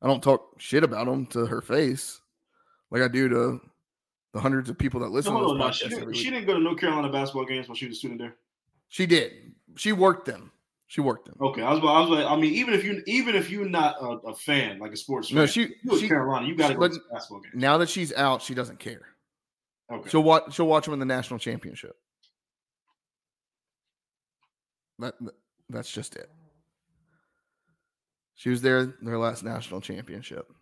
I 0.00 0.08
don't 0.08 0.22
talk 0.22 0.56
shit 0.58 0.82
about 0.82 1.06
them 1.06 1.26
to 1.26 1.46
her 1.46 1.60
face, 1.60 2.20
like 2.90 3.02
I 3.02 3.08
do 3.08 3.28
to 3.28 3.60
the 4.34 4.40
hundreds 4.40 4.68
of 4.68 4.76
people 4.78 5.00
that 5.00 5.10
listen 5.10 5.32
No, 5.32 5.40
to 5.40 5.46
no, 5.58 5.66
no. 5.66 5.70
She, 5.70 5.88
didn't, 5.88 6.14
she 6.14 6.30
didn't 6.30 6.46
go 6.46 6.54
to 6.54 6.60
North 6.60 6.80
Carolina 6.80 7.08
basketball 7.12 7.44
games 7.44 7.68
while 7.68 7.76
she 7.76 7.86
was 7.86 7.96
a 7.96 7.98
student 7.98 8.18
there. 8.20 8.34
She 8.88 9.06
did. 9.06 9.52
She 9.76 9.92
worked 9.92 10.24
them. 10.26 10.50
She 10.88 11.00
worked 11.00 11.26
them. 11.26 11.36
Okay, 11.40 11.62
I 11.62 11.70
was, 11.70 11.78
about- 11.78 11.94
I 11.96 12.00
was 12.00 12.10
like, 12.10 12.26
I 12.26 12.36
mean, 12.36 12.52
even 12.54 12.74
if 12.74 12.84
you, 12.84 13.02
even 13.06 13.34
if 13.34 13.48
you're 13.48 13.64
not 13.68 13.96
a, 14.00 14.06
a 14.28 14.34
fan, 14.34 14.78
like 14.78 14.92
a 14.92 14.96
sports 14.96 15.28
fan, 15.28 15.36
No, 15.38 15.46
she 15.46 15.74
she 15.98 16.08
Carolina, 16.08 16.46
you 16.46 16.54
got 16.56 16.68
to 16.68 16.74
go 16.74 16.88
to 16.88 16.98
basketball 17.10 17.40
game. 17.40 17.52
now 17.54 17.78
that 17.78 17.88
she's 17.88 18.12
out, 18.12 18.42
she 18.42 18.54
doesn't 18.54 18.78
care. 18.80 19.02
Okay, 19.90 20.10
She'll 20.10 20.22
watch. 20.22 20.52
She'll 20.54 20.66
watch 20.66 20.84
them 20.84 20.94
in 20.94 21.00
the 21.00 21.06
national 21.06 21.38
championship. 21.38 21.96
That 24.98 25.14
that's 25.70 25.90
just 25.90 26.16
it. 26.16 26.30
She 28.42 28.50
was 28.50 28.60
there 28.60 28.86
their 29.00 29.18
last 29.18 29.44
national 29.44 29.80
championship. 29.80 30.52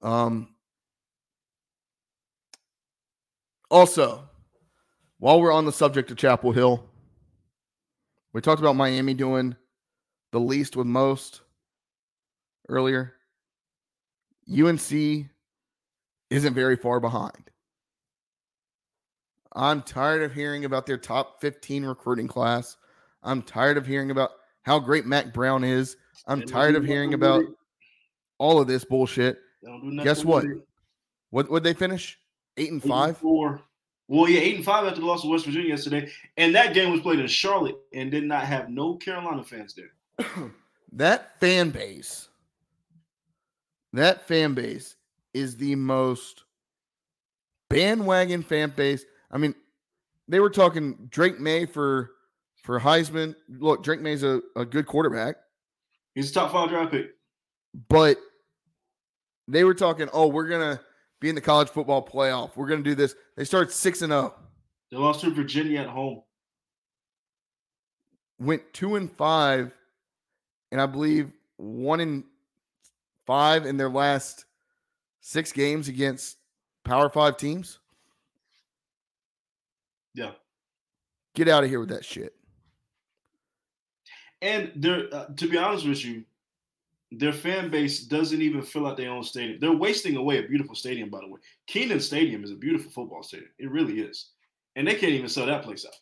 Um. 0.00 0.54
Also, 3.70 4.26
while 5.18 5.38
we're 5.38 5.52
on 5.52 5.66
the 5.66 5.72
subject 5.72 6.10
of 6.10 6.16
Chapel 6.16 6.50
Hill, 6.50 6.82
we 8.32 8.40
talked 8.40 8.60
about 8.60 8.74
Miami 8.74 9.12
doing 9.12 9.54
the 10.32 10.40
least 10.40 10.76
with 10.76 10.86
most 10.86 11.42
earlier. 12.70 13.12
UNC 14.50 14.90
isn't 16.30 16.54
very 16.54 16.76
far 16.76 17.00
behind. 17.00 17.50
I'm 19.52 19.82
tired 19.82 20.22
of 20.22 20.32
hearing 20.32 20.64
about 20.64 20.86
their 20.86 20.96
top 20.96 21.42
15 21.42 21.84
recruiting 21.84 22.28
class. 22.28 22.78
I'm 23.22 23.42
tired 23.42 23.76
of 23.76 23.86
hearing 23.86 24.10
about 24.10 24.30
how 24.62 24.78
great 24.78 25.04
Mack 25.04 25.34
Brown 25.34 25.64
is. 25.64 25.98
I'm 26.26 26.42
tired 26.42 26.74
of 26.74 26.84
hearing 26.84 27.14
about 27.14 27.44
all 28.38 28.60
of 28.60 28.66
this 28.66 28.84
bullshit. 28.84 29.38
Don't 29.64 29.80
do 29.80 29.90
nothing 29.90 30.04
Guess 30.04 30.24
what? 30.24 30.44
What 31.30 31.50
would 31.50 31.62
they 31.62 31.74
finish? 31.74 32.18
Eight 32.56 32.70
and 32.70 32.80
Eight 32.80 32.84
and 32.84 32.92
five. 32.92 33.18
Four. 33.18 33.62
Well, 34.08 34.28
yeah, 34.28 34.40
eight 34.40 34.56
and 34.56 34.64
five 34.64 34.86
after 34.86 35.00
the 35.00 35.06
loss 35.06 35.22
to 35.22 35.28
West 35.28 35.44
Virginia 35.44 35.68
yesterday, 35.68 36.10
and 36.38 36.54
that 36.54 36.72
game 36.72 36.90
was 36.90 37.02
played 37.02 37.18
in 37.18 37.26
Charlotte 37.26 37.76
and 37.92 38.10
did 38.10 38.24
not 38.24 38.44
have 38.44 38.70
no 38.70 38.94
Carolina 38.94 39.44
fans 39.44 39.74
there. 39.74 40.24
that 40.92 41.38
fan 41.40 41.68
base, 41.68 42.28
that 43.92 44.26
fan 44.26 44.54
base 44.54 44.96
is 45.34 45.58
the 45.58 45.74
most 45.74 46.44
bandwagon 47.68 48.42
fan 48.42 48.72
base. 48.74 49.04
I 49.30 49.36
mean, 49.36 49.54
they 50.26 50.40
were 50.40 50.50
talking 50.50 50.96
Drake 51.10 51.38
Maye 51.38 51.66
for 51.66 52.12
for 52.62 52.80
Heisman. 52.80 53.34
Look, 53.48 53.82
Drake 53.82 54.00
Maye's 54.00 54.22
a, 54.22 54.40
a 54.56 54.64
good 54.64 54.86
quarterback, 54.86 55.36
He's 56.18 56.32
a 56.32 56.34
top 56.34 56.50
five 56.50 56.68
draft 56.68 56.90
pick. 56.90 57.10
but 57.88 58.18
they 59.46 59.62
were 59.62 59.72
talking, 59.72 60.08
oh, 60.12 60.26
we're 60.26 60.48
gonna 60.48 60.80
be 61.20 61.28
in 61.28 61.36
the 61.36 61.40
college 61.40 61.68
football 61.68 62.04
playoff. 62.04 62.56
We're 62.56 62.66
gonna 62.66 62.82
do 62.82 62.96
this. 62.96 63.14
They 63.36 63.44
start 63.44 63.70
six 63.70 64.02
and 64.02 64.12
oh. 64.12 64.34
They 64.90 64.96
lost 64.96 65.20
to 65.20 65.30
Virginia 65.30 65.78
at 65.78 65.86
home. 65.86 66.22
went 68.40 68.62
two 68.72 68.96
and 68.96 69.12
five, 69.12 69.70
and 70.72 70.80
I 70.80 70.86
believe 70.86 71.30
one 71.56 72.00
and 72.00 72.24
five 73.24 73.64
in 73.64 73.76
their 73.76 73.88
last 73.88 74.44
six 75.20 75.52
games 75.52 75.86
against 75.86 76.36
Power 76.82 77.08
Five 77.08 77.36
teams. 77.36 77.78
Yeah. 80.14 80.32
Get 81.36 81.46
out 81.46 81.62
of 81.62 81.70
here 81.70 81.78
with 81.78 81.90
that 81.90 82.04
shit. 82.04 82.34
And 84.40 84.72
they're 84.76 85.12
uh, 85.12 85.26
to 85.36 85.48
be 85.48 85.58
honest 85.58 85.86
with 85.86 86.04
you, 86.04 86.24
their 87.10 87.32
fan 87.32 87.70
base 87.70 88.00
doesn't 88.00 88.42
even 88.42 88.62
fill 88.62 88.86
out 88.86 88.96
their 88.96 89.10
own 89.10 89.22
stadium. 89.22 89.58
They're 89.60 89.72
wasting 89.72 90.16
away 90.16 90.38
a 90.38 90.48
beautiful 90.48 90.74
stadium, 90.74 91.08
by 91.08 91.20
the 91.20 91.28
way. 91.28 91.40
Kenan 91.66 92.00
Stadium 92.00 92.44
is 92.44 92.50
a 92.50 92.56
beautiful 92.56 92.90
football 92.90 93.22
stadium. 93.22 93.50
It 93.58 93.70
really 93.70 94.00
is. 94.00 94.30
And 94.76 94.86
they 94.86 94.94
can't 94.94 95.12
even 95.12 95.28
sell 95.28 95.46
that 95.46 95.62
place 95.62 95.86
out. 95.86 95.94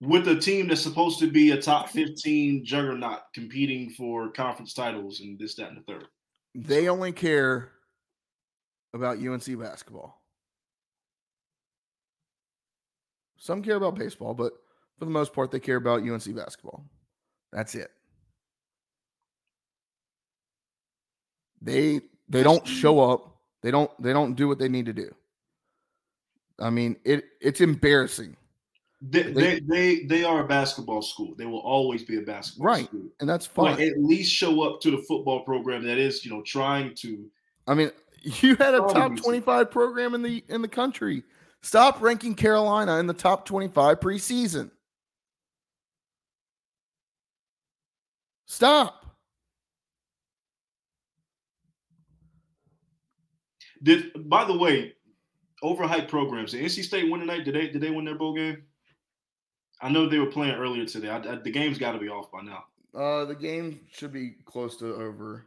With 0.00 0.28
a 0.28 0.36
team 0.36 0.68
that's 0.68 0.80
supposed 0.80 1.18
to 1.18 1.30
be 1.30 1.50
a 1.50 1.60
top 1.60 1.90
15 1.90 2.64
juggernaut 2.64 3.20
competing 3.34 3.90
for 3.90 4.30
conference 4.30 4.72
titles 4.72 5.20
and 5.20 5.38
this, 5.38 5.56
that, 5.56 5.68
and 5.68 5.78
the 5.78 5.92
third. 5.92 6.06
They 6.54 6.88
only 6.88 7.12
care 7.12 7.72
about 8.94 9.18
UNC 9.18 9.58
basketball. 9.58 10.22
Some 13.36 13.62
care 13.62 13.76
about 13.76 13.96
baseball, 13.96 14.34
but 14.34 14.52
for 15.00 15.06
the 15.06 15.10
most 15.10 15.32
part, 15.32 15.50
they 15.50 15.58
care 15.58 15.76
about 15.76 16.02
UNC 16.02 16.36
basketball. 16.36 16.84
That's 17.52 17.74
it. 17.74 17.90
They 21.62 22.02
they 22.28 22.42
don't 22.42 22.66
show 22.66 23.00
up 23.00 23.40
They 23.62 23.70
don't 23.70 23.90
they 24.00 24.12
don't 24.12 24.34
do 24.34 24.46
what 24.46 24.58
they 24.58 24.68
need 24.68 24.86
to 24.86 24.92
do. 24.92 25.10
I 26.58 26.68
mean, 26.68 26.96
it 27.04 27.24
it's 27.40 27.62
embarrassing. 27.62 28.36
They, 29.00 29.22
they, 29.22 29.60
they 29.60 30.04
they 30.04 30.24
are 30.24 30.44
a 30.44 30.46
basketball 30.46 31.00
school. 31.00 31.34
They 31.38 31.46
will 31.46 31.60
always 31.60 32.04
be 32.04 32.18
a 32.18 32.22
basketball 32.22 32.66
right. 32.66 32.84
school. 32.84 33.08
And 33.20 33.28
that's 33.28 33.46
fine. 33.46 33.76
But 33.76 33.80
at 33.80 33.98
least 33.98 34.30
show 34.30 34.60
up 34.62 34.82
to 34.82 34.90
the 34.90 34.98
football 35.08 35.44
program 35.44 35.82
that 35.84 35.96
is, 35.96 36.26
you 36.26 36.30
know, 36.30 36.42
trying 36.42 36.94
to 36.96 37.24
I 37.66 37.72
mean, 37.72 37.90
you 38.22 38.54
had 38.56 38.74
a 38.74 38.80
top 38.80 39.16
25 39.16 39.70
program 39.70 40.14
in 40.14 40.20
the 40.20 40.44
in 40.50 40.60
the 40.60 40.68
country. 40.68 41.22
Stop 41.62 42.02
ranking 42.02 42.34
Carolina 42.34 42.98
in 42.98 43.06
the 43.06 43.14
top 43.14 43.46
25 43.46 44.00
preseason. 44.00 44.70
Stop. 48.50 49.06
Did 53.80 54.28
by 54.28 54.44
the 54.44 54.58
way, 54.58 54.94
overhyped 55.62 56.08
programs. 56.08 56.50
Did 56.50 56.64
NC 56.64 56.82
State 56.82 57.08
win 57.08 57.20
tonight? 57.20 57.44
Did 57.44 57.54
they 57.54 57.68
did 57.68 57.80
they 57.80 57.92
win 57.92 58.04
their 58.04 58.16
bowl 58.16 58.34
game? 58.34 58.64
I 59.80 59.88
know 59.88 60.08
they 60.08 60.18
were 60.18 60.26
playing 60.26 60.56
earlier 60.56 60.84
today. 60.84 61.08
I, 61.10 61.18
I- 61.18 61.36
the 61.36 61.50
game's 61.52 61.78
got 61.78 61.92
to 61.92 61.98
be 61.98 62.08
off 62.08 62.32
by 62.32 62.40
now. 62.42 62.64
Uh 62.92 63.24
the 63.24 63.36
game 63.36 63.82
should 63.92 64.12
be 64.12 64.32
close 64.44 64.76
to 64.78 64.96
over. 64.96 65.46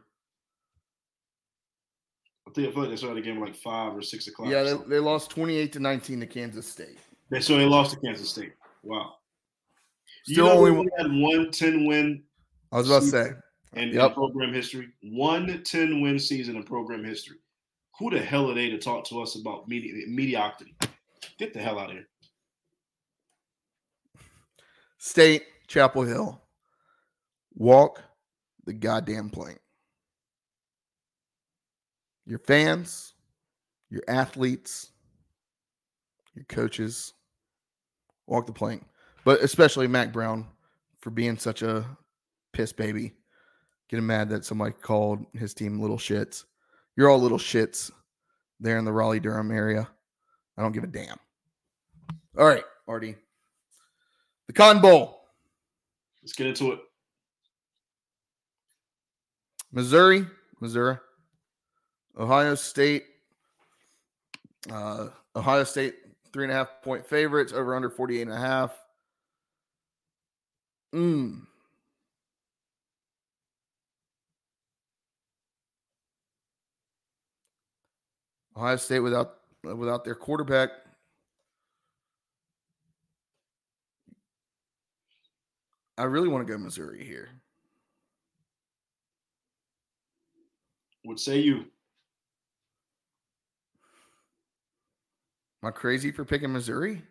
I 2.48 2.52
think 2.52 2.68
I 2.68 2.72
feel 2.72 2.80
like 2.84 2.90
they 2.90 2.96
started 2.96 3.22
the 3.22 3.26
game 3.28 3.38
like 3.38 3.54
five 3.54 3.94
or 3.94 4.00
six 4.00 4.28
o'clock. 4.28 4.48
Yeah, 4.48 4.62
they, 4.62 4.74
they 4.88 4.98
lost 4.98 5.30
28 5.30 5.74
to 5.74 5.78
19 5.80 6.20
to 6.20 6.26
Kansas 6.26 6.66
State. 6.66 6.98
They, 7.30 7.40
so 7.40 7.58
they 7.58 7.66
lost 7.66 7.92
to 7.92 8.00
Kansas 8.00 8.30
State. 8.30 8.54
Wow. 8.82 9.16
Still 10.24 10.46
you 10.46 10.50
know 10.50 10.58
only 10.58 10.70
only 10.70 10.90
had 10.96 11.12
one 11.12 11.50
10 11.50 11.84
win 11.84 12.22
I 12.74 12.78
was 12.78 12.90
about 12.90 13.02
to 13.02 13.08
say. 13.08 13.30
in, 13.74 13.96
in 13.96 14.12
program 14.14 14.52
history. 14.52 14.88
One 15.02 15.62
10 15.62 16.00
win 16.00 16.18
season 16.18 16.56
in 16.56 16.64
program 16.64 17.04
history. 17.04 17.36
Who 18.00 18.10
the 18.10 18.18
hell 18.18 18.50
are 18.50 18.54
they 18.54 18.68
to 18.68 18.78
talk 18.78 19.04
to 19.10 19.22
us 19.22 19.36
about 19.36 19.68
medi- 19.68 20.06
mediocrity? 20.08 20.74
Get 21.38 21.54
the 21.54 21.60
hell 21.60 21.78
out 21.78 21.90
of 21.90 21.92
here. 21.92 22.08
State, 24.98 25.44
Chapel 25.68 26.02
Hill. 26.02 26.42
Walk 27.54 28.02
the 28.64 28.72
goddamn 28.72 29.30
plank. 29.30 29.60
Your 32.26 32.40
fans, 32.40 33.12
your 33.88 34.02
athletes, 34.08 34.90
your 36.34 36.44
coaches, 36.46 37.12
walk 38.26 38.46
the 38.46 38.52
plank. 38.52 38.84
But 39.24 39.42
especially 39.42 39.86
Mack 39.86 40.12
Brown 40.12 40.48
for 40.98 41.10
being 41.10 41.38
such 41.38 41.62
a 41.62 41.86
piss 42.54 42.72
baby. 42.72 43.12
Getting 43.90 44.06
mad 44.06 44.30
that 44.30 44.44
somebody 44.44 44.72
called 44.72 45.26
his 45.34 45.52
team 45.52 45.78
little 45.78 45.98
shits. 45.98 46.44
You're 46.96 47.10
all 47.10 47.20
little 47.20 47.38
shits 47.38 47.90
there 48.60 48.78
in 48.78 48.84
the 48.84 48.92
Raleigh 48.92 49.20
Durham 49.20 49.50
area. 49.50 49.86
I 50.56 50.62
don't 50.62 50.72
give 50.72 50.84
a 50.84 50.86
damn. 50.86 51.18
All 52.38 52.46
right, 52.46 52.64
Artie. 52.88 53.16
The 54.46 54.52
Cotton 54.52 54.80
Bowl. 54.80 55.20
Let's 56.22 56.32
get 56.32 56.46
into 56.46 56.72
it. 56.72 56.80
Missouri, 59.72 60.26
Missouri, 60.60 60.96
Ohio 62.16 62.54
State, 62.54 63.04
uh, 64.70 65.08
Ohio 65.34 65.64
State, 65.64 65.94
three 66.32 66.44
and 66.44 66.52
a 66.52 66.54
half 66.54 66.80
point 66.82 67.04
favorites, 67.04 67.52
over 67.52 67.74
under 67.74 67.90
48 67.90 68.22
and 68.22 68.32
a 68.32 68.38
half. 68.38 68.72
Mm. 70.94 71.42
Ohio 78.56 78.76
State 78.76 79.00
without 79.00 79.38
without 79.62 80.04
their 80.04 80.14
quarterback. 80.14 80.70
I 85.96 86.04
really 86.04 86.28
want 86.28 86.46
to 86.46 86.52
go 86.52 86.58
Missouri 86.58 87.04
here. 87.04 87.28
What 91.04 91.20
say 91.20 91.38
you? 91.38 91.66
Am 95.62 95.68
I 95.68 95.70
crazy 95.70 96.10
for 96.10 96.24
picking 96.24 96.52
Missouri? 96.52 97.02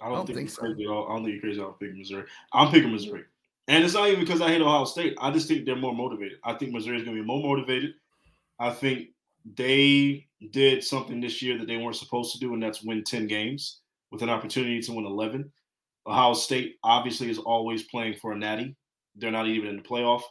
I 0.00 0.06
don't, 0.06 0.12
I 0.12 0.16
don't 0.16 0.26
think, 0.26 0.38
think 0.38 0.48
you're 0.48 0.54
so. 0.54 0.60
crazy 0.62 0.84
at 0.84 0.90
all. 0.90 1.08
I 1.08 1.14
don't 1.14 1.24
think 1.24 1.32
you're 1.34 1.40
crazy 1.42 1.60
about 1.60 1.80
picking 1.80 1.98
Missouri. 1.98 2.24
I'm 2.52 2.70
picking 2.70 2.92
Missouri. 2.92 3.24
And 3.68 3.84
it's 3.84 3.94
not 3.94 4.08
even 4.08 4.20
because 4.20 4.40
I 4.40 4.48
hate 4.48 4.62
Ohio 4.62 4.84
State. 4.84 5.16
I 5.20 5.30
just 5.30 5.48
think 5.48 5.64
they're 5.64 5.76
more 5.76 5.94
motivated. 5.94 6.38
I 6.42 6.54
think 6.54 6.72
Missouri 6.72 6.96
is 6.96 7.04
going 7.04 7.16
to 7.16 7.22
be 7.22 7.26
more 7.26 7.42
motivated. 7.42 7.94
I 8.58 8.70
think 8.70 9.08
they 9.56 10.26
did 10.50 10.84
something 10.84 11.20
this 11.20 11.42
year 11.42 11.58
that 11.58 11.66
they 11.66 11.76
weren't 11.76 11.96
supposed 11.96 12.32
to 12.32 12.38
do, 12.38 12.54
and 12.54 12.62
that's 12.62 12.82
win 12.82 13.04
10 13.04 13.26
games 13.26 13.80
with 14.10 14.22
an 14.22 14.30
opportunity 14.30 14.80
to 14.80 14.92
win 14.92 15.04
11. 15.04 15.50
Ohio 16.06 16.34
State 16.34 16.76
obviously 16.82 17.30
is 17.30 17.38
always 17.38 17.84
playing 17.84 18.14
for 18.14 18.32
a 18.32 18.38
natty. 18.38 18.76
They're 19.16 19.30
not 19.30 19.46
even 19.46 19.70
in 19.70 19.76
the 19.76 19.82
playoff. 19.82 20.22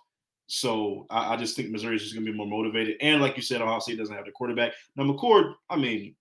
So 0.47 1.05
I, 1.09 1.33
I 1.33 1.37
just 1.37 1.55
think 1.55 1.69
Missouri 1.69 1.97
is 1.97 2.03
just 2.03 2.15
going 2.15 2.25
to 2.25 2.31
be 2.31 2.37
more 2.37 2.47
motivated. 2.47 2.97
And 3.01 3.21
like 3.21 3.35
you 3.35 3.43
said, 3.43 3.61
Ohio 3.61 3.79
State 3.79 3.97
doesn't 3.97 4.15
have 4.15 4.25
the 4.25 4.31
quarterback. 4.31 4.73
Now, 4.95 5.03
McCord, 5.03 5.53
I 5.69 5.75
mean, 5.75 6.15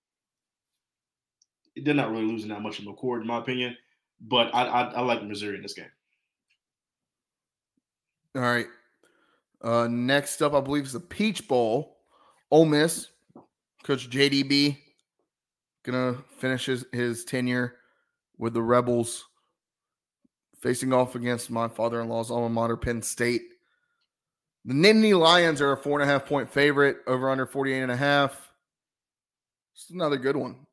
they're 1.75 1.93
not 1.93 2.11
really 2.11 2.25
losing 2.25 2.49
that 2.49 2.61
much 2.61 2.79
in 2.79 2.85
McCord, 2.85 3.21
in 3.21 3.27
my 3.27 3.39
opinion. 3.39 3.75
But 4.19 4.53
I, 4.53 4.63
I, 4.63 4.81
I 4.93 5.01
like 5.01 5.23
Missouri 5.23 5.55
in 5.55 5.61
this 5.61 5.73
game. 5.73 5.85
All 8.35 8.41
right. 8.41 8.67
Uh, 9.61 9.87
next 9.89 10.41
up, 10.41 10.53
I 10.53 10.61
believe 10.61 10.85
is 10.85 10.93
the 10.93 10.99
Peach 10.99 11.47
Bowl. 11.47 11.96
Ole 12.49 12.65
Miss, 12.65 13.07
Coach 13.83 14.09
JDB, 14.09 14.77
gonna 15.83 16.15
finish 16.37 16.65
his, 16.65 16.85
his 16.91 17.25
tenure 17.25 17.75
with 18.37 18.53
the 18.53 18.61
Rebels, 18.61 19.25
facing 20.61 20.93
off 20.93 21.15
against 21.15 21.49
my 21.49 21.67
father-in-law's 21.67 22.31
alma 22.31 22.49
mater, 22.49 22.77
Penn 22.77 23.01
State. 23.01 23.43
The 24.65 24.73
Nittany 24.73 25.17
Lions 25.17 25.61
are 25.61 25.71
a 25.71 25.77
four 25.77 25.99
and 25.99 26.09
a 26.09 26.11
half 26.11 26.25
point 26.25 26.49
favorite, 26.49 26.97
over 27.07 27.29
under 27.29 27.45
48 27.45 27.81
and 27.81 27.91
a 27.91 27.97
half. 27.97 28.51
It's 29.73 29.89
another 29.89 30.17
good 30.17 30.35
one. 30.35 30.65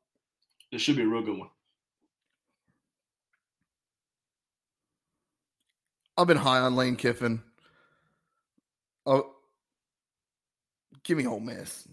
It 0.71 0.79
should 0.79 0.95
be 0.95 1.03
a 1.03 1.07
real 1.07 1.21
good 1.21 1.37
one. 1.37 1.49
I've 6.17 6.27
been 6.27 6.37
high 6.37 6.59
on 6.59 6.75
Lane 6.75 6.95
Kiffin. 6.95 7.43
Oh, 9.05 9.34
give 11.05 11.17
me 11.17 11.25
Ole 11.25 11.39
Miss. 11.39 11.87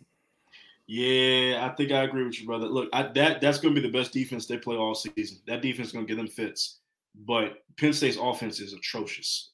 Yeah, 0.89 1.66
I 1.66 1.74
think 1.76 1.93
I 1.93 2.02
agree 2.02 2.24
with 2.24 2.40
you, 2.40 2.47
brother. 2.47 2.66
Look, 2.66 2.89
I, 2.93 3.05
that 3.05 3.40
that's 3.40 3.59
going 3.59 3.74
to 3.74 3.80
be 3.80 3.86
the 3.86 3.97
best 3.97 4.12
defense 4.12 4.47
they 4.47 4.59
play 4.59 4.76
all 4.76 4.94
season. 4.94 5.39
That 5.47 5.62
defense 5.62 5.89
is 5.89 5.93
going 5.93 6.06
to 6.06 6.09
give 6.09 6.18
them 6.18 6.28
fits. 6.28 6.80
But 7.14 7.59
Penn 7.78 7.93
State's 7.93 8.18
offense 8.20 8.59
is 8.59 8.72
atrocious, 8.72 9.52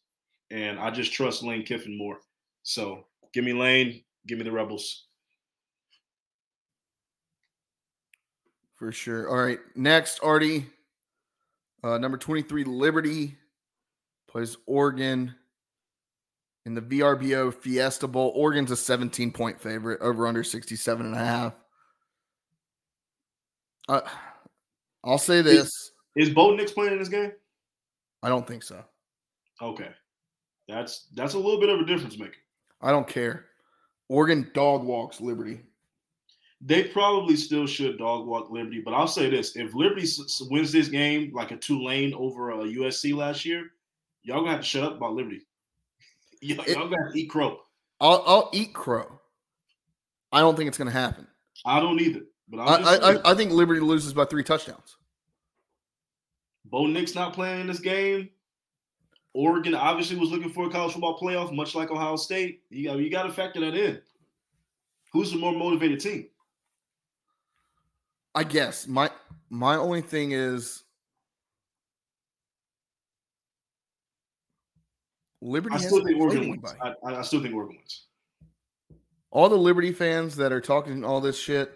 and 0.50 0.78
I 0.78 0.90
just 0.90 1.12
trust 1.12 1.42
Lane 1.42 1.64
Kiffin 1.64 1.98
more. 1.98 2.18
So 2.62 3.04
give 3.34 3.44
me 3.44 3.52
Lane, 3.52 4.02
give 4.26 4.38
me 4.38 4.44
the 4.44 4.52
Rebels. 4.52 5.04
For 8.76 8.92
sure. 8.92 9.28
All 9.28 9.44
right. 9.44 9.58
Next, 9.74 10.20
Artie. 10.22 10.66
Uh, 11.82 11.98
number 11.98 12.16
23, 12.16 12.64
Liberty 12.64 13.36
plays 14.28 14.56
Oregon 14.66 15.34
in 16.66 16.74
the 16.74 16.82
VRBO 16.82 17.52
Fiesta 17.54 18.06
Bowl. 18.06 18.32
Oregon's 18.34 18.70
a 18.70 18.76
17 18.76 19.32
point 19.32 19.60
favorite, 19.60 20.00
over 20.00 20.26
under 20.26 20.44
67 20.44 21.06
and 21.06 21.14
a 21.14 21.18
half. 21.18 21.54
Uh, 23.88 24.00
I'll 25.04 25.18
say 25.18 25.40
this. 25.40 25.92
Is 26.16 26.30
Bo 26.30 26.54
Nix 26.54 26.72
playing 26.72 26.92
in 26.92 26.98
this 26.98 27.08
game? 27.08 27.32
I 28.22 28.28
don't 28.28 28.46
think 28.46 28.62
so. 28.62 28.84
Okay, 29.62 29.88
that's 30.68 31.06
that's 31.14 31.34
a 31.34 31.38
little 31.38 31.60
bit 31.60 31.68
of 31.68 31.80
a 31.80 31.84
difference 31.84 32.18
maker. 32.18 32.36
I 32.80 32.90
don't 32.90 33.08
care. 33.08 33.46
Oregon 34.08 34.50
dog 34.54 34.84
walks 34.84 35.20
Liberty. 35.20 35.60
They 36.60 36.84
probably 36.84 37.36
still 37.36 37.66
should 37.66 37.98
dog 37.98 38.26
walk 38.26 38.50
Liberty, 38.50 38.82
but 38.84 38.94
I'll 38.94 39.06
say 39.06 39.30
this: 39.30 39.56
if 39.56 39.74
Liberty 39.74 40.06
wins 40.50 40.72
this 40.72 40.88
game 40.88 41.32
like 41.32 41.52
a 41.52 41.56
Tulane 41.56 42.14
over 42.14 42.50
a 42.50 42.64
USC 42.64 43.14
last 43.14 43.44
year, 43.44 43.70
y'all 44.22 44.40
gonna 44.40 44.52
have 44.52 44.60
to 44.60 44.66
shut 44.66 44.84
up 44.84 44.96
about 44.96 45.14
Liberty. 45.14 45.46
Y'all, 46.40 46.60
It- 46.60 46.76
y'all 46.76 46.88
gotta 46.88 47.12
eat 47.14 47.28
crow. 47.30 47.60
I'll, 48.00 48.22
I'll 48.26 48.50
eat 48.52 48.74
crow. 48.74 49.20
I 50.32 50.40
don't 50.40 50.56
think 50.56 50.68
it's 50.68 50.78
going 50.78 50.86
to 50.86 50.92
happen. 50.92 51.26
I 51.64 51.80
don't 51.80 52.00
either, 52.00 52.20
but 52.48 52.60
I'm 52.60 52.84
I, 52.84 52.94
I, 52.94 53.32
I, 53.32 53.34
think 53.34 53.50
Liberty 53.50 53.80
loses 53.80 54.12
by 54.12 54.24
three 54.24 54.44
touchdowns. 54.44 54.96
Bo 56.66 56.86
Nix 56.86 57.14
not 57.14 57.32
playing 57.32 57.62
in 57.62 57.66
this 57.66 57.80
game. 57.80 58.28
Oregon 59.34 59.74
obviously 59.74 60.16
was 60.16 60.30
looking 60.30 60.50
for 60.50 60.66
a 60.66 60.70
college 60.70 60.92
football 60.92 61.18
playoff, 61.18 61.54
much 61.54 61.74
like 61.74 61.90
Ohio 61.90 62.16
State. 62.16 62.62
You 62.70 62.88
got 62.88 62.98
you 62.98 63.10
got 63.10 63.24
to 63.24 63.32
factor 63.32 63.60
that 63.60 63.74
in. 63.74 64.00
Who's 65.12 65.32
the 65.32 65.38
more 65.38 65.52
motivated 65.52 66.00
team? 66.00 66.28
I 68.34 68.44
guess 68.44 68.86
my 68.86 69.10
my 69.50 69.76
only 69.76 70.02
thing 70.02 70.32
is 70.32 70.84
Liberty 75.40 75.76
I 75.76 75.78
still 75.78 76.04
think 76.04 76.20
Oregon 76.20 76.50
wins. 76.50 76.74
I, 76.82 76.94
I- 77.04 77.22
still 77.22 77.40
think 77.42 77.54
Oregon 77.54 77.76
wins. 77.76 78.06
all 79.30 79.48
the 79.48 79.56
Liberty 79.56 79.92
fans 79.92 80.36
that 80.36 80.52
are 80.52 80.60
talking 80.60 81.04
all 81.04 81.20
this 81.20 81.38
shit, 81.38 81.72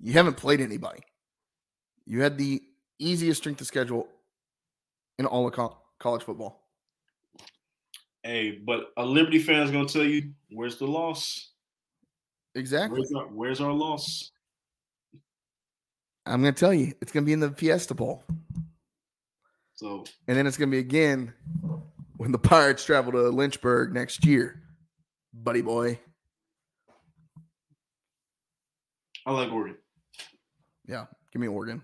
you 0.00 0.12
haven't 0.14 0.36
played 0.36 0.60
anybody. 0.60 1.00
You 2.06 2.22
had 2.22 2.38
the 2.38 2.62
easiest 2.98 3.40
strength 3.42 3.60
of 3.60 3.66
schedule 3.66 4.08
in 5.18 5.26
all 5.26 5.46
of 5.46 5.52
co- 5.52 5.76
college 5.98 6.22
football. 6.22 6.60
Hey, 8.22 8.52
but 8.64 8.92
a 8.96 9.04
Liberty 9.04 9.38
fan 9.40 9.62
is 9.62 9.70
going 9.70 9.86
to 9.86 9.92
tell 9.92 10.04
you, 10.04 10.32
where's 10.50 10.76
the 10.76 10.86
loss? 10.86 11.50
Exactly. 12.54 12.98
Where's 13.00 13.12
our, 13.12 13.24
where's 13.26 13.60
our 13.60 13.72
loss? 13.72 14.30
I'm 16.24 16.40
going 16.40 16.54
to 16.54 16.58
tell 16.58 16.72
you, 16.72 16.92
it's 17.00 17.10
going 17.10 17.24
to 17.24 17.26
be 17.26 17.32
in 17.32 17.40
the 17.40 17.50
Fiesta 17.50 17.94
Bowl. 17.94 18.22
So, 19.74 20.04
And 20.28 20.36
then 20.36 20.46
it's 20.46 20.56
going 20.56 20.70
to 20.70 20.74
be 20.74 20.78
again 20.78 21.32
when 22.22 22.30
the 22.30 22.38
Pirates 22.38 22.84
travel 22.84 23.10
to 23.10 23.30
Lynchburg 23.30 23.92
next 23.92 24.24
year. 24.24 24.62
Buddy 25.34 25.60
boy. 25.60 25.98
I 29.26 29.32
like 29.32 29.50
Oregon. 29.50 29.76
Yeah, 30.86 31.06
give 31.32 31.42
me 31.42 31.48
Oregon. 31.48 31.82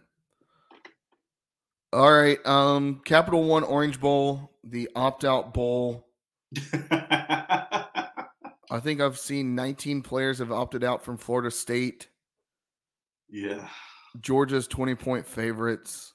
All 1.93 2.13
right. 2.13 2.39
Um, 2.47 3.01
Capital 3.05 3.43
One 3.43 3.65
Orange 3.65 3.99
Bowl, 3.99 4.53
the 4.63 4.89
opt-out 4.95 5.53
bowl. 5.53 6.07
I 6.83 8.79
think 8.81 9.01
I've 9.01 9.19
seen 9.19 9.57
19 9.57 10.03
players 10.03 10.39
have 10.39 10.53
opted 10.53 10.85
out 10.85 11.05
from 11.05 11.19
Florida 11.19 11.51
State. 11.51 12.07
yeah. 13.29 13.69
Georgia's 14.21 14.69
20 14.69 14.95
point 14.95 15.27
favorites. 15.27 16.15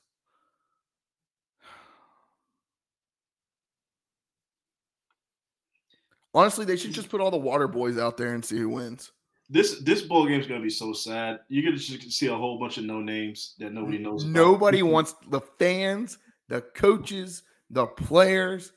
Honestly, 6.34 6.65
they 6.65 6.77
should 6.77 6.93
just 6.93 7.10
put 7.10 7.22
all 7.22 7.31
the 7.31 7.38
water 7.38 7.68
boys 7.68 7.97
out 7.97 8.18
there 8.18 8.34
and 8.34 8.43
see 8.43 8.57
who 8.57 8.69
wins. 8.69 9.11
This 9.49 9.80
this 9.81 10.01
bowl 10.01 10.26
game 10.26 10.39
is 10.39 10.47
going 10.47 10.60
to 10.60 10.64
be 10.64 10.69
so 10.69 10.93
sad. 10.93 11.39
You're 11.47 11.64
going 11.64 11.77
to 11.77 11.81
see 12.11 12.27
a 12.27 12.35
whole 12.35 12.60
bunch 12.60 12.77
of 12.77 12.85
no 12.85 13.01
names 13.01 13.55
that 13.60 13.72
nobody 13.73 13.97
knows. 13.99 14.23
about. 14.23 14.34
Nobody 14.34 14.81
wants 14.84 15.14
the 15.30 15.41
fans, 15.60 16.18
the 16.49 16.61
coaches, 16.61 17.43
the 17.69 17.85
players. 17.85 18.72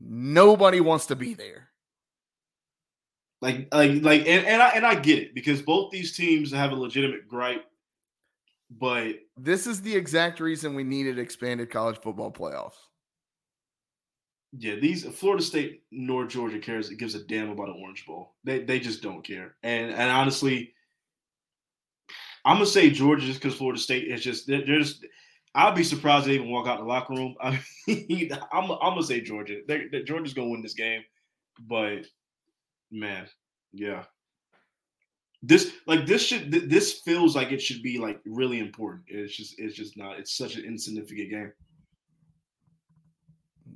Nobody 0.00 0.80
wants 0.80 1.06
to 1.06 1.16
be 1.16 1.34
there. 1.34 1.68
like 3.40 3.68
like 3.72 4.02
like 4.02 4.20
and, 4.22 4.46
and 4.46 4.62
I 4.62 4.68
and 4.70 4.86
I 4.86 4.94
get 4.96 5.18
it 5.18 5.34
because 5.34 5.62
both 5.62 5.90
these 5.92 6.16
teams 6.16 6.52
have 6.52 6.72
a 6.72 6.76
legitimate 6.76 7.28
gripe, 7.28 7.64
but 8.70 9.16
This 9.36 9.66
is 9.66 9.82
the 9.82 9.94
exact 9.94 10.40
reason 10.40 10.74
we 10.74 10.84
needed 10.84 11.18
expanded 11.18 11.70
college 11.70 11.98
football 11.98 12.32
playoffs. 12.32 12.78
Yeah, 14.56 14.76
these 14.76 15.04
Florida 15.04 15.42
State 15.42 15.82
nor 15.90 16.26
Georgia 16.26 16.58
cares. 16.58 16.90
It 16.90 16.98
gives 16.98 17.14
a 17.14 17.24
damn 17.24 17.50
about 17.50 17.68
an 17.68 17.76
Orange 17.80 18.06
Bowl. 18.06 18.34
They 18.44 18.60
they 18.60 18.80
just 18.80 19.02
don't 19.02 19.22
care. 19.22 19.56
And 19.62 19.90
and 19.90 20.10
honestly, 20.10 20.72
I'm 22.44 22.56
gonna 22.56 22.66
say 22.66 22.90
Georgia 22.90 23.26
just 23.26 23.40
because 23.42 23.56
Florida 23.56 23.80
State 23.80 24.08
is 24.08 24.22
just 24.22 24.46
they're, 24.46 24.64
they're 24.64 24.80
just. 24.80 25.04
I'd 25.54 25.74
be 25.74 25.82
surprised 25.82 26.26
they 26.26 26.34
even 26.34 26.50
walk 26.50 26.66
out 26.68 26.78
the 26.78 26.84
locker 26.84 27.14
room. 27.14 27.34
I 27.42 27.58
mean, 27.86 28.30
I'm 28.52 28.70
I'm 28.70 28.78
gonna 28.94 29.02
say 29.02 29.20
Georgia. 29.20 29.60
They're, 29.66 29.84
they're- 29.90 30.04
Georgia's 30.04 30.34
gonna 30.34 30.48
win 30.50 30.62
this 30.62 30.74
game, 30.74 31.02
but 31.60 32.06
man, 32.90 33.26
yeah. 33.72 34.04
This 35.42 35.72
like 35.86 36.06
this 36.06 36.22
should 36.22 36.50
th- 36.50 36.68
this 36.68 37.00
feels 37.00 37.36
like 37.36 37.52
it 37.52 37.60
should 37.62 37.82
be 37.82 37.98
like 37.98 38.20
really 38.26 38.58
important. 38.60 39.04
It's 39.08 39.36
just 39.36 39.58
it's 39.58 39.74
just 39.74 39.96
not. 39.96 40.18
It's 40.18 40.36
such 40.36 40.56
an 40.56 40.64
insignificant 40.64 41.30
game. 41.30 41.52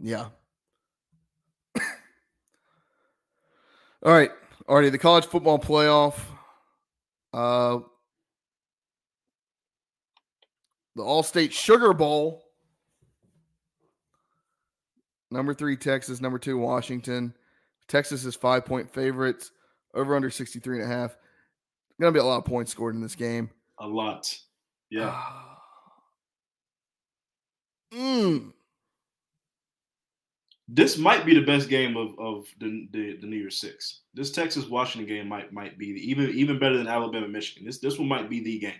Yeah. 0.00 0.26
All 4.04 4.12
right. 4.12 4.30
Already 4.68 4.90
the 4.90 4.98
college 4.98 5.26
football 5.26 5.58
playoff. 5.58 6.14
Uh 7.32 7.80
the 10.94 11.02
Allstate 11.02 11.52
Sugar 11.52 11.92
Bowl. 11.94 12.42
Number 15.30 15.54
3 15.54 15.76
Texas, 15.78 16.20
number 16.20 16.38
2 16.38 16.58
Washington. 16.58 17.34
Texas 17.88 18.26
is 18.26 18.36
5-point 18.36 18.92
favorites, 18.92 19.50
over 19.94 20.14
under 20.14 20.28
63 20.28 20.82
and 20.82 20.92
a 20.92 20.94
half. 20.94 21.16
Going 21.98 22.12
to 22.12 22.18
be 22.18 22.20
a 22.20 22.24
lot 22.24 22.36
of 22.36 22.44
points 22.44 22.70
scored 22.70 22.94
in 22.94 23.00
this 23.00 23.14
game. 23.14 23.48
A 23.78 23.86
lot. 23.86 24.36
Yeah. 24.90 25.18
Mm. 27.94 28.54
This 30.68 30.96
might 30.96 31.26
be 31.26 31.34
the 31.34 31.44
best 31.44 31.68
game 31.68 31.96
of, 31.96 32.18
of 32.18 32.46
the, 32.58 32.88
the, 32.92 33.16
the 33.20 33.26
New 33.26 33.36
Year's 33.36 33.58
Six. 33.60 34.02
This 34.14 34.30
Texas 34.30 34.68
Washington 34.68 35.08
game 35.08 35.28
might 35.28 35.52
might 35.52 35.76
be 35.78 35.92
the, 35.92 36.10
even 36.10 36.30
even 36.30 36.58
better 36.58 36.76
than 36.78 36.86
Alabama 36.86 37.28
Michigan. 37.28 37.66
This 37.66 37.78
this 37.78 37.98
one 37.98 38.08
might 38.08 38.30
be 38.30 38.40
the 38.42 38.58
game. 38.58 38.74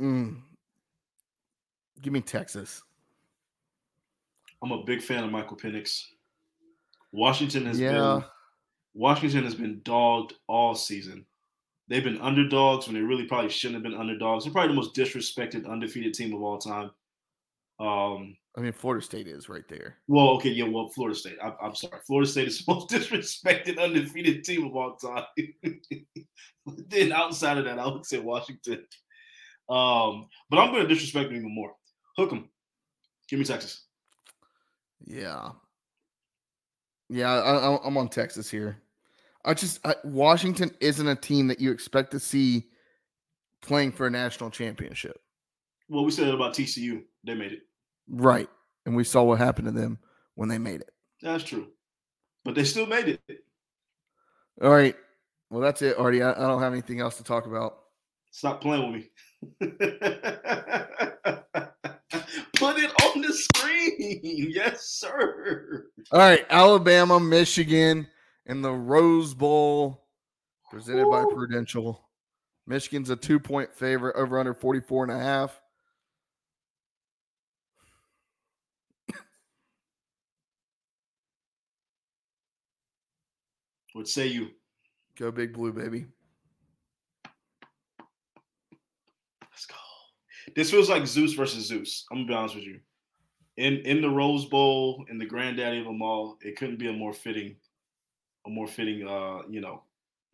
Mm. 0.00 0.42
Give 2.02 2.12
me 2.12 2.20
Texas. 2.20 2.82
I'm 4.62 4.72
a 4.72 4.82
big 4.84 5.02
fan 5.02 5.24
of 5.24 5.30
Michael 5.30 5.56
Penix. 5.56 6.04
Washington 7.12 7.66
has 7.66 7.80
Yeah. 7.80 7.92
been 8.20 8.24
Washington 8.96 9.44
has 9.44 9.54
been 9.54 9.80
dogged 9.84 10.32
all 10.48 10.74
season. 10.74 11.26
They've 11.88 12.02
been 12.02 12.20
underdogs 12.20 12.86
when 12.86 12.94
they 12.94 13.02
really 13.02 13.26
probably 13.26 13.50
shouldn't 13.50 13.74
have 13.74 13.82
been 13.82 14.00
underdogs. 14.00 14.44
They're 14.44 14.52
probably 14.52 14.74
the 14.74 14.80
most 14.80 14.96
disrespected, 14.96 15.68
undefeated 15.68 16.14
team 16.14 16.34
of 16.34 16.42
all 16.42 16.58
time. 16.58 16.90
Um, 17.78 18.36
I 18.56 18.62
mean, 18.62 18.72
Florida 18.72 19.04
State 19.04 19.28
is 19.28 19.50
right 19.50 19.68
there. 19.68 19.98
well, 20.08 20.30
okay, 20.30 20.48
yeah, 20.48 20.64
well, 20.64 20.88
Florida 20.88 21.14
State. 21.14 21.36
I, 21.42 21.52
I'm 21.62 21.74
sorry, 21.74 22.00
Florida 22.06 22.28
State 22.28 22.48
is 22.48 22.64
the 22.64 22.72
most 22.72 22.88
disrespected, 22.88 23.78
undefeated 23.78 24.44
team 24.44 24.64
of 24.64 24.74
all 24.74 24.96
time. 24.96 25.24
then 26.88 27.12
outside 27.12 27.58
of 27.58 27.66
that, 27.66 27.78
I 27.78 27.86
would 27.86 28.06
say 28.06 28.18
Washington. 28.18 28.86
Um, 29.68 30.28
but 30.48 30.58
I'm 30.58 30.72
going 30.72 30.82
to 30.82 30.88
disrespect 30.88 31.28
them 31.28 31.36
even 31.36 31.54
more. 31.54 31.74
Hook 32.16 32.30
them. 32.30 32.48
Give 33.28 33.38
me 33.38 33.44
Texas. 33.44 33.84
Yeah. 35.04 35.50
Yeah, 37.10 37.30
I, 37.30 37.56
I, 37.56 37.78
I'm 37.84 37.98
on 37.98 38.08
Texas 38.08 38.50
here. 38.50 38.78
I 39.46 39.54
just 39.54 39.80
I, 39.86 39.94
Washington 40.04 40.72
isn't 40.80 41.06
a 41.08 41.14
team 41.16 41.46
that 41.46 41.60
you 41.60 41.70
expect 41.70 42.10
to 42.10 42.20
see 42.20 42.64
playing 43.62 43.92
for 43.92 44.06
a 44.06 44.10
national 44.10 44.50
championship, 44.50 45.18
Well, 45.88 46.04
we 46.04 46.10
said 46.10 46.28
about 46.34 46.54
TCU. 46.54 47.02
They 47.24 47.34
made 47.34 47.52
it. 47.52 47.60
right? 48.08 48.48
And 48.84 48.94
we 48.94 49.02
saw 49.04 49.22
what 49.22 49.38
happened 49.38 49.66
to 49.66 49.72
them 49.72 49.98
when 50.34 50.48
they 50.48 50.58
made 50.58 50.80
it. 50.82 50.90
That's 51.22 51.42
true. 51.44 51.68
But 52.44 52.54
they 52.54 52.64
still 52.64 52.86
made 52.86 53.08
it. 53.08 53.20
All 54.62 54.70
right. 54.70 54.94
Well, 55.50 55.60
that's 55.60 55.82
it, 55.82 55.98
Artie. 55.98 56.22
I, 56.22 56.32
I 56.32 56.46
don't 56.48 56.62
have 56.62 56.72
anything 56.72 57.00
else 57.00 57.16
to 57.16 57.24
talk 57.24 57.46
about. 57.46 57.78
Stop 58.30 58.60
playing 58.60 58.92
with 58.92 59.02
me. 59.02 59.10
Put 62.56 62.78
it 62.78 62.90
on 63.04 63.20
the 63.22 63.32
screen. 63.32 63.72
Yes, 64.52 64.86
sir. 64.88 65.86
All 66.12 66.18
right, 66.18 66.44
Alabama, 66.50 67.20
Michigan, 67.20 68.06
and 68.46 68.64
the 68.64 68.72
Rose 68.72 69.34
Bowl 69.34 70.04
presented 70.70 71.10
by 71.10 71.24
Prudential. 71.24 72.08
Michigan's 72.66 73.10
a 73.10 73.16
two 73.16 73.38
point 73.38 73.74
favorite 73.74 74.16
over 74.16 74.38
under 74.38 74.54
44 74.54 75.04
and 75.04 75.12
a 75.12 75.18
half. 75.18 75.60
What 83.92 84.08
say 84.08 84.26
you? 84.26 84.48
Go 85.18 85.30
big 85.30 85.54
blue, 85.54 85.72
baby. 85.72 86.04
Let's 89.40 89.64
go. 89.64 89.76
This 90.54 90.70
feels 90.70 90.90
like 90.90 91.06
Zeus 91.06 91.32
versus 91.32 91.66
Zeus. 91.66 92.04
I'm 92.10 92.18
gonna 92.18 92.28
be 92.28 92.34
honest 92.34 92.54
with 92.56 92.64
you. 92.64 92.80
In 93.56 93.78
in 93.86 94.02
the 94.02 94.10
Rose 94.10 94.44
Bowl, 94.44 95.06
in 95.08 95.16
the 95.16 95.24
granddaddy 95.24 95.78
of 95.78 95.86
them 95.86 96.02
all, 96.02 96.36
it 96.42 96.56
couldn't 96.58 96.78
be 96.78 96.90
a 96.90 96.92
more 96.92 97.14
fitting, 97.14 97.56
a 98.46 98.50
more 98.50 98.66
fitting 98.66 99.06
uh, 99.06 99.42
you 99.48 99.60
know, 99.60 99.82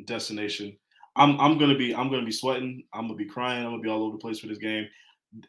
destination. 0.05 0.77
I'm 1.17 1.39
I'm 1.41 1.59
gonna 1.59 1.77
be 1.77 1.95
I'm 1.95 2.11
gonna 2.11 2.25
be 2.25 2.33
sweating. 2.33 2.85
I'm 2.93 3.07
gonna 3.07 3.15
be 3.15 3.27
crying. 3.27 3.65
I'm 3.65 3.73
gonna 3.73 3.83
be 3.83 3.89
all 3.89 4.03
over 4.03 4.17
the 4.17 4.21
place 4.21 4.39
for 4.39 4.47
this 4.47 4.59
game. 4.59 4.87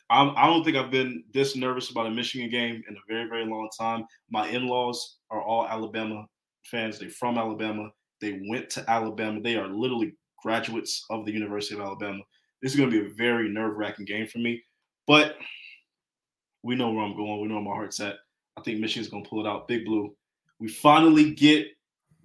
I'm, 0.10 0.34
I 0.38 0.45
don't 0.48 0.64
think 0.64 0.77
I've 0.77 0.91
been 0.91 1.26
this 1.34 1.57
nervous 1.57 1.90
about 1.90 2.07
a 2.07 2.11
Michigan 2.11 2.49
game 2.49 2.84
in 2.88 2.95
a 2.95 2.99
very 3.07 3.27
very 3.30 3.45
long 3.45 3.69
time. 3.77 4.06
My 4.30 4.48
in-laws 4.48 5.18
are 5.30 5.41
all 5.41 5.68
Alabama 5.68 6.26
fans. 6.65 6.99
They're 6.99 7.10
from 7.10 7.38
Alabama. 7.38 7.90
They 8.22 8.41
went 8.49 8.69
to 8.72 8.90
Alabama. 8.90 9.41
They 9.41 9.56
are 9.56 9.68
literally 9.68 10.14
graduates 10.41 11.06
of 11.10 11.26
the 11.26 11.31
University 11.31 11.76
of 11.76 11.81
Alabama. 11.81 12.22
This 12.61 12.73
is 12.73 12.80
to 12.80 12.90
be 12.90 13.06
a 13.06 13.14
very 13.15 13.49
nerve 13.49 13.76
wracking 13.76 14.06
game 14.06 14.27
for 14.27 14.40
me, 14.40 14.64
but 15.06 15.35
we 16.64 16.76
know 16.76 16.91
where 16.91 17.03
I'm 17.03 17.15
going. 17.15 17.41
We 17.41 17.48
know 17.48 17.56
where 17.56 17.64
my 17.64 17.72
heart's 17.72 17.99
at. 17.99 18.15
I 18.57 18.61
think 18.61 18.80
Michigan's 18.80 19.10
to 19.10 19.30
pull 19.30 19.45
it 19.45 19.49
out. 19.49 19.68
Big 19.68 19.85
Blue. 19.85 20.15
We 20.60 20.69
finally 20.69 21.31
get 21.31 21.68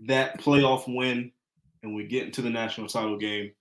that 0.07 0.41
playoff 0.41 0.85
win 0.87 1.33
and 1.83 1.95
we 1.95 2.07
get 2.07 2.25
into 2.25 2.43
the 2.43 2.51
national 2.51 2.89
title 2.89 3.17
game. 3.17 3.53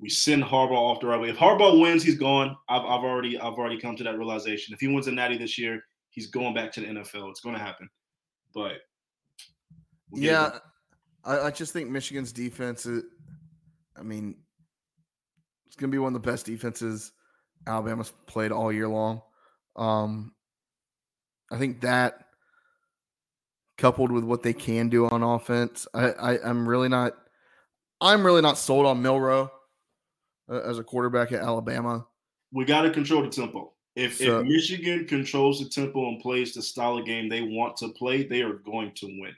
We 0.00 0.08
send 0.08 0.42
Harbaugh 0.42 0.72
off 0.72 1.00
the 1.00 1.06
right 1.06 1.20
way. 1.20 1.30
If 1.30 1.36
Harbaugh 1.36 1.80
wins, 1.80 2.02
he's 2.02 2.18
gone. 2.18 2.56
I've, 2.68 2.82
I've 2.82 3.04
already 3.04 3.38
I've 3.38 3.54
already 3.54 3.78
come 3.78 3.94
to 3.96 4.04
that 4.04 4.18
realization. 4.18 4.74
If 4.74 4.80
he 4.80 4.88
wins 4.88 5.06
a 5.06 5.12
Natty 5.12 5.38
this 5.38 5.58
year, 5.58 5.84
he's 6.10 6.26
going 6.26 6.54
back 6.54 6.72
to 6.72 6.80
the 6.80 6.86
NFL. 6.88 7.30
It's 7.30 7.40
going 7.40 7.54
to 7.54 7.62
happen. 7.62 7.88
But 8.52 8.78
we'll 10.10 10.22
yeah, 10.22 10.58
I, 11.24 11.40
I, 11.40 11.50
just 11.52 11.72
think 11.72 11.88
Michigan's 11.88 12.32
defense. 12.32 12.84
Is, 12.84 13.04
I 13.96 14.02
mean, 14.02 14.36
it's 15.66 15.76
going 15.76 15.90
to 15.90 15.94
be 15.94 16.00
one 16.00 16.14
of 16.14 16.20
the 16.20 16.30
best 16.30 16.46
defenses 16.46 17.12
Alabama's 17.66 18.12
played 18.26 18.52
all 18.52 18.72
year 18.72 18.88
long. 18.88 19.22
Um, 19.76 20.32
I 21.50 21.58
think 21.58 21.80
that 21.82 22.26
coupled 23.82 24.12
with 24.12 24.22
what 24.22 24.44
they 24.44 24.52
can 24.52 24.88
do 24.88 25.08
on 25.08 25.24
offense, 25.24 25.88
I, 25.92 26.12
I 26.12 26.48
I'm 26.48 26.66
really 26.66 26.88
not. 26.88 27.14
I'm 28.00 28.24
really 28.24 28.40
not 28.40 28.56
sold 28.56 28.86
on 28.86 29.02
Milroe 29.02 29.50
uh, 30.50 30.60
as 30.60 30.78
a 30.78 30.84
quarterback 30.84 31.32
at 31.32 31.40
Alabama. 31.40 32.06
We 32.52 32.64
got 32.64 32.82
to 32.82 32.90
control 32.90 33.22
the 33.22 33.28
tempo. 33.28 33.72
If, 33.94 34.16
so, 34.16 34.40
if 34.40 34.46
Michigan 34.46 35.06
controls 35.06 35.60
the 35.60 35.68
tempo 35.68 36.08
and 36.08 36.20
plays 36.20 36.54
the 36.54 36.62
style 36.62 36.96
of 36.96 37.04
game 37.04 37.28
they 37.28 37.42
want 37.42 37.76
to 37.78 37.88
play, 37.90 38.24
they 38.24 38.42
are 38.42 38.54
going 38.54 38.92
to 38.96 39.06
win. 39.06 39.34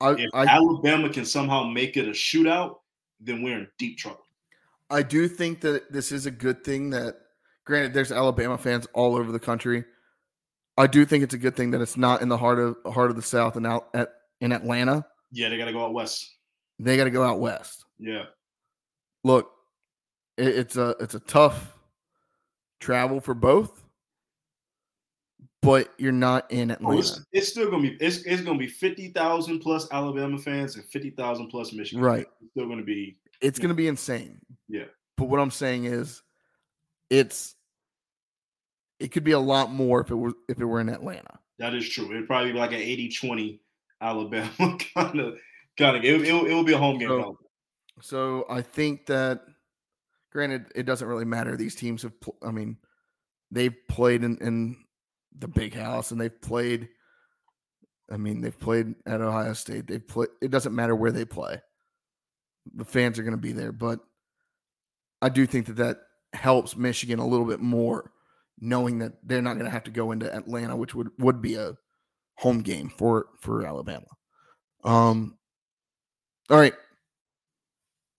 I, 0.00 0.10
if 0.12 0.30
I, 0.34 0.44
Alabama 0.46 1.08
can 1.08 1.24
somehow 1.24 1.64
make 1.64 1.96
it 1.96 2.06
a 2.06 2.10
shootout, 2.10 2.76
then 3.20 3.42
we're 3.42 3.58
in 3.58 3.68
deep 3.78 3.98
trouble. 3.98 4.26
I 4.90 5.02
do 5.02 5.26
think 5.26 5.60
that 5.62 5.90
this 5.92 6.12
is 6.12 6.26
a 6.26 6.30
good 6.30 6.62
thing 6.62 6.90
that, 6.90 7.16
granted, 7.64 7.94
there's 7.94 8.12
Alabama 8.12 8.58
fans 8.58 8.86
all 8.92 9.16
over 9.16 9.32
the 9.32 9.40
country. 9.40 9.84
I 10.78 10.86
do 10.86 11.04
think 11.04 11.24
it's 11.24 11.34
a 11.34 11.38
good 11.38 11.56
thing 11.56 11.70
that 11.70 11.80
it's 11.80 11.96
not 11.96 12.22
in 12.22 12.28
the 12.28 12.36
heart 12.36 12.58
of 12.58 12.76
heart 12.92 13.10
of 13.10 13.16
the 13.16 13.22
South 13.22 13.56
and 13.56 13.66
out 13.66 13.88
at 13.94 14.12
in 14.40 14.52
Atlanta. 14.52 15.04
Yeah, 15.32 15.48
they 15.48 15.56
got 15.56 15.66
to 15.66 15.72
go 15.72 15.84
out 15.84 15.94
west. 15.94 16.36
They 16.78 16.96
got 16.96 17.04
to 17.04 17.10
go 17.10 17.22
out 17.22 17.40
west. 17.40 17.84
Yeah. 17.98 18.24
Look, 19.24 19.50
it, 20.36 20.48
it's 20.48 20.76
a 20.76 20.94
it's 21.00 21.14
a 21.14 21.20
tough 21.20 21.76
travel 22.80 23.20
for 23.20 23.34
both, 23.34 23.82
but 25.62 25.92
you're 25.98 26.12
not 26.12 26.50
in 26.50 26.70
Atlanta. 26.70 26.96
Oh, 26.96 26.98
it's, 26.98 27.20
it's, 27.32 27.48
still 27.48 27.70
gonna 27.70 27.82
be 27.82 27.96
it's, 28.00 28.18
it's 28.18 28.42
gonna 28.42 28.58
be 28.58 28.68
fifty 28.68 29.08
thousand 29.08 29.60
plus 29.60 29.88
Alabama 29.90 30.38
fans 30.38 30.76
and 30.76 30.84
fifty 30.84 31.10
thousand 31.10 31.48
plus 31.48 31.72
Michigan. 31.72 32.04
Right, 32.04 32.26
it's 32.42 32.50
still 32.52 32.68
gonna 32.68 32.84
be. 32.84 33.16
It's 33.40 33.58
gonna 33.58 33.72
know. 33.72 33.78
be 33.78 33.88
insane. 33.88 34.40
Yeah, 34.68 34.84
but 35.16 35.24
what 35.24 35.40
I'm 35.40 35.50
saying 35.50 35.86
is, 35.86 36.22
it's 37.10 37.54
it 38.98 39.08
could 39.08 39.24
be 39.24 39.32
a 39.32 39.38
lot 39.38 39.70
more 39.70 40.00
if 40.00 40.10
it 40.10 40.14
were 40.14 40.32
if 40.48 40.60
it 40.60 40.64
were 40.64 40.80
in 40.80 40.88
Atlanta. 40.88 41.38
That 41.58 41.74
is 41.74 41.88
true. 41.88 42.10
It'd 42.10 42.26
probably 42.26 42.52
be 42.52 42.58
like 42.58 42.72
an 42.72 42.80
80-20 42.80 43.60
Alabama 44.00 44.50
kind 44.94 45.20
of 45.20 45.38
kind 45.78 45.96
of. 45.96 46.04
It, 46.04 46.22
it, 46.22 46.28
it 46.28 46.54
will 46.54 46.64
be 46.64 46.74
a 46.74 46.78
home 46.78 46.98
game. 46.98 47.08
So, 47.08 47.38
so 48.00 48.46
I 48.50 48.60
think 48.62 49.06
that 49.06 49.42
granted, 50.36 50.66
it 50.74 50.84
doesn't 50.84 51.08
really 51.08 51.24
matter. 51.24 51.56
These 51.56 51.74
teams 51.74 52.02
have, 52.02 52.20
pl- 52.20 52.36
I 52.42 52.50
mean, 52.50 52.76
they've 53.50 53.74
played 53.88 54.22
in, 54.22 54.36
in 54.42 54.76
the 55.38 55.48
big 55.48 55.74
house 55.74 56.10
and 56.10 56.20
they've 56.20 56.40
played. 56.40 56.88
I 58.10 58.18
mean, 58.18 58.40
they've 58.40 58.58
played 58.58 58.94
at 59.06 59.20
Ohio 59.20 59.54
State. 59.54 59.86
They've 59.86 60.06
played. 60.06 60.28
It 60.42 60.50
doesn't 60.50 60.74
matter 60.74 60.94
where 60.94 61.10
they 61.10 61.24
play. 61.24 61.60
The 62.74 62.84
fans 62.84 63.18
are 63.18 63.22
going 63.22 63.32
to 63.32 63.40
be 63.40 63.52
there, 63.52 63.72
but 63.72 64.00
I 65.22 65.28
do 65.28 65.46
think 65.46 65.66
that 65.66 65.76
that 65.76 65.98
helps 66.32 66.76
Michigan 66.76 67.18
a 67.18 67.26
little 67.26 67.46
bit 67.46 67.60
more, 67.60 68.12
knowing 68.60 68.98
that 68.98 69.12
they're 69.22 69.42
not 69.42 69.54
going 69.54 69.66
to 69.66 69.70
have 69.70 69.84
to 69.84 69.90
go 69.90 70.12
into 70.12 70.34
Atlanta, 70.34 70.76
which 70.76 70.94
would 70.94 71.08
would 71.18 71.40
be 71.42 71.54
a 71.54 71.76
home 72.36 72.62
game 72.62 72.88
for 72.88 73.26
for 73.40 73.66
Alabama. 73.66 74.06
Um. 74.84 75.36
All 76.48 76.58
right, 76.58 76.74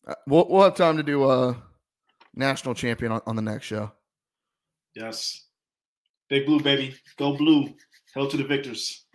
uh, 0.07 0.15
we'll 0.27 0.47
we'll 0.49 0.63
have 0.63 0.75
time 0.75 0.97
to 0.97 1.03
do 1.03 1.29
a 1.29 1.55
national 2.35 2.75
champion 2.75 3.11
on, 3.11 3.21
on 3.25 3.35
the 3.35 3.41
next 3.41 3.65
show. 3.65 3.91
Yes. 4.95 5.45
Big 6.29 6.45
blue, 6.45 6.59
baby. 6.59 6.95
Go 7.17 7.37
blue. 7.37 7.73
Hell 8.13 8.27
to 8.27 8.37
the 8.37 8.43
victors. 8.43 9.05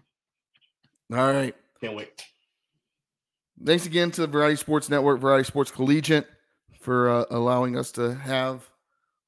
All 1.12 1.32
right. 1.32 1.55
Can't 1.81 1.97
wait. 1.97 2.24
Thanks 3.65 3.86
again 3.86 4.11
to 4.12 4.23
the 4.23 4.27
Variety 4.27 4.57
Sports 4.57 4.89
Network, 4.89 5.20
Variety 5.20 5.44
Sports 5.44 5.70
Collegiate, 5.70 6.27
for 6.81 7.11
uh, 7.11 7.24
allowing 7.31 7.77
us 7.77 7.93
to 7.93 8.15
have 8.15 8.69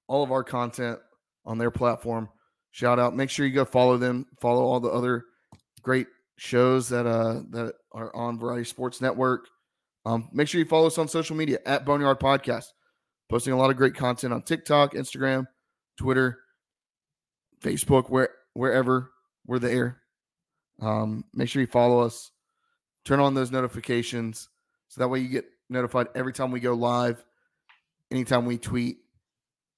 all 0.06 0.22
of 0.22 0.32
our 0.32 0.42
content 0.42 0.98
on 1.44 1.58
their 1.58 1.70
platform. 1.70 2.28
Shout 2.70 2.98
out. 2.98 3.14
Make 3.14 3.30
sure 3.30 3.46
you 3.46 3.54
go 3.54 3.64
follow 3.64 3.96
them. 3.96 4.26
Follow 4.40 4.62
all 4.62 4.80
the 4.80 4.88
other 4.90 5.24
great 5.82 6.06
shows 6.36 6.88
that 6.88 7.06
uh 7.06 7.42
that 7.50 7.74
are 7.92 8.14
on 8.14 8.38
Variety 8.38 8.64
Sports 8.64 9.00
Network. 9.00 9.48
Um, 10.06 10.28
make 10.32 10.48
sure 10.48 10.58
you 10.58 10.66
follow 10.66 10.88
us 10.88 10.98
on 10.98 11.08
social 11.08 11.36
media 11.36 11.58
at 11.64 11.84
Boneyard 11.84 12.20
Podcast 12.20 12.66
posting 13.28 13.52
a 13.52 13.56
lot 13.56 13.70
of 13.70 13.76
great 13.76 13.94
content 13.94 14.32
on 14.32 14.42
TikTok, 14.42 14.94
Instagram, 14.94 15.46
Twitter, 15.96 16.38
Facebook, 17.60 18.10
where 18.10 18.30
wherever 18.52 19.10
we're 19.46 19.58
there. 19.58 20.00
Um, 20.80 21.24
make 21.32 21.48
sure 21.48 21.60
you 21.60 21.66
follow 21.66 22.00
us. 22.00 22.30
Turn 23.04 23.20
on 23.20 23.34
those 23.34 23.50
notifications 23.50 24.48
so 24.88 25.00
that 25.00 25.08
way 25.08 25.20
you 25.20 25.28
get 25.28 25.46
notified 25.68 26.08
every 26.14 26.32
time 26.32 26.50
we 26.50 26.60
go 26.60 26.74
live, 26.74 27.24
anytime 28.10 28.46
we 28.46 28.58
tweet. 28.58 28.98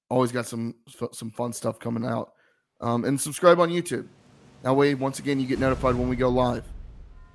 Always 0.09 0.31
got 0.31 0.45
some 0.45 0.75
some 1.11 1.31
fun 1.31 1.53
stuff 1.53 1.79
coming 1.79 2.05
out. 2.05 2.33
Um, 2.79 3.05
and 3.05 3.19
subscribe 3.19 3.59
on 3.59 3.69
YouTube. 3.69 4.07
That 4.63 4.73
way, 4.73 4.93
once 4.95 5.19
again, 5.19 5.39
you 5.39 5.47
get 5.47 5.59
notified 5.59 5.95
when 5.95 6.09
we 6.09 6.15
go 6.15 6.29
live. 6.29 6.63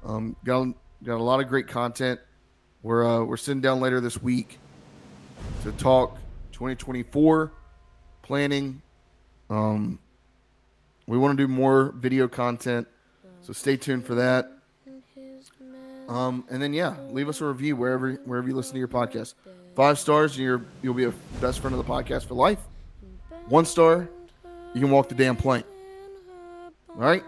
Um, 0.04 0.36
got 0.44 0.68
got 1.04 1.18
a 1.18 1.22
lot 1.22 1.40
of 1.40 1.48
great 1.48 1.68
content. 1.68 2.20
We're 2.82 3.04
uh, 3.06 3.24
we're 3.24 3.36
sitting 3.36 3.60
down 3.60 3.80
later 3.80 4.00
this 4.00 4.22
week 4.22 4.58
to 5.62 5.72
talk 5.72 6.16
2024 6.52 7.52
planning. 8.22 8.82
Um, 9.50 9.98
we 11.06 11.18
want 11.18 11.36
to 11.36 11.42
do 11.42 11.48
more 11.48 11.92
video 11.96 12.26
content, 12.28 12.88
so 13.42 13.52
stay 13.52 13.76
tuned 13.76 14.06
for 14.06 14.14
that. 14.16 14.50
Um, 16.08 16.44
and 16.50 16.60
then 16.60 16.72
yeah, 16.72 16.96
leave 17.10 17.28
us 17.28 17.40
a 17.40 17.46
review 17.46 17.76
wherever 17.76 18.12
wherever 18.24 18.48
you 18.48 18.54
listen 18.54 18.72
to 18.74 18.78
your 18.78 18.88
podcast. 18.88 19.34
Five 19.74 19.98
stars, 19.98 20.36
and 20.36 20.44
you're 20.44 20.62
you'll 20.82 20.94
be 20.94 21.04
a 21.04 21.12
best 21.40 21.60
friend 21.60 21.74
of 21.74 21.84
the 21.84 21.90
podcast 21.90 22.26
for 22.26 22.34
life. 22.34 22.58
One 23.48 23.64
star, 23.64 24.08
you 24.74 24.80
can 24.80 24.90
walk 24.90 25.08
the 25.08 25.14
damn 25.14 25.36
plank. 25.36 25.64
All 26.90 26.96
right. 26.96 27.24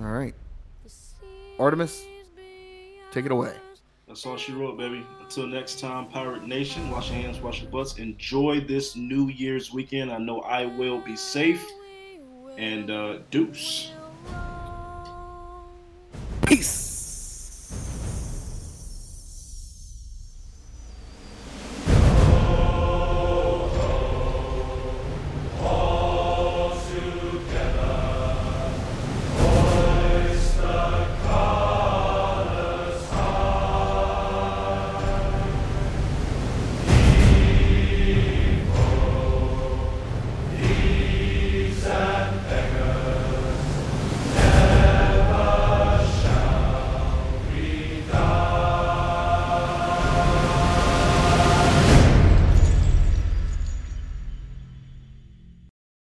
All 0.00 0.06
right. 0.06 0.34
Artemis, 1.58 2.04
take 3.10 3.26
it 3.26 3.32
away. 3.32 3.52
That's 4.08 4.24
all 4.24 4.36
she 4.36 4.52
wrote, 4.52 4.78
baby. 4.78 5.04
Until 5.20 5.46
next 5.46 5.80
time, 5.80 6.06
Pirate 6.08 6.46
Nation, 6.46 6.90
wash 6.90 7.10
your 7.10 7.20
hands, 7.20 7.40
wash 7.40 7.60
your 7.62 7.70
butts. 7.70 7.98
Enjoy 7.98 8.60
this 8.60 8.94
New 8.94 9.28
Year's 9.28 9.72
weekend. 9.72 10.12
I 10.12 10.18
know 10.18 10.40
I 10.40 10.66
will 10.66 11.00
be 11.00 11.16
safe. 11.16 11.64
And 12.56 12.90
uh, 12.90 13.18
deuce. 13.30 13.90
Peace. 16.46 16.95